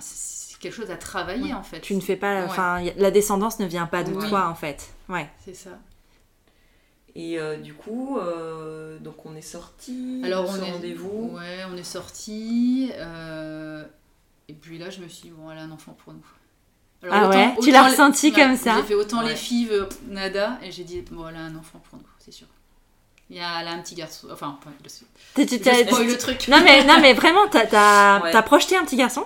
c'est 0.00 0.58
quelque 0.58 0.74
chose 0.74 0.90
à 0.90 0.96
travailler 0.96 1.54
en 1.54 1.62
fait. 1.62 1.80
Tu 1.80 1.94
ne 1.94 2.00
fais 2.00 2.16
pas, 2.16 2.44
enfin 2.44 2.82
la 2.96 3.10
descendance 3.10 3.58
ne 3.60 3.66
vient 3.66 3.86
pas 3.86 4.02
de 4.02 4.12
toi 4.28 4.48
en 4.48 4.54
fait. 4.54 4.90
Ouais. 5.08 5.28
C'est 5.44 5.54
ça. 5.54 5.78
Et 7.18 7.38
euh, 7.38 7.56
du 7.56 7.72
coup, 7.72 8.18
euh, 8.18 8.98
donc 8.98 9.24
on 9.24 9.34
est 9.34 9.40
sorti 9.40 10.20
Alors 10.22 10.50
on 10.50 10.62
est 10.62 10.70
rendez-vous. 10.70 11.30
Ouais, 11.32 11.64
on 11.72 11.74
est 11.74 11.82
sorti. 11.82 12.92
Euh, 12.98 13.82
et 14.48 14.52
puis 14.52 14.76
là, 14.76 14.90
je 14.90 15.00
me 15.00 15.08
suis 15.08 15.30
dit, 15.30 15.34
bon, 15.34 15.50
elle 15.50 15.56
a 15.56 15.62
un 15.62 15.70
enfant 15.70 15.96
pour 16.04 16.12
nous. 16.12 17.10
ah 17.10 17.30
ouais, 17.30 17.54
tu 17.62 17.70
l'as 17.70 17.88
ressenti 17.88 18.32
comme 18.32 18.54
ça 18.54 18.76
J'ai 18.76 18.88
fait 18.88 18.94
autant 18.94 19.22
les 19.22 19.34
filles, 19.34 19.72
nada, 20.08 20.58
et 20.62 20.70
j'ai 20.70 20.84
dit, 20.84 21.00
bon, 21.10 21.26
elle 21.26 21.36
a 21.36 21.40
un 21.40 21.56
enfant 21.56 21.82
pour 21.88 21.98
nous, 21.98 22.04
c'est 22.18 22.32
sûr. 22.32 22.48
Il 23.30 23.36
y 23.36 23.40
a, 23.40 23.62
elle 23.62 23.68
a 23.68 23.72
un 23.72 23.78
petit 23.78 23.94
garçon, 23.94 24.28
enfin, 24.30 24.58
je 24.84 24.88
sais. 24.90 25.06
Tu 25.34 25.42
le 25.42 26.18
truc. 26.18 26.48
Non 26.48 26.60
mais, 26.62 26.84
non 26.84 27.00
mais 27.00 27.14
vraiment, 27.14 27.48
t'as 27.48 28.20
as, 28.20 28.42
projeté 28.42 28.76
un 28.76 28.84
petit 28.84 28.96
garçon 28.96 29.24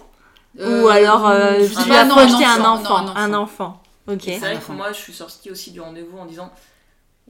Ou 0.60 0.86
alors 0.86 1.22
tu 1.22 1.92
as 1.92 2.06
projeté 2.06 2.44
un 2.44 2.64
enfant, 2.64 3.16
un 3.16 3.34
enfant. 3.34 3.82
Ok. 4.06 4.22
C'est 4.22 4.38
vrai 4.38 4.60
que 4.64 4.72
moi, 4.72 4.92
je 4.92 4.98
suis 4.98 5.12
sortie 5.12 5.50
aussi 5.50 5.72
du 5.72 5.80
rendez-vous 5.80 6.18
en 6.18 6.26
disant 6.26 6.52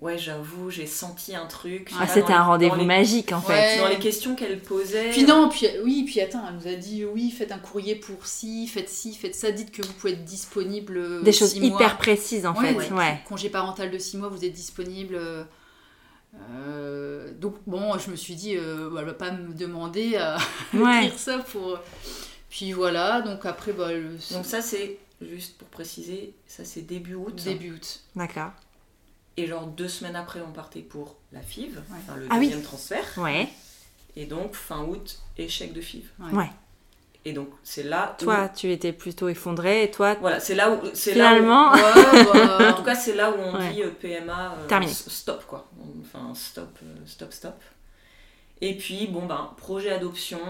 Ouais, 0.00 0.16
j'avoue, 0.16 0.70
j'ai 0.70 0.86
senti 0.86 1.36
un 1.36 1.44
truc. 1.44 1.92
Ah, 2.00 2.06
c'était 2.06 2.32
un 2.32 2.42
rendez-vous 2.42 2.84
magique 2.84 3.32
en 3.32 3.40
fait. 3.42 3.78
Dans 3.78 3.88
les 3.88 3.98
questions 3.98 4.34
qu'elle 4.34 4.58
posait. 4.60 5.10
Puis 5.10 5.24
non, 5.24 5.50
puis 5.50 5.66
oui, 5.84 6.04
puis 6.06 6.20
attends, 6.20 6.42
elle 6.48 6.54
nous 6.54 6.66
a 6.66 6.76
dit 6.76 7.04
oui, 7.04 7.30
faites 7.30 7.52
un 7.52 7.58
courrier 7.58 7.96
pour 7.96 8.26
ci, 8.26 8.66
faites 8.66 8.88
ci, 8.88 9.14
faites 9.14 9.34
ça, 9.34 9.50
dites 9.50 9.70
que 9.70 9.82
vous 9.82 9.92
pouvez 9.92 10.14
être 10.14 10.24
disponible. 10.24 11.22
Des 11.22 11.32
choses 11.32 11.54
hyper 11.56 11.98
précises 11.98 12.46
en 12.46 12.54
fait. 12.54 12.74
Ouais. 12.92 13.20
Congé 13.28 13.50
parental 13.50 13.90
de 13.90 13.98
6 13.98 14.16
mois, 14.16 14.28
vous 14.28 14.44
êtes 14.44 14.54
disponible. 14.54 15.18
Euh, 16.52 17.32
donc 17.38 17.56
bon, 17.66 17.98
je 17.98 18.10
me 18.10 18.16
suis 18.16 18.34
dit, 18.34 18.56
euh, 18.56 18.90
elle 18.98 19.04
va 19.04 19.14
pas 19.14 19.32
me 19.32 19.52
demander 19.52 20.16
à 20.16 20.38
écrire 20.74 21.18
ça 21.18 21.38
pour. 21.38 21.78
Puis 22.48 22.72
voilà, 22.72 23.20
donc 23.20 23.46
après, 23.46 23.72
bah, 23.72 23.90
Donc 24.32 24.44
ça 24.46 24.62
c'est, 24.62 24.98
juste 25.20 25.58
pour 25.58 25.68
préciser, 25.68 26.34
ça 26.46 26.64
c'est 26.64 26.82
début 26.82 27.14
août. 27.14 27.40
Début 27.44 27.72
août. 27.72 28.00
D'accord. 28.16 28.52
Et 29.36 29.46
genre 29.46 29.66
deux 29.66 29.88
semaines 29.88 30.16
après, 30.16 30.40
on 30.40 30.52
partait 30.52 30.82
pour 30.82 31.16
la 31.32 31.40
FIV, 31.40 31.80
enfin, 31.90 32.16
le 32.16 32.26
ah 32.30 32.38
deuxième 32.38 32.62
transfert. 32.62 33.04
Ouais. 33.16 33.48
Et 34.16 34.26
donc 34.26 34.54
fin 34.54 34.82
août, 34.82 35.20
échec 35.38 35.72
de 35.72 35.80
FIV. 35.80 36.10
Ouais. 36.32 36.50
Et 37.24 37.32
donc 37.32 37.48
c'est 37.62 37.82
là. 37.82 38.16
Toi, 38.18 38.48
tu 38.48 38.72
étais 38.72 38.92
plutôt 38.92 39.28
effondré 39.28 39.84
et 39.84 39.90
toi. 39.90 40.14
Voilà, 40.20 40.40
c'est 40.40 40.54
là 40.54 40.70
où. 40.70 40.80
Finalement. 40.94 41.72
Là 41.72 41.92
où... 42.12 42.32
Bah, 42.32 42.70
en 42.72 42.74
tout 42.74 42.82
cas, 42.82 42.94
c'est 42.94 43.14
là 43.14 43.30
où 43.30 43.34
on 43.38 43.58
dit 43.70 43.82
euh, 43.82 43.90
PMA. 43.90 44.54
Euh, 44.54 44.66
Terminé. 44.66 44.92
Stop 44.92 45.44
quoi. 45.46 45.68
Enfin 46.00 46.32
stop, 46.34 46.78
euh, 46.82 46.96
stop, 47.04 47.32
stop. 47.32 47.60
Et 48.62 48.76
puis 48.76 49.06
bon 49.06 49.26
ben 49.26 49.50
projet 49.56 49.90
adoption. 49.90 50.40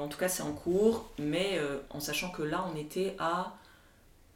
en 0.00 0.08
tout 0.08 0.18
cas, 0.18 0.28
c'est 0.28 0.42
en 0.42 0.52
cours, 0.52 1.10
mais 1.18 1.60
en 1.90 2.00
sachant 2.00 2.30
que 2.30 2.42
là, 2.42 2.64
on 2.72 2.78
était 2.78 3.16
à 3.18 3.56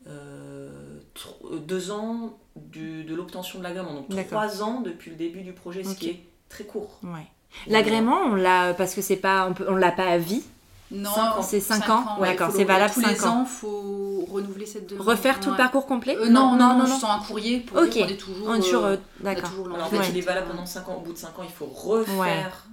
deux 0.06 1.90
ans 1.90 2.38
de 2.56 3.14
l'obtention 3.14 3.58
de 3.58 3.64
l'agrément. 3.64 3.94
Donc 3.94 4.26
trois 4.26 4.62
ans 4.62 4.80
depuis 4.80 5.10
le 5.10 5.16
début 5.16 5.42
du 5.42 5.52
projet, 5.52 5.84
ce 5.84 5.94
qui 5.94 6.10
est 6.10 6.24
très 6.48 6.64
court. 6.64 7.00
Ouais. 7.02 7.26
L'agrément, 7.66 8.18
on 8.26 8.34
l'a 8.34 8.74
parce 8.74 8.94
que 8.94 9.00
c'est 9.00 9.16
pas, 9.16 9.48
on, 9.48 9.72
on 9.72 9.76
l'a 9.76 9.92
pas 9.92 10.06
à 10.06 10.18
vie. 10.18 10.42
Non, 10.90 11.10
c'est 11.42 11.60
5 11.60 11.88
ans. 11.90 12.04
D'accord, 12.20 12.50
c'est 12.54 12.64
valable 12.64 12.92
5 12.92 13.00
ans. 13.00 13.04
Tous 13.04 13.10
les 13.10 13.26
ans, 13.26 13.42
il 13.42 13.50
faut 13.50 14.24
renouveler 14.30 14.66
cette 14.66 14.88
demande. 14.88 15.06
Refaire 15.06 15.40
tout 15.40 15.50
le 15.50 15.56
parcours 15.56 15.86
complet 15.86 16.16
euh, 16.16 16.28
non, 16.28 16.52
non, 16.52 16.76
non, 16.76 16.86
non, 16.86 16.98
non, 16.98 17.08
un 17.08 17.20
courrier 17.20 17.60
pour 17.60 17.82
dire 17.82 18.06
qu'on 18.06 18.12
est 18.12 18.16
toujours. 18.16 18.84
Euh, 18.84 18.96
d'accord. 19.20 19.50
En 19.80 19.88
fait, 19.88 20.10
il 20.10 20.18
est 20.18 20.22
valable 20.22 20.48
pendant 20.48 20.66
5 20.66 20.88
ans. 20.88 20.96
Au 20.96 21.00
bout 21.00 21.12
de 21.12 21.18
5 21.18 21.38
ans, 21.38 21.42
il 21.42 21.50
faut 21.50 21.66
refaire 21.66 22.68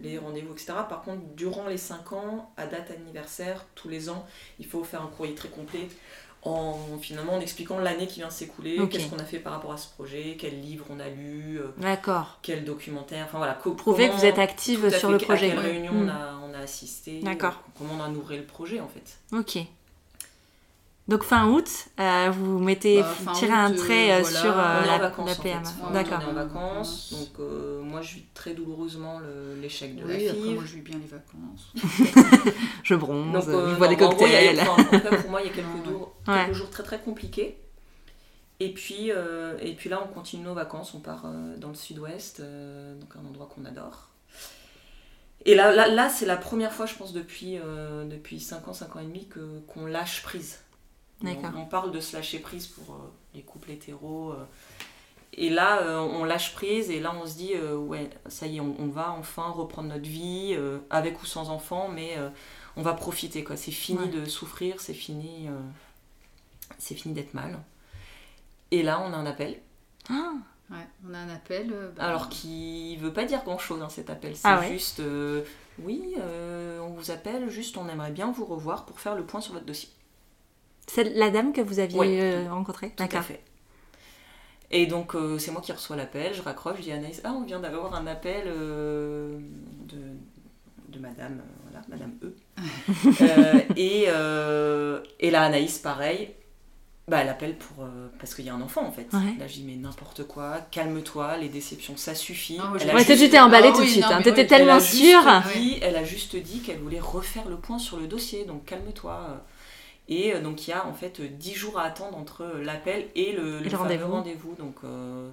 les 0.00 0.18
rendez-vous, 0.18 0.52
etc. 0.52 0.74
Par 0.88 1.02
contre, 1.02 1.22
durant 1.34 1.66
les 1.66 1.78
5 1.78 2.12
ans, 2.12 2.52
à 2.58 2.66
date 2.66 2.90
anniversaire, 2.90 3.64
tous 3.74 3.88
les 3.88 4.10
ans, 4.10 4.26
il 4.58 4.66
faut 4.66 4.84
faire 4.84 5.02
un 5.02 5.06
courrier 5.06 5.34
très 5.34 5.48
complet 5.48 5.88
en 6.44 6.78
finalement 7.00 7.34
en 7.34 7.40
expliquant 7.40 7.78
l'année 7.78 8.06
qui 8.06 8.20
vient 8.20 8.28
de 8.28 8.32
s'écouler, 8.32 8.78
qu'est-ce 8.88 9.08
qu'on 9.08 9.18
a 9.18 9.24
fait 9.24 9.38
par 9.38 9.52
rapport 9.52 9.72
à 9.72 9.76
ce 9.76 9.88
projet, 9.88 10.36
quel 10.38 10.60
livre 10.60 10.86
on 10.90 11.00
a 11.00 11.08
lu, 11.08 11.58
euh, 11.58 11.68
D'accord. 11.78 12.38
quel 12.42 12.64
documentaire, 12.64 13.24
enfin 13.26 13.38
voilà, 13.38 13.54
prouver 13.54 14.08
que 14.08 14.14
vous 14.14 14.24
êtes 14.24 14.38
active 14.38 14.90
sur 14.96 15.10
le 15.10 15.18
projet. 15.18 15.46
À 15.46 15.54
quelle 15.54 15.58
réunion 15.58 15.92
on, 15.94 16.08
a, 16.08 16.40
on 16.48 16.54
a 16.54 16.58
assisté, 16.58 17.20
comment 17.78 17.94
on 17.98 18.02
a 18.02 18.08
nourri 18.08 18.38
le 18.38 18.44
projet 18.44 18.80
en 18.80 18.88
fait. 18.88 19.18
Ok. 19.36 19.66
Donc 21.06 21.22
fin 21.22 21.50
août, 21.50 21.68
euh, 22.00 22.30
vous 22.32 22.58
mettez, 22.58 23.02
bah, 23.02 23.32
tirez 23.34 23.52
un 23.52 23.72
trait 23.72 24.10
euh, 24.10 24.24
sur 24.24 24.58
euh, 24.58 24.86
la, 24.86 24.96
vacances, 24.96 25.36
PMA. 25.36 25.60
D'accord. 25.92 26.20
On 26.22 26.28
est 26.28 26.30
en 26.30 26.32
vacances, 26.32 27.12
donc 27.12 27.46
moi 27.82 28.00
je 28.00 28.14
vis 28.14 28.24
très 28.32 28.54
douloureusement 28.54 29.20
l'échec 29.60 29.96
de 29.96 30.06
la 30.06 30.18
fille. 30.18 30.54
moi 30.54 30.64
je 30.66 30.76
vis 30.76 30.80
bien 30.80 30.98
les 30.98 31.06
vacances. 31.06 32.54
je 32.82 32.94
bronze, 32.94 33.44
je 33.46 33.74
bois 33.76 33.88
des 33.88 33.98
cocktails. 33.98 34.64
pour 35.20 35.30
moi 35.30 35.42
il 35.42 35.48
y 35.48 35.50
a 35.50 35.52
quelques, 35.52 35.86
jours, 35.86 36.14
quelques 36.24 36.54
jours 36.54 36.70
très 36.70 36.82
très 36.82 36.98
compliqués. 36.98 37.58
Et 38.60 38.72
puis, 38.72 39.10
et 39.10 39.74
puis 39.74 39.90
là 39.90 40.02
on 40.02 40.10
continue 40.10 40.44
nos 40.44 40.54
vacances, 40.54 40.94
on 40.94 41.00
part 41.00 41.26
dans 41.58 41.68
le 41.68 41.74
sud-ouest, 41.74 42.40
donc 42.40 43.10
un 43.22 43.28
endroit 43.28 43.50
qu'on 43.54 43.66
adore. 43.66 44.08
Et 45.44 45.54
là, 45.54 45.74
là, 45.74 45.88
là 45.88 46.08
c'est 46.08 46.24
la 46.24 46.38
première 46.38 46.72
fois 46.72 46.86
je 46.86 46.94
pense 46.94 47.12
depuis, 47.12 47.58
depuis 48.06 48.40
5 48.40 48.68
ans, 48.68 48.72
5 48.72 48.96
ans 48.96 49.00
et 49.00 49.04
demi 49.04 49.28
qu'on 49.66 49.84
lâche 49.84 50.22
prise 50.22 50.63
on, 51.22 51.66
parle 51.66 51.92
de 51.92 52.00
se 52.00 52.16
lâcher 52.16 52.38
prise 52.38 52.66
pour 52.66 52.94
euh, 52.94 53.12
les 53.34 53.42
couples 53.42 53.70
hétéros. 53.70 54.32
Euh. 54.32 54.44
et 55.32 55.50
là, 55.50 55.82
euh, 55.82 55.98
on 55.98 56.24
lâche 56.24 56.54
prise 56.54 56.90
et 56.90 57.00
là, 57.00 57.14
on 57.20 57.26
se 57.26 57.36
dit, 57.36 57.54
ouais, 57.56 58.10
ça 58.26 58.46
y 58.46 58.56
est, 58.56 58.60
on, 58.60 58.88
va 58.88 59.12
enfin 59.12 59.50
reprendre 59.50 59.88
notre 59.88 60.08
vie, 60.08 60.56
avec 60.90 61.22
ou 61.22 61.26
sans 61.26 61.50
enfant, 61.50 61.88
mais 61.88 62.16
on 62.76 62.82
va 62.82 62.94
profiter. 62.94 63.44
quoi. 63.44 63.56
C'est 63.56 63.72
fini 63.72 64.08
de 64.08 64.24
souffrir, 64.24 64.80
c'est 64.80 64.94
fini, 64.94 65.48
c'est 66.78 66.94
fini 66.94 67.14
d'être 67.14 67.34
mal. 67.34 67.58
Et 68.70 68.82
là, 68.82 69.00
on 69.00 69.12
a 69.12 69.16
un 69.16 69.26
appel. 69.26 69.60
Ah 70.10 70.32
Ouais, 70.70 70.86
on 71.06 71.12
a 71.12 71.18
un 71.18 71.28
appel. 71.28 71.74
Bah, 71.94 72.04
Alors 72.04 72.30
qui 72.30 72.96
veut 72.96 73.12
pas 73.12 73.26
dire 73.26 73.44
grand 73.44 73.58
chose 73.58 73.82
hein, 73.82 73.90
cet 73.90 74.08
appel, 74.08 74.34
c'est 74.34 74.48
ah 74.48 74.66
juste 74.66 75.02
oui, 75.78 76.14
on 76.80 76.88
vous 76.94 77.10
appelle, 77.10 77.50
juste 77.50 77.76
on 77.76 77.88
aimerait 77.88 78.12
bien 78.12 78.32
vous 78.32 78.44
revoir 78.44 78.86
pour 78.86 78.98
faire 78.98 79.14
le 79.14 79.24
point 79.24 79.40
sur 79.40 79.52
votre 79.52 79.66
dossier. 79.66 79.90
C'est 80.86 81.04
la 81.14 81.30
dame 81.30 81.52
que 81.52 81.60
vous 81.60 81.78
aviez 81.78 82.20
euh, 82.20 82.50
rencontrée 82.50 82.92
D'accord. 82.96 83.22
fait. 83.22 83.42
Et 84.70 84.86
donc, 84.86 85.14
euh, 85.14 85.38
c'est 85.38 85.50
moi 85.50 85.60
qui 85.60 85.72
reçois 85.72 85.96
l'appel, 85.96 86.34
je 86.34 86.42
raccroche, 86.42 86.78
je 86.78 86.82
dis 86.82 86.92
à 86.92 86.96
Anaïs 86.96 87.20
Ah, 87.24 87.32
on 87.32 87.44
vient 87.44 87.60
d'avoir 87.60 87.94
un 87.94 88.06
appel 88.06 88.44
euh, 88.46 89.38
de, 89.86 89.98
de 90.88 90.98
madame, 90.98 91.42
voilà, 91.64 91.84
madame 91.88 92.12
E. 92.22 92.34
et, 93.76 94.04
et 95.20 95.30
là, 95.30 95.42
Anaïs, 95.42 95.78
pareil, 95.78 96.30
bah, 97.06 97.18
elle 97.20 97.28
appelle 97.28 97.56
pour, 97.56 97.86
parce 98.18 98.34
qu'il 98.34 98.46
y 98.46 98.48
a 98.48 98.54
un 98.54 98.62
enfant 98.62 98.84
en 98.86 98.92
fait. 98.92 99.06
Là, 99.12 99.46
je 99.46 99.54
dis 99.54 99.64
Mais 99.64 99.76
n'importe 99.76 100.26
quoi, 100.26 100.58
calme-toi, 100.70 101.36
les 101.36 101.48
déceptions, 101.48 101.96
ça 101.96 102.14
suffit. 102.14 102.58
Oh, 102.60 102.76
elle 102.80 102.94
ouais, 102.94 103.04
tu 103.04 103.28
t'es 103.28 103.38
emballée 103.38 103.70
ah 103.72 103.76
tout 103.76 103.82
de 103.82 103.88
suite, 103.88 104.04
hein. 104.04 104.22
t'étais 104.22 104.46
tellement 104.46 104.80
sûre. 104.80 105.22
elle 105.82 105.96
a 105.96 106.04
juste 106.04 106.34
dit 106.36 106.60
qu'elle 106.60 106.78
voulait 106.78 107.00
refaire 107.00 107.48
le 107.48 107.56
point 107.56 107.78
sur 107.78 107.98
le 107.98 108.06
dossier, 108.06 108.44
donc 108.44 108.64
calme-toi. 108.64 109.44
Et 110.08 110.34
euh, 110.34 110.40
donc 110.40 110.66
il 110.66 110.70
y 110.70 110.72
a 110.72 110.86
en 110.86 110.92
fait 110.92 111.20
10 111.20 111.54
jours 111.54 111.78
à 111.78 111.84
attendre 111.84 112.16
entre 112.16 112.42
euh, 112.42 112.62
l'appel 112.62 113.06
et 113.14 113.32
le, 113.32 113.60
le, 113.60 113.76
rendez-vous. 113.76 114.54
donc, 114.58 114.76
euh, 114.84 115.30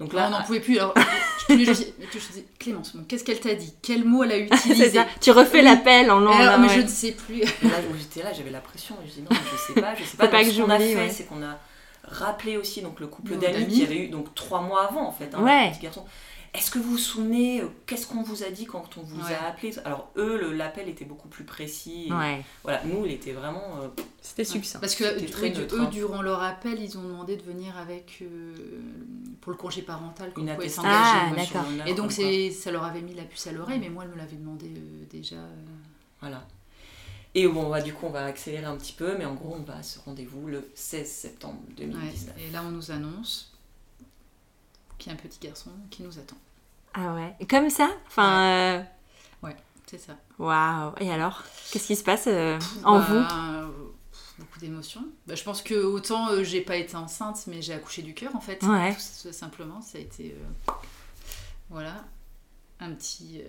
donc 0.00 0.12
là, 0.12 0.26
on 0.26 0.30
n'en 0.30 0.42
pouvait 0.42 0.60
plus. 0.60 0.78
Alors, 0.78 0.94
je 1.48 1.54
te 1.54 2.32
dis, 2.34 2.44
Clémence, 2.58 2.94
qu'est-ce 3.08 3.22
qu'elle 3.22 3.40
t'a 3.40 3.54
dit? 3.54 3.74
Quel 3.80 4.04
mot 4.04 4.24
elle 4.24 4.32
a 4.32 4.38
utilisé 4.56 4.90
ça. 4.90 5.06
Tu 5.20 5.30
refais 5.30 5.62
l'appel 5.62 6.10
en 6.10 6.20
langue. 6.20 6.60
mais 6.60 6.68
je 6.68 6.80
ne 6.80 6.88
sais 6.88 7.12
plus. 7.12 7.40
là, 7.62 7.80
j'étais 7.96 8.22
là, 8.22 8.32
j'avais 8.32 8.50
la 8.50 8.60
pression. 8.60 8.96
Je 9.06 9.12
dis 9.12 9.22
non, 9.22 9.28
je 9.30 9.72
sais 9.74 9.80
pas, 9.80 9.94
je 9.94 10.04
sais 10.04 10.16
pas. 10.16 10.28
pas 10.28 10.42
que 10.42 10.50
ce 10.50 10.60
qu'on 10.60 10.70
a 10.70 10.78
fait, 10.78 11.08
c'est 11.10 11.24
qu'on 11.24 11.42
a 11.42 11.58
rappelé 12.02 12.56
aussi 12.56 12.82
donc 12.82 13.00
le 13.00 13.08
couple 13.08 13.36
d'amis 13.36 13.66
qui 13.66 13.82
avait 13.82 13.98
eu 13.98 14.08
donc 14.08 14.32
trois 14.36 14.60
mois 14.60 14.84
avant 14.88 15.08
en 15.08 15.12
fait, 15.12 15.34
hein, 15.34 15.42
ouais. 15.42 15.72
petit 15.72 15.80
garçon 15.80 16.04
est-ce 16.56 16.70
que 16.70 16.78
vous 16.78 16.92
vous 16.92 16.98
souvenez, 16.98 17.60
euh, 17.60 17.68
qu'est-ce 17.86 18.06
qu'on 18.06 18.22
vous 18.22 18.42
a 18.42 18.50
dit 18.50 18.64
quand 18.64 18.96
on 18.96 19.02
vous 19.02 19.20
a 19.20 19.46
appelé? 19.46 19.74
Alors 19.84 20.10
eux, 20.16 20.52
l'appel 20.52 20.88
était 20.88 21.04
beaucoup 21.04 21.28
plus 21.28 21.44
précis. 21.44 22.10
Voilà, 22.62 22.82
nous, 22.84 23.04
il 23.04 23.12
était 23.12 23.32
vraiment... 23.32 23.80
Euh, 23.82 23.88
c'était 24.22 24.44
succinct. 24.44 24.80
Parce 24.80 24.94
que 24.94 25.04
eux, 25.04 25.80
hein. 25.80 25.88
durant 25.92 26.22
leur 26.22 26.42
appel, 26.42 26.80
ils 26.80 26.96
ont 26.98 27.02
demandé 27.02 27.36
de 27.36 27.42
venir 27.42 27.76
avec, 27.76 28.18
euh, 28.22 28.54
pour 29.40 29.52
le 29.52 29.58
congé 29.58 29.82
parental, 29.82 30.32
une 30.36 30.48
attestation. 30.48 30.90
Ah, 30.90 31.30
d'accord. 31.36 31.64
Et 31.86 31.94
donc 31.94 32.12
ça 32.12 32.70
leur 32.70 32.84
avait 32.84 33.02
mis 33.02 33.14
la 33.14 33.24
puce 33.24 33.46
à 33.46 33.52
l'oreille, 33.52 33.78
mais 33.78 33.90
moi, 33.90 34.04
elle 34.04 34.10
me 34.10 34.16
l'avait 34.16 34.36
demandé 34.36 34.70
déjà. 35.10 35.36
Voilà. 36.20 36.46
Et 37.34 37.46
bon, 37.46 37.68
bah, 37.68 37.82
du 37.82 37.92
coup, 37.92 38.06
on 38.06 38.10
va 38.10 38.24
accélérer 38.24 38.64
un 38.64 38.76
petit 38.76 38.94
peu, 38.94 39.18
mais 39.18 39.26
en 39.26 39.34
gros, 39.34 39.54
on 39.58 39.62
va 39.62 39.76
à 39.76 39.82
ce 39.82 39.98
rendez-vous 39.98 40.46
le 40.46 40.70
16 40.74 41.06
septembre 41.06 41.60
2019. 41.76 42.34
et 42.38 42.50
là, 42.50 42.62
on 42.66 42.70
nous 42.70 42.90
annonce 42.90 43.52
qu'il 44.96 45.12
y 45.12 45.14
a 45.14 45.18
un 45.18 45.20
petit 45.20 45.38
garçon 45.40 45.70
qui 45.90 46.02
nous 46.02 46.18
attend. 46.18 46.36
Ah 46.98 47.14
ouais, 47.14 47.36
comme 47.48 47.68
ça 47.70 47.90
Enfin. 48.06 48.84
Ouais, 49.42 49.50
euh, 49.50 49.52
c'est 49.86 49.98
ça. 49.98 50.16
Waouh 50.38 50.92
Et 51.00 51.10
alors 51.10 51.42
Qu'est-ce 51.70 51.86
qui 51.88 51.96
se 51.96 52.02
passe 52.04 52.24
euh, 52.26 52.58
en 52.84 53.00
vous? 53.00 53.14
bah, 53.20 53.68
Beaucoup 54.38 54.58
d'émotions. 54.58 55.04
Bah, 55.26 55.34
je 55.34 55.42
pense 55.44 55.62
que 55.62 55.74
autant 55.74 56.30
euh, 56.30 56.42
j'ai 56.42 56.60
pas 56.60 56.76
été 56.76 56.96
enceinte, 56.96 57.44
mais 57.46 57.60
j'ai 57.62 57.74
accouché 57.74 58.02
du 58.02 58.14
cœur 58.14 58.34
en 58.34 58.40
fait. 58.40 58.62
Ouais. 58.62 58.94
Tout 59.22 59.32
simplement, 59.32 59.80
ça 59.82 59.98
a 59.98 60.00
été. 60.00 60.34
voilà. 61.70 62.04
Un 62.80 62.92
petit, 62.92 63.42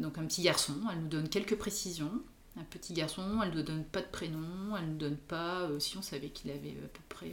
donc 0.00 0.18
un 0.18 0.24
petit 0.26 0.42
garçon, 0.42 0.74
elle 0.90 1.02
nous 1.02 1.08
donne 1.08 1.28
quelques 1.28 1.56
précisions. 1.56 2.10
Un 2.58 2.64
petit 2.64 2.92
garçon, 2.94 3.40
elle 3.42 3.54
ne 3.54 3.62
donne 3.62 3.84
pas 3.84 4.00
de 4.00 4.08
prénom, 4.08 4.76
elle 4.76 4.90
ne 4.94 4.98
donne 4.98 5.16
pas 5.16 5.68
si 5.78 5.96
on 5.96 6.02
savait 6.02 6.30
qu'il 6.30 6.50
avait 6.50 6.76
à 6.84 6.88
peu 6.88 7.00
près 7.08 7.32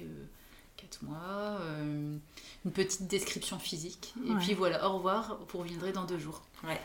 4 0.89 1.03
mois, 1.03 1.59
euh, 1.61 2.17
une 2.65 2.71
petite 2.71 3.07
description 3.07 3.59
physique, 3.59 4.13
et 4.27 4.33
puis 4.39 4.53
voilà, 4.53 4.87
au 4.89 4.97
revoir, 4.97 5.37
vous 5.51 5.59
reviendrez 5.59 5.91
dans 5.91 6.03
deux 6.03 6.17
jours. 6.17 6.41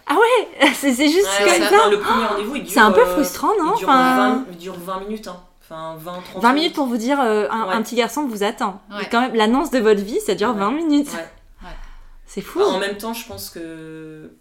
Ah 0.07 0.15
ouais, 0.15 0.69
c'est 0.75 0.95
juste 0.95 1.29
comme 1.39 1.49
ça. 1.49 1.91
le 1.91 1.99
premier 1.99 2.25
rendez-vous, 2.27 2.57
C'est 2.69 2.81
un 2.81 2.93
peu 2.93 3.01
euh, 3.01 3.15
frustrant, 3.15 3.53
non 3.59 3.75
il 3.75 3.79
dure, 3.79 3.89
20, 3.89 4.45
il 4.51 4.57
dure 4.59 4.79
20 4.79 5.01
minutes. 5.01 5.29
Hein. 5.29 5.41
Enfin, 5.63 5.97
20, 5.99 6.13
30 6.33 6.43
20 6.43 6.53
minutes 6.53 6.75
pour 6.75 6.87
vous 6.87 6.99
dire 6.99 7.19
euh, 7.21 7.49
un, 7.51 7.83
petit 7.83 7.95
garçon 7.95 8.27
vous 8.27 8.43
attend. 8.43 8.83
quand 9.11 9.23
même, 9.23 9.35
l'annonce 9.35 9.71
de 9.71 9.79
votre 9.79 10.03
vie, 10.03 10.21
ça 10.21 10.35
dure 10.35 10.53
20 10.53 10.71
minutes. 10.73 11.11
C'est 12.27 12.43
fou. 12.43 12.61
en 12.61 12.79
même 12.79 12.97
temps, 12.97 13.15
je 13.15 13.27
pense 13.27 13.49
que 13.49 14.33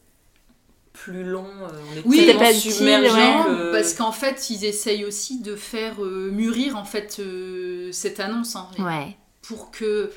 plus 0.94 1.24
long, 1.24 1.46
on 1.62 1.98
est 1.98 2.02
oui, 2.06 2.34
pas 2.38 2.54
submergé 2.54 3.72
parce 3.72 3.94
qu'en 3.94 4.12
fait, 4.12 4.50
ils 4.50 4.66
essayent 4.66 5.06
aussi 5.06 5.42
de 5.42 5.56
faire 5.56 6.00
mûrir 6.00 6.78
en 6.78 6.86
fait 6.86 7.22
cette 7.92 8.20
annonce. 8.20 8.56
Hein. 8.56 8.68
Ouais 8.80 9.18
pour 9.44 9.72
que. 9.72 10.12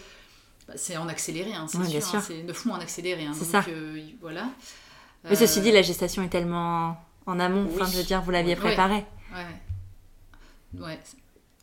Bah, 0.67 0.75
c'est 0.77 0.97
en 0.97 1.07
accéléré, 1.09 1.55
hein, 1.55 1.67
c'est 1.69 2.01
sûr, 2.01 2.17
hein, 2.17 2.25
c'est 2.27 2.43
9 2.43 2.65
mois 2.65 2.77
en 2.79 2.81
accéléré. 2.81 3.25
Hein, 3.25 3.33
c'est 3.39 3.45
ça. 3.45 3.65
Euh, 3.69 4.01
voilà. 4.21 4.49
Mais 5.25 5.37
ceci 5.37 5.61
dit, 5.61 5.71
la 5.71 5.83
gestation 5.83 6.23
est 6.23 6.29
tellement 6.29 6.97
en 7.27 7.39
amont, 7.39 7.69
enfin, 7.73 7.87
je 7.91 7.99
veux 7.99 8.05
dire, 8.05 8.23
vous 8.23 8.31
l'aviez 8.31 8.57
préparé. 8.57 9.05
Ouais. 9.33 10.81
ouais. 10.81 11.01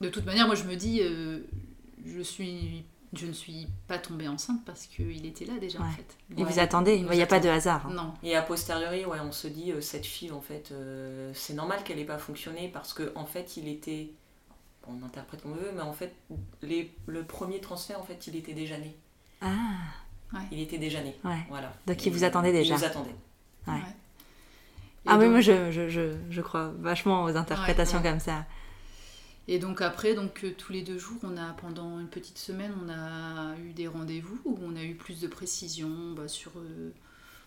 De 0.01 0.09
toute 0.09 0.25
manière, 0.25 0.47
moi 0.47 0.55
je 0.55 0.63
me 0.63 0.75
dis, 0.75 1.01
euh, 1.01 1.39
je 2.05 2.21
suis 2.21 2.85
je 3.13 3.27
ne 3.27 3.31
suis 3.31 3.67
pas 3.87 3.99
tombée 3.99 4.27
enceinte 4.27 4.65
parce 4.65 4.87
qu'il 4.87 5.23
était 5.25 5.45
là 5.45 5.59
déjà 5.59 5.79
en 5.79 5.91
fait. 5.91 6.17
Et 6.35 6.43
vous 6.43 6.59
attendez, 6.59 6.95
il 6.95 7.05
n'y 7.05 7.21
a 7.21 7.27
pas 7.27 7.39
de 7.39 7.47
hasard. 7.47 7.85
Hein. 7.85 7.93
Non. 7.93 8.13
Et 8.23 8.35
a 8.35 8.41
posteriori, 8.41 9.05
ouais, 9.05 9.19
on 9.21 9.31
se 9.31 9.47
dit, 9.47 9.71
euh, 9.71 9.81
cette 9.81 10.05
fille 10.05 10.31
en 10.31 10.41
fait, 10.41 10.73
c'est 11.33 11.53
normal 11.53 11.83
qu'elle 11.83 11.97
n'ait 11.97 12.05
pas 12.05 12.17
fonctionné 12.17 12.69
parce 12.73 12.93
qu'en 12.93 13.03
en 13.15 13.25
fait 13.25 13.57
il 13.57 13.67
était 13.67 14.09
on 14.87 15.05
interprète 15.05 15.41
comme 15.41 15.53
on 15.53 15.55
veut, 15.55 15.71
mais 15.75 15.81
en 15.81 15.93
fait, 15.93 16.13
les, 16.61 16.93
le 17.07 17.23
premier 17.23 17.59
transfert, 17.59 17.99
en 17.99 18.03
fait, 18.03 18.27
il 18.27 18.35
était 18.35 18.53
déjà 18.53 18.77
né. 18.77 18.95
Ah 19.41 20.39
Il 20.51 20.59
était 20.59 20.77
déjà 20.77 21.01
né. 21.01 21.15
Voilà. 21.49 21.73
Donc 21.85 22.05
il 22.05 22.11
vous 22.11 22.23
attendait 22.23 22.51
déjà. 22.51 22.75
Il 22.75 22.79
vous 22.79 22.85
attendait. 22.85 23.15
Ouais. 23.67 23.81
Ah 25.05 25.17
oui, 25.17 25.27
moi 25.27 25.41
je, 25.41 25.71
je, 25.71 25.89
je, 25.89 26.15
je, 26.29 26.41
crois 26.41 26.71
vachement 26.79 27.23
aux 27.23 27.35
interprétations 27.35 28.01
comme 28.01 28.19
ça. 28.19 28.45
Et 29.47 29.59
donc 29.59 29.81
après, 29.81 30.13
donc 30.13 30.45
euh, 30.45 30.53
tous 30.57 30.71
les 30.71 30.81
deux 30.81 30.97
jours, 30.97 31.19
on 31.23 31.35
a 31.35 31.51
pendant 31.53 31.99
une 31.99 32.07
petite 32.07 32.37
semaine, 32.37 32.71
on 32.81 32.89
a 32.89 33.57
eu 33.57 33.73
des 33.73 33.87
rendez-vous 33.87 34.39
où 34.45 34.57
on 34.63 34.75
a 34.77 34.83
eu 34.83 34.95
plus 34.95 35.19
de 35.19 35.27
précisions 35.27 36.13
bah, 36.15 36.29
sur, 36.29 36.51
euh, 36.55 36.93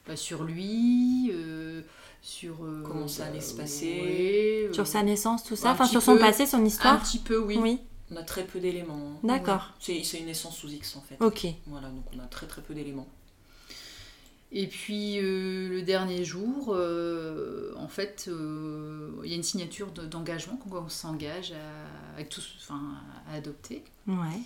bah, 0.06 0.16
sur 0.16 0.44
lui, 0.44 1.30
euh, 1.32 1.80
sur 2.26 2.64
euh, 2.64 2.82
comment 2.84 3.06
ça 3.06 3.26
allait 3.26 3.40
se 3.40 3.54
passer, 3.54 4.66
euh, 4.68 4.72
sur 4.72 4.84
sa 4.88 5.04
naissance, 5.04 5.44
tout 5.44 5.54
ça, 5.54 5.70
enfin 5.70 5.86
sur 5.86 6.02
son 6.02 6.18
passé, 6.18 6.44
son 6.44 6.64
histoire. 6.64 6.94
Un 6.94 6.98
petit 6.98 7.20
peu, 7.20 7.38
oui. 7.38 7.56
Oui. 7.56 7.78
On 8.10 8.16
a 8.16 8.24
très 8.24 8.44
peu 8.44 8.58
d'éléments. 8.58 9.14
Hein. 9.14 9.20
D'accord. 9.22 9.72
C'est 9.78 10.00
une 10.18 10.26
naissance 10.26 10.56
sous 10.56 10.68
X 10.68 10.96
en 10.96 11.02
fait. 11.02 11.16
Ok. 11.20 11.46
Voilà, 11.68 11.88
donc 11.88 12.04
on 12.12 12.18
a 12.18 12.26
très 12.26 12.48
très 12.48 12.62
peu 12.62 12.74
d'éléments. 12.74 13.06
Et 14.50 14.66
puis 14.66 15.20
le 15.20 15.82
dernier 15.82 16.24
jour, 16.24 16.70
en 16.70 17.88
fait, 17.88 18.28
il 18.28 19.30
y 19.30 19.32
a 19.32 19.36
une 19.36 19.44
signature 19.44 19.92
d'engagement 19.92 20.56
qu'on 20.56 20.88
s'engage 20.88 21.52
à, 21.52 22.20
enfin, 22.58 22.82
à 23.30 23.34
adopter. 23.34 23.84
Ouais. 24.08 24.40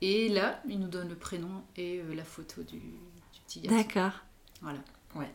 Et 0.00 0.28
là, 0.28 0.60
il 0.68 0.80
nous 0.80 0.88
donne 0.88 1.08
le 1.08 1.14
prénom 1.14 1.62
et 1.76 2.02
la 2.12 2.24
photo 2.24 2.62
du, 2.62 2.78
du 2.78 3.40
petit 3.46 3.60
garçon. 3.60 3.76
D'accord. 3.76 4.20
Voilà. 4.60 4.80
Ouais, 5.14 5.30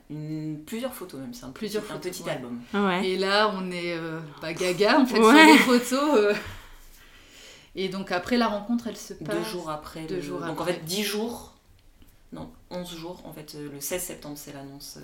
plusieurs 0.66 0.94
photos 0.94 1.20
même, 1.20 1.34
c'est 1.34 1.46
un, 1.46 1.52
plusieurs 1.52 1.84
petit, 1.84 1.94
un 1.94 1.98
petit 2.00 2.30
album. 2.30 2.62
Et 3.04 3.16
là, 3.16 3.52
on 3.54 3.70
est 3.72 3.96
euh, 3.96 4.20
pas 4.42 4.54
gaga 4.54 5.00
en 5.00 5.06
fait 5.06 5.16
sur 5.16 5.32
les 5.32 5.58
photos. 5.58 6.16
Euh. 6.16 6.34
Et 7.76 7.90
donc 7.90 8.12
après 8.12 8.38
la 8.38 8.48
rencontre, 8.48 8.88
elle 8.88 8.98
se 8.98 9.14
passe. 9.14 9.36
Deux 9.36 9.44
jours 9.44 9.70
après. 9.70 10.06
Deux 10.06 10.22
jours 10.22 10.42
donc 10.42 10.60
en 10.60 10.66
fait, 10.66 10.84
dix 10.84 11.04
jours, 11.04 11.54
non, 12.34 12.52
onze 12.72 12.96
jours. 12.96 13.22
En 13.26 13.34
fait, 13.34 13.54
euh, 13.56 13.70
le 13.72 13.80
16 13.80 14.02
septembre, 14.02 14.38
c'est 14.38 14.54
l'annonce 14.54 14.98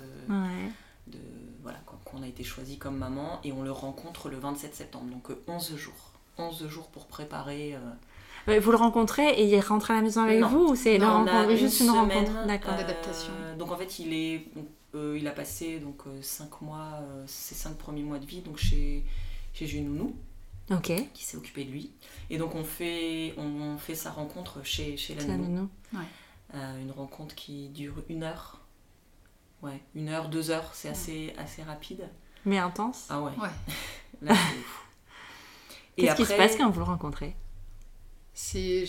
de 1.06 1.18
voilà 1.62 1.78
qu'on 2.04 2.22
a 2.22 2.26
été 2.26 2.42
choisi 2.42 2.78
comme 2.78 2.96
maman 2.96 3.40
et 3.44 3.52
on 3.52 3.62
le 3.62 3.70
rencontre 3.70 4.28
le 4.28 4.38
27 4.38 4.74
septembre. 4.74 5.06
Donc 5.06 5.28
11 5.46 5.76
jours. 5.76 6.10
11 6.36 6.66
jours 6.66 6.88
pour 6.88 7.06
préparer. 7.06 7.76
Vous 8.46 8.70
le 8.70 8.76
rencontrez 8.76 9.28
et 9.40 9.44
il 9.44 9.60
rentre 9.60 9.90
à 9.90 9.94
la 9.94 10.02
maison 10.02 10.22
avec 10.22 10.42
vous 10.42 10.68
ou 10.68 10.76
c'est 10.76 11.00
juste 11.56 11.80
une, 11.80 11.90
rencontre 11.90 12.46
d'adaptation 12.46 13.32
Donc 13.58 13.72
en 13.72 13.76
fait, 13.76 13.98
il 13.98 14.12
est, 14.12 14.46
euh, 14.94 15.16
il 15.18 15.26
a 15.26 15.32
passé 15.32 15.78
donc 15.78 16.02
euh, 16.06 16.20
cinq 16.20 16.60
mois, 16.60 17.00
euh, 17.02 17.24
ses 17.26 17.54
cinq 17.54 17.76
premiers 17.76 18.02
mois 18.02 18.18
de 18.18 18.26
vie 18.26 18.40
donc 18.40 18.58
chez 18.58 19.04
chez 19.52 19.66
Junounou. 19.66 20.14
Ok. 20.70 20.92
Qui 21.12 21.24
s'est 21.24 21.36
occupé 21.36 21.64
de 21.64 21.70
lui. 21.70 21.90
Et 22.30 22.38
donc 22.38 22.54
on 22.54 22.64
fait 22.64 23.34
on, 23.38 23.76
fait 23.78 23.94
sa 23.94 24.10
rencontre 24.10 24.64
chez 24.64 24.96
chez 24.96 25.14
la 25.14 25.24
nounou. 25.24 25.68
une 26.52 26.92
rencontre 26.94 27.34
qui 27.34 27.68
dure 27.68 27.94
une 28.08 28.24
heure. 28.24 28.60
Ouais, 29.62 29.80
une 29.94 30.10
heure, 30.10 30.28
deux 30.28 30.50
heures, 30.50 30.70
c'est 30.74 30.90
assez 30.90 31.32
assez 31.38 31.62
rapide. 31.62 32.08
Mais 32.44 32.58
intense. 32.58 33.06
Ah 33.08 33.22
ouais. 33.22 33.32
ouais. 33.40 34.34
Qu'est-ce 35.96 36.16
qui 36.16 36.26
se 36.26 36.34
passe 36.34 36.56
quand 36.56 36.68
vous 36.68 36.80
le 36.80 36.84
rencontrez? 36.84 37.34
C'est 38.34 38.86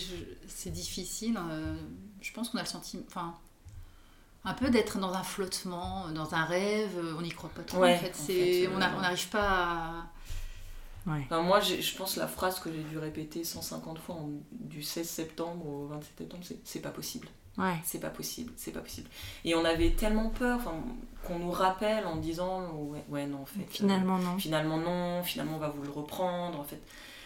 difficile. 0.66 1.38
Euh, 1.38 1.76
je 2.20 2.32
pense 2.32 2.50
qu'on 2.50 2.58
a 2.58 2.62
le 2.62 2.68
sentiment. 2.68 3.04
Enfin, 3.06 3.34
un 4.44 4.54
peu 4.54 4.70
d'être 4.70 4.98
dans 4.98 5.12
un 5.12 5.22
flottement, 5.22 6.08
dans 6.10 6.34
un 6.34 6.44
rêve. 6.44 6.98
On 7.16 7.22
n'y 7.22 7.30
croit 7.30 7.50
pas 7.50 7.62
trop. 7.62 7.84
en 7.84 7.96
fait, 7.96 8.14
c'est 8.14 8.68
on 8.68 8.78
n'arrive 8.78 9.28
pas 9.28 9.48
à. 9.48 10.06
Ouais. 11.06 11.24
moi, 11.30 11.60
je 11.60 11.96
pense 11.96 12.16
la 12.16 12.26
phrase 12.26 12.58
que 12.58 12.72
j'ai 12.72 12.82
dû 12.82 12.98
répéter 12.98 13.44
150 13.44 13.98
fois 14.00 14.16
du 14.50 14.82
16 14.82 15.08
septembre 15.08 15.66
au 15.66 15.86
27 15.86 16.18
septembre, 16.18 16.42
c'est 16.64 16.80
pas 16.80 16.90
possible. 16.90 17.28
Ouais. 17.58 17.76
C'est 17.84 18.00
pas 18.00 18.10
possible, 18.10 18.52
c'est 18.56 18.72
pas 18.72 18.80
possible. 18.80 19.08
Et 19.44 19.54
on 19.54 19.64
avait 19.64 19.92
tellement 19.92 20.28
peur 20.28 20.60
qu'on 21.24 21.38
nous 21.38 21.50
rappelle 21.50 22.04
en 22.06 22.16
disant 22.16 22.70
ouais, 22.72 23.04
ouais 23.08 23.26
non 23.26 23.42
en 23.42 23.46
fait. 23.46 23.64
Finalement 23.70 24.18
non. 24.18 24.36
Finalement 24.36 24.76
non, 24.76 25.22
finalement 25.22 25.56
on 25.56 25.60
va 25.60 25.68
vous 25.68 25.82
le 25.82 25.90
reprendre 25.90 26.58
en 26.60 26.64
fait 26.64 26.82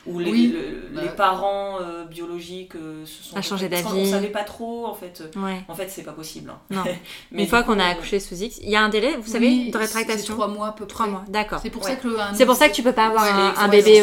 où 0.06 0.18
les, 0.18 0.48
bah. 0.92 1.02
les 1.02 1.08
parents 1.10 1.78
euh, 1.80 2.04
biologiques 2.04 2.74
euh, 2.74 3.04
se 3.04 3.22
sont 3.22 3.36
a 3.36 3.42
changé 3.42 3.68
d'avis. 3.68 3.86
On 3.86 4.10
savait 4.10 4.28
pas 4.28 4.44
trop 4.44 4.86
en 4.86 4.94
fait. 4.94 5.22
En 5.68 5.74
fait, 5.74 5.88
c'est 5.88 6.02
pas 6.02 6.12
possible. 6.12 6.50
Hein. 6.50 6.60
Non. 6.70 6.84
Mais 7.32 7.42
une 7.42 7.48
fois 7.48 7.62
qu'on 7.62 7.78
a 7.78 7.84
euh, 7.84 7.92
accouché 7.92 8.20
sous 8.20 8.34
X, 8.34 8.58
il 8.62 8.70
y 8.70 8.76
a 8.76 8.82
un 8.82 8.88
délai, 8.88 9.16
vous 9.16 9.30
savez, 9.30 9.70
de 9.70 9.76
rétractation. 9.76 10.34
Trois 10.34 10.48
mois 10.48 10.68
à 10.68 10.72
peu 10.72 10.86
près. 10.86 10.94
Trois 10.94 11.06
mois, 11.06 11.24
d'accord. 11.28 11.60
C'est 11.62 11.70
pour 11.70 11.84
ça 11.84 11.96
que 11.96 12.08
c'est 12.34 12.46
pour 12.46 12.56
ça 12.56 12.68
que 12.68 12.74
tu 12.74 12.82
peux 12.82 12.92
pas 12.92 13.06
avoir 13.06 13.24
un, 13.58 13.68
bébé 13.68 14.00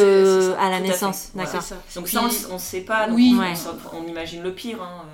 à 0.58 0.70
la 0.70 0.80
naissance, 0.80 1.30
d'accord. 1.34 1.62
Donc 1.94 2.08
ça, 2.08 2.22
on, 2.50 2.54
ne 2.54 2.58
sait 2.58 2.82
pas. 2.82 3.08
oui. 3.10 3.36
On, 3.92 4.06
imagine 4.06 4.42
le 4.42 4.54
pire. 4.54 4.82
Hein, 4.82 5.04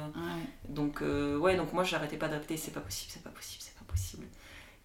donc 0.68 1.02
ouais, 1.40 1.56
donc 1.56 1.72
moi 1.72 1.84
j'arrêtais 1.84 2.16
pas 2.16 2.28
pas 2.28 2.36
possible, 2.36 2.60
c'est 2.62 2.72
pas 2.72 2.80
possible, 2.80 3.10
c'est 3.12 3.22
pas 3.22 3.30
possible. 3.30 3.63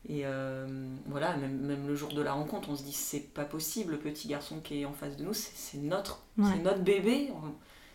Et 0.10 0.26
euh, 0.26 0.68
voilà, 1.06 1.38
même, 1.38 1.60
même, 1.60 1.88
le 1.88 1.96
jour 1.96 2.10
de 2.10 2.22
la 2.24 2.34
rencontre, 2.34 2.70
on 2.70 2.76
se 2.76 2.82
dit 2.82 2.94
c'est 2.94 3.32
pas 3.32 3.46
possible, 3.46 3.92
le 3.92 4.00
petit 4.00 4.28
garçon 4.28 4.60
qui 4.60 4.82
est 4.82 4.86
en 4.86 4.92
face 4.92 5.18
de 5.18 5.24
nous, 5.24 5.36
c'est 5.36 5.78
notre, 5.78 6.24
notre 6.36 6.80
bébé, 6.80 7.32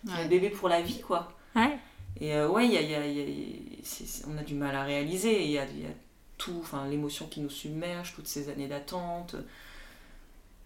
c'est 0.07 0.13
un 0.13 0.29
bébé 0.29 0.49
pour 0.51 0.69
la 0.69 0.81
vie, 0.81 1.01
quoi. 1.01 1.33
Ouais. 1.57 1.77
Et 2.21 2.37
euh, 2.37 2.49
ouais, 2.49 2.69
y 2.69 2.77
a, 2.77 2.83
y 2.83 2.95
a, 2.95 3.05
y 3.05 3.21
a, 3.21 4.27
on 4.29 4.39
a 4.39 4.45
du 4.45 4.55
mal 4.55 4.77
à 4.77 4.85
réaliser, 4.85 5.45
il 5.45 5.51
y 5.51 5.59
a, 5.59 5.65
y 5.65 5.87
a 5.87 5.95
tout, 6.39 6.65
l'émotion 6.89 7.27
qui 7.27 7.41
nous 7.41 7.51
submerge, 7.51 8.15
toutes 8.15 8.29
ces 8.29 8.49
années 8.49 8.69
d'attente, 8.69 9.35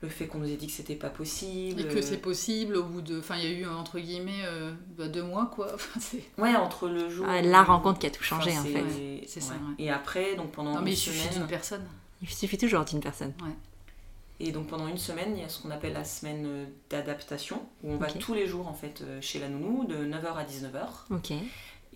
le 0.00 0.08
fait 0.08 0.26
qu'on 0.26 0.38
nous 0.38 0.50
ait 0.50 0.56
dit 0.56 0.66
que 0.66 0.72
c'était 0.72 0.94
pas 0.94 1.10
possible. 1.10 1.80
Et 1.80 1.88
que 1.88 2.00
c'est 2.00 2.18
possible 2.18 2.76
au 2.76 2.84
bout 2.84 3.00
de. 3.00 3.18
Enfin, 3.18 3.36
il 3.36 3.44
y 3.44 3.46
a 3.46 3.50
eu 3.50 3.66
entre 3.66 3.98
guillemets 3.98 4.44
euh, 4.44 4.72
bah, 4.96 5.08
deux 5.08 5.22
mois 5.22 5.50
quoi. 5.52 5.74
ouais, 6.38 6.54
entre 6.54 6.88
le 6.88 7.08
jour. 7.08 7.26
Ah, 7.28 7.42
la 7.42 7.62
rencontre 7.64 7.98
qui 7.98 8.06
a 8.06 8.10
tout 8.10 8.22
changé 8.22 8.56
en 8.56 8.64
fait. 8.64 8.84
C'est 9.26 9.40
ça. 9.40 9.54
Et 9.78 9.90
après, 9.90 10.36
donc 10.36 10.52
pendant 10.52 10.74
non, 10.74 10.82
mais 10.82 10.92
il 10.92 10.96
suffit 10.96 11.28
d'une 11.34 11.46
personne. 11.46 11.86
Il 12.22 12.28
suffit 12.28 12.58
toujours 12.58 12.84
d'une 12.84 13.00
personne. 13.00 13.32
Ouais. 13.42 13.54
Et 14.40 14.52
donc 14.52 14.68
pendant 14.68 14.86
une 14.86 14.98
semaine, 14.98 15.36
il 15.36 15.42
y 15.42 15.44
a 15.44 15.48
ce 15.48 15.60
qu'on 15.60 15.70
appelle 15.70 15.94
la 15.94 16.04
semaine 16.04 16.44
euh, 16.46 16.64
d'adaptation, 16.90 17.60
où 17.82 17.92
on 17.92 17.96
va 17.96 18.06
tous 18.06 18.34
les 18.34 18.46
jours 18.46 18.68
en 18.68 18.74
fait 18.74 19.02
euh, 19.02 19.20
chez 19.20 19.40
la 19.40 19.48
nounou 19.48 19.84
de 19.84 19.96
9h 19.96 20.34
à 20.34 20.44
19h. 20.44 21.14
Ok. 21.16 21.32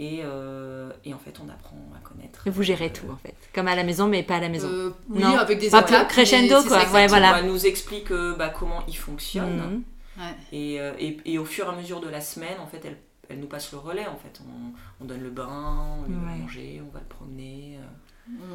Euh, 0.01 0.91
et, 1.05 1.15
en 1.15 1.19
fait, 1.19 1.39
on 1.45 1.49
apprend 1.49 1.77
à 1.95 2.01
connaître. 2.01 2.47
Et 2.47 2.51
vous 2.51 2.63
gérez 2.63 2.87
euh, 2.87 2.93
tout, 2.93 3.11
en 3.11 3.17
fait. 3.17 3.37
Comme 3.55 3.69
à 3.69 3.77
la 3.77 3.85
maison, 3.85 4.09
mais 4.09 4.23
pas 4.23 4.37
à 4.37 4.41
la 4.41 4.49
maison. 4.49 4.69
Euh, 4.69 4.91
oui, 5.09 5.23
avec 5.23 5.59
des 5.59 5.69
étapes. 5.69 6.09
crescendo, 6.09 6.63
quoi. 6.65 6.91
Ouais, 6.93 7.07
voilà. 7.07 7.39
Elle 7.39 7.47
nous 7.47 7.67
explique 7.67 8.13
bah, 8.13 8.49
comment 8.49 8.83
il 8.89 8.97
fonctionne. 8.97 9.85
Mhm. 10.17 10.35
Et, 10.53 10.79
et, 11.25 11.39
au 11.39 11.45
fur 11.45 11.67
et 11.67 11.69
à 11.69 11.73
mesure 11.73 12.01
de 12.01 12.09
la 12.09 12.21
semaine, 12.21 12.59
en 12.61 12.67
fait, 12.67 12.85
elle, 12.85 12.99
elle 13.29 13.41
nous 13.41 13.47
passe 13.47 13.73
le 13.73 13.79
relais. 13.79 14.07
En 14.07 14.17
fait, 14.17 14.41
on, 14.41 14.73
on 15.03 15.07
donne 15.07 15.23
le 15.23 15.31
bain, 15.31 15.99
on 16.01 16.09
lui 16.09 16.15
va 16.15 16.37
manger, 16.37 16.83
on 16.87 16.93
va 16.93 17.01
le 17.01 17.07
promener. 17.07 17.79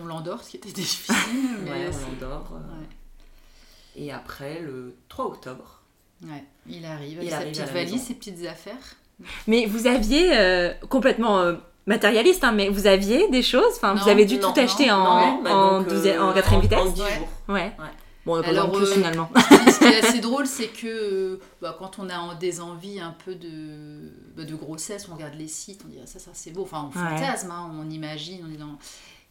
On 0.01 0.05
l'endort, 0.05 0.43
ce 0.43 0.51
qui 0.51 0.57
était 0.57 0.71
difficile. 0.73 1.15
mais 1.63 1.87
on 1.87 2.11
l'endort. 2.11 2.59
Et 3.95 4.11
après, 4.11 4.59
le 4.59 4.95
3 5.09 5.25
octobre. 5.25 5.81
Ouais, 6.23 6.43
il 6.67 6.83
arrive 6.85 7.19
avec 7.19 7.29
sa 7.29 7.41
petite 7.41 7.71
valise, 7.71 8.01
ses 8.01 8.15
petites 8.15 8.45
affaires. 8.45 8.95
Mais 9.47 9.65
vous 9.65 9.87
aviez 9.87 10.37
euh, 10.37 10.73
complètement 10.89 11.39
euh, 11.39 11.55
matérialiste, 11.85 12.43
hein, 12.43 12.51
mais 12.51 12.69
vous 12.69 12.87
aviez 12.87 13.27
des 13.29 13.41
choses? 13.41 13.73
Enfin, 13.77 13.95
vous 13.95 14.09
avez 14.09 14.25
dû 14.25 14.39
tout 14.39 14.53
acheter 14.55 14.91
en, 14.91 15.41
bah 15.41 15.55
en, 15.55 15.83
euh, 15.83 16.19
en, 16.19 16.33
quatrième 16.33 16.61
vitesse? 16.61 16.79
En 16.79 16.89
10 16.89 16.97
jours. 16.97 17.29
Ouais. 17.49 17.71
Bon, 18.25 18.39
on 18.39 18.41
Alors, 18.41 18.71
plus 18.71 18.85
finalement. 18.85 19.29
ce 19.37 19.79
qui 19.79 19.85
est 19.85 20.03
assez 20.05 20.19
drôle, 20.21 20.45
c'est 20.45 20.67
que 20.67 21.39
bah, 21.61 21.75
quand 21.79 21.97
on 21.97 22.09
a 22.09 22.35
des 22.35 22.59
envies 22.59 22.99
un 22.99 23.15
peu 23.25 23.35
de, 23.35 24.11
bah, 24.35 24.43
de 24.43 24.53
grossesse, 24.53 25.07
on 25.09 25.15
regarde 25.15 25.35
les 25.35 25.47
sites, 25.47 25.81
on 25.85 25.89
dit 25.89 25.97
ah, 26.03 26.05
ça, 26.05 26.19
ça 26.19 26.31
c'est 26.33 26.51
beau. 26.51 26.63
Enfin, 26.63 26.89
on 26.89 26.91
fantasme, 26.91 27.51
hein, 27.51 27.71
on 27.73 27.89
imagine, 27.89 28.45
on 28.47 28.53
est 28.53 28.57
dans. 28.57 28.77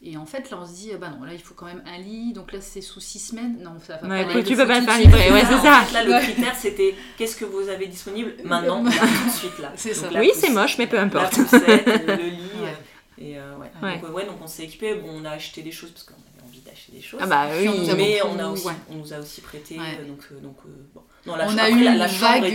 Et 0.02 0.16
en 0.16 0.26
fait, 0.26 0.50
là, 0.50 0.58
on 0.60 0.66
se 0.66 0.72
dit, 0.72 0.90
bah 1.00 1.08
non, 1.08 1.24
là, 1.24 1.32
il 1.32 1.40
faut 1.40 1.54
quand 1.54 1.66
même 1.66 1.82
un 1.86 1.98
lit. 1.98 2.32
Donc 2.34 2.52
là, 2.52 2.60
c'est 2.60 2.82
sous 2.82 3.00
six 3.00 3.18
semaines. 3.18 3.58
Non, 3.62 3.72
ça 3.84 3.96
va 3.96 4.24
pas. 4.24 4.42
tu 4.42 4.54
peux 4.54 4.66
pas 4.66 4.82
faire 4.82 4.98
livrer. 4.98 5.32
Ouais, 5.32 5.40
c'est 5.40 5.66
ça. 5.66 5.84
Là, 5.92 6.04
le 6.04 6.22
critère, 6.22 6.54
c'était 6.54 6.94
qu'est-ce 7.16 7.36
que 7.36 7.46
vous 7.46 7.68
avez 7.68 7.86
disponible 7.86 8.34
maintenant, 8.44 8.84
tout 8.84 8.90
de 8.90 9.32
suite 9.32 9.58
là. 9.58 9.72
C'est 9.76 9.94
ça. 9.94 10.08
Oui, 10.14 10.30
c'est 10.34 10.50
moche, 10.50 10.76
mais 10.78 10.86
peu 10.86 10.98
importe. 10.98 11.36
La 11.36 11.44
poussette, 11.44 11.86
le 12.06 12.28
lit. 12.28 12.40
Et 13.18 13.38
euh, 13.38 13.56
ouais. 13.56 13.70
Donc, 14.02 14.14
ouais, 14.14 14.26
donc 14.26 14.36
on 14.42 14.46
s'est 14.46 14.64
équipé. 14.64 14.94
Bon, 14.96 15.08
on 15.10 15.24
a 15.24 15.30
acheté 15.30 15.62
des 15.62 15.72
choses 15.72 15.90
parce 15.90 16.04
qu'on 16.04 16.12
avait 16.12 16.46
envie 16.46 16.60
d'acheter 16.60 16.92
des 16.92 17.00
choses. 17.00 17.18
Ah 17.22 17.26
bah 17.26 17.46
oui. 17.58 17.66
Mais 17.96 18.20
on, 18.22 18.38
a 18.38 18.48
aussi, 18.48 18.68
on 18.90 18.96
nous 18.96 19.14
a 19.14 19.18
aussi 19.18 19.40
prêté. 19.40 19.76
Donc, 19.76 20.20
euh, 20.30 20.40
donc 20.40 20.56
euh, 20.66 20.68
bon. 20.94 21.02
Non, 21.24 21.32
on, 21.32 21.58
a 21.58 21.70
eu 21.70 21.86
une 21.86 22.06
vague, 22.06 22.54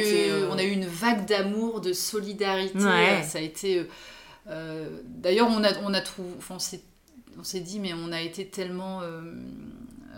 on 0.52 0.58
a 0.58 0.64
eu 0.64 0.70
une 0.70 0.86
vague 0.86 1.26
d'amour, 1.26 1.82
de 1.82 1.94
solidarité. 1.94 2.80
Ça 3.24 3.40
a 3.40 3.42
été. 3.42 3.88
D'ailleurs, 4.46 5.48
on 5.50 5.64
a, 5.64 5.74
on 5.84 5.94
a 5.96 6.02
trouvé. 6.02 6.30
Enfin, 6.38 6.56
on 6.56 6.60
s'est 6.60 6.82
dit, 7.58 7.80
mais 7.80 7.94
on 7.94 8.12
a 8.12 8.22
été 8.22 8.48
tellement 8.48 9.02
euh, 9.02 9.22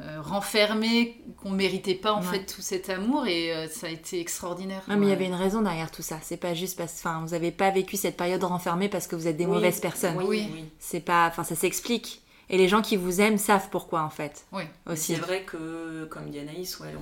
euh, 0.02 0.22
renfermés 0.22 1.22
qu'on 1.38 1.52
méritait 1.52 1.96
pas 1.96 2.14
en 2.14 2.22
fait 2.22 2.46
tout 2.46 2.62
cet 2.62 2.90
amour 2.90 3.28
et 3.28 3.54
euh, 3.54 3.68
ça 3.68 3.88
a 3.88 3.90
été 3.90 4.20
extraordinaire. 4.20 4.82
mais 4.88 5.06
il 5.06 5.10
y 5.10 5.12
avait 5.12 5.28
une 5.28 5.36
raison 5.36 5.62
derrière 5.62 5.92
tout 5.92 6.02
ça. 6.02 6.20
C'est 6.22 6.38
pas 6.38 6.54
juste 6.54 6.78
parce, 6.78 6.94
enfin, 6.98 7.22
vous 7.24 7.32
n'avez 7.32 7.52
pas 7.52 7.70
vécu 7.70 7.96
cette 7.96 8.18
période 8.18 8.44
renfermée 8.44 8.90
parce 8.90 9.08
que 9.08 9.16
vous 9.16 9.28
êtes 9.28 9.38
des 9.38 9.46
mauvaises 9.46 9.80
personnes. 9.80 10.18
Oui. 10.24 10.50
C'est 10.80 11.00
pas, 11.00 11.28
enfin, 11.28 11.44
ça 11.44 11.56
s'explique. 11.56 12.22
Et 12.50 12.58
les 12.58 12.68
gens 12.68 12.82
qui 12.82 12.98
vous 12.98 13.22
aiment 13.22 13.38
savent 13.38 13.70
pourquoi 13.70 14.02
en 14.02 14.10
fait. 14.10 14.46
Oui. 14.52 14.64
Aussi. 14.88 15.16
C'est 15.16 15.22
vrai 15.22 15.44
que, 15.44 16.06
comme 16.06 16.30
dit 16.30 16.40
Anaïs, 16.40 16.80
ouais, 16.80 16.94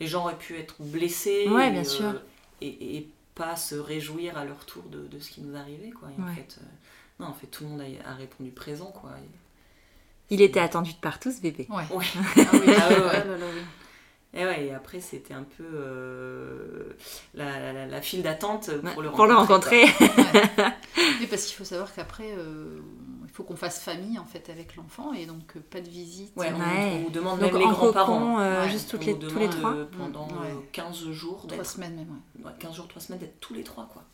les 0.00 0.06
gens 0.06 0.22
auraient 0.22 0.38
pu 0.38 0.56
être 0.58 0.76
blessés. 0.80 1.46
Ouais, 1.48 1.70
bien 1.70 1.84
sûr. 1.84 2.14
Et, 2.60 3.06
pas 3.32 3.56
se 3.56 3.76
réjouir 3.76 4.36
à 4.36 4.44
leur 4.44 4.66
tour 4.66 4.82
de, 4.90 5.18
ce 5.18 5.30
qui 5.30 5.40
nous 5.40 5.56
arrivait, 5.56 5.90
quoi. 5.90 6.08
en 6.20 6.34
fait, 6.34 6.58
non, 7.20 7.26
en 7.26 7.34
fait, 7.34 7.46
tout 7.46 7.64
le 7.64 7.70
monde 7.70 7.82
a, 8.04 8.14
répondu 8.14 8.50
présent, 8.50 8.90
quoi. 8.92 9.10
Il 10.30 10.40
était 10.40 10.60
attendu 10.60 10.94
de 10.94 10.98
partout, 10.98 11.30
ce 11.30 11.40
bébé. 11.40 11.68
Ouais. 11.68 11.84
Ah 11.92 12.54
oui, 12.54 12.72
ah 12.78 14.38
Et 14.38 14.44
ouais, 14.46 14.66
et 14.66 14.72
après, 14.72 15.00
c'était 15.00 15.34
un 15.34 15.42
peu 15.42 15.64
euh, 15.64 16.96
la, 17.34 17.86
la, 17.86 18.00
file 18.00 18.22
d'attente 18.22 18.70
pour, 18.94 19.02
le 19.02 19.10
pour 19.10 19.28
rencontrer. 19.28 19.84
Pour 19.86 20.06
le 20.06 20.06
rencontrer. 20.14 20.72
Oui, 21.20 21.26
parce 21.26 21.44
qu'il 21.44 21.56
faut 21.56 21.64
savoir 21.64 21.92
qu'après, 21.92 22.32
euh, 22.36 22.80
il 23.24 23.30
faut 23.30 23.42
qu'on 23.42 23.56
fasse 23.56 23.80
famille 23.80 24.18
en 24.18 24.24
fait 24.24 24.48
avec 24.48 24.76
l'enfant 24.76 25.12
et 25.12 25.26
donc 25.26 25.56
euh, 25.56 25.60
pas 25.70 25.80
de 25.80 25.88
visite. 25.88 26.32
Ouais, 26.36 26.50
on, 26.52 27.06
on 27.06 27.10
demande 27.10 27.40
même 27.40 27.56
les 27.56 27.66
grands-parents. 27.66 28.68
juste 28.68 28.90
toutes 28.90 29.04
les, 29.04 29.18
tous 29.18 29.38
les 29.38 29.48
trois 29.50 29.74
Pendant 29.98 30.28
15 30.72 31.10
jours. 31.10 31.46
Trois 31.46 31.64
semaines 31.64 31.96
même, 31.96 32.20
ouais. 32.44 32.52
15 32.58 32.74
jours, 32.74 32.88
trois 32.88 33.02
semaines 33.02 33.20
d'être 33.20 33.40
tous 33.40 33.52
les 33.54 33.64
trois, 33.64 33.88
quoi. 33.92 34.04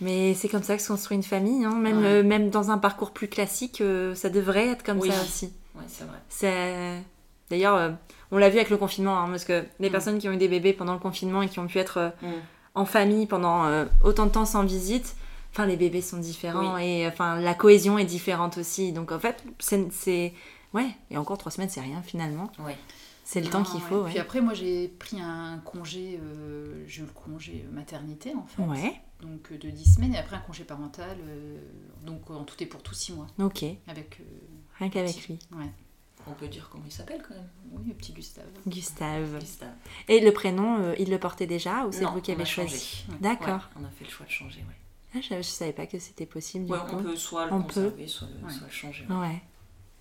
Mais 0.00 0.34
c'est 0.34 0.48
comme 0.48 0.62
ça 0.62 0.76
que 0.76 0.82
se 0.82 0.88
construit 0.88 1.16
une 1.16 1.24
famille, 1.24 1.64
hein. 1.64 1.74
même, 1.74 2.22
même 2.22 2.50
dans 2.50 2.70
un 2.70 2.78
parcours 2.78 3.10
plus 3.10 3.26
classique, 3.26 3.82
ça 4.14 4.30
devrait 4.30 4.68
être 4.68 4.84
comme 4.84 5.00
ça 5.00 5.22
aussi. 5.22 5.52
Ouais, 5.74 5.84
c'est 5.88 6.04
vrai. 6.04 7.02
D'ailleurs, 7.50 7.96
on 8.30 8.38
l'a 8.38 8.50
vu 8.50 8.56
avec 8.56 8.70
le 8.70 8.76
confinement, 8.76 9.18
hein, 9.18 9.28
parce 9.28 9.44
que 9.44 9.64
les 9.80 9.88
mm. 9.88 9.92
personnes 9.92 10.18
qui 10.18 10.28
ont 10.28 10.32
eu 10.32 10.36
des 10.36 10.48
bébés 10.48 10.72
pendant 10.72 10.92
le 10.92 10.98
confinement 10.98 11.42
et 11.42 11.48
qui 11.48 11.58
ont 11.58 11.66
pu 11.66 11.78
être 11.78 11.98
euh, 11.98 12.10
mm. 12.22 12.32
en 12.74 12.84
famille 12.84 13.26
pendant 13.26 13.64
euh, 13.64 13.86
autant 14.02 14.26
de 14.26 14.30
temps 14.30 14.44
sans 14.44 14.64
visite, 14.64 15.16
enfin 15.52 15.66
les 15.66 15.76
bébés 15.76 16.02
sont 16.02 16.18
différents 16.18 16.76
et 16.76 17.06
enfin 17.06 17.40
la 17.40 17.54
cohésion 17.54 17.98
est 17.98 18.04
différente 18.04 18.58
aussi. 18.58 18.92
Donc 18.92 19.12
en 19.12 19.18
fait, 19.18 19.42
c'est 19.58 20.34
ouais, 20.74 20.88
et 21.10 21.16
encore 21.16 21.38
trois 21.38 21.52
semaines, 21.52 21.70
c'est 21.70 21.80
rien 21.80 22.02
finalement. 22.02 22.50
Ouais. 22.58 22.76
C'est 23.24 23.42
le 23.42 23.48
temps 23.48 23.62
qu'il 23.62 23.80
faut. 23.80 24.04
Puis 24.04 24.18
après, 24.18 24.40
moi, 24.40 24.54
j'ai 24.54 24.88
pris 24.88 25.20
un 25.20 25.60
congé, 25.62 26.18
euh, 26.22 26.82
j'ai 26.86 27.02
eu 27.02 27.04
le 27.04 27.12
congé 27.12 27.66
maternité 27.70 28.32
en 28.34 28.46
fait. 28.46 28.62
Ouais. 28.62 29.00
Donc 29.20 29.52
de 29.52 29.70
10 29.70 29.94
semaines 29.94 30.14
et 30.14 30.18
après 30.18 30.36
un 30.36 30.40
congé 30.40 30.64
parental, 30.64 31.18
donc 32.04 32.30
en 32.30 32.44
tout 32.44 32.54
et 32.62 32.66
pour 32.66 32.82
tout 32.82 32.94
6 32.94 33.14
mois. 33.14 33.26
Ok. 33.38 33.64
Avec. 33.86 34.20
Rien 34.78 34.90
qu'avec 34.90 35.26
lui. 35.26 35.38
Ouais. 35.52 35.72
On 36.26 36.32
peut 36.32 36.48
dire 36.48 36.68
comment 36.70 36.84
il 36.86 36.92
s'appelle 36.92 37.22
quand 37.26 37.34
même. 37.34 37.48
Oui, 37.72 37.84
le 37.88 37.94
petit 37.94 38.12
Gustave. 38.12 38.44
Gustave. 38.66 39.38
Et 40.08 40.20
le 40.20 40.32
prénom, 40.32 40.78
euh, 40.80 40.94
il 40.98 41.10
le 41.10 41.18
portait 41.18 41.46
déjà 41.46 41.86
ou 41.86 41.92
c'est 41.92 42.04
vous 42.04 42.20
qui 42.20 42.32
avez 42.32 42.44
choisi 42.44 43.04
D'accord. 43.20 43.68
on 43.80 43.84
a 43.84 43.90
fait 43.90 44.04
le 44.04 44.10
choix 44.10 44.26
de 44.26 44.30
changer, 44.30 44.64
oui. 44.66 44.74
Ah, 45.14 45.20
je 45.26 45.34
ne 45.34 45.42
savais 45.42 45.72
pas 45.72 45.86
que 45.86 45.98
c'était 45.98 46.26
possible. 46.26 46.70
Ouais, 46.70 46.78
on 46.92 47.02
peut 47.02 47.16
soit 47.16 47.46
le 47.46 47.50
conserver, 47.50 48.06
soit, 48.06 48.28
le, 48.42 48.70
changer. 48.70 49.06
Ouais. 49.08 49.42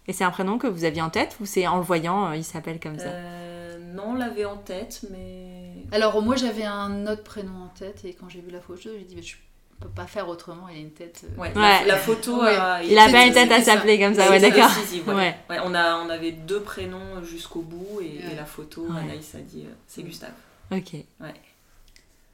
Et 0.05 0.13
c'est 0.13 0.25
un 0.25 0.31
prénom 0.31 0.57
que 0.57 0.67
vous 0.67 0.83
aviez 0.83 1.01
en 1.01 1.09
tête 1.09 1.37
ou 1.39 1.45
c'est 1.45 1.65
en 1.65 1.77
le 1.77 1.83
voyant, 1.83 2.27
euh, 2.27 2.35
il 2.35 2.43
s'appelle 2.43 2.79
comme 2.79 2.99
ça 2.99 3.07
euh, 3.07 3.93
Non, 3.93 4.09
on 4.09 4.13
l'avait 4.15 4.45
en 4.45 4.57
tête, 4.57 5.05
mais. 5.09 5.56
Alors, 5.91 6.21
moi 6.21 6.35
j'avais 6.35 6.65
un 6.65 7.07
autre 7.07 7.23
prénom 7.23 7.63
en 7.63 7.67
tête 7.69 8.03
et 8.05 8.13
quand 8.13 8.29
j'ai 8.29 8.41
vu 8.41 8.51
la 8.51 8.61
photo, 8.61 8.89
j'ai 8.97 9.05
dit 9.05 9.15
bah, 9.15 9.21
je 9.23 9.35
peut 9.79 9.89
pas 9.89 10.07
faire 10.07 10.27
autrement, 10.27 10.67
il 10.69 10.77
a 10.77 10.79
une 10.79 10.91
tête. 10.91 11.25
Euh, 11.25 11.41
ouais, 11.41 11.53
La, 11.53 11.97
photo. 11.97 12.41
il, 12.83 12.97
a 12.97 13.09
pas 13.09 13.25
une 13.25 13.33
tête 13.33 13.51
à 13.51 13.61
s'appeler 13.61 13.99
comme 13.99 14.13
ça, 14.13 14.29
ouais, 14.29 14.39
d'accord. 14.39 14.69
Ouais. 15.07 15.35
on, 15.63 15.73
a, 15.75 15.97
on 15.97 16.09
avait 16.09 16.31
deux 16.31 16.61
prénoms 16.61 17.23
jusqu'au 17.23 17.61
bout 17.61 18.01
et, 18.01 18.35
la 18.35 18.45
photo, 18.45 18.87
Anaïs 18.91 19.35
a 19.35 19.39
dit 19.39 19.65
euh, 19.65 19.73
c'est 19.85 20.03
Gustave. 20.03 20.33
Ok. 20.71 20.93
Ouais. 20.93 21.33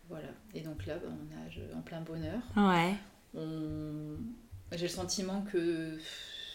Voilà. 0.09 0.27
Et 0.53 0.61
donc 0.61 0.85
là, 0.85 0.95
bah, 0.95 1.09
on 1.09 1.43
nage 1.43 1.59
en 1.75 1.81
plein 1.81 2.01
bonheur. 2.01 2.39
Ouais. 2.55 2.93
On... 3.35 4.17
J'ai 4.71 4.83
le 4.83 4.89
sentiment 4.89 5.45
que 5.51 5.97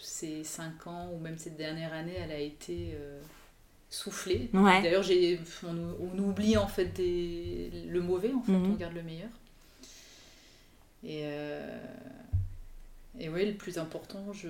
ces 0.03 0.43
cinq 0.43 0.87
ans 0.87 1.11
ou 1.13 1.19
même 1.19 1.39
cette 1.39 1.57
dernière 1.57 1.93
année, 1.93 2.17
elle 2.23 2.33
a 2.33 2.39
été. 2.39 2.95
Euh, 2.95 3.21
soufflée. 3.91 4.51
D'ailleurs, 4.53 5.05
on, 5.65 5.97
on, 6.01 6.19
oublie 6.19 6.57
en 6.57 6.69
fait 6.69 6.87
des, 6.87 7.71
le 7.89 8.01
mauvais, 8.01 8.33
en 8.33 8.43
fait, 8.43 8.53
mhm. 8.53 8.73
on 8.73 8.75
garde 8.75 8.95
le 8.95 9.03
meilleur. 9.03 9.31
Et, 11.05 11.23
euh, 11.25 11.79
et 13.19 13.29
oui, 13.29 13.47
le 13.47 13.55
plus 13.55 13.79
important, 13.79 14.33
je, 14.33 14.49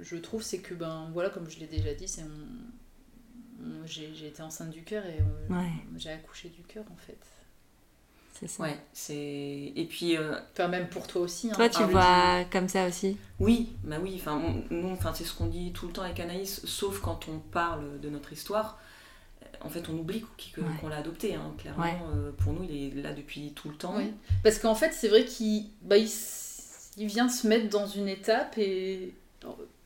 je 0.00 0.16
trouve, 0.16 0.42
c'est 0.42 0.58
que, 0.58 0.74
ben, 0.74 1.10
voilà, 1.12 1.30
comme 1.30 1.48
je 1.48 1.58
l'ai 1.58 1.66
déjà 1.66 1.94
dit, 1.94 2.08
c'est 2.08 2.24
j'ai 3.86 4.26
été 4.26 4.42
enceinte 4.42 4.70
du 4.70 4.82
cœur 4.82 5.04
et 5.06 5.20
j'ai 5.96 6.10
accouché 6.10 6.48
du 6.48 6.62
cœur, 6.62 6.84
en 6.92 6.96
fait. 6.96 7.18
C'est 8.38 8.48
ça. 8.48 8.64
Ouais, 8.64 8.76
c'est... 8.92 9.72
Et 9.76 9.86
puis... 9.88 10.16
Euh, 10.16 10.36
enfin, 10.52 10.68
même 10.68 10.88
pour 10.88 11.06
toi 11.06 11.22
aussi. 11.22 11.50
Hein. 11.50 11.54
Toi, 11.54 11.68
tu 11.68 11.82
vois 11.84 12.44
comme 12.50 12.68
ça 12.68 12.86
aussi 12.88 13.16
Oui, 13.38 13.70
bah 13.84 13.96
oui. 14.02 14.16
Enfin, 14.16 14.42
nous, 14.70 14.90
enfin, 14.90 15.12
c'est 15.14 15.24
ce 15.24 15.34
qu'on 15.34 15.46
dit 15.46 15.72
tout 15.72 15.86
le 15.86 15.92
temps 15.92 16.02
avec 16.02 16.18
Anaïs, 16.20 16.64
sauf 16.66 17.00
quand 17.00 17.28
on 17.28 17.38
parle 17.38 18.00
de 18.00 18.10
notre 18.10 18.32
histoire 18.32 18.78
en 19.64 19.68
fait, 19.68 19.88
on 19.88 19.98
oublie 19.98 20.24
qu'on 20.80 20.88
l'a 20.88 20.98
adopté. 20.98 21.34
Hein, 21.34 21.54
clairement, 21.58 21.84
euh, 22.14 22.30
pour 22.32 22.52
nous, 22.52 22.64
il 22.64 22.98
est 22.98 23.02
là 23.02 23.12
depuis 23.12 23.52
tout 23.54 23.68
le 23.68 23.74
temps. 23.74 23.96
Parce 24.42 24.58
qu'en 24.58 24.74
fait, 24.74 24.92
c'est 24.92 25.08
vrai 25.08 25.24
qu'il 25.24 25.70
bah, 25.82 25.96
il, 25.96 27.06
vient 27.06 27.28
se 27.28 27.48
mettre 27.48 27.68
dans 27.70 27.86
une 27.86 28.08
étape 28.08 28.56
et. 28.58 29.14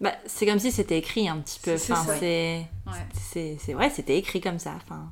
Bah, 0.01 0.15
c'est 0.27 0.47
comme 0.47 0.61
si 0.61 0.71
c'était 0.71 0.99
écrit 0.99 1.29
un 1.29 1.39
petit 1.39 1.59
peu. 1.61 1.75
Enfin, 1.75 2.05
c'est 2.19 2.67
c'est 3.59 3.73
vrai, 3.73 3.91
c'était 3.91 4.19
écrit 4.19 4.41
comme 4.41 4.59
ça. 4.59 4.75
Enfin. 4.77 5.11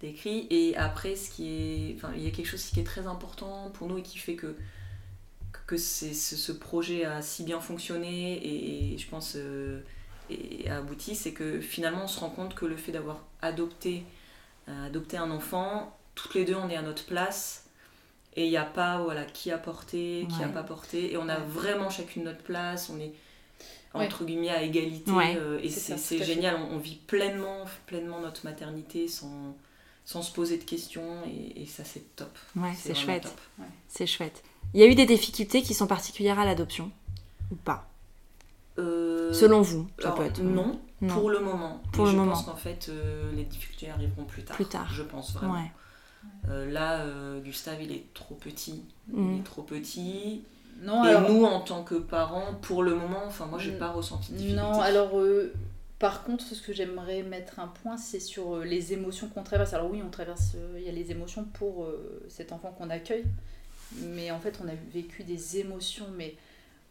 C'était 0.00 0.12
écrit. 0.12 0.46
Et 0.50 0.76
après, 0.76 1.14
ce 1.14 1.30
qui 1.30 1.48
est, 1.48 1.96
enfin, 1.96 2.12
il 2.16 2.22
y 2.22 2.26
a 2.26 2.30
quelque 2.30 2.46
chose 2.46 2.64
qui 2.64 2.80
est 2.80 2.84
très 2.84 3.06
important 3.06 3.70
pour 3.74 3.88
nous 3.88 3.98
et 3.98 4.02
qui 4.02 4.18
fait 4.18 4.34
que 4.34 4.56
que 5.66 5.76
ce 5.76 6.50
projet 6.50 7.04
a 7.04 7.22
si 7.22 7.44
bien 7.44 7.60
fonctionné 7.60 8.40
et, 8.44 8.98
je 8.98 9.06
pense 9.08 9.34
euh, 9.36 9.80
et 10.28 10.68
abouti, 10.68 11.14
c'est 11.14 11.32
que 11.32 11.60
finalement 11.60 12.04
on 12.04 12.08
se 12.08 12.18
rend 12.18 12.30
compte 12.30 12.56
que 12.56 12.66
le 12.66 12.76
fait 12.76 12.90
d'avoir 12.90 13.24
adopté, 13.40 14.02
euh, 14.68 14.86
adopté 14.86 15.16
un 15.16 15.30
enfant, 15.30 15.96
toutes 16.16 16.34
les 16.34 16.44
deux 16.44 16.56
on 16.56 16.68
est 16.68 16.76
à 16.76 16.82
notre 16.82 17.04
place 17.04 17.66
et 18.34 18.46
il 18.46 18.50
n'y 18.50 18.56
a 18.56 18.64
pas 18.64 19.00
voilà, 19.00 19.24
qui 19.24 19.52
a 19.52 19.58
porté, 19.58 20.26
qui 20.28 20.40
n'a 20.40 20.48
pas 20.48 20.64
porté, 20.64 21.12
et 21.12 21.16
on 21.16 21.28
a 21.28 21.38
vraiment 21.38 21.88
chacune 21.88 22.24
notre 22.24 22.42
place, 22.42 22.90
on 22.90 22.98
est 22.98 23.12
entre 23.94 24.24
guillemets 24.24 24.50
à 24.50 24.62
égalité, 24.62 25.12
euh, 25.36 25.60
et 25.62 25.68
c'est 25.68 26.24
génial, 26.24 26.56
on, 26.56 26.78
vit 26.78 26.96
pleinement, 26.96 27.64
pleinement 27.86 28.20
notre 28.20 28.44
maternité 28.44 29.08
sans, 29.08 29.56
sans 30.04 30.22
se 30.22 30.32
poser 30.32 30.58
de 30.58 30.64
questions, 30.64 31.22
et, 31.56 31.66
ça 31.66 31.84
c'est 31.84 32.16
top. 32.16 32.36
Ouais, 32.56 32.72
c'est 32.76 32.94
chouette. 32.94 33.32
C'est 33.88 34.06
chouette. 34.06 34.42
Il 34.74 34.80
y 34.80 34.82
a 34.82 34.86
eu 34.86 34.94
des 34.94 35.06
difficultés 35.06 35.62
qui 35.62 35.74
sont 35.74 35.86
particulières 35.86 36.38
à 36.38 36.44
l'adoption, 36.44 36.90
ou 37.50 37.56
pas? 37.56 37.88
Euh, 38.78 39.32
Selon 39.32 39.62
vous, 39.62 39.88
ça 39.98 40.12
peut 40.12 40.24
être. 40.24 40.40
Non, 40.42 40.80
pour 41.08 41.30
le 41.30 41.40
moment. 41.40 41.82
Pour 41.92 42.06
le 42.06 42.12
je 42.12 42.16
pense 42.16 42.42
qu'en 42.44 42.56
fait, 42.56 42.88
euh, 42.88 43.30
les 43.32 43.44
difficultés 43.44 43.90
arriveront 43.90 44.24
plus 44.24 44.42
tard. 44.42 44.56
Plus 44.56 44.66
tard. 44.66 44.88
Je 44.92 45.02
pense 45.02 45.32
vraiment. 45.32 45.62
Euh, 46.48 46.70
là, 46.70 47.04
Gustave, 47.40 47.82
il 47.82 47.92
est 47.92 48.12
trop 48.14 48.34
petit. 48.34 48.84
Il 49.12 49.18
mm. 49.18 49.38
est 49.38 49.44
trop 49.44 49.62
petit. 49.62 50.44
Non, 50.82 51.04
et 51.04 51.28
nous, 51.28 51.44
en 51.44 51.60
tant 51.60 51.82
que 51.82 51.94
parents, 51.94 52.54
pour 52.62 52.82
le 52.82 52.94
moment, 52.94 53.22
enfin, 53.26 53.46
moi, 53.46 53.58
j'ai 53.58 53.72
mm. 53.72 53.78
pas 53.78 53.90
ressenti 53.90 54.32
de 54.32 54.38
difficultés. 54.38 54.62
Non, 54.62 54.80
alors. 54.80 55.12
Par 56.00 56.24
contre, 56.24 56.44
ce 56.44 56.60
que 56.60 56.72
j'aimerais 56.72 57.22
mettre 57.22 57.60
un 57.60 57.68
point, 57.68 57.96
c'est 57.96 58.18
sur 58.18 58.58
les 58.58 58.92
émotions 58.92 59.28
qu'on 59.28 59.44
traverse. 59.44 59.74
Alors 59.74 59.90
oui, 59.90 60.02
on 60.04 60.10
traverse, 60.10 60.56
il 60.76 60.82
y 60.82 60.88
a 60.88 60.92
les 60.92 61.12
émotions 61.12 61.44
pour 61.44 61.86
cet 62.28 62.50
enfant 62.52 62.72
qu'on 62.72 62.90
accueille, 62.90 63.26
mais 63.98 64.30
en 64.30 64.40
fait, 64.40 64.58
on 64.64 64.68
a 64.68 64.74
vécu 64.92 65.24
des 65.24 65.58
émotions, 65.58 66.06
mais 66.16 66.36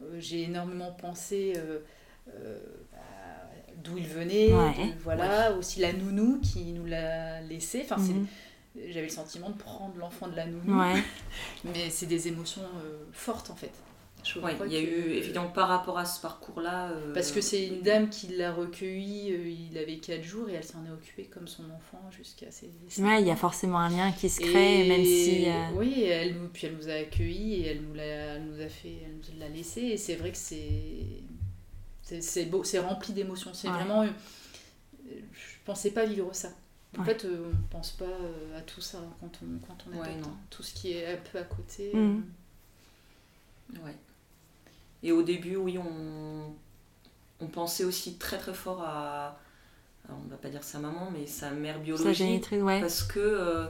euh, 0.01 0.19
j'ai 0.19 0.43
énormément 0.43 0.91
pensé 0.91 1.53
euh, 1.57 1.79
euh, 2.29 2.59
bah, 2.91 2.97
d'où 3.83 3.97
il 3.97 4.07
venait, 4.07 4.51
voilà, 5.03 5.53
aussi 5.53 5.79
la 5.79 5.93
nounou 5.93 6.39
qui 6.41 6.71
nous 6.73 6.85
l'a 6.85 7.41
laissé. 7.41 7.81
Enfin, 7.83 7.97
mhm. 7.97 8.27
j'avais 8.87 9.07
le 9.07 9.09
sentiment 9.09 9.49
de 9.49 9.57
prendre 9.57 9.97
l'enfant 9.97 10.27
de 10.27 10.35
la 10.35 10.45
nounou, 10.45 10.81
mais 11.63 11.89
c'est 11.89 12.05
des 12.05 12.27
émotions 12.27 12.63
fortes 13.11 13.49
en 13.49 13.55
fait. 13.55 13.71
Ouais, 14.37 14.55
il 14.65 14.73
y 14.73 14.77
a 14.77 14.81
eu, 14.81 15.11
évidemment, 15.11 15.49
par 15.49 15.67
rapport 15.67 15.97
à 15.97 16.05
ce 16.05 16.21
parcours-là. 16.21 16.91
Parce 17.13 17.31
que 17.31 17.41
c'est 17.41 17.67
une 17.67 17.81
dame 17.81 18.09
qui 18.09 18.27
l'a 18.27 18.53
recueilli, 18.53 19.67
il 19.71 19.77
avait 19.77 19.97
4 19.97 20.23
jours 20.23 20.49
et 20.49 20.53
elle 20.53 20.63
s'en 20.63 20.85
est 20.85 20.91
occupée 20.91 21.25
comme 21.25 21.47
son 21.47 21.63
enfant 21.71 22.01
jusqu'à 22.11 22.51
ses. 22.51 22.67
Ouais, 23.01 23.21
il 23.21 23.27
y 23.27 23.31
a 23.31 23.35
forcément 23.35 23.79
un 23.79 23.89
lien 23.89 24.11
qui 24.11 24.29
se 24.29 24.39
crée, 24.39 24.87
même 24.87 25.03
si. 25.03 25.47
Oui, 25.75 26.03
elle 26.03 26.35
nous, 26.35 26.47
puis 26.49 26.67
elle 26.67 26.75
nous 26.75 26.89
a 26.89 26.93
accueillis 26.93 27.61
et 27.61 27.67
elle 27.67 27.81
nous, 27.81 27.99
a, 27.99 28.39
nous 28.39 28.61
a 28.61 28.69
fait, 28.69 28.97
elle 29.05 29.15
nous 29.15 29.39
l'a 29.39 29.49
laissé 29.49 29.81
et 29.81 29.97
c'est 29.97 30.15
vrai 30.15 30.31
que 30.31 30.37
c'est. 30.37 30.57
C'est 32.21 32.45
beau, 32.45 32.63
c'est 32.63 32.79
rempli 32.79 33.13
d'émotions. 33.13 33.53
C'est 33.53 33.67
vraiment. 33.67 34.05
Je 35.05 35.55
pensais 35.65 35.91
pas 35.91 36.05
vivre 36.05 36.33
ça. 36.33 36.49
En 36.97 37.03
fait, 37.03 37.25
on 37.25 37.55
pense 37.67 37.91
pas 37.91 38.05
à 38.57 38.61
tout 38.61 38.81
ça 38.81 38.97
quand 39.19 39.29
on, 39.43 39.59
quand 39.67 39.77
on 39.87 40.01
adopte. 40.01 40.25
Hein. 40.25 40.37
Tout 40.49 40.63
ce 40.63 40.73
qui 40.73 40.93
est 40.93 41.05
un 41.05 41.17
peu 41.17 41.37
à 41.37 41.43
côté. 41.43 41.91
Mmh. 41.93 42.23
Ouais. 43.85 43.95
Et 45.03 45.11
au 45.11 45.21
début, 45.21 45.55
oui, 45.55 45.77
on, 45.77 46.53
on 47.39 47.47
pensait 47.47 47.85
aussi 47.85 48.17
très 48.17 48.37
très 48.37 48.53
fort 48.53 48.81
à, 48.83 49.39
on 50.09 50.25
ne 50.25 50.29
va 50.29 50.37
pas 50.37 50.49
dire 50.49 50.63
sa 50.63 50.79
maman, 50.79 51.09
mais 51.11 51.25
sa 51.25 51.51
mère 51.51 51.79
biologique. 51.79 52.47
ouais. 52.51 52.81
Parce 52.81 53.03
que 53.03 53.19
euh, 53.19 53.67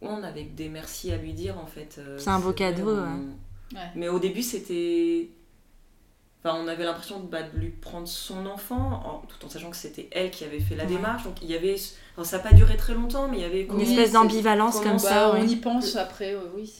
on 0.00 0.22
avait 0.22 0.44
des 0.44 0.68
merci 0.68 1.12
à 1.12 1.16
lui 1.16 1.32
dire 1.32 1.58
en 1.58 1.66
fait. 1.66 1.96
Euh, 1.98 2.18
c'est 2.18 2.30
un 2.30 2.40
beau 2.40 2.52
cadeau. 2.52 2.96
Mais 3.94 4.08
au 4.08 4.18
début, 4.18 4.42
c'était. 4.42 5.30
Enfin, 6.42 6.58
on 6.58 6.68
avait 6.68 6.84
l'impression 6.84 7.20
de, 7.20 7.26
bah, 7.26 7.42
de, 7.42 7.58
lui 7.58 7.68
prendre 7.68 8.08
son 8.08 8.46
enfant, 8.46 9.22
tout 9.28 9.44
en 9.44 9.50
sachant 9.50 9.68
que 9.68 9.76
c'était 9.76 10.08
elle 10.10 10.30
qui 10.30 10.44
avait 10.44 10.60
fait 10.60 10.74
la 10.74 10.86
démarche. 10.86 11.24
Donc 11.24 11.42
il 11.42 11.50
y 11.50 11.54
avait. 11.54 11.76
ça 11.76 12.36
n'a 12.36 12.42
pas 12.42 12.52
duré 12.52 12.76
très 12.76 12.94
longtemps, 12.94 13.28
mais 13.28 13.38
il 13.38 13.42
y 13.42 13.44
avait. 13.44 13.62
Une 13.62 13.80
espèce 13.80 14.12
d'ambivalence 14.12 14.80
comme 14.80 14.98
ça. 14.98 15.32
Bah, 15.32 15.38
on 15.38 15.46
y 15.46 15.56
pense 15.56 15.96
après, 15.96 16.36
oui. 16.54 16.72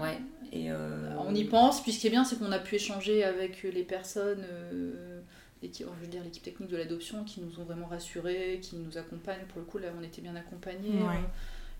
Ouais. 0.00 0.18
Euh, 0.54 1.14
on 1.18 1.34
y 1.34 1.44
pense, 1.44 1.82
puis 1.82 1.92
ce 1.92 2.00
qui 2.00 2.06
est 2.06 2.10
bien, 2.10 2.24
c'est 2.24 2.38
qu'on 2.38 2.52
a 2.52 2.58
pu 2.58 2.76
échanger 2.76 3.24
avec 3.24 3.62
les 3.62 3.82
personnes, 3.82 4.44
euh, 4.50 5.20
l'équipe, 5.62 5.86
je 5.98 6.04
veux 6.04 6.10
dire 6.10 6.22
l'équipe 6.22 6.42
technique 6.42 6.70
de 6.70 6.76
l'adoption 6.76 7.24
qui 7.24 7.40
nous 7.40 7.60
ont 7.60 7.64
vraiment 7.64 7.86
rassurés, 7.86 8.60
qui 8.62 8.76
nous 8.76 8.98
accompagnent. 8.98 9.46
Pour 9.48 9.58
le 9.58 9.64
coup, 9.64 9.78
là, 9.78 9.88
on 9.98 10.02
était 10.02 10.22
bien 10.22 10.36
accompagnés, 10.36 10.92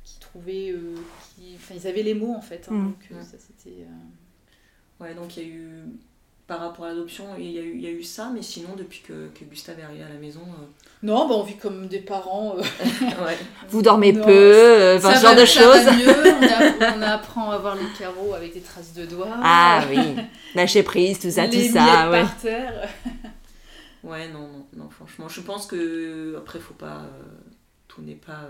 qui 0.02 0.18
trouvaient, 0.20 0.74
qui, 1.36 1.54
enfin, 1.56 1.74
ils 1.76 1.86
avaient 1.86 2.02
les 2.02 2.14
mots 2.14 2.34
en 2.34 2.42
fait. 2.42 2.68
Hein, 2.70 2.74
mm. 2.74 2.84
donc 2.84 3.24
ça 3.24 3.38
c'était. 3.38 3.86
Ouais, 5.00 5.14
donc 5.14 5.36
il 5.36 5.42
y 5.42 5.46
a 5.46 5.48
eu 5.48 5.84
par 6.46 6.60
rapport 6.60 6.84
à 6.84 6.88
l'adoption, 6.88 7.24
il 7.38 7.50
y, 7.50 7.58
a 7.58 7.62
eu, 7.62 7.74
il 7.74 7.80
y 7.80 7.86
a 7.86 7.90
eu 7.90 8.02
ça, 8.02 8.30
mais 8.34 8.42
sinon, 8.42 8.70
depuis 8.76 9.00
que, 9.00 9.28
que 9.28 9.44
Gustave 9.44 9.80
est 9.80 9.82
arrivé 9.82 10.02
à 10.02 10.10
la 10.10 10.18
maison. 10.18 10.42
Euh, 10.42 10.66
non, 11.02 11.26
bah, 11.26 11.36
on 11.36 11.42
vit 11.42 11.56
comme 11.56 11.86
des 11.88 12.00
parents. 12.00 12.56
Euh. 12.58 12.60
ouais. 13.24 13.38
Vous 13.68 13.80
dormez 13.80 14.12
peu, 14.12 14.28
euh, 14.28 15.00
ce 15.00 15.22
genre 15.22 15.34
de 15.34 15.44
choses. 15.46 15.86
On, 16.96 17.02
apprend 17.02 17.50
à 17.50 17.58
voir 17.58 17.76
les 17.76 17.86
carreaux 17.98 18.34
avec 18.34 18.52
des 18.52 18.60
traces 18.60 18.92
de 18.92 19.06
doigts. 19.06 19.36
Ah 19.42 19.84
oui, 19.88 20.16
lâcher 20.54 20.82
prise, 20.82 21.18
tout 21.18 21.30
ça, 21.30 21.48
tout 21.48 21.60
ça. 21.60 22.10
Ouais. 22.10 22.22
par 22.22 22.36
terre. 22.36 22.88
ouais, 24.02 24.28
non, 24.28 24.48
non, 24.48 24.66
non, 24.76 24.90
franchement, 24.90 25.28
je 25.28 25.40
pense 25.40 25.66
que, 25.66 26.36
après, 26.36 26.58
faut 26.58 26.74
pas. 26.74 27.02
tout 27.88 28.02
n'est 28.02 28.14
pas 28.14 28.48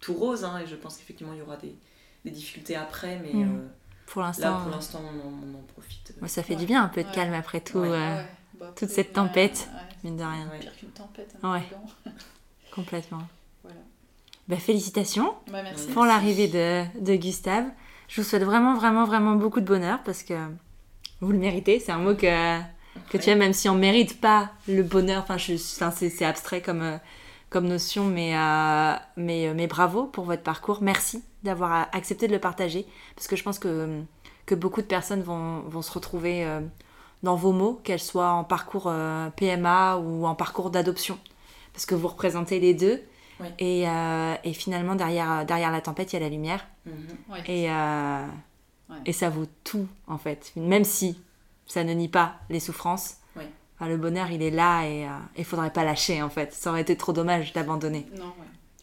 tout 0.00 0.14
rose, 0.14 0.44
hein, 0.44 0.60
et 0.64 0.68
je 0.68 0.76
pense 0.76 0.96
qu'effectivement, 0.96 1.32
il 1.32 1.38
y 1.40 1.42
aura 1.42 1.56
des, 1.56 1.74
des, 2.24 2.30
difficultés 2.30 2.76
après, 2.76 3.20
mais. 3.22 3.32
Mm 3.32 3.68
pour 4.06 4.22
l'instant. 4.22 4.60
pour 4.62 4.70
l'instant, 4.70 5.00
on, 5.02 5.58
en 5.58 5.62
profite. 5.72 6.14
ça 6.26 6.42
fait 6.42 6.56
du 6.56 6.66
bien 6.66 6.82
un 6.84 6.88
peu 6.88 7.02
de 7.02 7.10
calme 7.10 7.34
après 7.34 7.60
tout, 7.60 7.78
euh, 7.78 8.22
bah, 8.58 8.72
toute 8.76 8.90
cette 8.90 9.12
tempête, 9.12 9.68
mine 10.04 10.16
de 10.16 10.22
rien. 10.22 10.48
Pire 10.60 10.76
qu'une 10.76 10.90
tempête. 10.90 11.34
Hein, 11.42 11.60
Complètement. 12.74 13.22
Voilà. 13.62 13.78
Bah, 14.48 14.56
félicitations 14.56 15.34
bah, 15.50 15.62
merci. 15.62 15.86
pour 15.88 16.04
l'arrivée 16.04 16.48
de, 16.48 16.84
de, 17.00 17.16
Gustave. 17.16 17.66
Je 18.08 18.20
vous 18.20 18.28
souhaite 18.28 18.42
vraiment, 18.42 18.74
vraiment, 18.74 19.04
vraiment 19.04 19.34
beaucoup 19.34 19.60
de 19.60 19.66
bonheur 19.66 20.00
parce 20.04 20.22
que 20.22 20.34
vous 21.20 21.32
le 21.32 21.38
méritez. 21.38 21.80
C'est 21.80 21.92
un 21.92 21.98
mot 21.98 22.14
que, 22.14 22.60
que 23.10 23.16
tu 23.16 23.30
aimes, 23.30 23.38
même 23.38 23.54
si 23.54 23.68
on 23.68 23.74
ne 23.74 23.80
mérite 23.80 24.20
pas 24.20 24.50
le 24.68 24.82
bonheur. 24.82 25.24
Enfin, 25.26 25.38
c'est 25.38 26.24
abstrait 26.24 26.60
comme, 26.60 26.82
euh, 26.82 26.98
comme 27.48 27.66
notion, 27.66 28.04
mais, 28.04 28.36
euh, 28.36 28.94
mais, 29.16 29.54
mais 29.54 29.66
bravo 29.66 30.04
pour 30.04 30.24
votre 30.24 30.42
parcours. 30.42 30.82
Merci 30.82 31.22
d'avoir 31.42 31.88
accepté 31.92 32.26
de 32.28 32.32
le 32.32 32.38
partager, 32.38 32.86
parce 33.16 33.26
que 33.26 33.36
je 33.36 33.42
pense 33.42 33.58
que, 33.58 34.02
que 34.46 34.54
beaucoup 34.54 34.80
de 34.80 34.86
personnes 34.86 35.22
vont, 35.22 35.60
vont 35.60 35.82
se 35.82 35.92
retrouver 35.92 36.44
euh, 36.44 36.60
dans 37.22 37.36
vos 37.36 37.52
mots, 37.52 37.80
qu'elles 37.84 38.00
soient 38.00 38.30
en 38.30 38.44
parcours 38.44 38.86
euh, 38.86 39.28
PMA 39.30 39.96
ou 39.96 40.26
en 40.26 40.34
parcours 40.34 40.70
d'adoption, 40.70 41.18
parce 41.72 41.86
que 41.86 41.94
vous 41.94 42.08
représentez 42.08 42.60
les 42.60 42.74
deux. 42.74 43.02
Et, 43.58 43.88
euh, 43.88 44.34
et, 44.44 44.52
finalement, 44.52 44.94
derrière, 44.94 45.44
derrière 45.44 45.72
la 45.72 45.80
tempête, 45.80 46.12
il 46.12 46.16
y 46.16 46.18
a 46.18 46.20
la 46.20 46.28
lumière. 46.28 46.64
Mm-hmm. 46.86 47.50
Et, 47.50 47.68
et 49.04 49.12
ça 49.12 49.30
vaut 49.30 49.46
tout, 49.64 49.88
en 50.06 50.16
fait. 50.16 50.52
Même 50.54 50.84
si 50.84 51.20
ça 51.66 51.82
ne 51.82 51.92
nie 51.92 52.06
pas 52.06 52.36
les 52.50 52.60
souffrances, 52.60 53.16
le 53.80 53.96
bonheur, 53.96 54.30
il 54.30 54.42
est 54.42 54.52
là 54.52 54.84
et 54.86 55.08
il 55.36 55.40
ne 55.40 55.44
faudrait 55.44 55.72
pas 55.72 55.82
lâcher, 55.82 56.22
en 56.22 56.30
fait. 56.30 56.54
Ça 56.54 56.70
aurait 56.70 56.82
été 56.82 56.96
trop 56.96 57.12
dommage 57.12 57.52
d'abandonner. 57.52 58.06
Non, 58.16 58.32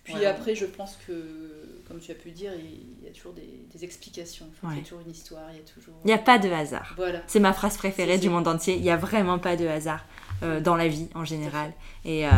Puis 0.04 0.26
après, 0.26 0.56
je 0.56 0.66
pense 0.66 0.98
que 1.08 1.49
comme 1.90 2.00
tu 2.00 2.12
as 2.12 2.16
pu 2.16 2.30
dire, 2.30 2.52
il 2.54 3.04
y 3.04 3.10
a 3.10 3.12
toujours 3.12 3.34
des, 3.34 3.84
explications. 3.84 4.46
Il 4.64 4.78
y 4.78 4.80
a 4.80 4.84
toujours 4.84 5.02
une 5.02 5.10
histoire, 5.10 5.50
il 5.52 5.58
y 5.58 5.60
a 5.60 5.64
toujours... 5.64 5.96
Il 6.04 6.08
n'y 6.08 6.14
a 6.14 6.20
pas 6.20 6.38
de 6.38 6.50
hasard. 6.50 6.94
Voilà. 6.96 7.24
C'est 7.26 7.40
ma 7.40 7.52
phrase 7.52 7.78
préférée 7.78 8.20
du 8.20 8.30
monde 8.30 8.48
entier. 8.48 8.76
Il 8.76 8.82
n'y 8.84 8.92
a 8.92 8.98
vraiment 8.98 9.40
pas 9.40 9.56
de 9.56 9.66
hasard 9.68 10.06
euh, 10.44 10.62
dans 10.62 10.76
la 10.76 10.88
vie 10.88 11.10
en 11.16 11.26
général. 11.26 11.74
Et, 12.06 12.28
euh, 12.28 12.32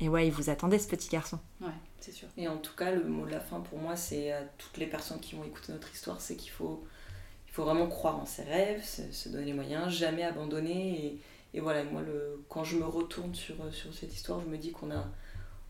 et 0.00 0.08
ouais, 0.08 0.26
il 0.26 0.32
vous 0.32 0.50
attendait 0.50 0.80
ce 0.80 0.88
petit 0.88 1.08
garçon. 1.08 1.38
Ouais, 1.60 1.68
c'est 2.00 2.10
sûr. 2.10 2.26
Et 2.36 2.48
en 2.48 2.56
tout 2.56 2.74
cas, 2.74 2.90
le 2.90 3.04
mot 3.04 3.26
de 3.26 3.30
la 3.30 3.40
fin 3.40 3.60
pour 3.60 3.78
moi, 3.78 3.94
c'est 3.94 4.32
à 4.32 4.40
toutes 4.58 4.76
les 4.78 4.86
personnes 4.86 5.20
qui 5.20 5.36
vont 5.36 5.44
écouter 5.44 5.72
notre 5.72 5.92
histoire, 5.92 6.20
c'est 6.20 6.34
qu'il 6.34 6.50
faut, 6.50 6.84
il 7.46 7.52
faut 7.52 7.64
vraiment 7.64 7.86
croire 7.86 8.18
en 8.18 8.26
ses 8.26 8.42
rêves, 8.42 8.82
se, 8.84 9.28
donner 9.28 9.44
les 9.44 9.52
moyens, 9.52 9.88
jamais 9.92 10.24
abandonner. 10.24 11.06
Et, 11.06 11.20
et 11.54 11.60
voilà, 11.60 11.84
moi, 11.84 12.02
le, 12.02 12.44
quand 12.48 12.64
je 12.64 12.76
me 12.76 12.84
retourne 12.84 13.34
sur, 13.36 13.54
sur 13.72 13.94
cette 13.94 14.12
histoire, 14.12 14.40
je 14.40 14.46
me 14.46 14.58
dis 14.58 14.72
qu'on 14.72 14.90
a 14.90 15.04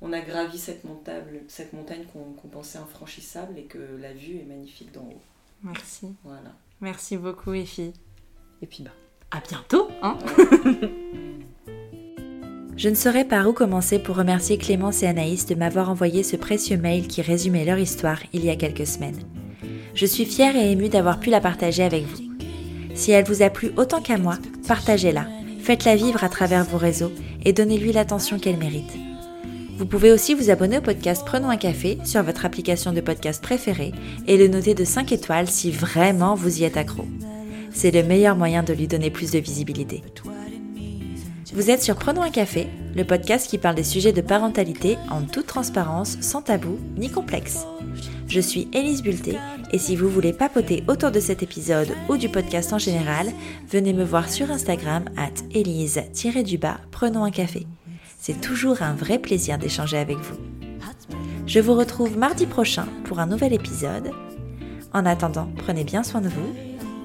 on 0.01 0.13
a 0.13 0.21
gravi 0.21 0.59
cette 0.59 0.85
montagne, 0.85 1.41
cette 1.49 1.73
montagne 1.73 2.05
qu'on 2.13 2.49
pensait 2.49 2.79
infranchissable 2.79 3.59
et 3.59 3.65
que 3.65 3.79
la 4.01 4.13
vue 4.13 4.37
est 4.37 4.47
magnifique 4.47 4.93
d'en 4.93 5.03
haut. 5.03 5.23
Merci. 5.63 6.15
Voilà. 6.25 6.53
Merci 6.81 7.17
beaucoup, 7.17 7.55
Effie. 7.55 7.93
Et 8.63 8.67
puis, 8.67 8.83
bah, 8.83 8.91
à 9.31 9.41
bientôt, 9.41 9.89
hein 10.03 10.19
Je 12.77 12.91
ne 12.91 12.95
saurais 12.95 13.25
par 13.25 13.49
où 13.49 13.55
commencer 13.55 13.99
pour 13.99 14.17
remercier 14.17 14.59
Clémence 14.59 15.03
et 15.03 15.07
Anaïs 15.07 15.47
de 15.47 15.55
m'avoir 15.55 15.89
envoyé 15.89 16.23
ce 16.23 16.37
précieux 16.37 16.77
mail 16.77 17.09
qui 17.09 17.23
résumait 17.23 17.65
leur 17.65 17.79
histoire 17.79 18.21
il 18.35 18.45
y 18.45 18.51
a 18.51 18.57
quelques 18.57 18.87
semaines. 18.87 19.19
Je 19.95 20.05
suis 20.05 20.27
fière 20.27 20.55
et 20.57 20.73
émue 20.73 20.91
d'avoir 20.91 21.19
pu 21.19 21.31
la 21.31 21.41
partager 21.41 21.83
avec 21.83 22.05
vous. 22.05 22.23
Si 22.95 23.13
elle 23.13 23.25
vous 23.25 23.41
a 23.41 23.49
plu 23.49 23.71
autant 23.79 24.03
qu'à 24.03 24.19
moi, 24.19 24.37
partagez-la, 24.69 25.27
faites-la 25.61 25.97
vivre 25.97 26.23
à 26.23 26.29
travers 26.29 26.65
vos 26.65 26.77
réseaux 26.77 27.13
et 27.47 27.55
donnez-lui 27.55 27.93
l'attention 27.93 28.39
qu'elle 28.39 28.59
mérite. 28.59 29.06
Vous 29.79 29.85
pouvez 29.85 30.11
aussi 30.11 30.33
vous 30.33 30.49
abonner 30.49 30.79
au 30.79 30.81
podcast 30.81 31.23
Prenons 31.27 31.51
un 31.51 31.59
café 31.59 31.99
sur 32.05 32.23
votre 32.23 32.47
application 32.47 32.93
de 32.93 33.03
podcast 33.03 33.43
préférée 33.43 33.93
et 34.27 34.39
le 34.39 34.49
noter 34.49 34.75
de 34.75 34.85
5 34.85 35.13
étoiles 35.13 35.49
si 35.49 35.71
vraiment 35.71 36.35
vous 36.35 36.61
y 36.61 36.65
êtes 36.65 36.79
accro. 36.79 37.05
C'est 37.73 37.91
le 37.91 38.03
meilleur 38.03 38.37
moyen 38.37 38.63
de 38.63 38.73
lui 38.73 38.89
donner 38.89 39.11
plus 39.11 39.33
de 39.33 39.39
visibilité. 39.39 40.03
Vous 41.53 41.71
êtes 41.71 41.83
sur 41.83 41.97
Prenons 41.97 42.23
un 42.23 42.31
café, 42.31 42.69
le 42.95 43.05
podcast 43.05 43.51
qui 43.51 43.59
parle 43.59 43.75
des 43.75 43.85
sujets 43.85 44.13
de 44.13 44.23
parentalité 44.23 44.97
en 45.11 45.23
toute 45.23 45.47
transparence, 45.47 46.17
sans 46.23 46.41
tabou 46.41 46.79
ni 46.97 47.11
complexe. 47.11 47.67
Je 48.29 48.41
suis 48.41 48.69
Élise 48.73 49.03
Bulté 49.03 49.37
et 49.73 49.79
si 49.79 49.95
vous 49.95 50.09
voulez 50.09 50.33
papoter 50.33 50.85
autour 50.89 51.11
de 51.11 51.21
cet 51.21 51.43
épisode 51.43 51.93
ou 52.09 52.17
du 52.17 52.31
podcast 52.31 52.73
en 52.73 52.79
général, 52.79 53.27
venez 53.71 53.93
me 53.93 54.05
voir 54.05 54.31
sur 54.31 54.51
Instagram 54.51 55.05
at 55.19 55.35
Élise-du-bas 55.53 56.81
Prenons 56.91 57.25
un 57.25 57.31
café. 57.31 57.67
C'est 58.27 58.41
toujours 58.41 58.83
un 58.83 58.93
vrai 58.93 59.21
plaisir 59.21 59.57
d'échanger 59.57 59.99
avec 59.99 60.17
vous. 60.17 60.35
Je 61.47 61.61
vous 61.61 61.75
retrouve 61.75 62.19
mardi 62.19 62.45
prochain 62.45 62.89
pour 63.05 63.21
un 63.21 63.27
nouvel 63.27 63.53
épisode. 63.53 64.11
En 64.93 65.07
attendant, 65.07 65.49
prenez 65.59 65.85
bien 65.85 66.03
soin 66.03 66.21
de 66.21 66.29
vous 66.29 66.53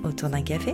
autour 0.03 0.30
d'un 0.30 0.41
café. 0.41 0.73